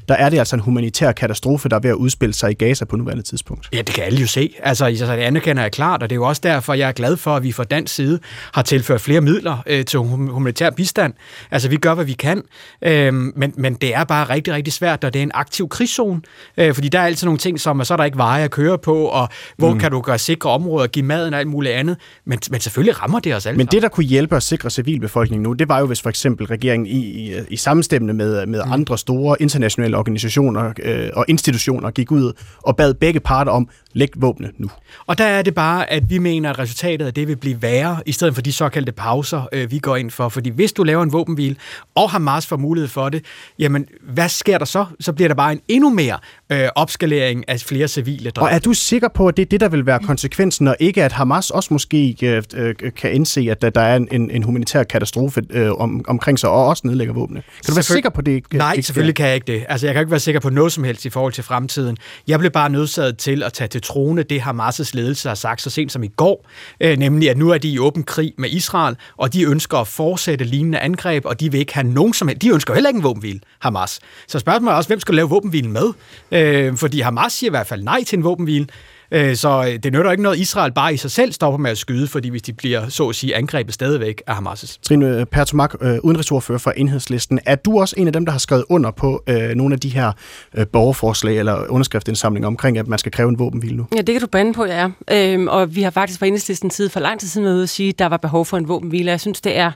der 0.09 0.14
er 0.14 0.31
det 0.31 0.39
altså 0.39 0.57
en 0.57 0.62
humanitær 0.62 1.12
katastrofe, 1.12 1.68
der 1.68 1.77
er 1.77 1.81
ved 1.81 1.91
at 1.91 1.97
udspille 1.97 2.33
sig 2.33 2.51
i 2.51 2.55
Gaza 2.55 2.85
på 2.85 2.97
nuværende 2.97 3.22
tidspunkt? 3.22 3.68
Ja, 3.72 3.79
det 3.79 3.95
kan 3.95 4.05
alle 4.05 4.20
jo 4.20 4.27
se. 4.27 4.55
Altså, 4.62 4.89
det 4.89 5.01
anerkender 5.01 5.62
jeg 5.62 5.72
klart, 5.72 6.03
og 6.03 6.11
det 6.11 6.14
er 6.14 6.18
jo 6.18 6.29
også 6.29 6.41
derfor, 6.45 6.74
jeg 6.74 6.89
er 6.89 6.93
glad 6.93 7.16
for, 7.16 7.37
at 7.37 7.43
vi 7.43 7.53
fra 7.53 7.64
dansk 7.64 7.95
side 7.95 8.18
har 8.53 8.62
tilført 8.62 9.01
flere 9.01 9.20
midler 9.20 9.62
øh, 9.66 9.85
til 9.85 9.99
humanitær 9.99 10.70
bistand. 10.70 11.14
Altså, 11.51 11.68
vi 11.68 11.77
gør, 11.77 11.95
hvad 11.95 12.05
vi 12.05 12.16
kan, 12.17 12.43
øh, 12.83 13.14
men, 13.14 13.53
men 13.57 13.75
det 13.75 13.95
er 13.95 14.05
bare 14.05 14.25
rigtig, 14.25 14.55
rigtig 14.55 14.73
svært, 14.73 15.03
når 15.03 15.11
det 15.11 15.19
er 15.19 15.23
en 15.23 15.31
aktiv 15.35 15.69
krigszone, 15.69 16.21
øh, 16.57 16.75
fordi 16.75 16.89
der 16.89 16.99
er 16.99 17.07
altid 17.07 17.27
nogle 17.27 17.39
ting, 17.39 17.61
som 17.61 17.85
så 17.85 17.95
er 17.95 17.97
der 17.97 18.05
ikke 18.05 18.19
veje 18.19 18.45
at 18.45 18.51
køre 18.51 18.79
på, 18.79 19.05
og 19.05 19.29
hvor 19.57 19.73
mm. 19.73 19.79
kan 19.79 19.91
du 19.91 20.01
gøre 20.01 20.19
sikre 20.19 20.51
områder, 20.51 20.87
give 20.87 21.05
maden 21.05 21.35
og 21.35 21.41
alt 21.41 21.49
muligt 21.49 21.75
andet, 21.75 21.97
men, 22.25 22.39
men 22.51 22.61
selvfølgelig 22.61 23.03
rammer 23.03 23.21
det 23.21 23.35
os 23.35 23.47
alle. 23.47 23.57
Men 23.57 23.67
det, 23.67 23.83
der 23.83 23.89
kunne 23.89 24.07
hjælpe 24.07 24.37
at 24.37 24.43
sikre 24.43 24.71
civilbefolkningen 24.71 25.43
nu, 25.43 25.53
det 25.53 25.69
var 25.69 25.79
jo, 25.81 25.87
hvis 25.87 26.03
for 26.03 26.09
eksempel 26.09 26.47
regeringen 26.47 26.87
i, 26.87 26.99
i, 26.99 27.35
i 27.49 27.57
sammenstemmende 27.57 28.14
med, 28.14 28.47
med 28.47 28.62
mm. 28.64 28.73
andre 28.73 28.99
store 28.99 29.43
internationale 29.43 29.97
organisationer 29.97 30.73
øh, 30.83 31.09
og 31.14 31.25
institutioner 31.29 31.91
gik 31.91 32.12
ud 32.12 32.33
og 32.62 32.77
bad 32.77 32.95
begge 32.95 33.21
parter 33.21 33.53
om, 33.53 33.69
læg 33.93 34.09
våbne 34.17 34.51
nu. 34.59 34.71
Og 35.07 35.19
der 35.19 35.25
er 35.25 35.43
det 35.43 35.55
bare, 35.55 35.91
at 35.91 36.11
vi 36.11 36.19
mener, 36.19 36.51
at 36.51 36.59
resultatet 36.59 37.07
af 37.07 37.14
det 37.14 37.29
vil 37.29 37.37
blive 37.37 37.62
værre, 37.62 38.01
i 38.07 38.12
stedet 38.12 38.35
for 38.35 38.43
de 38.43 38.53
såkaldte 38.53 38.93
pauser, 38.93 39.49
øh, 39.53 39.71
vi 39.71 39.79
går 39.79 39.97
ind 39.97 40.11
for. 40.11 40.29
Fordi 40.29 40.51
hvis 40.51 40.73
du 40.73 40.83
laver 40.83 41.03
en 41.03 41.12
våbenhvile, 41.12 41.57
og 41.95 42.06
og 42.07 42.11
Hamas 42.11 42.47
får 42.47 42.57
mulighed 42.57 42.89
for 42.89 43.09
det, 43.09 43.25
jamen 43.59 43.87
hvad 44.03 44.29
sker 44.29 44.59
der 44.59 44.65
så? 44.65 44.85
Så 45.01 45.13
bliver 45.13 45.29
der 45.29 45.35
bare 45.35 45.53
en 45.53 45.61
endnu 45.69 45.91
mere 45.91 46.19
øh, 46.53 46.69
opskalering 46.75 47.49
af 47.49 47.61
flere 47.61 47.89
civile 47.89 48.33
Og 48.37 48.49
er 48.51 48.59
du 48.59 48.73
sikker 48.73 49.09
på, 49.09 49.29
at 49.29 49.37
det 49.37 49.43
er 49.43 49.47
det, 49.47 49.61
der 49.61 49.69
vil 49.69 49.87
være 49.87 49.99
konsekvensen, 49.99 50.69
og 50.69 50.77
ikke 50.81 51.05
at 51.05 51.13
Hamas 51.13 51.51
også 51.51 51.69
måske 51.75 52.17
øh, 52.23 52.43
øh, 52.55 52.75
kan 52.97 53.13
indse, 53.13 53.49
at 53.51 53.63
der, 53.63 53.71
der 53.71 53.81
er 53.81 53.97
en, 53.97 54.31
en 54.31 54.43
humanitær 54.43 54.83
katastrofe 54.83 55.43
øh, 55.51 55.73
om, 55.73 56.05
omkring 56.09 56.39
sig, 56.39 56.51
og 56.51 56.67
også 56.67 56.87
nedlægger 56.87 57.15
våbne? 57.15 57.43
Kan 57.43 57.69
du 57.69 57.75
være 57.75 57.83
sikker 57.83 58.11
på 58.11 58.21
det? 58.21 58.53
Nej, 58.53 58.73
ikke 58.73 58.87
selvfølgelig 58.87 59.15
kan 59.15 59.27
jeg 59.27 59.35
ikke 59.35 59.53
det. 59.53 59.65
Altså, 59.69 59.87
jeg 59.87 59.95
kan 59.95 60.01
ikke 60.01 60.11
være 60.11 60.21
sikker 60.21 60.41
på 60.41 60.51
noget 60.51 60.73
som 60.73 60.85
helst 60.85 61.05
i 61.05 61.11
forhold 61.11 61.33
til 61.33 61.45
fremtiden. 61.45 61.97
Jeg 62.29 62.39
blev 62.39 62.51
bare 62.51 62.71
nødsaget 62.71 63.19
til 63.19 63.43
at 63.43 63.53
tage 63.53 63.69
til 63.69 63.83
trone 63.83 64.23
det, 64.23 64.41
Hamas' 64.41 64.91
ledelse 64.95 65.29
har 65.29 65.35
sagt 65.35 65.63
så 65.63 65.71
sent 65.71 65.93
som 65.93 66.03
i 66.03 66.09
går, 66.09 66.47
øh, 66.81 66.99
nemlig 66.99 67.31
at 67.31 67.37
nu 67.37 67.51
er 67.51 67.59
de 67.59 67.69
i 67.69 67.79
åben 67.79 68.03
krig 68.03 68.33
med 68.39 68.51
Israel, 68.51 68.97
og 69.17 69.33
de 69.33 69.43
ønsker 69.43 69.79
at 69.79 69.89
fortsætte 69.89 70.45
lignende 70.45 70.79
angreb, 70.79 71.25
og 71.25 71.41
de 71.41 71.53
vil 71.53 71.61
ikke 71.61 71.75
have 71.75 71.87
nogen 71.97 72.13
som 72.13 72.29
helst. 72.29 72.43
De 72.43 72.49
ønsker 72.49 72.75
heller 72.75 72.89
ikke 72.89 72.99
en 72.99 73.05
våbenhvile, 73.05 73.41
Hamas. 73.61 74.01
Så 74.29 74.39
spørgsmålet 74.39 74.73
er 74.73 74.77
også, 74.77 74.89
hvem 74.89 75.01
skal 75.01 75.15
lave 75.15 75.29
våbenhvilen 75.29 75.73
med? 75.73 75.93
Øh, 76.33 76.77
fordi 76.77 77.01
Hamas 77.01 77.33
siger 77.33 77.51
i 77.51 77.55
hvert 77.57 77.67
fald 77.67 77.83
nej 77.83 78.05
til 78.05 78.17
en 78.17 78.25
våbenhvile. 78.25 78.67
Øh, 79.11 79.37
så 79.37 79.65
øh, 79.69 79.83
det 79.83 79.93
nytter 79.93 80.11
ikke 80.11 80.23
noget, 80.23 80.39
Israel 80.39 80.73
bare 80.73 80.95
i 80.95 80.97
sig 80.97 81.11
selv 81.11 81.33
stopper 81.33 81.59
med 81.59 81.71
at 81.71 81.79
skyde, 81.79 82.09
fordi 82.09 82.29
hvis 82.29 82.43
de 82.43 82.53
bliver, 82.53 82.89
så 82.89 83.09
at 83.09 83.15
sige, 83.15 83.37
angrebet 83.37 83.75
stadigvæk 83.75 84.23
af 84.27 84.35
Hamas'. 84.35 84.79
Trine 84.83 85.27
Pertumak, 85.27 85.75
øh, 85.81 85.99
udenrigsordfører 86.03 86.59
for 86.59 86.71
Enhedslisten. 86.71 87.41
Er 87.47 87.55
du 87.55 87.81
også 87.81 87.95
en 87.99 88.07
af 88.07 88.13
dem, 88.13 88.25
der 88.25 88.33
har 88.33 88.39
skrevet 88.39 88.65
under 88.69 88.91
på 88.91 89.23
øh, 89.29 89.51
nogle 89.55 89.75
af 89.75 89.81
de 89.81 89.89
her 89.89 90.13
øh, 90.55 90.67
borgerforslag 90.67 91.39
eller 91.39 91.67
underskriftindsamlinger 91.69 92.47
omkring, 92.47 92.79
at 92.79 92.89
man 92.89 92.99
skal 92.99 93.13
kræve 93.13 93.29
en 93.29 93.39
våbenhvile 93.39 93.77
nu? 93.77 93.87
Ja, 93.97 94.01
det 94.01 94.15
kan 94.15 94.21
du 94.21 94.27
bande 94.27 94.53
på, 94.53 94.65
ja. 94.65 94.91
Øhm, 95.13 95.49
og 95.49 95.75
vi 95.77 95.83
har 95.83 95.91
faktisk 95.91 96.19
fra 96.19 96.27
Enhedslistens 96.27 96.75
side 96.75 96.91
for 96.91 97.01
lang 97.01 97.21
tid 97.21 97.29
siden 97.29 97.45
været 97.45 97.55
ude 97.55 97.63
at 97.63 97.69
sige, 97.69 97.89
at 97.89 97.99
der 97.99 98.07
var 98.07 98.17
behov 98.17 98.45
for 98.45 98.57
en 98.57 98.69
våbenhvile. 98.69 99.11
Jeg 99.11 99.21
synes, 99.21 99.41
det 99.41 99.59
er... 99.59 99.73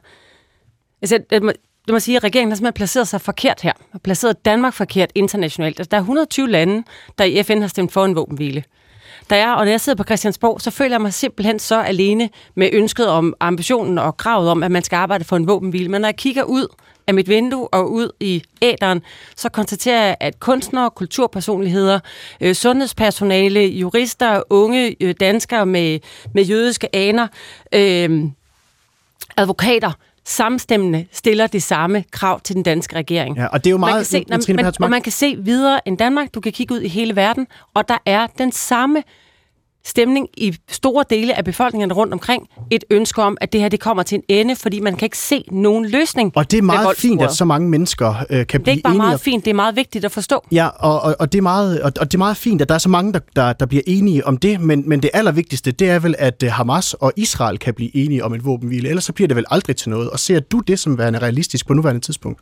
Altså, 1.03 1.19
jeg 1.87 1.93
må, 1.93 1.97
det 1.97 2.01
må 2.01 2.01
sige, 2.01 2.17
at 2.17 2.25
regeringen 2.25 2.51
har 2.51 2.57
simpelthen 2.57 2.75
placeret 2.75 3.09
sig 3.09 3.21
forkert 3.21 3.61
her. 3.61 3.73
Har 3.93 3.99
placeret 3.99 4.45
Danmark 4.45 4.75
forkert 4.75 5.13
internationalt. 5.15 5.81
Altså, 5.81 5.89
der 5.91 5.97
er 5.97 6.01
120 6.01 6.49
lande, 6.49 6.85
der 7.19 7.25
i 7.25 7.43
FN 7.43 7.61
har 7.61 7.69
stemt 7.69 7.93
for 7.93 8.05
en 8.05 8.17
våbenhvile. 8.17 8.65
Der 9.31 9.37
er, 9.37 9.53
og 9.53 9.65
når 9.65 9.71
jeg 9.71 9.81
sidder 9.81 9.97
på 9.97 10.05
Christiansborg, 10.05 10.61
så 10.61 10.71
føler 10.71 10.95
jeg 10.95 11.01
mig 11.01 11.15
simpelthen 11.15 11.59
så 11.59 11.81
alene 11.81 12.31
med 12.55 12.71
ønsket 12.73 13.07
om 13.09 13.35
ambitionen 13.41 13.99
og 13.99 14.17
kravet 14.17 14.51
om, 14.51 14.63
at 14.63 14.71
man 14.71 14.83
skal 14.83 14.97
arbejde 14.97 15.25
for 15.25 15.37
en 15.37 15.47
våbenhvile. 15.47 15.89
Men 15.89 16.01
når 16.01 16.09
jeg 16.09 16.17
kigger 16.17 16.43
ud 16.43 16.67
af 17.07 17.15
mit 17.15 17.29
vindue 17.29 17.69
og 17.69 17.93
ud 17.93 18.11
i 18.21 18.43
æderen, 18.63 19.03
så 19.37 19.49
konstaterer 19.49 20.07
jeg, 20.07 20.17
at 20.21 20.41
kunstnere, 20.41 20.91
kulturpersonligheder, 20.91 22.01
øh, 22.41 22.55
sundhedspersonale, 22.55 23.61
jurister, 23.61 24.43
unge 24.51 24.97
øh, 25.01 25.15
danskere 25.21 25.67
med, 25.67 25.99
med 26.35 26.45
jødiske 26.45 26.97
aner, 26.97 27.27
øh, 27.75 28.25
advokater, 29.37 29.93
samstemmende 30.31 31.07
stiller 31.13 31.47
det 31.47 31.63
samme 31.63 32.05
krav 32.11 32.41
til 32.41 32.57
den 32.57 32.63
danske 32.63 32.97
regering. 32.97 33.37
Ja, 33.37 33.47
og 33.47 33.65
det 33.65 33.71
er 33.71 33.71
jo 33.71 33.79
meget... 33.79 33.95
Man 34.13 34.25
kan 34.25 34.41
se, 34.41 34.47
Trine 34.47 34.63
man, 34.63 34.73
og 34.81 34.91
man 34.91 35.03
kan 35.03 35.13
se 35.13 35.37
videre 35.39 35.89
end 35.89 35.99
Danmark. 35.99 36.35
Du 36.35 36.41
kan 36.41 36.53
kigge 36.53 36.75
ud 36.75 36.81
i 36.81 36.89
hele 36.89 37.17
verden, 37.17 37.47
og 37.75 37.89
der 37.89 37.99
er 38.07 38.27
den 38.27 38.53
samme 38.53 39.03
stemning 39.85 40.29
i 40.37 40.57
store 40.69 41.05
dele 41.11 41.39
af 41.39 41.45
befolkningen 41.45 41.93
rundt 41.93 42.13
omkring. 42.13 42.49
Et 42.71 42.85
ønske 42.91 43.23
om, 43.23 43.37
at 43.41 43.53
det 43.53 43.61
her 43.61 43.69
det 43.69 43.81
kommer 43.81 44.03
til 44.03 44.17
en 44.17 44.23
ende, 44.29 44.57
fordi 44.57 44.81
man 44.81 44.97
kan 44.97 45.07
ikke 45.07 45.19
se 45.19 45.45
nogen 45.53 45.87
løsning. 45.87 46.33
Og 46.35 46.51
det 46.51 46.59
er 46.59 46.63
meget 46.63 46.97
fint, 46.97 47.23
at 47.23 47.33
så 47.33 47.45
mange 47.45 47.69
mennesker 47.69 48.15
øh, 48.31 48.47
kan 48.47 48.47
Det 48.47 48.55
er 48.55 48.59
blive 48.59 48.73
ikke 48.73 48.83
bare 48.83 48.93
enige 48.93 49.03
meget 49.03 49.21
fint, 49.21 49.45
det 49.45 49.51
er 49.51 49.55
meget 49.55 49.77
vigtigt 49.77 50.05
at 50.05 50.13
forstå. 50.13 50.45
Ja, 50.53 50.67
og, 50.67 51.01
og, 51.01 51.17
og, 51.19 51.33
det 51.33 51.39
er 51.39 51.43
meget, 51.43 51.83
og, 51.83 51.93
og 52.01 52.13
det 52.13 52.15
er 52.15 52.19
meget 52.19 52.37
fint, 52.37 52.63
at 52.63 52.69
der 52.69 52.75
er 52.75 52.79
så 52.79 52.89
mange, 52.89 53.13
der, 53.13 53.21
der, 53.37 53.53
der 53.53 53.67
bliver 53.67 53.83
enige 53.87 54.27
om 54.27 54.37
det, 54.37 54.61
men, 54.61 54.89
men 54.89 55.03
det 55.03 55.11
allervigtigste, 55.15 55.73
det 55.73 55.91
er 55.91 55.99
vel, 55.99 56.15
at 56.19 56.43
øh, 56.43 56.53
Hamas 56.53 56.95
og 56.95 57.13
Israel 57.17 57.59
kan 57.59 57.75
blive 57.75 57.97
enige 57.97 58.25
om 58.25 58.35
en 58.35 58.45
våbenhvile, 58.45 58.89
ellers 58.89 59.05
så 59.05 59.13
bliver 59.13 59.29
det 59.29 59.37
vel 59.37 59.45
aldrig 59.51 59.77
til 59.77 59.91
noget. 59.91 60.11
Og 60.11 60.19
ser 60.19 60.41
du 60.41 60.61
det 60.61 60.79
som 60.79 60.99
værende 60.99 61.19
realistisk 61.19 61.67
på 61.67 61.75
nuværende 61.75 62.01
tidspunkt? 62.01 62.41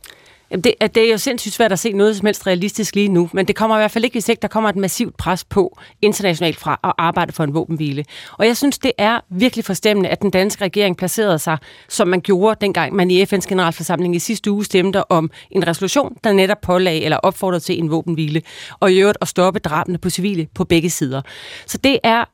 Jamen, 0.51 0.63
det, 0.63 0.73
at 0.79 0.95
det 0.95 1.07
er 1.07 1.11
jo 1.11 1.17
sindssygt 1.17 1.55
svært 1.55 1.71
at 1.71 1.79
se 1.79 1.91
noget 1.91 2.17
som 2.17 2.25
helst 2.25 2.47
realistisk 2.47 2.95
lige 2.95 3.07
nu, 3.07 3.29
men 3.33 3.47
det 3.47 3.55
kommer 3.55 3.75
i 3.75 3.79
hvert 3.79 3.91
fald 3.91 4.03
ikke, 4.03 4.13
hvis 4.13 4.29
ikke 4.29 4.41
der 4.41 4.47
kommer 4.47 4.69
et 4.69 4.75
massivt 4.75 5.17
pres 5.17 5.43
på 5.43 5.77
internationalt 6.01 6.57
fra 6.57 6.79
at 6.83 6.93
arbejde 6.97 7.33
for 7.33 7.43
en 7.43 7.53
våbenhvile. 7.53 8.05
Og 8.31 8.45
jeg 8.45 8.57
synes, 8.57 8.77
det 8.77 8.91
er 8.97 9.19
virkelig 9.29 9.65
forstemmende, 9.65 10.09
at 10.09 10.21
den 10.21 10.29
danske 10.29 10.63
regering 10.63 10.97
placerede 10.97 11.39
sig, 11.39 11.57
som 11.89 12.07
man 12.07 12.21
gjorde 12.21 12.57
dengang 12.61 12.95
man 12.95 13.11
i 13.11 13.23
FN's 13.23 13.47
generalforsamling 13.49 14.15
i 14.15 14.19
sidste 14.19 14.51
uge 14.51 14.65
stemte 14.65 15.11
om 15.11 15.31
en 15.51 15.67
resolution, 15.67 16.15
der 16.23 16.33
netop 16.33 16.61
pålagde 16.61 17.01
eller 17.01 17.17
opfordrede 17.17 17.59
til 17.59 17.79
en 17.79 17.91
våbenhvile, 17.91 18.41
og 18.79 18.91
i 18.91 18.99
øvrigt 18.99 19.17
at 19.21 19.27
stoppe 19.27 19.59
drabene 19.59 19.97
på 19.97 20.09
civile 20.09 20.47
på 20.55 20.63
begge 20.63 20.89
sider. 20.89 21.21
Så 21.65 21.77
det 21.77 21.99
er 22.03 22.25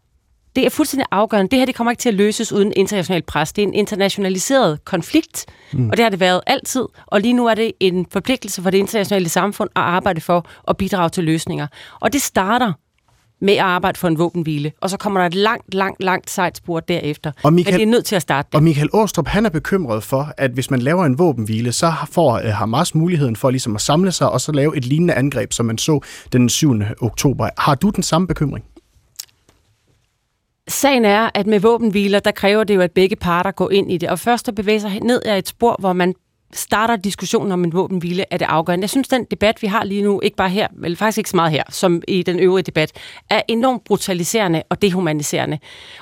det 0.55 0.65
er 0.65 0.69
fuldstændig 0.69 1.05
afgørende. 1.11 1.49
Det 1.51 1.59
her 1.59 1.65
det 1.65 1.75
kommer 1.75 1.91
ikke 1.91 2.01
til 2.01 2.09
at 2.09 2.15
løses 2.15 2.53
uden 2.53 2.73
international 2.75 3.21
pres. 3.21 3.53
Det 3.53 3.61
er 3.63 3.67
en 3.67 3.73
internationaliseret 3.73 4.85
konflikt, 4.85 5.45
mm. 5.73 5.89
og 5.89 5.97
det 5.97 6.03
har 6.03 6.09
det 6.09 6.19
været 6.19 6.41
altid. 6.47 6.85
Og 7.05 7.21
lige 7.21 7.33
nu 7.33 7.47
er 7.47 7.55
det 7.55 7.71
en 7.79 8.05
forpligtelse 8.11 8.61
for 8.61 8.69
det 8.69 8.77
internationale 8.77 9.29
samfund 9.29 9.69
at 9.75 9.81
arbejde 9.81 10.21
for 10.21 10.45
at 10.67 10.77
bidrage 10.77 11.09
til 11.09 11.23
løsninger. 11.23 11.67
Og 12.01 12.13
det 12.13 12.21
starter 12.21 12.73
med 13.41 13.53
at 13.53 13.59
arbejde 13.59 13.99
for 13.99 14.07
en 14.07 14.17
våbenhvile, 14.19 14.71
og 14.81 14.89
så 14.89 14.97
kommer 14.97 15.19
der 15.19 15.27
et 15.27 15.35
langt, 15.35 15.73
langt, 15.73 16.03
langt 16.03 16.29
sejt 16.29 16.57
spor 16.57 16.79
derefter. 16.79 17.31
Og 17.43 17.53
Michael- 17.53 17.71
Men 17.71 17.73
det 17.79 17.81
er 17.81 17.91
nødt 17.91 18.05
til 18.05 18.15
at 18.15 18.21
starte 18.21 18.47
det. 18.51 18.55
Og 18.55 18.63
Michael 18.63 18.89
Åstrup, 18.93 19.27
han 19.27 19.45
er 19.45 19.49
bekymret 19.49 20.03
for, 20.03 20.33
at 20.37 20.51
hvis 20.51 20.71
man 20.71 20.79
laver 20.81 21.05
en 21.05 21.19
våbenhvile, 21.19 21.71
så 21.71 21.93
får 22.11 22.33
øh, 22.37 22.43
Hamas 22.45 22.95
muligheden 22.95 23.35
for 23.35 23.49
ligesom 23.49 23.75
at 23.75 23.81
samle 23.81 24.11
sig 24.11 24.29
og 24.29 24.41
så 24.41 24.51
lave 24.51 24.77
et 24.77 24.85
lignende 24.85 25.13
angreb, 25.13 25.53
som 25.53 25.65
man 25.65 25.77
så 25.77 25.99
den 26.33 26.49
7. 26.49 26.73
oktober. 27.01 27.49
Har 27.57 27.75
du 27.75 27.89
den 27.89 28.03
samme 28.03 28.27
bekymring? 28.27 28.65
Sagen 30.67 31.05
er, 31.05 31.29
at 31.33 31.47
med 31.47 31.59
våbenhviler, 31.59 32.19
der 32.19 32.31
kræver 32.31 32.63
det 32.63 32.75
jo, 32.75 32.81
at 32.81 32.91
begge 32.91 33.15
parter 33.15 33.51
går 33.51 33.71
ind 33.71 33.91
i 33.91 33.97
det. 33.97 34.09
Og 34.09 34.19
først 34.19 34.47
at 34.47 34.55
bevæge 34.55 34.79
sig 34.79 34.99
ned 34.99 35.21
ad 35.25 35.37
et 35.37 35.47
spor, 35.47 35.75
hvor 35.79 35.93
man 35.93 36.13
starter 36.55 36.95
diskussionen 36.95 37.51
om 37.51 37.63
en 37.63 37.73
våbenhvile, 37.73 38.25
er 38.31 38.37
det 38.37 38.45
afgørende. 38.45 38.83
Jeg 38.83 38.89
synes, 38.89 39.07
den 39.07 39.25
debat, 39.31 39.61
vi 39.61 39.67
har 39.67 39.83
lige 39.83 40.01
nu, 40.01 40.21
ikke 40.23 40.37
bare 40.37 40.49
her, 40.49 40.67
eller 40.83 40.97
faktisk 40.97 41.17
ikke 41.17 41.29
så 41.29 41.35
meget 41.35 41.51
her, 41.51 41.63
som 41.69 42.01
i 42.07 42.23
den 42.23 42.39
øvrige 42.39 42.63
debat, 42.63 42.91
er 43.29 43.41
enormt 43.47 43.83
brutaliserende 43.83 44.63
og 44.69 44.81
dehumaniserende. 44.81 45.59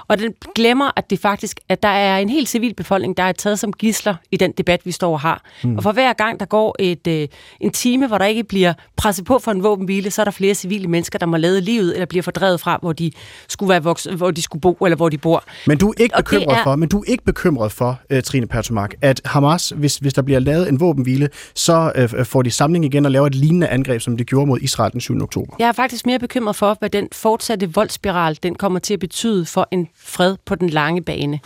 Og 0.08 0.20
den 0.20 0.34
glemmer, 0.56 0.92
at 0.98 1.10
det 1.10 1.20
faktisk, 1.20 1.60
at 1.70 1.84
der 1.84 1.90
er 1.90 2.18
en 2.18 2.30
helt 2.30 2.50
civilbefolkning, 2.50 3.18
der 3.18 3.24
er 3.24 3.32
taget 3.32 3.60
som 3.60 3.74
gisler 3.74 4.16
i 4.32 4.38
den 4.38 4.52
debat, 4.52 4.82
vi 4.86 4.92
står 4.92 5.14
og 5.14 5.20
har. 5.20 5.44
Mm. 5.64 5.78
Og 5.78 5.84
for 5.84 5.92
hver 5.92 6.14
gang, 6.14 6.40
der 6.40 6.46
går 6.46 6.76
et, 6.80 7.08
øh, 7.08 7.28
en 7.60 7.72
time, 7.72 8.08
hvor 8.08 8.18
der 8.18 8.26
ikke 8.26 8.44
bliver 8.44 8.74
presset 8.98 9.26
på 9.26 9.40
for 9.40 9.52
en 9.52 9.64
våbenhvile, 9.64 10.12
så 10.12 10.22
er 10.22 10.24
der 10.24 10.32
flere 10.32 10.54
civile 10.56 10.88
mennesker, 10.88 11.20
der 11.20 11.26
må 11.26 11.38
lade 11.38 11.62
livet, 11.62 11.94
eller 11.94 12.06
bliver 12.06 12.24
fordrevet 12.24 12.60
fra, 12.60 12.80
hvor 12.82 12.94
de 12.94 13.12
skulle, 13.48 13.70
være 13.70 13.84
vokset, 13.84 14.14
hvor 14.14 14.32
de 14.32 14.42
skulle 14.42 14.62
bo, 14.62 14.74
eller 14.74 14.96
hvor 14.96 15.10
de 15.10 15.18
bor. 15.18 15.44
Men 15.68 15.78
du 15.78 15.90
er 15.90 15.94
ikke 15.98 16.16
Og 16.16 16.24
bekymret 16.24 16.58
er- 16.58 16.64
for, 16.64 16.76
men 16.76 16.90
du 16.90 17.00
er 17.00 17.04
ikke 17.12 17.24
bekymret 17.24 17.72
for, 17.72 18.00
uh, 18.14 18.20
Trine 18.22 18.48
Pertumak, 18.48 18.94
at 19.02 19.22
Hamas, 19.26 19.74
hvis, 19.76 19.98
hvis 19.98 20.14
der 20.14 20.22
bliver 20.22 20.40
lavet 20.44 20.70
en 20.70 20.80
våbenhvile, 20.80 21.30
så 21.56 21.92
øh, 21.96 22.10
øh, 22.18 22.26
får 22.26 22.42
de 22.42 22.52
samling 22.52 22.86
igen 22.86 23.06
og 23.06 23.12
laver 23.12 23.28
et 23.28 23.36
lignende 23.36 23.68
angreb, 23.68 24.02
som 24.02 24.18
de 24.18 24.24
gjorde 24.24 24.48
mod 24.48 24.60
Israel 24.62 24.92
den 24.92 25.02
7. 25.02 25.22
oktober. 25.22 25.56
Jeg 25.60 25.68
er 25.68 25.72
faktisk 25.72 26.06
mere 26.06 26.20
bekymret 26.20 26.56
for, 26.56 26.76
hvad 26.80 26.90
den 26.90 27.08
fortsatte 27.12 27.74
voldsspiral, 27.74 28.38
den 28.44 28.56
kommer 28.56 28.80
til 28.80 28.94
at 28.94 29.00
betyde 29.00 29.46
for 29.46 29.68
en 29.72 29.88
fred 29.96 30.36
på 30.46 30.56
den 30.56 30.70
lange 30.70 31.02
bane. 31.02 31.40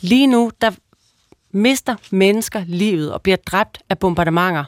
Lige 0.00 0.26
nu, 0.26 0.50
der 0.60 0.70
mister 1.52 1.94
mennesker 2.10 2.62
livet 2.66 3.12
og 3.12 3.22
bliver 3.22 3.36
dræbt 3.36 3.78
af 3.90 3.98
bombardementer. 3.98 4.64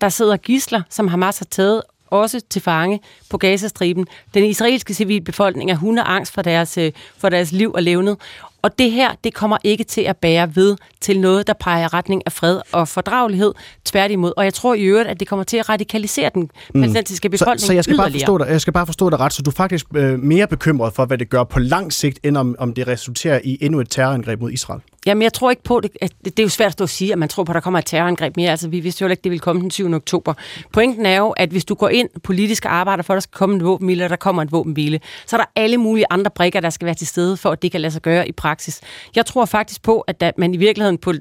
Der 0.00 0.08
sidder 0.08 0.36
gisler, 0.36 0.82
som 0.90 1.08
Hamas 1.08 1.38
har 1.38 1.46
taget 1.50 1.82
også 2.10 2.40
til 2.50 2.62
fange 2.62 3.00
på 3.30 3.38
Gazastriben. 3.38 4.06
Den 4.34 4.44
israelske 4.44 4.94
civilbefolkning 4.94 5.70
er 5.70 5.76
hundeangst 5.76 6.32
for 6.32 6.42
deres, 6.42 6.78
øh, 6.78 6.92
for 7.18 7.28
deres 7.28 7.52
liv 7.52 7.72
og 7.72 7.82
levnet. 7.82 8.16
Og 8.62 8.78
det 8.78 8.90
her, 8.90 9.10
det 9.24 9.34
kommer 9.34 9.56
ikke 9.64 9.84
til 9.84 10.00
at 10.00 10.16
bære 10.16 10.56
ved 10.56 10.76
til 11.00 11.20
noget, 11.20 11.46
der 11.46 11.52
peger 11.52 11.84
i 11.84 11.86
retning 11.86 12.22
af 12.26 12.32
fred 12.32 12.60
og 12.72 12.88
fordragelighed. 12.88 13.52
Tværtimod. 13.84 14.32
Og 14.36 14.44
jeg 14.44 14.54
tror 14.54 14.74
i 14.74 14.82
øvrigt, 14.82 15.08
at 15.08 15.20
det 15.20 15.28
kommer 15.28 15.44
til 15.44 15.56
at 15.56 15.68
radikalisere 15.68 16.30
den 16.34 16.50
palæstinensiske 16.74 17.28
befolkning 17.28 17.60
så, 17.60 17.66
så 17.66 17.72
jeg 17.72 17.84
skal 17.84 17.96
bare 17.96 18.10
forstå 18.10 18.38
dig, 18.38 18.46
jeg 18.48 18.60
skal 18.60 18.72
bare 18.72 18.86
forstå 18.86 19.10
dig 19.10 19.20
ret, 19.20 19.32
så 19.32 19.42
du 19.42 19.50
er 19.50 19.54
faktisk 19.54 19.86
øh, 19.94 20.18
mere 20.18 20.46
bekymret 20.46 20.92
for, 20.92 21.04
hvad 21.06 21.18
det 21.18 21.30
gør 21.30 21.44
på 21.44 21.58
lang 21.58 21.92
sigt, 21.92 22.18
end 22.22 22.36
om, 22.36 22.56
om 22.58 22.74
det 22.74 22.88
resulterer 22.88 23.40
i 23.44 23.58
endnu 23.60 23.80
et 23.80 23.90
terrorangreb 23.90 24.40
mod 24.40 24.50
Israel. 24.50 24.80
Jamen, 25.06 25.22
jeg 25.22 25.32
tror 25.32 25.50
ikke 25.50 25.62
på 25.62 25.80
det. 25.80 25.90
at 26.00 26.12
Det 26.24 26.38
er 26.38 26.42
jo 26.42 26.48
svært 26.48 26.80
at 26.80 26.90
sige, 26.90 27.12
at 27.12 27.18
man 27.18 27.28
tror 27.28 27.44
på, 27.44 27.52
at 27.52 27.54
der 27.54 27.60
kommer 27.60 27.78
et 27.78 27.86
terrorangreb 27.86 28.36
mere. 28.36 28.50
Altså, 28.50 28.68
vi 28.68 28.80
vidste 28.80 29.02
jo 29.02 29.06
ikke, 29.06 29.20
at 29.20 29.24
det 29.24 29.30
ville 29.30 29.40
komme 29.40 29.62
den 29.62 29.70
7. 29.70 29.94
oktober. 29.94 30.34
Pointen 30.72 31.06
er 31.06 31.18
jo, 31.18 31.30
at 31.30 31.50
hvis 31.50 31.64
du 31.64 31.74
går 31.74 31.88
ind 31.88 32.08
politisk 32.22 32.64
og 32.64 32.74
arbejder 32.74 33.02
for, 33.02 33.12
at 33.12 33.16
der 33.16 33.20
skal 33.20 33.38
komme 33.38 33.54
en 33.54 33.64
våbenhvile, 33.64 34.04
og 34.04 34.10
der 34.10 34.16
kommer 34.16 34.42
en 34.42 34.52
våbenhvile, 34.52 35.00
så 35.26 35.36
er 35.36 35.40
der 35.40 35.46
alle 35.56 35.76
mulige 35.76 36.06
andre 36.10 36.30
brikker, 36.30 36.60
der 36.60 36.70
skal 36.70 36.86
være 36.86 36.94
til 36.94 37.06
stede, 37.06 37.36
for 37.36 37.50
at 37.50 37.62
det 37.62 37.72
kan 37.72 37.80
lade 37.80 37.92
sig 37.92 38.02
gøre 38.02 38.28
i 38.28 38.32
praksis. 38.32 38.80
Jeg 39.16 39.26
tror 39.26 39.44
faktisk 39.44 39.82
på, 39.82 40.00
at 40.00 40.32
man 40.38 40.54
i 40.54 40.56
virkeligheden 40.56 40.98
på 40.98 41.12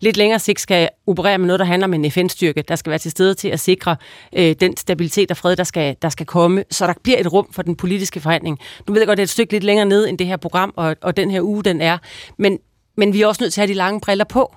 lidt 0.00 0.16
længere 0.16 0.38
sigt 0.38 0.60
skal 0.60 0.88
operere 1.06 1.38
med 1.38 1.46
noget, 1.46 1.60
der 1.60 1.66
handler 1.66 1.86
om 1.86 1.94
en 1.94 2.10
FN-styrke, 2.10 2.62
der 2.68 2.76
skal 2.76 2.90
være 2.90 2.98
til 2.98 3.10
stede 3.10 3.34
til 3.34 3.48
at 3.48 3.60
sikre 3.60 3.96
øh, 4.32 4.54
den 4.60 4.76
stabilitet 4.76 5.30
og 5.30 5.36
fred, 5.36 5.56
der 5.56 5.64
skal, 5.64 5.96
der 6.02 6.08
skal 6.08 6.26
komme, 6.26 6.64
så 6.70 6.86
der 6.86 6.94
bliver 7.02 7.18
et 7.20 7.32
rum 7.32 7.48
for 7.52 7.62
den 7.62 7.76
politiske 7.76 8.20
forhandling. 8.20 8.58
Nu 8.86 8.94
ved 8.94 9.00
jeg 9.00 9.06
godt, 9.06 9.16
det 9.16 9.22
er 9.22 9.26
et 9.26 9.30
stykke 9.30 9.52
lidt 9.52 9.64
længere 9.64 9.86
ned, 9.86 10.08
end 10.08 10.18
det 10.18 10.26
her 10.26 10.36
program, 10.36 10.72
og, 10.76 10.96
og 11.02 11.16
den 11.16 11.30
her 11.30 11.42
uge, 11.42 11.64
den 11.64 11.80
er. 11.80 11.98
Men, 12.38 12.58
men 12.98 13.12
vi 13.12 13.22
er 13.22 13.26
også 13.26 13.42
nødt 13.42 13.52
til 13.52 13.60
at 13.60 13.66
have 13.66 13.74
de 13.74 13.78
lange 13.78 14.00
briller 14.00 14.24
på. 14.24 14.54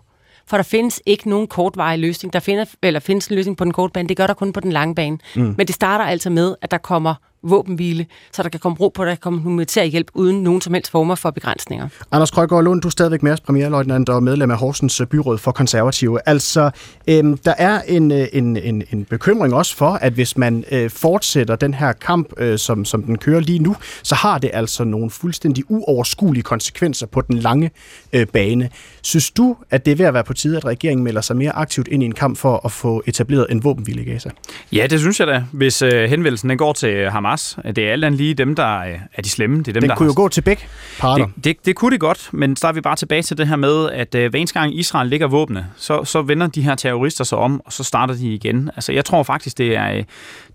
For 0.48 0.58
der 0.58 0.64
findes 0.64 1.02
ikke 1.06 1.30
nogen 1.30 1.48
kortvarig 1.48 2.00
løsning. 2.00 2.34
Der 2.34 2.40
findes, 2.40 2.76
eller 2.84 3.00
findes 3.00 3.28
en 3.28 3.36
løsning 3.36 3.58
på 3.58 3.64
den 3.64 3.74
korte 3.74 3.92
bane. 3.92 4.10
Det 4.10 4.18
gør 4.18 4.28
der 4.28 4.34
kun 4.34 4.54
på 4.54 4.60
den 4.60 4.72
lange 4.72 4.96
bane. 4.96 5.18
Mm. 5.36 5.56
Men 5.58 5.68
det 5.68 5.76
starter 5.76 6.06
altså 6.06 6.30
med, 6.30 6.56
at 6.62 6.72
der 6.72 6.78
kommer 6.78 7.16
våbenhvile, 7.44 8.06
så 8.32 8.44
der 8.44 8.50
kan 8.50 8.60
komme 8.60 8.78
ro 8.80 8.90
på, 8.90 9.02
at 9.02 9.08
der 9.08 9.16
kan 9.16 9.22
komme 9.22 9.40
humanitær 9.40 9.84
hjælp 9.84 10.08
uden 10.14 10.44
nogen 10.44 10.62
som 10.62 10.74
helst 10.74 10.92
former 10.92 11.16
for 11.16 11.32
begrænsninger. 11.32 11.88
Anders 12.12 12.32
Krøjgaard 12.32 12.64
Lund, 12.64 12.82
du 12.82 12.88
er 12.88 12.92
stadigvæk 12.92 13.24
med 13.24 13.32
os, 13.32 13.40
premierløjtnant 13.40 14.10
og 14.10 14.24
medlem 14.24 14.52
af 14.52 14.58
Horsens 14.58 15.02
Byråd 15.10 15.38
for 15.38 15.52
Konservative. 15.52 16.20
Altså, 16.26 16.72
øhm, 17.08 17.38
der 17.38 17.54
er 17.58 17.82
en, 17.82 18.12
øh, 18.12 18.28
en, 18.34 18.58
en, 18.58 18.84
en 18.92 19.06
bekymring 19.06 19.54
også 19.54 19.76
for, 19.76 19.90
at 19.92 20.14
hvis 20.14 20.38
man 20.38 20.64
øh, 20.72 20.90
fortsætter 20.90 21.56
den 21.56 21.74
her 21.74 21.92
kamp, 21.92 22.34
øh, 22.38 22.58
som, 22.58 22.86
som 22.86 23.04
den 23.04 23.18
kører 23.18 23.40
lige 23.40 23.60
nu, 23.60 23.76
så 24.04 24.16
har 24.16 24.38
det 24.38 24.50
altså 24.54 24.84
nogle 24.84 25.10
fuldstændig 25.10 25.64
uoverskuelige 25.72 26.44
konsekvenser 26.44 27.08
på 27.08 27.22
den 27.22 27.38
lange 27.38 27.72
øh, 28.14 28.28
bane. 28.28 28.70
Synes 29.02 29.32
du, 29.32 29.56
at 29.70 29.86
det 29.86 29.92
er 29.92 29.96
ved 29.96 30.06
at 30.06 30.14
være 30.14 30.24
på 30.24 30.34
tide, 30.34 30.58
at 30.58 30.66
regeringen 30.66 31.04
melder 31.04 31.22
sig 31.22 31.36
mere 31.36 31.52
aktivt 31.52 31.88
ind 31.88 32.04
i 32.04 32.06
en 32.06 32.14
kamp 32.14 32.38
for 32.38 32.66
at 32.66 32.72
få 32.72 33.04
etableret 33.08 33.48
en 33.50 33.64
våbenhvile 33.64 34.02
i 34.02 34.06
Gaza? 34.06 34.30
Ja, 34.72 34.88
det 34.90 35.00
synes 35.00 35.20
jeg 35.20 35.28
da. 35.28 35.44
Hvis 35.52 35.82
øh, 35.82 36.10
henvendelsen 36.10 36.50
den 36.50 36.58
går 36.58 36.74
til 36.74 37.10
Hamas, 37.10 37.31
det 37.76 37.78
er 37.78 37.92
alt 37.92 38.06
andet 38.06 38.18
lige 38.18 38.34
dem, 38.34 38.56
der 38.56 38.80
øh, 38.80 39.00
er 39.14 39.22
de 39.22 39.30
slemme. 39.30 39.58
Det 39.58 39.68
er 39.68 39.74
dem, 39.74 39.82
den 39.82 39.90
der 39.90 39.96
kunne 39.96 40.06
har... 40.06 40.14
jo 40.14 40.22
gå 40.22 40.28
til 40.28 40.42
begge 40.42 40.64
parter. 41.00 41.26
Det, 41.26 41.44
det, 41.44 41.66
det 41.66 41.76
kunne 41.76 41.92
det 41.92 42.00
godt, 42.00 42.30
men 42.34 42.56
så 42.56 42.68
er 42.68 42.72
vi 42.72 42.82
bare 42.82 42.96
tilbage 42.96 43.22
til 43.22 43.38
det 43.38 43.48
her 43.48 43.56
med, 43.56 43.90
at 43.90 44.16
øh, 44.16 44.30
hver 44.30 44.40
eneste 44.40 44.60
gang 44.60 44.80
Israel 44.80 45.10
ligger 45.10 45.28
våbne, 45.28 45.66
så, 45.78 46.04
så 46.04 46.22
vender 46.22 46.48
de 46.48 46.62
her 46.62 46.76
terrorister 46.76 47.24
sig 47.24 47.38
om, 47.38 47.62
og 47.66 47.74
så 47.74 47.84
starter 47.84 48.14
de 48.14 48.34
igen. 48.34 48.70
Altså, 48.76 48.92
jeg 48.92 49.06
tror 49.06 49.24
faktisk, 49.24 49.58
det 49.58 49.76
er 49.76 49.94
øh, 49.94 50.04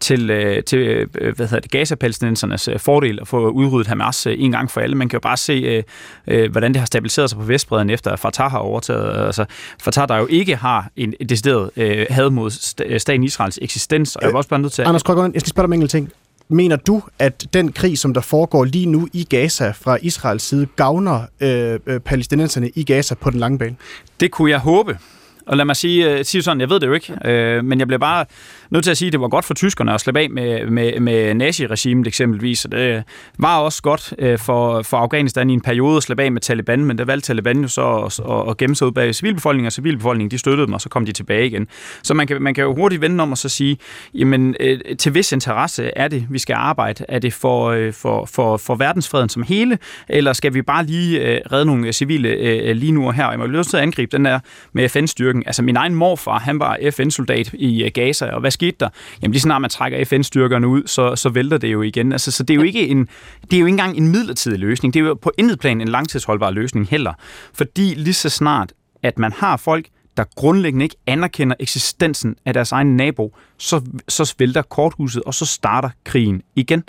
til, 0.01 0.31
øh, 0.31 0.63
til 0.63 0.79
øh, 0.79 1.09
hvad 1.37 1.47
hedder 1.47 1.61
det, 1.61 1.71
Gaza-palæstinensernes 1.71 2.69
øh, 2.69 2.79
fordel 2.79 3.19
at 3.21 3.29
få 3.29 3.49
udryddet 3.49 3.87
Hamas 3.87 4.27
øh, 4.27 4.35
en 4.39 4.53
gang 4.53 4.71
for 4.71 4.81
alle. 4.81 4.97
Man 4.97 5.09
kan 5.09 5.17
jo 5.17 5.21
bare 5.21 5.37
se, 5.37 5.53
øh, 5.53 5.83
øh, 6.27 6.51
hvordan 6.51 6.73
det 6.73 6.81
har 6.81 6.87
stabiliseret 6.87 7.31
sig 7.31 7.39
på 7.39 7.45
Vestbreden 7.45 7.91
efter 7.91 8.11
at 8.11 8.19
Fatah 8.19 8.51
har 8.51 8.59
overtaget. 8.59 9.27
Altså, 9.27 9.45
Fatah, 9.81 10.09
der 10.09 10.17
jo 10.17 10.27
ikke 10.27 10.57
har 10.57 10.91
en 10.97 11.15
decideret 11.29 11.71
øh, 11.77 12.07
had 12.11 12.31
mod 12.31 12.51
st- 12.51 12.99
staten 12.99 13.25
Israels 13.25 13.59
eksistens, 13.63 14.17
og 14.17 14.23
jeg 14.23 14.33
var 14.33 14.39
også 14.39 14.51
bare 14.51 14.61
nødt 14.61 14.73
til 14.73 14.83
at... 14.83 14.89
Anders 14.89 15.03
Krøger, 15.03 15.31
jeg 15.35 15.41
skal 15.41 15.51
spørge 15.51 15.65
dig 15.65 15.69
om 15.69 15.73
en 15.73 15.77
enkelt 15.77 15.91
ting. 15.91 16.13
Mener 16.49 16.77
du, 16.77 17.03
at 17.19 17.47
den 17.53 17.73
krig, 17.73 17.99
som 17.99 18.15
der 18.15 18.21
foregår 18.21 18.65
lige 18.65 18.87
nu 18.87 19.09
i 19.13 19.25
Gaza 19.25 19.71
fra 19.71 19.99
Israels 20.03 20.43
side, 20.43 20.67
gavner 20.77 21.27
øh, 21.41 21.81
øh, 21.87 22.01
palæstinenserne 22.01 22.71
i 22.75 22.85
Gaza 22.85 23.15
på 23.15 23.31
den 23.31 23.41
lange 23.41 23.59
bane? 23.59 23.77
Det 24.21 24.31
kunne 24.31 24.51
jeg 24.51 24.59
håbe. 24.59 24.99
Og 25.47 25.57
lad 25.57 25.65
mig 25.65 25.77
sige, 25.77 26.11
øh, 26.11 26.25
sige 26.25 26.43
sådan, 26.43 26.61
jeg 26.61 26.71
ved 26.71 26.81
det 26.81 26.87
jo 26.87 26.93
ikke, 26.93 27.19
øh, 27.25 27.65
men 27.65 27.79
jeg 27.79 27.87
bliver 27.87 27.99
bare 27.99 28.25
nødt 28.71 28.85
til 28.85 28.91
at 28.91 28.97
sige, 28.97 29.07
at 29.07 29.13
det 29.13 29.21
var 29.21 29.29
godt 29.29 29.45
for 29.45 29.55
tyskerne 29.55 29.95
at 29.95 30.01
slippe 30.01 30.21
af 30.21 30.31
med, 30.31 30.67
med, 30.67 31.01
med 31.01 31.35
naziregimet 31.35 32.07
eksempelvis. 32.07 32.59
Så 32.59 32.69
det 32.69 33.05
var 33.39 33.59
også 33.59 33.83
godt 33.83 34.15
øh, 34.19 34.39
for, 34.39 34.83
for 34.83 34.97
Afghanistan 34.97 35.51
i 35.51 35.53
en 35.53 35.61
periode 35.61 35.97
at 35.97 36.03
slippe 36.03 36.23
af 36.23 36.33
med 36.33 36.41
Taliban, 36.41 36.85
men 36.85 36.99
der 36.99 37.05
valgte 37.05 37.27
Taliban 37.27 37.63
jo 37.63 37.69
så 37.69 37.97
at, 37.97 38.21
at, 38.31 38.51
at 38.51 38.57
gemme 38.57 38.77
sig 38.77 38.87
ud 38.87 38.93
bag 38.93 39.15
civilbefolkningen, 39.15 39.67
og 39.67 39.73
civilbefolkningen 39.73 40.31
de 40.31 40.39
støttede 40.39 40.67
dem, 40.67 40.75
og 40.75 40.81
så 40.81 40.89
kom 40.89 41.07
de 41.07 41.13
tilbage 41.13 41.47
igen. 41.47 41.69
Så 42.03 42.15
man 42.15 42.27
kan, 42.27 42.43
man 42.43 42.55
kan 42.55 42.65
jo 42.65 42.75
hurtigt 42.75 43.03
vende 43.03 43.23
om 43.23 43.31
og 43.33 43.39
så 43.39 43.49
sige, 43.49 43.79
jamen 44.15 44.57
øh, 44.61 44.81
til 44.99 45.15
vis 45.15 45.33
interesse 45.33 45.91
er 45.97 46.09
det, 46.09 46.27
vi 46.31 46.39
skal 46.39 46.55
arbejde. 46.55 47.05
Er 47.09 47.19
det 47.19 47.33
for, 47.33 47.67
øh, 47.71 47.93
for, 47.93 48.25
for, 48.25 48.57
for 48.57 48.75
verdensfreden 48.75 49.29
som 49.29 49.43
hele, 49.43 49.79
eller 50.09 50.33
skal 50.33 50.55
vi 50.55 50.63
bare 50.63 50.85
lige 50.85 51.41
redde 51.53 51.65
nogle 51.65 51.93
civile 51.93 52.73
lige 52.73 52.93
nu 52.93 53.07
og 53.07 53.15
her? 53.15 53.31
Jeg 53.31 53.39
må 53.39 53.45
jo 53.45 53.51
nødt 53.51 53.67
til 53.67 53.77
at 53.77 53.83
angribe 53.83 54.17
den 54.17 54.25
der 54.25 54.39
med 54.73 54.89
FN-styrken. 54.89 55.43
Altså 55.47 55.63
min 55.63 55.77
egen 55.77 55.95
morfar, 55.95 56.39
han 56.39 56.59
var 56.59 56.79
FN-soldat 56.91 57.51
i 57.53 57.89
Gaza, 57.89 58.27
og 58.27 58.41
hvad 58.41 58.51
skete 58.57 58.77
der? 58.81 58.89
Jamen 59.23 59.33
lige 59.33 59.41
snart 59.41 59.61
man 59.61 59.71
trækker 59.71 60.05
FN-styrkerne 60.05 60.69
ud, 60.69 60.83
så, 60.87 61.17
så 61.17 61.29
vælter 61.29 61.59
det 61.59 61.73
jo 61.73 61.83
igen. 61.83 62.13
Altså, 62.13 62.31
så 62.31 62.43
det 62.43 62.55
er 62.55 62.57
jo 62.57 62.63
ikke 62.63 62.89
en, 62.89 63.09
det 63.43 63.53
er 63.53 63.61
jo 63.61 63.67
ikke 63.67 63.73
engang 63.73 63.97
en 63.97 64.09
midlertidig 64.09 64.59
løsning. 64.59 64.95
Det 64.95 65.01
er 65.01 65.05
jo 65.05 65.15
på 65.15 65.33
intet 65.39 65.59
plan 65.59 65.81
en 65.81 65.89
langtidsholdbar 65.89 66.51
løsning 66.51 66.89
heller. 66.89 67.13
Fordi 67.55 67.95
lige 67.95 68.15
så 68.15 68.29
snart, 68.29 68.73
at 69.03 69.19
man 69.19 69.33
har 69.33 69.57
folk, 69.57 69.87
der 70.17 70.25
grundlæggende 70.37 70.85
ikke 70.85 70.97
anerkender 71.07 71.57
eksistensen 71.61 72.37
af 72.45 72.55
deres 72.55 72.73
egen 72.73 72.97
nabo, 72.97 73.37
så, 73.59 73.83
så 74.09 74.35
vælter 74.39 74.63
korthuset, 74.63 75.23
og 75.23 75.35
så 75.35 75.47
starter 75.47 75.91
krigen 76.05 76.43
igen. 76.55 76.85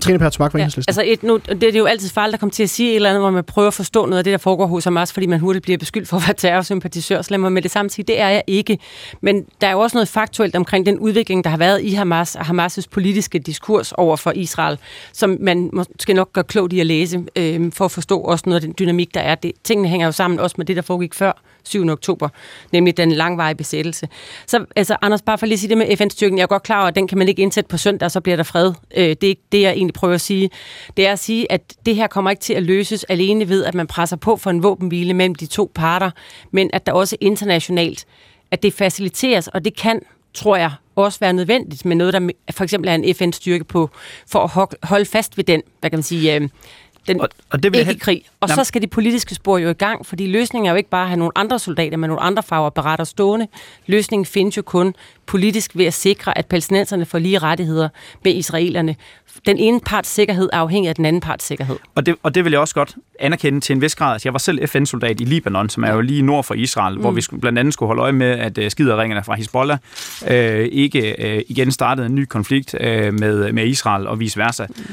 Trine 0.00 0.18
Perts 0.18 0.38
Mark, 0.38 0.54
ja, 0.54 0.64
altså 0.64 1.02
et, 1.06 1.22
nu, 1.22 1.36
det, 1.36 1.60
det 1.60 1.74
er 1.74 1.78
jo 1.78 1.84
altid 1.84 2.08
farligt 2.08 2.34
at 2.34 2.40
komme 2.40 2.50
til 2.50 2.62
at 2.62 2.70
sige 2.70 2.90
et 2.90 2.96
eller 2.96 3.08
andet, 3.08 3.22
hvor 3.22 3.30
man 3.30 3.44
prøver 3.44 3.68
at 3.68 3.74
forstå 3.74 4.06
noget 4.06 4.18
af 4.18 4.24
det, 4.24 4.30
der 4.30 4.38
foregår 4.38 4.66
hos 4.66 4.84
Hamas, 4.84 5.12
fordi 5.12 5.26
man 5.26 5.40
hurtigt 5.40 5.62
bliver 5.62 5.78
beskyldt 5.78 6.08
for 6.08 6.16
at 6.16 6.22
være 6.26 6.34
terrorsympatisør. 6.34 7.22
Så 7.22 7.30
lad 7.30 7.38
mig 7.38 7.52
med 7.52 7.62
det 7.62 7.70
samme 7.70 7.90
sige, 7.90 8.04
det 8.04 8.20
er 8.20 8.28
jeg 8.28 8.42
ikke. 8.46 8.78
Men 9.20 9.44
der 9.60 9.66
er 9.66 9.72
jo 9.72 9.80
også 9.80 9.96
noget 9.96 10.08
faktuelt 10.08 10.56
omkring 10.56 10.86
den 10.86 10.98
udvikling, 10.98 11.44
der 11.44 11.50
har 11.50 11.56
været 11.56 11.82
i 11.82 11.90
Hamas 11.90 12.36
og 12.36 12.46
Hamas' 12.46 12.84
politiske 12.90 13.38
diskurs 13.38 13.92
over 13.92 14.16
for 14.16 14.32
Israel, 14.32 14.78
som 15.12 15.36
man 15.40 15.70
måske 15.72 16.14
nok 16.14 16.32
gør 16.32 16.42
klogt 16.42 16.72
i 16.72 16.80
at 16.80 16.86
læse, 16.86 17.24
øh, 17.36 17.72
for 17.72 17.84
at 17.84 17.90
forstå 17.90 18.20
også 18.20 18.42
noget 18.46 18.56
af 18.56 18.60
den 18.60 18.74
dynamik, 18.78 19.14
der 19.14 19.20
er. 19.20 19.34
Det, 19.34 19.52
tingene 19.64 19.88
hænger 19.88 20.06
jo 20.06 20.12
sammen 20.12 20.40
også 20.40 20.54
med 20.58 20.66
det, 20.66 20.76
der 20.76 20.82
foregik 20.82 21.14
før 21.14 21.32
7. 21.66 21.88
oktober, 21.88 22.28
nemlig 22.72 22.96
den 22.96 23.12
langvarige 23.12 23.56
besættelse. 23.56 24.08
Så 24.46 24.64
altså, 24.76 24.96
Anders, 25.02 25.22
bare 25.22 25.38
for 25.38 25.46
lige 25.46 25.54
at 25.54 25.60
sige 25.60 25.68
det 25.68 25.78
med 25.78 25.96
FN-styrken, 25.96 26.38
jeg 26.38 26.42
er 26.42 26.46
godt 26.46 26.62
klar 26.62 26.78
over, 26.78 26.88
at 26.88 26.94
den 26.94 27.08
kan 27.08 27.18
man 27.18 27.28
ikke 27.28 27.42
indsætte 27.42 27.68
på 27.68 27.76
søndag, 27.76 28.06
og 28.06 28.10
så 28.10 28.20
bliver 28.20 28.36
der 28.36 28.42
fred. 28.42 28.72
Øh, 28.96 29.08
det 29.08 29.24
er 29.24 29.28
ikke 29.28 29.42
det, 29.52 29.62
jeg 29.62 29.75
egentlig 29.76 29.94
prøver 29.94 30.14
at 30.14 30.20
sige. 30.20 30.50
Det 30.96 31.06
er 31.06 31.12
at 31.12 31.18
sige, 31.18 31.52
at 31.52 31.74
det 31.86 31.96
her 31.96 32.06
kommer 32.06 32.30
ikke 32.30 32.40
til 32.40 32.54
at 32.54 32.62
løses 32.62 33.04
alene 33.04 33.48
ved, 33.48 33.64
at 33.64 33.74
man 33.74 33.86
presser 33.86 34.16
på 34.16 34.36
for 34.36 34.50
en 34.50 34.62
våbenhvile 34.62 35.14
mellem 35.14 35.34
de 35.34 35.46
to 35.46 35.72
parter, 35.74 36.10
men 36.50 36.70
at 36.72 36.86
der 36.86 36.92
også 36.92 37.16
internationalt, 37.20 38.06
at 38.50 38.62
det 38.62 38.72
faciliteres, 38.72 39.48
og 39.48 39.64
det 39.64 39.76
kan 39.76 40.00
tror 40.34 40.56
jeg, 40.56 40.72
også 40.96 41.20
være 41.20 41.32
nødvendigt 41.32 41.84
med 41.84 41.96
noget, 41.96 42.14
der 42.14 42.30
for 42.50 42.64
eksempel 42.64 42.88
er 42.88 42.94
en 42.94 43.14
FN-styrke 43.14 43.64
på, 43.64 43.90
for 44.26 44.38
at 44.44 44.76
holde 44.88 45.04
fast 45.04 45.36
ved 45.36 45.44
den, 45.44 45.62
hvad 45.80 45.90
kan 45.90 45.96
man 45.96 46.02
sige, 46.02 46.34
øh, 46.34 46.48
den 47.08 47.20
og, 47.20 47.28
og 47.50 47.62
det 47.62 47.72
vil 47.72 47.78
ikke 47.78 47.92
have... 47.92 47.98
krig. 47.98 48.22
Og 48.40 48.48
Jamen. 48.48 48.56
så 48.56 48.68
skal 48.68 48.82
de 48.82 48.86
politiske 48.86 49.34
spor 49.34 49.58
jo 49.58 49.68
i 49.68 49.72
gang, 49.72 50.06
fordi 50.06 50.26
løsningen 50.26 50.66
er 50.66 50.70
jo 50.70 50.76
ikke 50.76 50.90
bare 50.90 51.02
at 51.02 51.08
have 51.08 51.18
nogle 51.18 51.32
andre 51.34 51.58
soldater 51.58 51.96
med 51.96 52.08
nogle 52.08 52.22
andre 52.22 52.42
farveapparater 52.42 53.04
stående. 53.04 53.48
Løsningen 53.86 54.26
findes 54.26 54.56
jo 54.56 54.62
kun 54.62 54.94
politisk 55.26 55.76
ved 55.76 55.84
at 55.84 55.94
sikre, 55.94 56.38
at 56.38 56.46
palæstinenserne 56.46 57.06
får 57.06 57.18
lige 57.18 57.38
rettigheder 57.38 57.88
med 58.24 58.34
israelerne. 58.34 58.96
Den 59.46 59.58
ene 59.58 59.80
parts 59.80 60.08
sikkerhed 60.08 60.48
er 60.52 60.58
afhængig 60.58 60.88
af 60.88 60.94
den 60.94 61.04
anden 61.04 61.20
parts 61.20 61.44
sikkerhed. 61.44 61.76
Og 61.94 62.06
det, 62.06 62.14
og 62.22 62.34
det 62.34 62.44
vil 62.44 62.50
jeg 62.50 62.60
også 62.60 62.74
godt 62.74 62.94
anerkende 63.20 63.60
til 63.60 63.74
en 63.74 63.80
vis 63.80 63.94
grad. 63.94 64.12
Altså, 64.12 64.28
jeg 64.28 64.32
var 64.32 64.38
selv 64.38 64.68
FN-soldat 64.68 65.20
i 65.20 65.24
Libanon, 65.24 65.68
som 65.68 65.84
er 65.84 65.92
jo 65.92 66.00
lige 66.00 66.22
nord 66.22 66.44
for 66.44 66.54
Israel, 66.54 66.94
mm. 66.94 67.00
hvor 67.00 67.10
vi 67.10 67.22
blandt 67.40 67.58
andet 67.58 67.74
skulle 67.74 67.86
holde 67.86 68.02
øje 68.02 68.12
med, 68.12 68.30
at 68.30 68.58
uh, 68.58 68.64
skideringerne 68.68 69.24
fra 69.24 69.34
Hezbollah 69.34 69.78
øh, 70.28 70.68
ikke 70.72 71.36
øh, 71.36 71.42
igen 71.48 71.72
startede 71.72 72.06
en 72.06 72.14
ny 72.14 72.24
konflikt 72.24 72.74
øh, 72.80 73.14
med, 73.14 73.52
med 73.52 73.66
Israel 73.66 74.06
og 74.06 74.20
vice 74.20 74.38
versa. 74.38 74.66
Mm. 74.68 74.84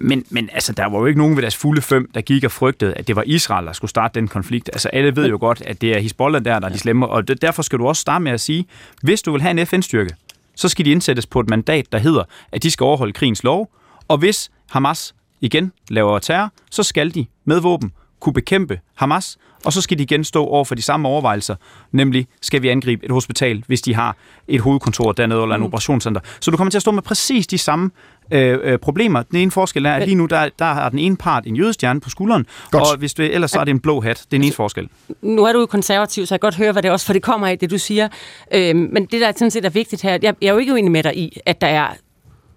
Men, 0.00 0.24
men 0.30 0.50
altså, 0.52 0.72
der 0.72 0.86
var 0.86 0.98
jo 0.98 1.06
ikke 1.06 1.18
nogen 1.18 1.36
ved 1.36 1.42
deres 1.42 1.56
fulde 1.56 1.82
fem, 1.82 2.10
der 2.14 2.20
gik 2.20 2.44
og 2.44 2.50
frygtede, 2.50 2.94
at 2.94 3.08
det 3.08 3.16
var 3.16 3.22
Israel, 3.26 3.66
der 3.66 3.72
skulle 3.72 3.90
starte 3.90 4.20
den 4.20 4.28
konflikt. 4.28 4.70
Altså, 4.72 4.88
alle 4.88 5.16
ved 5.16 5.28
jo 5.28 5.36
godt, 5.40 5.62
at 5.66 5.80
det 5.80 5.96
er 5.96 6.00
Hezbollah 6.00 6.44
der, 6.44 6.58
der 6.58 6.68
er 6.68 6.72
de 6.72 6.78
slemme, 6.78 7.06
og 7.06 7.28
det, 7.28 7.42
derfor 7.42 7.62
skal 7.62 7.78
du 7.78 7.86
også 7.86 8.00
starte 8.00 8.22
med 8.22 8.32
at 8.32 8.40
sige, 8.40 8.66
hvis 9.02 9.22
du 9.22 9.32
vil 9.32 9.42
have 9.42 9.50
en 9.50 9.58
FN-styrke, 9.78 10.14
så 10.56 10.68
skal 10.68 10.84
de 10.84 10.90
indsættes 10.90 11.26
på 11.26 11.40
et 11.40 11.50
mandat, 11.50 11.92
der 11.92 11.98
hedder, 11.98 12.24
at 12.52 12.62
de 12.62 12.70
skal 12.70 12.84
overholde 12.84 13.12
krigens 13.12 13.44
lov, 13.44 13.70
og 14.08 14.18
hvis 14.18 14.50
Hamas 14.70 15.14
igen 15.40 15.72
laver 15.90 16.18
terror, 16.18 16.52
så 16.70 16.82
skal 16.82 17.14
de 17.14 17.26
med 17.44 17.60
våben 17.60 17.92
kunne 18.20 18.32
bekæmpe 18.32 18.80
Hamas, 18.94 19.38
og 19.64 19.72
så 19.72 19.80
skal 19.80 19.98
de 19.98 20.02
igen 20.02 20.24
stå 20.24 20.44
over 20.44 20.64
for 20.64 20.74
de 20.74 20.82
samme 20.82 21.08
overvejelser, 21.08 21.56
nemlig 21.92 22.26
skal 22.42 22.62
vi 22.62 22.68
angribe 22.68 23.04
et 23.04 23.10
hospital, 23.10 23.64
hvis 23.66 23.82
de 23.82 23.94
har 23.94 24.16
et 24.48 24.60
hovedkontor 24.60 25.12
dernede 25.12 25.42
eller 25.42 25.54
en 25.54 25.60
mm. 25.60 25.66
operationscenter. 25.66 26.20
Så 26.40 26.50
du 26.50 26.56
kommer 26.56 26.70
til 26.70 26.78
at 26.78 26.82
stå 26.82 26.90
med 26.90 27.02
præcis 27.02 27.46
de 27.46 27.58
samme 27.58 27.90
øh, 28.30 28.58
øh, 28.62 28.78
problemer. 28.78 29.22
Den 29.22 29.38
ene 29.38 29.50
forskel 29.50 29.86
er, 29.86 29.92
at 29.92 30.04
lige 30.04 30.14
nu 30.14 30.26
der, 30.26 30.48
der 30.58 30.64
har 30.64 30.88
den 30.88 30.98
ene 30.98 31.16
part 31.16 31.46
en 31.46 31.56
jødestjerne 31.56 32.00
på 32.00 32.10
skulderen, 32.10 32.46
Godt. 32.70 32.82
og 32.82 32.96
hvis 32.96 33.14
det, 33.14 33.34
ellers 33.34 33.50
så 33.50 33.60
er 33.60 33.64
det 33.64 33.70
en 33.70 33.80
blå 33.80 34.00
hat. 34.00 34.16
Det 34.16 34.36
er 34.36 34.40
en 34.40 34.44
ene 34.44 34.52
forskel. 34.52 34.88
Nu 35.22 35.44
er 35.44 35.52
du 35.52 35.60
jo 35.60 35.66
konservativ, 35.66 36.26
så 36.26 36.34
jeg 36.34 36.40
kan 36.40 36.46
godt 36.46 36.56
høre, 36.56 36.72
hvad 36.72 36.82
det 36.82 36.88
er 36.88 36.92
også, 36.92 37.06
for 37.06 37.12
det 37.12 37.22
kommer 37.22 37.46
af, 37.46 37.58
det 37.58 37.70
du 37.70 37.78
siger. 37.78 38.08
Øh, 38.54 38.76
men 38.76 39.06
det, 39.06 39.20
der 39.20 39.32
sådan 39.32 39.50
set 39.50 39.64
er 39.64 39.70
vigtigt 39.70 40.02
her, 40.02 40.18
jeg, 40.22 40.34
jeg 40.40 40.48
er 40.48 40.52
jo 40.52 40.58
ikke 40.58 40.72
uenig 40.72 40.90
med 40.90 41.02
dig 41.02 41.16
i, 41.16 41.40
at 41.46 41.60
der 41.60 41.66
er 41.66 41.88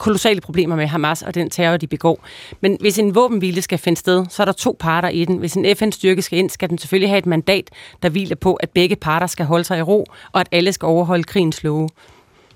kolossale 0.02 0.42
problemer 0.42 0.76
med 0.76 0.88
Hamas 0.88 1.22
og 1.22 1.36
den 1.36 1.50
terror, 1.50 1.78
de 1.78 1.88
begår. 1.88 2.26
Men 2.62 2.78
hvis 2.80 3.00
en 3.00 3.16
våbenhvile 3.16 3.62
skal 3.62 3.78
finde 3.78 4.00
sted, 4.00 4.26
så 4.30 4.44
er 4.44 4.46
der 4.46 4.52
to 4.52 4.78
parter 4.80 5.10
i 5.10 5.26
den. 5.26 5.38
Hvis 5.38 5.54
en 5.54 5.76
FN-styrke 5.76 6.22
skal 6.22 6.40
ind, 6.40 6.50
skal 6.50 6.70
den 6.70 6.78
selvfølgelig 6.78 7.10
have 7.10 7.18
et 7.18 7.26
mandat, 7.26 7.70
der 8.04 8.10
hviler 8.10 8.36
på, 8.36 8.54
at 8.54 8.70
begge 8.70 8.96
parter 8.96 9.28
skal 9.28 9.46
holde 9.46 9.64
sig 9.64 9.80
i 9.80 9.82
ro, 9.82 10.06
og 10.32 10.42
at 10.42 10.48
alle 10.52 10.74
skal 10.74 10.86
overholde 10.86 11.24
krigens 11.24 11.64
love. 11.64 11.90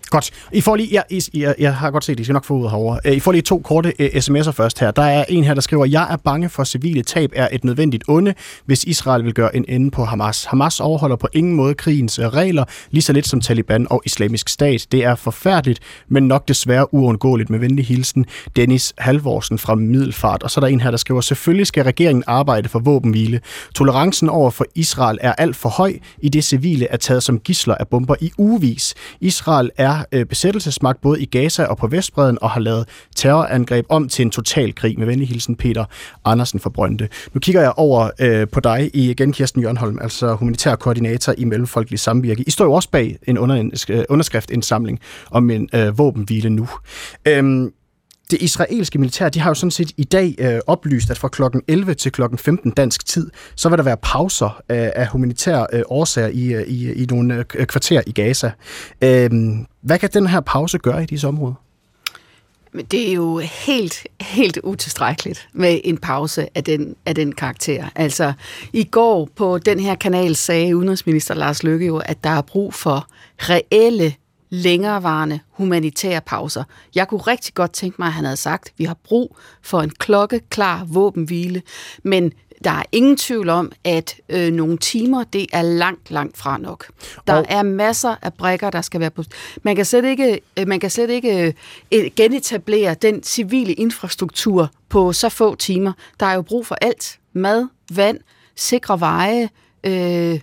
Godt. 0.10 0.32
I 0.54 0.62
får 0.62 0.76
lige, 0.76 0.90
jeg, 0.92 1.04
I, 1.10 1.22
jeg, 1.34 1.56
jeg 1.60 1.76
har 1.76 1.92
godt 1.92 2.04
set, 2.04 2.20
I 2.20 2.24
skal 2.24 2.34
nok 2.34 2.46
få 2.46 2.54
ud 2.54 2.70
herovre. 2.70 3.00
Øh, 3.06 3.14
I 3.14 3.20
får 3.20 3.32
lige 3.32 3.42
to 3.42 3.60
korte 3.60 3.94
uh, 4.00 4.06
sms'er 4.06 4.52
først 4.52 4.80
her. 4.80 4.92
Der 4.92 5.02
er 5.02 5.26
en 5.30 5.44
her, 5.44 5.54
der 5.54 5.62
skriver, 5.62 5.86
jeg 5.86 6.08
er 6.10 6.18
bange 6.18 6.50
for 6.50 6.64
civile 6.64 7.04
tab 7.04 7.32
er 7.36 7.48
et 7.52 7.64
nødvendigt 7.64 8.04
onde, 8.08 8.34
hvis 8.66 8.84
Israel 8.84 9.24
vil 9.24 9.34
gøre 9.34 9.56
en 9.56 9.66
ende 9.68 9.92
på 9.92 10.06
Hamas. 10.06 10.46
Hamas 10.46 10.80
overholder 10.80 11.16
på 11.16 11.28
ingen 11.34 11.54
måde 11.54 11.74
krigens 11.74 12.20
øh, 12.20 12.26
regler, 12.26 12.64
lige 12.92 13.02
så 13.02 13.14
lidt 13.14 13.28
som 13.28 13.42
Taliban 13.42 13.88
og 13.90 14.02
islamisk 14.06 14.50
stat. 14.50 14.88
Det 14.92 15.04
er 15.04 15.16
forfærdeligt, 15.16 15.80
men 16.10 16.28
nok 16.28 16.48
desværre 16.48 16.94
uundgåeligt 16.94 17.50
med 17.50 17.60
venlig 17.60 17.86
hilsen. 17.86 18.26
Dennis 18.56 18.94
Halvorsen 18.98 19.58
fra 19.58 19.76
Middelfart. 19.76 20.44
Og 20.44 20.52
så 20.52 20.60
er 20.60 20.62
der 20.62 20.68
en 20.68 20.82
her, 20.82 20.92
der 20.92 20.98
skriver, 20.98 21.22
selvfølgelig 21.22 21.68
skal 21.68 21.84
regeringen 21.84 22.24
arbejde 22.28 22.70
for 22.70 22.80
våbenhvile. 22.80 23.40
Tolerancen 23.76 24.30
over 24.30 24.52
for 24.52 24.66
Israel 24.76 25.18
er 25.22 25.34
alt 25.34 25.56
for 25.56 25.70
høj, 25.70 25.94
i 26.22 26.30
det 26.30 26.44
civile 26.44 26.88
er 26.88 26.98
taget 26.98 27.24
som 27.24 27.40
gisler 27.40 27.76
af 27.76 27.88
bomber 27.88 28.16
i 28.22 28.32
uvis. 28.38 28.94
Israel 29.22 29.72
er 29.78 29.95
øh, 30.12 30.26
besættelsesmagt 30.26 31.02
både 31.02 31.22
i 31.22 31.26
Gaza 31.26 31.64
og 31.64 31.78
på 31.78 31.88
Vestbreden 31.88 32.38
og 32.42 32.52
har 32.52 32.60
lavet 32.60 32.88
terrorangreb 33.16 33.86
om 33.90 34.10
til 34.10 34.24
en 34.24 34.32
total 34.32 34.76
krig. 34.76 35.00
Med 35.00 35.08
venlig 35.08 35.28
hilsen 35.28 35.56
Peter 35.56 35.86
Andersen 36.26 36.60
fra 36.60 36.70
Brønde. 36.70 37.08
Nu 37.34 37.40
kigger 37.40 37.62
jeg 37.62 37.74
over 37.78 38.10
øh, 38.20 38.48
på 38.48 38.60
dig 38.60 38.90
i 38.94 39.10
igen, 39.10 39.34
Kirsten 39.34 39.62
Jørnholm, 39.62 39.98
altså 40.02 40.34
humanitær 40.34 40.76
koordinator 40.76 41.34
i 41.38 41.44
Mellemfolkelig 41.44 42.00
Samvirke. 42.00 42.44
I 42.48 42.52
står 42.52 42.66
jo 42.66 42.74
også 42.74 42.90
bag 42.90 43.18
en 43.28 43.38
under, 43.38 43.70
øh, 43.90 44.04
underskriftindsamling 44.10 45.00
om 45.32 45.50
en 45.50 45.70
øh, 45.74 45.98
våbenhvile 45.98 46.50
nu. 46.50 46.68
Øhm, 47.26 47.72
det 48.32 48.42
israelske 48.42 49.00
militær, 49.00 49.30
de 49.30 49.40
har 49.40 49.50
jo 49.50 49.54
sådan 49.54 49.72
set 49.72 49.92
i 49.98 50.04
dag 50.04 50.36
øh, 50.38 50.60
oplyst, 50.68 51.10
at 51.10 51.18
fra 51.18 51.28
klokken 51.28 51.62
11 51.68 51.94
til 51.94 52.12
klokken 52.12 52.38
15 52.38 52.72
dansk 52.72 53.06
tid, 53.06 53.32
så 53.56 53.70
vil 53.70 53.78
der 53.78 53.84
være 53.84 53.98
pauser 53.98 54.62
øh, 54.70 54.90
af 54.96 55.08
humanitære 55.08 55.68
øh, 55.74 55.82
årsager 55.88 56.28
i, 56.28 56.54
øh, 56.54 56.68
i, 56.68 57.04
i 57.04 57.06
nogle 57.06 57.46
øh, 57.56 57.66
kvarter 57.66 58.02
i 58.08 58.12
Gaza. 58.12 58.52
Øh, 59.02 59.30
hvad 59.82 60.00
kan 60.00 60.10
den 60.14 60.28
her 60.28 60.40
pause 60.40 60.78
gøre 60.78 61.04
i 61.04 61.06
disse 61.06 61.28
områder? 61.28 61.54
Men 62.76 62.86
det 62.86 63.10
er 63.10 63.14
jo 63.14 63.38
helt, 63.38 64.08
helt 64.22 64.60
utilstrækkeligt 64.64 65.48
med 65.54 65.80
en 65.84 65.98
pause 65.98 66.48
af 66.56 66.64
den, 66.64 66.96
af 67.06 67.16
den 67.16 67.32
karakter. 67.32 67.86
Altså, 67.96 68.34
i 68.74 68.84
går 68.84 69.30
på 69.36 69.58
den 69.58 69.80
her 69.80 69.96
kanal 69.96 70.36
sagde 70.36 70.76
udenrigsminister 70.78 71.34
Lars 71.34 71.64
Løkke 71.64 71.86
jo, 71.86 71.98
at 71.98 72.24
der 72.24 72.30
er 72.30 72.42
brug 72.42 72.74
for 72.74 73.08
reelle 73.38 74.14
længerevarende 74.56 75.40
humanitære 75.50 76.22
pauser. 76.22 76.64
Jeg 76.96 77.08
kunne 77.08 77.22
rigtig 77.22 77.54
godt 77.54 77.72
tænke 77.72 77.96
mig, 78.00 78.08
at 78.08 78.14
han 78.14 78.26
havde 78.26 78.38
sagt, 78.38 78.68
at 78.68 78.74
vi 78.78 78.84
har 78.84 78.98
brug 79.04 79.38
for 79.62 79.82
en 79.82 79.90
klokkeklar 79.90 80.86
våbenhvile, 80.88 81.62
men 82.04 82.34
der 82.64 82.72
er 82.72 82.84
ingen 82.92 83.18
tvivl 83.18 83.50
om, 83.50 83.72
at 83.84 84.16
øh, 84.30 84.54
nogle 84.54 84.78
timer, 84.78 85.24
det 85.24 85.48
er 85.54 85.62
langt, 85.62 86.12
langt 86.12 86.38
fra 86.38 86.58
nok. 86.58 86.92
Der 87.28 87.34
og... 87.34 87.46
er 87.50 87.64
masser 87.64 88.16
af 88.22 88.34
brækker, 88.34 88.70
der 88.70 88.82
skal 88.82 89.00
være 89.00 89.10
på. 89.10 89.24
Man 89.64 89.76
kan 89.76 89.86
slet 89.86 90.06
ikke, 90.06 90.40
øh, 90.60 90.68
man 90.68 90.80
kan 90.80 90.90
slet 90.90 91.10
ikke 91.10 91.54
øh, 91.92 92.12
genetablere 92.16 92.94
den 92.94 93.24
civile 93.24 93.74
infrastruktur 93.74 94.70
på 94.90 95.14
så 95.14 95.30
få 95.30 95.56
timer. 95.56 95.94
Der 96.20 96.26
er 96.26 96.34
jo 96.34 96.42
brug 96.42 96.66
for 96.68 96.76
alt. 96.82 97.20
Mad, 97.34 97.68
vand, 97.92 98.20
sikre 98.56 99.00
veje, 99.00 99.50
øh, 99.84 100.40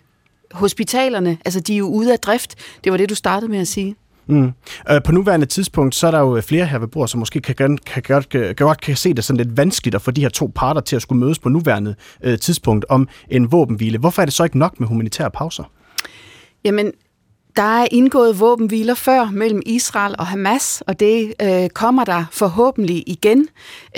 hospitalerne, 0.52 1.38
altså 1.44 1.60
de 1.60 1.72
er 1.72 1.78
jo 1.78 1.86
ude 1.86 2.12
af 2.12 2.18
drift. 2.18 2.54
Det 2.84 2.92
var 2.92 2.98
det, 2.98 3.10
du 3.10 3.14
startede 3.14 3.50
med 3.50 3.58
at 3.58 3.68
sige. 3.68 3.96
Mm. 4.26 4.52
Øh, 4.90 5.02
på 5.02 5.12
nuværende 5.12 5.46
tidspunkt, 5.46 5.94
så 5.94 6.06
er 6.06 6.10
der 6.10 6.20
jo 6.20 6.36
øh, 6.36 6.42
flere 6.42 6.66
her 6.66 6.78
ved 6.78 6.88
bordet, 6.88 7.10
som 7.10 7.18
måske 7.18 7.40
kan, 7.40 7.54
kan, 7.54 7.78
kan, 7.86 8.02
kan, 8.02 8.24
kan, 8.30 8.54
godt 8.56 8.80
kan 8.80 8.96
se 8.96 9.14
det 9.14 9.24
sådan 9.24 9.44
lidt 9.46 9.56
vanskeligt 9.56 9.94
at 9.94 10.02
få 10.02 10.10
de 10.10 10.20
her 10.20 10.28
to 10.28 10.52
parter 10.54 10.80
til 10.80 10.96
at 10.96 11.02
skulle 11.02 11.20
mødes 11.20 11.38
på 11.38 11.48
nuværende 11.48 11.94
øh, 12.22 12.38
tidspunkt 12.38 12.84
om 12.88 13.08
en 13.28 13.52
våbenhvile. 13.52 13.98
Hvorfor 13.98 14.22
er 14.22 14.26
det 14.26 14.34
så 14.34 14.44
ikke 14.44 14.58
nok 14.58 14.80
med 14.80 14.88
humanitære 14.88 15.30
pauser? 15.30 15.64
Jamen, 16.64 16.92
der 17.56 17.82
er 17.82 17.86
indgået 17.90 18.40
våbenhviler 18.40 18.94
før 18.94 19.30
mellem 19.32 19.62
Israel 19.66 20.14
og 20.18 20.26
Hamas, 20.26 20.82
og 20.86 21.00
det 21.00 21.34
øh, 21.42 21.68
kommer 21.68 22.04
der 22.04 22.24
forhåbentlig 22.32 23.04
igen. 23.06 23.48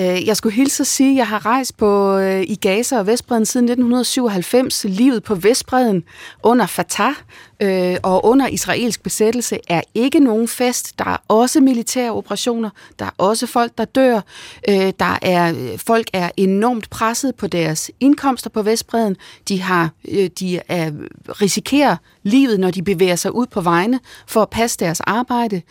Øh, 0.00 0.26
jeg 0.26 0.36
skulle 0.36 0.54
hilse 0.54 0.80
at 0.80 0.86
sige, 0.86 1.10
at 1.10 1.16
jeg 1.16 1.28
har 1.28 1.46
rejst 1.46 1.76
på 1.76 2.18
øh, 2.18 2.42
i 2.42 2.54
Gaza 2.54 2.98
og 2.98 3.06
Vestbreden 3.06 3.46
siden 3.46 3.64
1997. 3.64 4.84
Livet 4.84 5.24
på 5.24 5.34
Vestbreden 5.34 6.04
under 6.42 6.66
Fatah 6.66 7.14
øh, 7.60 7.96
og 8.02 8.24
under 8.24 8.46
israelsk 8.46 9.02
besættelse 9.02 9.58
er 9.68 9.82
ikke 9.94 10.20
nogen 10.20 10.48
fest. 10.48 10.98
Der 10.98 11.04
er 11.04 11.16
også 11.28 11.60
militære 11.60 12.10
operationer. 12.10 12.70
Der 12.98 13.04
er 13.04 13.10
også 13.18 13.46
folk, 13.46 13.78
der 13.78 13.84
dør. 13.84 14.20
Øh, 14.68 14.92
der 14.98 15.18
er 15.22 15.50
øh, 15.50 15.78
folk 15.78 16.06
er 16.12 16.30
enormt 16.36 16.90
presset 16.90 17.34
på 17.34 17.46
deres 17.46 17.90
indkomster 18.00 18.50
på 18.50 18.62
Vestbreden. 18.62 19.16
De 19.48 19.60
har 19.60 19.90
øh, 20.08 20.30
de 20.38 20.60
er, 20.68 20.90
risikerer 21.28 21.96
livet, 22.22 22.60
når 22.60 22.70
de 22.70 22.82
bevæger 22.82 23.16
sig 23.16 23.34
ud 23.34 23.46
på 23.46 23.60
vejene 23.60 24.00
for 24.26 24.42
at 24.42 24.50
passe 24.50 24.78
deres 24.78 25.00
arbejde. 25.00 25.62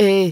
Øh, 0.00 0.30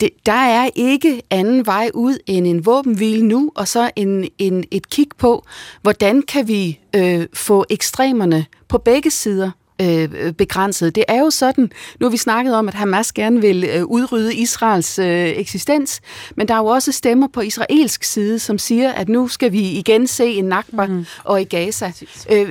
det, 0.00 0.10
der 0.26 0.32
er 0.32 0.70
ikke 0.74 1.22
anden 1.30 1.66
vej 1.66 1.90
ud 1.94 2.18
end 2.26 2.46
en 2.46 2.66
våbenhvile 2.66 3.22
nu, 3.22 3.52
og 3.54 3.68
så 3.68 3.90
en, 3.96 4.28
en, 4.38 4.64
et 4.70 4.90
kig 4.90 5.08
på, 5.18 5.44
hvordan 5.82 6.22
kan 6.22 6.48
vi 6.48 6.80
øh, 6.96 7.26
få 7.34 7.64
ekstremerne 7.70 8.46
på 8.68 8.78
begge 8.78 9.10
sider 9.10 9.50
øh, 9.80 10.32
begrænset. 10.32 10.94
Det 10.94 11.04
er 11.08 11.18
jo 11.20 11.30
sådan, 11.30 11.70
nu 12.00 12.06
har 12.06 12.10
vi 12.10 12.16
snakket 12.16 12.54
om, 12.54 12.68
at 12.68 12.74
Hamas 12.74 13.12
gerne 13.12 13.40
vil 13.40 13.64
øh, 13.64 13.84
udrydde 13.84 14.34
Israels 14.34 14.98
øh, 14.98 15.06
eksistens, 15.36 16.00
men 16.36 16.48
der 16.48 16.54
er 16.54 16.58
jo 16.58 16.66
også 16.66 16.92
stemmer 16.92 17.28
på 17.28 17.40
israelsk 17.40 18.04
side, 18.04 18.38
som 18.38 18.58
siger, 18.58 18.92
at 18.92 19.08
nu 19.08 19.28
skal 19.28 19.52
vi 19.52 19.60
igen 19.60 20.06
se 20.06 20.26
en 20.26 20.44
Nakba 20.44 20.86
mm. 20.86 21.06
og 21.24 21.40
i 21.40 21.44
Gaza. 21.44 21.92
Øh, 22.30 22.50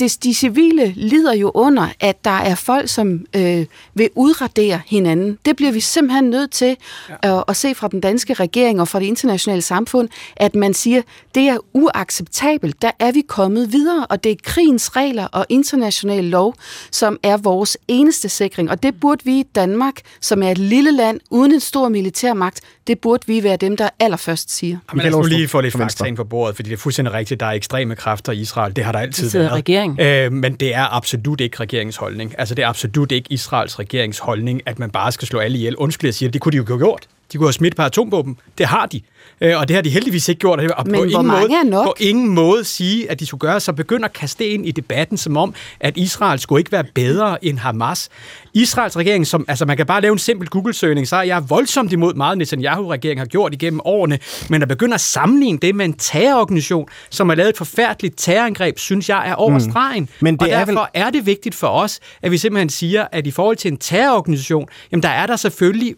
de, 0.00 0.08
de 0.08 0.34
civile 0.34 0.92
lider 0.96 1.34
jo 1.34 1.50
under, 1.54 1.88
at 2.00 2.24
der 2.24 2.30
er 2.30 2.54
folk, 2.54 2.88
som 2.88 3.26
øh, 3.36 3.66
vil 3.94 4.10
udradere 4.14 4.80
hinanden. 4.86 5.38
Det 5.44 5.56
bliver 5.56 5.72
vi 5.72 5.80
simpelthen 5.80 6.30
nødt 6.30 6.50
til 6.50 6.76
ja. 7.08 7.38
at, 7.38 7.44
at 7.48 7.56
se 7.56 7.74
fra 7.74 7.88
den 7.88 8.00
danske 8.00 8.34
regering 8.34 8.80
og 8.80 8.88
fra 8.88 9.00
det 9.00 9.06
internationale 9.06 9.62
samfund, 9.62 10.08
at 10.36 10.54
man 10.54 10.74
siger, 10.74 11.02
det 11.34 11.48
er 11.48 11.58
uacceptabelt. 11.72 12.82
Der 12.82 12.90
er 12.98 13.12
vi 13.12 13.20
kommet 13.28 13.72
videre, 13.72 14.06
og 14.06 14.24
det 14.24 14.32
er 14.32 14.36
krigens 14.42 14.96
regler 14.96 15.26
og 15.26 15.46
international 15.48 16.24
lov, 16.24 16.54
som 16.90 17.18
er 17.22 17.36
vores 17.36 17.78
eneste 17.88 18.28
sikring. 18.28 18.70
Og 18.70 18.82
det 18.82 19.00
burde 19.00 19.24
vi 19.24 19.38
i 19.40 19.44
Danmark, 19.54 19.94
som 20.20 20.42
er 20.42 20.50
et 20.50 20.58
lille 20.58 20.92
land 20.92 21.20
uden 21.30 21.52
en 21.52 21.60
stor 21.60 21.88
militærmagt, 21.88 22.60
det 22.86 22.98
burde 22.98 23.26
vi 23.26 23.42
være 23.42 23.56
dem, 23.56 23.76
der 23.76 23.88
allerførst 23.98 24.56
siger. 24.56 24.78
Men 24.92 25.02
lad 25.02 25.14
os 25.14 25.28
lige 25.28 25.48
få 25.48 25.60
lidt 25.60 25.76
fakta 25.76 26.04
ind 26.04 26.16
på 26.16 26.24
bordet, 26.24 26.56
fordi 26.56 26.68
det 26.68 26.76
er 26.76 26.80
fuldstændig 26.80 27.14
rigtigt, 27.14 27.40
der 27.40 27.46
er 27.46 27.52
ekstreme 27.52 27.96
kræfter 27.96 28.32
i 28.32 28.36
Israel. 28.36 28.76
Det 28.76 28.84
har 28.84 28.92
der 28.92 28.98
altid 28.98 29.30
det 29.30 29.40
været. 29.40 29.52
Regering. 29.52 30.00
Øh, 30.00 30.32
men 30.32 30.54
det 30.54 30.74
er 30.74 30.94
absolut 30.94 31.40
ikke 31.40 31.60
regeringens 31.60 31.96
holdning. 31.96 32.34
Altså 32.38 32.54
det 32.54 32.62
er 32.62 32.68
absolut 32.68 33.12
ikke 33.12 33.32
Israels 33.32 33.78
regerings 33.78 34.18
holdning, 34.18 34.62
at 34.66 34.78
man 34.78 34.90
bare 34.90 35.12
skal 35.12 35.28
slå 35.28 35.38
alle 35.38 35.58
ihjel. 35.58 35.76
Undskyld, 35.76 36.08
jeg 36.08 36.14
siger, 36.14 36.30
det 36.30 36.40
kunne 36.40 36.52
de 36.52 36.56
jo 36.56 36.64
have 36.66 36.78
gjort. 36.78 37.06
De 37.32 37.38
kunne 37.38 37.46
have 37.46 37.52
smidt 37.52 37.76
på 37.76 37.82
atombomben. 37.82 38.36
Det 38.58 38.66
har 38.66 38.86
de. 38.86 39.00
Øh, 39.44 39.58
og 39.58 39.68
det 39.68 39.74
har 39.74 39.82
de 39.82 39.90
heldigvis 39.90 40.28
ikke 40.28 40.38
gjort. 40.38 40.60
Og 40.60 40.86
Men 40.86 40.94
på 40.94 41.04
ingen 41.04 41.26
måde, 41.26 41.64
nok? 41.64 41.86
På 41.86 41.94
ingen 42.00 42.28
måde 42.28 42.64
sige, 42.64 43.10
at 43.10 43.20
de 43.20 43.26
skulle 43.26 43.40
gøre, 43.40 43.60
så 43.60 43.72
begynder 43.72 44.04
at 44.04 44.12
kaste 44.12 44.46
ind 44.48 44.66
i 44.66 44.70
debatten, 44.70 45.16
som 45.16 45.36
om, 45.36 45.54
at 45.80 45.96
Israel 45.96 46.38
skulle 46.38 46.60
ikke 46.60 46.72
være 46.72 46.84
bedre 46.94 47.44
end 47.44 47.58
Hamas. 47.58 48.08
Israels 48.54 48.96
regering, 48.96 49.26
som, 49.26 49.44
altså 49.48 49.66
man 49.66 49.76
kan 49.76 49.86
bare 49.86 50.00
lave 50.00 50.12
en 50.12 50.18
simpel 50.18 50.48
Google-søgning, 50.48 51.08
så 51.08 51.16
er 51.16 51.22
jeg 51.22 51.50
voldsomt 51.50 51.92
imod 51.92 52.14
meget, 52.14 52.38
Netanyahu-regeringen 52.38 53.18
har 53.18 53.26
gjort 53.26 53.54
igennem 53.54 53.80
årene, 53.84 54.18
men 54.50 54.62
at 54.62 54.68
begynde 54.68 54.94
at 54.94 55.00
sammenligne 55.00 55.58
det 55.58 55.74
med 55.74 55.84
en 55.84 55.92
terrororganisation, 55.92 56.88
som 57.10 57.28
har 57.28 57.36
lavet 57.36 57.48
et 57.48 57.56
forfærdeligt 57.56 58.14
terrorangreb, 58.18 58.78
synes 58.78 59.08
jeg 59.08 59.28
er 59.28 59.34
over 59.34 59.58
stregen. 59.58 60.02
Mm. 60.02 60.08
Men 60.20 60.34
det 60.34 60.42
og 60.42 60.48
er 60.48 60.58
derfor 60.58 60.72
vel- 60.72 60.88
er 60.94 61.10
det 61.10 61.26
vigtigt 61.26 61.54
for 61.54 61.66
os, 61.66 62.00
at 62.22 62.30
vi 62.30 62.38
simpelthen 62.38 62.68
siger, 62.68 63.06
at 63.12 63.26
i 63.26 63.30
forhold 63.30 63.56
til 63.56 63.70
en 63.72 63.76
terrororganisation, 63.76 64.68
jamen 64.92 65.02
der 65.02 65.08
er 65.08 65.26
der 65.26 65.36
selvfølgelig 65.36 65.94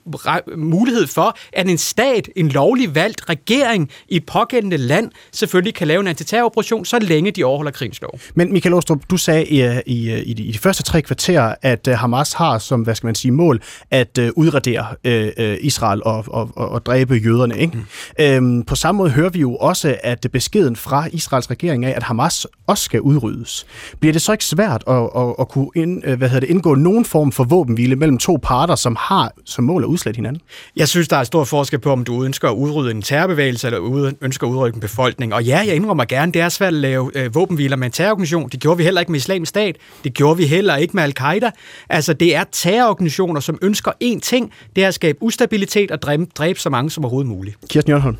mulighed 0.57 1.07
for, 1.07 1.37
at 1.53 1.69
en 1.69 1.79
stat, 1.79 2.29
en 2.37 2.49
lovlig 2.49 2.95
valgt 2.95 3.23
regering 3.29 3.91
i 4.09 4.17
et 4.17 4.27
pågældende 4.27 4.77
land, 4.77 5.11
selvfølgelig 5.33 5.75
kan 5.75 5.87
lave 5.89 6.01
en 6.01 6.07
antiterroroperation, 6.07 6.85
så 6.85 6.99
længe 6.99 7.31
de 7.31 7.45
overholder 7.45 7.73
krigens 7.73 8.01
lov. 8.03 8.19
Men 8.35 8.53
Michael 8.53 8.75
Åstrup, 8.75 9.03
du 9.11 9.17
sagde 9.17 9.47
i, 9.47 9.63
i, 9.87 10.23
i, 10.23 10.33
de, 10.33 10.43
i 10.43 10.53
de 10.53 10.59
første 10.59 10.83
tre 10.83 11.03
kvarterer, 11.03 11.55
at 11.63 11.89
uh, 11.89 11.95
Hamas 11.95 12.33
har 12.33 12.46
som, 12.59 12.81
hvad 12.81 12.95
skal 12.95 13.07
man 13.07 13.15
sige, 13.15 13.33
mål 13.33 13.61
at 13.91 14.19
øh, 14.19 14.31
udradere 14.37 14.87
øh, 15.05 15.29
øh 15.39 15.57
Israel 15.61 16.03
og, 16.05 16.25
og, 16.29 16.51
og, 16.57 16.69
og 16.69 16.87
dræbe 16.87 17.15
jøderne. 17.15 17.59
Ikke? 17.59 17.77
Mm. 17.77 17.85
Øhm, 18.25 18.63
på 18.63 18.75
samme 18.75 18.99
måde 18.99 19.11
hører 19.11 19.31
vi 19.31 19.41
jo 19.41 19.57
også, 19.57 19.97
at 20.03 20.27
beskeden 20.33 20.77
fra 20.77 21.09
Israels 21.13 21.51
regering 21.51 21.85
er, 21.85 21.95
at 21.95 22.03
Hamas 22.03 22.47
også 22.67 22.85
skal 22.85 23.01
udryddes. 23.01 23.67
Bliver 24.01 24.13
det 24.13 24.23
så 24.23 24.33
ikke 24.33 24.45
svært 24.45 24.85
at, 24.87 24.95
at, 25.17 25.35
at 25.41 25.49
kunne 25.49 25.69
ind, 25.75 26.03
øh, 26.07 26.19
hvad 26.19 26.29
hedder 26.29 26.41
det, 26.41 26.51
indgå 26.51 26.75
nogen 26.75 27.05
form 27.05 27.33
for 27.33 27.45
våbenhvile 27.45 27.97
mellem 27.97 28.19
to 28.19 28.39
parter, 28.43 28.75
som 28.75 28.97
har 29.01 29.33
som 29.45 29.65
mål 29.65 29.83
at 29.83 29.87
udslætte 29.87 30.19
hinanden? 30.19 30.43
Jeg 30.77 30.89
synes, 30.89 31.09
der 31.09 31.17
er 31.17 31.25
stor 31.25 31.45
forskel 31.45 31.79
på, 31.79 31.93
om 31.93 32.05
du 32.05 32.25
ønsker 32.25 32.49
at 32.49 32.55
udrydde 32.55 32.91
en 32.91 33.03
terrorbevægelse, 33.03 33.67
eller 33.67 34.13
ønsker 34.21 34.47
at 34.47 34.51
udrydde 34.51 34.75
en 34.75 34.81
befolkning. 34.81 35.35
Og 35.35 35.45
ja, 35.45 35.59
jeg 35.67 35.75
indrømmer 35.75 36.05
gerne, 36.05 36.33
det 36.33 36.41
er 36.41 36.49
svært 36.49 36.75
at 36.75 36.75
lave 36.75 37.11
øh, 37.15 37.35
våbenhviler 37.35 37.77
med 37.77 37.87
en 37.87 37.93
terrororganisation. 37.93 38.49
Det 38.49 38.61
gjorde 38.61 38.77
vi 38.77 38.85
heller 38.85 39.01
ikke 39.01 39.13
med 39.13 39.21
islamisk 39.21 39.49
stat. 39.49 39.77
Det 40.05 40.15
gjorde 40.15 40.37
vi 40.37 40.47
heller 40.47 40.77
ikke 40.77 40.97
med 40.97 41.03
al-Qaida. 41.03 41.51
Altså, 41.89 42.13
det 42.13 42.36
er 42.37 42.45
terrororganisationer, 42.53 43.41
som 43.41 43.59
ønsker 43.63 43.93
én 44.05 44.21
ting, 44.21 44.53
det 44.77 44.85
er 44.85 44.89
at 44.89 44.95
skabe 44.95 45.19
ustabilitet 45.21 45.91
og 45.91 46.03
dræbe, 46.03 46.27
dræbe 46.35 46.61
så 46.61 46.71
mange 46.71 46.91
som 46.91 47.05
overhovedet 47.05 47.29
muligt. 47.29 47.57
Kirsten 47.69 47.91
Jørgenholm. 47.91 48.17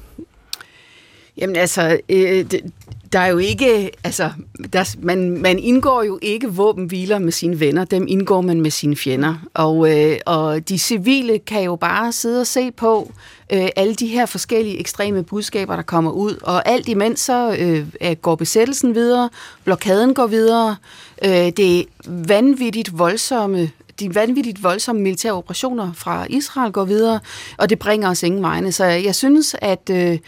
Jamen 1.37 1.57
altså, 1.57 1.99
øh, 2.09 2.51
det, 2.51 2.73
der 3.13 3.19
er 3.19 3.27
jo 3.27 3.39
ikke, 3.39 3.91
altså, 4.05 4.31
der, 4.73 4.97
man, 4.99 5.31
man 5.31 5.59
indgår 5.59 6.03
jo 6.03 6.19
ikke 6.23 6.53
våbenhviler 6.53 7.19
med 7.19 7.33
sine 7.33 7.61
venner, 7.61 7.85
dem 7.85 8.07
indgår 8.09 8.41
man 8.41 8.61
med 8.61 8.71
sine 8.71 8.97
fjender. 8.97 9.35
Og, 9.55 9.97
øh, 9.97 10.17
og 10.27 10.69
de 10.69 10.79
civile 10.79 11.39
kan 11.39 11.63
jo 11.63 11.77
bare 11.77 12.13
sidde 12.13 12.41
og 12.41 12.47
se 12.47 12.71
på 12.71 13.13
øh, 13.53 13.69
alle 13.77 13.95
de 13.95 14.07
her 14.07 14.27
forskellige 14.27 14.79
ekstreme 14.79 15.23
budskaber, 15.23 15.77
der 15.77 15.83
kommer 15.83 16.11
ud. 16.11 16.35
Og 16.43 16.69
alt 16.69 16.89
imens 16.89 17.21
så 17.21 17.57
øh, 18.01 18.17
går 18.23 18.35
besættelsen 18.35 18.95
videre, 18.95 19.31
blokaden 19.65 20.15
går 20.15 20.27
videre, 20.27 20.77
øh, 21.25 21.31
det 21.31 21.79
er 21.79 21.85
vanvittigt 22.07 22.99
voldsomme 22.99 23.71
de 24.01 24.15
vanvittigt 24.15 24.63
voldsomme 24.63 25.03
militære 25.03 25.33
operationer 25.33 25.93
fra 25.93 26.27
Israel 26.31 26.73
går 26.73 26.85
videre, 26.85 27.21
og 27.59 27.71
det 27.71 27.79
bringer 27.79 28.11
os 28.11 28.23
ingen 28.23 28.43
vegne. 28.43 28.73
Så 28.73 28.85
jeg 28.85 29.15
synes, 29.15 29.57
at, 29.63 29.91
øh, 29.91 30.19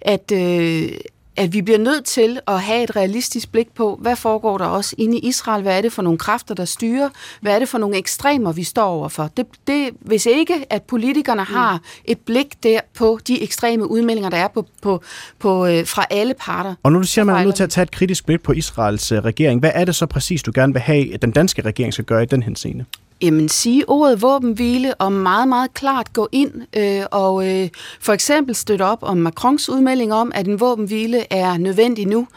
at, 0.00 0.32
øh, 0.32 0.90
at 1.36 1.52
vi 1.52 1.62
bliver 1.62 1.78
nødt 1.78 2.04
til 2.04 2.40
at 2.46 2.60
have 2.60 2.82
et 2.82 2.96
realistisk 2.96 3.52
blik 3.52 3.68
på, 3.74 3.98
hvad 4.00 4.16
foregår 4.16 4.58
der 4.58 4.64
også 4.64 4.94
inde 4.98 5.18
i 5.18 5.28
Israel? 5.28 5.62
Hvad 5.62 5.76
er 5.76 5.80
det 5.80 5.92
for 5.92 6.02
nogle 6.02 6.18
kræfter, 6.18 6.54
der 6.54 6.64
styrer? 6.64 7.08
Hvad 7.40 7.54
er 7.54 7.58
det 7.58 7.68
for 7.68 7.78
nogle 7.78 7.96
ekstremer, 7.96 8.52
vi 8.52 8.64
står 8.64 8.84
overfor? 8.84 9.30
Det, 9.36 9.46
det, 9.66 9.90
hvis 10.00 10.26
ikke, 10.26 10.54
at 10.70 10.82
politikerne 10.82 11.44
har 11.44 11.80
et 12.04 12.18
blik 12.18 12.62
der 12.62 12.80
på 12.94 13.18
de 13.28 13.42
ekstreme 13.42 13.90
udmeldinger, 13.90 14.30
der 14.30 14.36
er 14.36 14.48
på, 14.48 14.66
på, 14.82 15.02
på, 15.38 15.66
øh, 15.66 15.86
fra 15.86 16.04
alle 16.10 16.34
parter. 16.34 16.74
Og 16.82 16.92
nu 16.92 16.98
du 16.98 17.06
siger, 17.06 17.22
at 17.22 17.26
man 17.26 17.36
er 17.36 17.44
nødt 17.44 17.56
til 17.56 17.62
at 17.64 17.70
tage 17.70 17.82
et 17.82 17.90
kritisk 17.90 18.26
blik 18.26 18.42
på 18.42 18.52
Israels 18.52 19.12
øh, 19.12 19.18
regering. 19.18 19.60
Hvad 19.60 19.70
er 19.74 19.84
det 19.84 19.94
så 19.94 20.06
præcis, 20.06 20.42
du 20.42 20.52
gerne 20.54 20.72
vil 20.72 20.82
have, 20.82 21.14
at 21.14 21.22
den 21.22 21.30
danske 21.30 21.62
regering 21.62 21.92
skal 21.92 22.04
gøre 22.04 22.22
i 22.22 22.26
den 22.26 22.42
henseende? 22.42 22.84
Jamen, 23.22 23.48
sige 23.48 23.88
ordet 23.88 24.22
våbenhvile 24.22 24.94
og 24.94 25.12
meget, 25.12 25.48
meget 25.48 25.74
klart 25.74 26.12
gå 26.12 26.28
ind 26.32 26.52
øh, 26.76 27.02
og 27.10 27.48
øh, 27.48 27.68
for 28.00 28.12
eksempel 28.12 28.54
støtte 28.54 28.82
op 28.82 28.98
om 29.02 29.16
Macrons 29.16 29.68
udmelding 29.68 30.12
om, 30.12 30.32
at 30.34 30.46
en 30.46 30.60
våbenhvile 30.60 31.32
er 31.32 31.56
nødvendig 31.56 32.06
nu. 32.06 32.28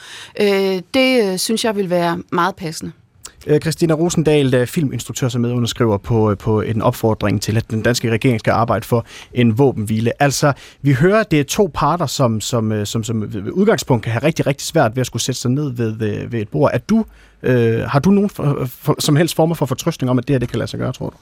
Øh, 0.41 0.81
det 0.93 1.31
øh, 1.31 1.37
synes 1.37 1.65
jeg 1.65 1.75
vil 1.75 1.89
være 1.89 2.19
meget 2.31 2.55
passende. 2.55 2.91
Øh, 3.47 3.59
Christina 3.59 3.93
Rosendal, 3.93 4.51
der 4.51 4.59
er 4.59 4.65
filminstruktør, 4.65 5.29
som 5.29 5.41
medunderskriver 5.41 5.97
på, 5.97 6.31
øh, 6.31 6.37
på 6.37 6.61
en 6.61 6.81
opfordring 6.81 7.41
til, 7.41 7.57
at 7.57 7.71
den 7.71 7.81
danske 7.81 8.11
regering 8.11 8.39
skal 8.39 8.51
arbejde 8.51 8.85
for 8.85 9.05
en 9.33 9.57
våbenhvile. 9.57 10.21
Altså, 10.21 10.53
vi 10.81 10.93
hører, 10.93 11.19
at 11.19 11.31
det 11.31 11.39
er 11.39 11.43
to 11.43 11.71
parter, 11.73 12.05
som, 12.05 12.41
som, 12.41 12.85
som, 12.85 13.03
som 13.03 13.33
ved 13.33 13.51
udgangspunkt 13.51 14.03
kan 14.03 14.11
have 14.11 14.23
rigtig, 14.23 14.47
rigtig 14.47 14.67
svært 14.67 14.95
ved 14.95 15.01
at 15.01 15.07
skulle 15.07 15.23
sætte 15.23 15.41
sig 15.41 15.51
ned 15.51 15.71
ved, 15.71 15.91
ved, 15.91 16.27
ved 16.27 16.41
et 16.41 16.49
bord. 16.49 16.71
Er 16.73 16.77
du, 16.77 17.05
øh, 17.43 17.81
har 17.81 17.99
du 17.99 18.11
nogen 18.11 18.29
for, 18.29 18.65
for, 18.65 18.95
som 18.99 19.15
helst 19.15 19.35
former 19.35 19.55
for 19.55 19.65
fortrystning 19.65 20.09
om, 20.09 20.19
at 20.19 20.27
det 20.27 20.33
her 20.33 20.39
det 20.39 20.49
kan 20.49 20.57
lade 20.57 20.69
sig 20.69 20.79
gøre, 20.79 20.93
tror 20.93 21.09
du? 21.09 21.15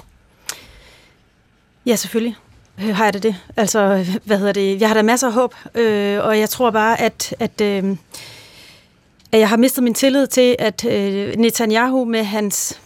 Ja, 1.86 1.96
selvfølgelig 1.96 2.36
har 2.78 3.04
jeg 3.04 3.14
det 3.14 3.24
det. 3.24 3.36
Altså, 3.58 4.06
hvad 4.26 4.38
hedder 4.38 4.54
det? 4.54 4.82
Jeg 4.82 4.90
har 4.90 4.94
da 4.94 5.02
masser 5.02 5.28
af 5.28 5.34
håb, 5.34 5.54
øh, 5.76 6.26
og 6.26 6.40
jeg 6.40 6.50
tror 6.50 6.72
bare, 6.72 7.02
at, 7.02 7.34
at 7.40 7.62
øh, 7.62 7.96
at 9.32 9.40
jeg 9.40 9.50
har 9.50 9.58
mistet 9.58 9.84
min 9.84 9.94
tillid 9.94 10.28
til, 10.28 10.56
at 10.60 10.86
øh, 10.86 11.36
Netanyahu 11.38 12.06
med 12.06 12.24
hans 12.24 12.80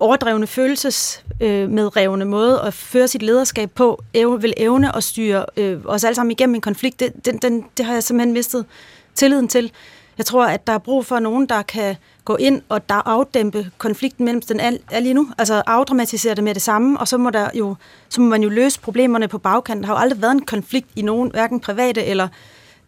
overdrevne 0.00 0.46
følelses 0.46 1.24
øh, 1.40 1.70
med 1.70 1.96
revne 1.96 2.24
måde 2.24 2.60
at 2.60 2.74
føre 2.74 3.08
sit 3.08 3.22
lederskab 3.22 3.70
på, 3.70 4.02
evne, 4.14 4.40
vil 4.40 4.54
evne 4.56 4.96
at 4.96 5.04
styre 5.04 5.46
øh, 5.56 5.80
os 5.84 6.04
alle 6.04 6.14
sammen 6.14 6.30
igennem 6.30 6.54
en 6.54 6.60
konflikt, 6.60 7.00
det, 7.00 7.26
den, 7.26 7.36
den, 7.36 7.64
det 7.76 7.84
har 7.84 7.92
jeg 7.92 8.02
simpelthen 8.02 8.32
mistet 8.32 8.66
tilliden 9.14 9.48
til. 9.48 9.72
Jeg 10.18 10.26
tror, 10.26 10.46
at 10.46 10.66
der 10.66 10.72
er 10.72 10.78
brug 10.78 11.06
for 11.06 11.18
nogen, 11.18 11.46
der 11.46 11.62
kan 11.62 11.96
gå 12.24 12.36
ind 12.36 12.62
og 12.68 12.88
der 12.88 13.08
afdæmpe 13.08 13.70
konflikten 13.78 14.24
mellem 14.24 14.42
den 14.42 14.60
er 14.90 15.00
lige 15.00 15.14
nu. 15.14 15.28
Altså 15.38 15.62
afdramatisere 15.66 16.34
det 16.34 16.44
med 16.44 16.54
det 16.54 16.62
samme, 16.62 17.00
og 17.00 17.08
så 17.08 17.18
må, 17.18 17.30
der 17.30 17.48
jo, 17.54 17.76
så 18.08 18.20
må 18.20 18.28
man 18.28 18.42
jo 18.42 18.48
løse 18.48 18.80
problemerne 18.80 19.28
på 19.28 19.38
bagkanten. 19.38 19.82
Der 19.82 19.86
har 19.86 19.94
jo 19.94 20.00
aldrig 20.00 20.22
været 20.22 20.32
en 20.32 20.44
konflikt 20.44 20.88
i 20.96 21.02
nogen, 21.02 21.30
hverken 21.30 21.60
private 21.60 22.04
eller 22.04 22.28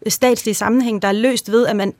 øh, 0.05 0.11
statslige 0.11 0.55
sammenhæng, 0.55 1.01
der 1.01 1.07
er 1.07 1.11
løst 1.11 1.51
ved, 1.51 1.67
at 1.67 1.75
man 1.75 1.93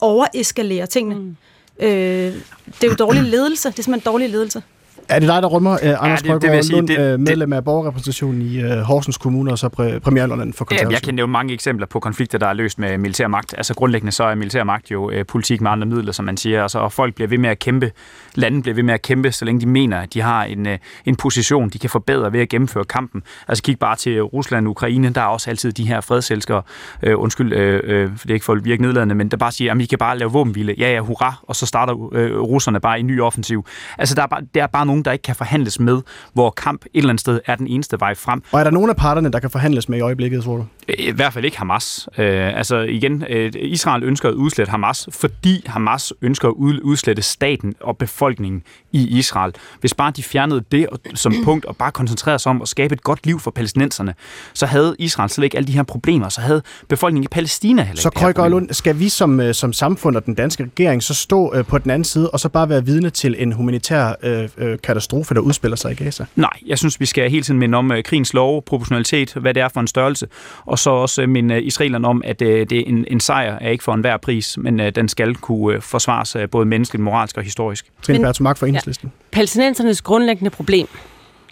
overeskalere 0.00 0.86
tingene. 0.86 1.14
Mm. 1.14 1.36
Øh, 1.80 2.34
det 2.80 2.84
er 2.84 2.88
jo 2.88 2.94
dårlig 2.94 3.22
ledelse. 3.22 3.68
Det 3.70 3.78
er 3.78 3.82
simpelthen 3.82 4.12
dårlig 4.12 4.30
ledelse. 4.30 4.62
Er 5.08 5.18
det 5.18 5.28
dig, 5.28 5.42
der 5.42 5.48
rummer, 5.48 5.72
uh, 5.72 5.78
Anders 5.82 6.24
ja, 6.24 6.34
det, 6.34 6.42
det, 6.42 6.64
sige, 6.64 6.76
Lund, 6.76 6.88
det, 6.88 7.20
medlem 7.20 7.52
af 7.52 7.64
borgerrepræsentationen 7.64 8.42
i 8.42 8.64
uh, 8.64 8.70
Horsens 8.70 9.18
Kommune 9.18 9.50
og 9.50 9.58
så 9.58 9.66
præ- 9.66 9.98
premierlundet 9.98 10.54
for 10.54 10.64
konservativ? 10.64 10.90
Ja, 10.90 10.94
jeg 10.94 11.02
kan 11.02 11.14
nævne 11.14 11.32
mange 11.32 11.54
eksempler 11.54 11.86
på 11.86 12.00
konflikter, 12.00 12.38
der 12.38 12.46
er 12.46 12.52
løst 12.52 12.78
med 12.78 12.98
militær 12.98 13.26
magt. 13.26 13.54
Altså 13.56 13.74
grundlæggende 13.74 14.12
så 14.12 14.24
er 14.24 14.34
militær 14.34 14.64
magt 14.64 14.90
jo 14.90 15.10
uh, 15.10 15.14
politik 15.28 15.60
med 15.60 15.70
andre 15.70 15.86
midler, 15.86 16.12
som 16.12 16.24
man 16.24 16.36
siger. 16.36 16.62
Altså, 16.62 16.78
og 16.78 16.92
folk 16.92 17.14
bliver 17.14 17.28
ved 17.28 17.38
med 17.38 17.50
at 17.50 17.58
kæmpe, 17.58 17.90
lande 18.34 18.62
bliver 18.62 18.74
ved 18.74 18.82
med 18.82 18.94
at 18.94 19.02
kæmpe, 19.02 19.32
så 19.32 19.44
længe 19.44 19.60
de 19.60 19.66
mener, 19.66 20.00
at 20.00 20.14
de 20.14 20.20
har 20.20 20.44
en, 20.44 20.66
uh, 20.66 20.72
en 21.04 21.16
position, 21.16 21.68
de 21.68 21.78
kan 21.78 21.90
forbedre 21.90 22.32
ved 22.32 22.40
at 22.40 22.48
gennemføre 22.48 22.84
kampen. 22.84 23.22
Altså 23.48 23.62
kig 23.62 23.78
bare 23.78 23.96
til 23.96 24.22
Rusland 24.22 24.66
og 24.66 24.70
Ukraine, 24.70 25.10
der 25.10 25.20
er 25.20 25.26
også 25.26 25.50
altid 25.50 25.72
de 25.72 25.84
her 25.84 26.00
fredselskere, 26.00 26.62
uh, 27.06 27.22
undskyld, 27.22 27.52
uh, 27.52 27.58
uh, 27.58 28.16
for 28.18 28.26
det 28.26 28.30
er 28.30 28.34
ikke 28.34 28.44
for 28.44 28.52
at 28.52 28.64
virke 28.64 28.82
nedladende, 28.82 29.14
men 29.14 29.28
der 29.28 29.36
bare 29.36 29.52
siger, 29.52 29.74
at 29.74 29.80
I 29.80 29.86
kan 29.86 29.98
bare 29.98 30.18
lave 30.18 30.32
våbenhvile. 30.32 30.74
Ja, 30.78 30.92
ja, 30.92 31.00
hurra, 31.00 31.34
og 31.42 31.56
så 31.56 31.66
starter 31.66 31.92
uh, 31.92 32.10
russerne 32.40 32.80
bare 32.80 33.00
en 33.00 33.06
ny 33.06 33.20
offensiv. 33.20 33.66
Altså 33.98 34.14
der 34.14 34.22
er, 34.22 34.26
bare, 34.26 34.40
der 34.54 34.62
er 34.62 34.66
bare 34.66 34.86
nogen, 34.96 35.04
der 35.04 35.12
ikke 35.12 35.22
kan 35.22 35.36
forhandles 35.36 35.80
med, 35.80 36.02
hvor 36.32 36.50
kamp 36.50 36.84
et 36.84 36.90
eller 36.94 37.10
andet 37.10 37.20
sted 37.20 37.40
er 37.46 37.56
den 37.56 37.66
eneste 37.66 38.00
vej 38.00 38.14
frem. 38.14 38.42
Og 38.52 38.60
er 38.60 38.64
der 38.64 38.70
nogen 38.70 38.90
af 38.90 38.96
parterne, 38.96 39.32
der 39.32 39.40
kan 39.40 39.50
forhandles 39.50 39.88
med 39.88 39.98
i 39.98 40.00
øjeblikket, 40.00 40.44
tror 40.44 40.56
du? 40.56 40.64
I 40.88 41.10
hvert 41.10 41.32
fald 41.32 41.44
ikke 41.44 41.58
Hamas. 41.58 42.08
Øh, 42.18 42.58
altså 42.58 42.76
igen, 42.76 43.24
øh, 43.28 43.52
Israel 43.54 44.02
ønsker 44.02 44.28
at 44.28 44.34
udslette 44.34 44.70
Hamas, 44.70 45.08
fordi 45.12 45.62
Hamas 45.66 46.12
ønsker 46.22 46.48
at 46.48 46.52
udslette 46.82 47.22
staten 47.22 47.74
og 47.80 47.98
befolkningen 47.98 48.62
i 48.92 49.18
Israel. 49.18 49.52
Hvis 49.80 49.94
bare 49.94 50.10
de 50.16 50.22
fjernede 50.22 50.64
det 50.72 50.86
som 51.14 51.34
punkt 51.44 51.64
og 51.64 51.76
bare 51.76 51.92
koncentrerede 51.92 52.38
sig 52.38 52.50
om 52.50 52.62
at 52.62 52.68
skabe 52.68 52.94
et 52.94 53.02
godt 53.02 53.26
liv 53.26 53.40
for 53.40 53.50
palæstinenserne, 53.50 54.14
så 54.54 54.66
havde 54.66 54.96
Israel 54.98 55.30
slet 55.30 55.44
ikke 55.44 55.56
alle 55.56 55.66
de 55.66 55.72
her 55.72 55.82
problemer. 55.82 56.28
Så 56.28 56.40
havde 56.40 56.62
befolkningen 56.88 57.24
i 57.24 57.28
Palæstina 57.28 57.82
heller 57.82 58.02
så, 58.02 58.08
ikke 58.28 58.40
Så 58.40 58.48
Lund, 58.48 58.72
skal 58.72 58.98
vi 58.98 59.08
som, 59.08 59.40
øh, 59.40 59.54
som 59.54 59.72
samfund 59.72 60.16
og 60.16 60.26
den 60.26 60.34
danske 60.34 60.64
regering 60.64 61.02
så 61.02 61.14
stå 61.14 61.54
øh, 61.54 61.64
på 61.64 61.78
den 61.78 61.90
anden 61.90 62.04
side 62.04 62.30
og 62.30 62.40
så 62.40 62.48
bare 62.48 62.68
være 62.68 62.84
vidne 62.84 63.10
til 63.10 63.36
en 63.38 63.52
humanitær 63.52 64.14
øh, 64.22 64.48
øh, 64.58 64.78
katastrofe, 64.82 65.34
der 65.34 65.40
udspiller 65.40 65.76
sig 65.76 65.92
i 65.92 65.94
Gaza? 65.94 66.24
Nej, 66.36 66.50
jeg 66.66 66.78
synes, 66.78 67.00
vi 67.00 67.06
skal 67.06 67.30
hele 67.30 67.42
tiden 67.42 67.60
minde 67.60 67.78
om 67.78 67.92
øh, 67.92 68.02
krigens 68.02 68.34
lov, 68.34 68.62
proportionalitet, 68.62 69.32
hvad 69.32 69.54
det 69.54 69.62
er 69.62 69.68
for 69.68 69.80
en 69.80 69.86
størrelse, 69.86 70.26
og 70.64 70.75
så 70.78 70.90
også 70.90 71.22
øh, 71.22 71.28
minde 71.28 71.62
israelerne 71.62 72.08
om, 72.08 72.22
at 72.24 72.42
øh, 72.42 72.70
det 72.70 72.78
er 72.78 72.82
en, 72.86 73.04
en 73.10 73.20
sejr 73.20 73.58
er 73.60 73.70
ikke 73.70 73.84
for 73.84 73.94
enhver 73.94 74.16
pris, 74.16 74.58
men 74.58 74.80
øh, 74.80 74.94
den 74.94 75.08
skal 75.08 75.34
kunne 75.34 75.80
forsvares 75.80 76.36
både 76.50 76.66
menneskeligt, 76.66 77.04
moralsk 77.04 77.36
og 77.36 77.42
historisk. 77.42 77.86
Trine 78.02 78.20
Bertomark 78.20 78.56
for 78.56 78.66
Enhedslisten. 78.66 79.12
Ja. 79.14 79.36
Palæstinensernes 79.36 80.02
grundlæggende 80.02 80.50
problem, 80.50 80.88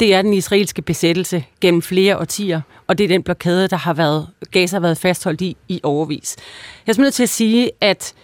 det 0.01 0.15
er 0.15 0.23
den 0.23 0.33
israelske 0.33 0.83
besættelse 0.83 1.45
gennem 1.61 1.83
flere 1.83 2.19
årtier, 2.19 2.61
og 2.87 2.99
det 2.99 3.05
er 3.05 3.09
den 3.09 3.23
blokade, 3.23 3.69
der 3.69 3.77
har 3.77 3.95
været, 3.95 4.29
Gaza 4.51 4.77
har 4.77 4.81
været 4.81 4.99
fastholdt 4.99 5.41
i 5.41 5.57
i 5.69 5.81
overvis. 5.83 6.37
Jeg 6.87 6.99
er 6.99 7.01
nødt 7.01 7.15
til 7.15 7.23
at 7.23 7.29
sige, 7.29 7.71
at 7.81 8.15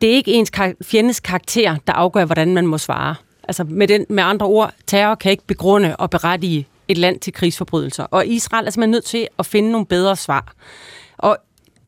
det 0.00 0.10
er 0.10 0.14
ikke 0.14 0.32
ens 0.32 0.52
fjendes 0.82 1.20
karakter, 1.20 1.76
der 1.86 1.92
afgør, 1.92 2.24
hvordan 2.24 2.54
man 2.54 2.66
må 2.66 2.78
svare. 2.78 3.14
Altså 3.48 3.64
med, 3.64 3.88
den, 3.88 4.06
med 4.08 4.22
andre 4.22 4.46
ord, 4.46 4.72
terror 4.86 5.14
kan 5.14 5.30
ikke 5.30 5.46
begrunde 5.46 5.96
og 5.96 6.10
berettige 6.10 6.66
et 6.90 6.98
land 6.98 7.20
til 7.20 7.32
krigsforbrydelser. 7.32 8.04
Og 8.04 8.26
Israel 8.26 8.66
er 8.66 8.70
simpelthen 8.70 8.90
nødt 8.90 9.04
til 9.04 9.28
at 9.38 9.46
finde 9.46 9.70
nogle 9.70 9.86
bedre 9.86 10.16
svar. 10.16 10.52
Og 11.18 11.38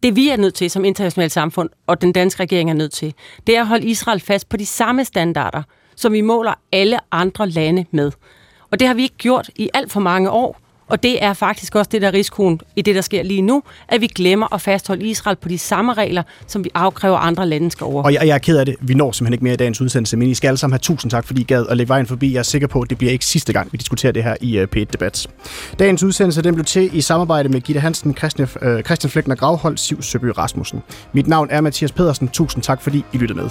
det 0.02 0.16
vi 0.16 0.28
er 0.28 0.36
nødt 0.36 0.54
til 0.54 0.70
som 0.70 0.84
internationalt 0.84 1.32
samfund, 1.32 1.70
og 1.86 2.00
den 2.00 2.12
danske 2.12 2.42
regering 2.42 2.70
er 2.70 2.74
nødt 2.74 2.92
til, 2.92 3.14
det 3.46 3.56
er 3.56 3.60
at 3.60 3.66
holde 3.66 3.86
Israel 3.86 4.20
fast 4.20 4.48
på 4.48 4.56
de 4.56 4.66
samme 4.66 5.04
standarder, 5.04 5.62
som 5.96 6.12
vi 6.12 6.20
måler 6.20 6.54
alle 6.72 6.98
andre 7.12 7.48
lande 7.48 7.84
med. 7.90 8.12
Og 8.70 8.80
det 8.80 8.88
har 8.88 8.94
vi 8.94 9.02
ikke 9.02 9.16
gjort 9.16 9.50
i 9.56 9.70
alt 9.74 9.92
for 9.92 10.00
mange 10.00 10.30
år. 10.30 10.61
Og 10.92 11.02
det 11.02 11.24
er 11.24 11.32
faktisk 11.32 11.74
også 11.74 11.88
det, 11.92 12.02
der 12.02 12.08
er 12.08 12.12
risikoen 12.12 12.60
i 12.76 12.82
det, 12.82 12.94
der 12.94 13.00
sker 13.00 13.22
lige 13.22 13.42
nu, 13.42 13.62
at 13.88 14.00
vi 14.00 14.06
glemmer 14.06 14.54
at 14.54 14.60
fastholde 14.60 15.06
Israel 15.06 15.36
på 15.36 15.48
de 15.48 15.58
samme 15.58 15.94
regler, 15.94 16.22
som 16.46 16.64
vi 16.64 16.70
afkræver 16.74 17.16
andre 17.16 17.48
lande 17.48 17.70
skal 17.70 17.84
over. 17.84 18.02
Og 18.02 18.12
jeg, 18.12 18.26
jeg 18.26 18.34
er 18.34 18.38
ked 18.38 18.58
af 18.58 18.66
det. 18.66 18.76
Vi 18.80 18.94
når 18.94 19.12
simpelthen 19.12 19.32
ikke 19.32 19.44
mere 19.44 19.54
i 19.54 19.56
dagens 19.56 19.80
udsendelse, 19.80 20.16
men 20.16 20.28
I 20.28 20.34
skal 20.34 20.48
alle 20.48 20.58
sammen 20.58 20.72
have 20.72 20.78
tusind 20.78 21.10
tak, 21.10 21.26
fordi 21.26 21.40
I 21.40 21.44
gad 21.44 21.66
at 21.70 21.76
lægge 21.76 21.88
vejen 21.88 22.06
forbi. 22.06 22.32
Jeg 22.32 22.38
er 22.38 22.42
sikker 22.42 22.68
på, 22.68 22.80
at 22.80 22.90
det 22.90 22.98
bliver 22.98 23.12
ikke 23.12 23.24
sidste 23.24 23.52
gang, 23.52 23.72
vi 23.72 23.76
diskuterer 23.76 24.12
det 24.12 24.24
her 24.24 24.36
i 24.40 24.62
uh, 24.62 24.68
P1 24.76 24.84
Debat. 24.92 25.26
Dagens 25.78 26.02
udsendelse 26.02 26.42
den 26.42 26.54
blev 26.54 26.64
til 26.64 26.96
i 26.96 27.00
samarbejde 27.00 27.48
med 27.48 27.60
Gitte 27.60 27.80
Hansen, 27.80 28.16
Christian, 28.16 28.48
uh, 28.62 28.80
Christian 28.80 29.10
Flækner 29.10 29.34
Gravhold, 29.34 29.76
Siv 29.76 30.02
Søby 30.02 30.24
Rasmussen. 30.24 30.82
Mit 31.12 31.28
navn 31.28 31.48
er 31.50 31.60
Mathias 31.60 31.92
Pedersen. 31.92 32.28
Tusind 32.28 32.62
tak, 32.62 32.82
fordi 32.82 33.04
I 33.12 33.16
lyttede 33.16 33.38
med. 33.38 33.50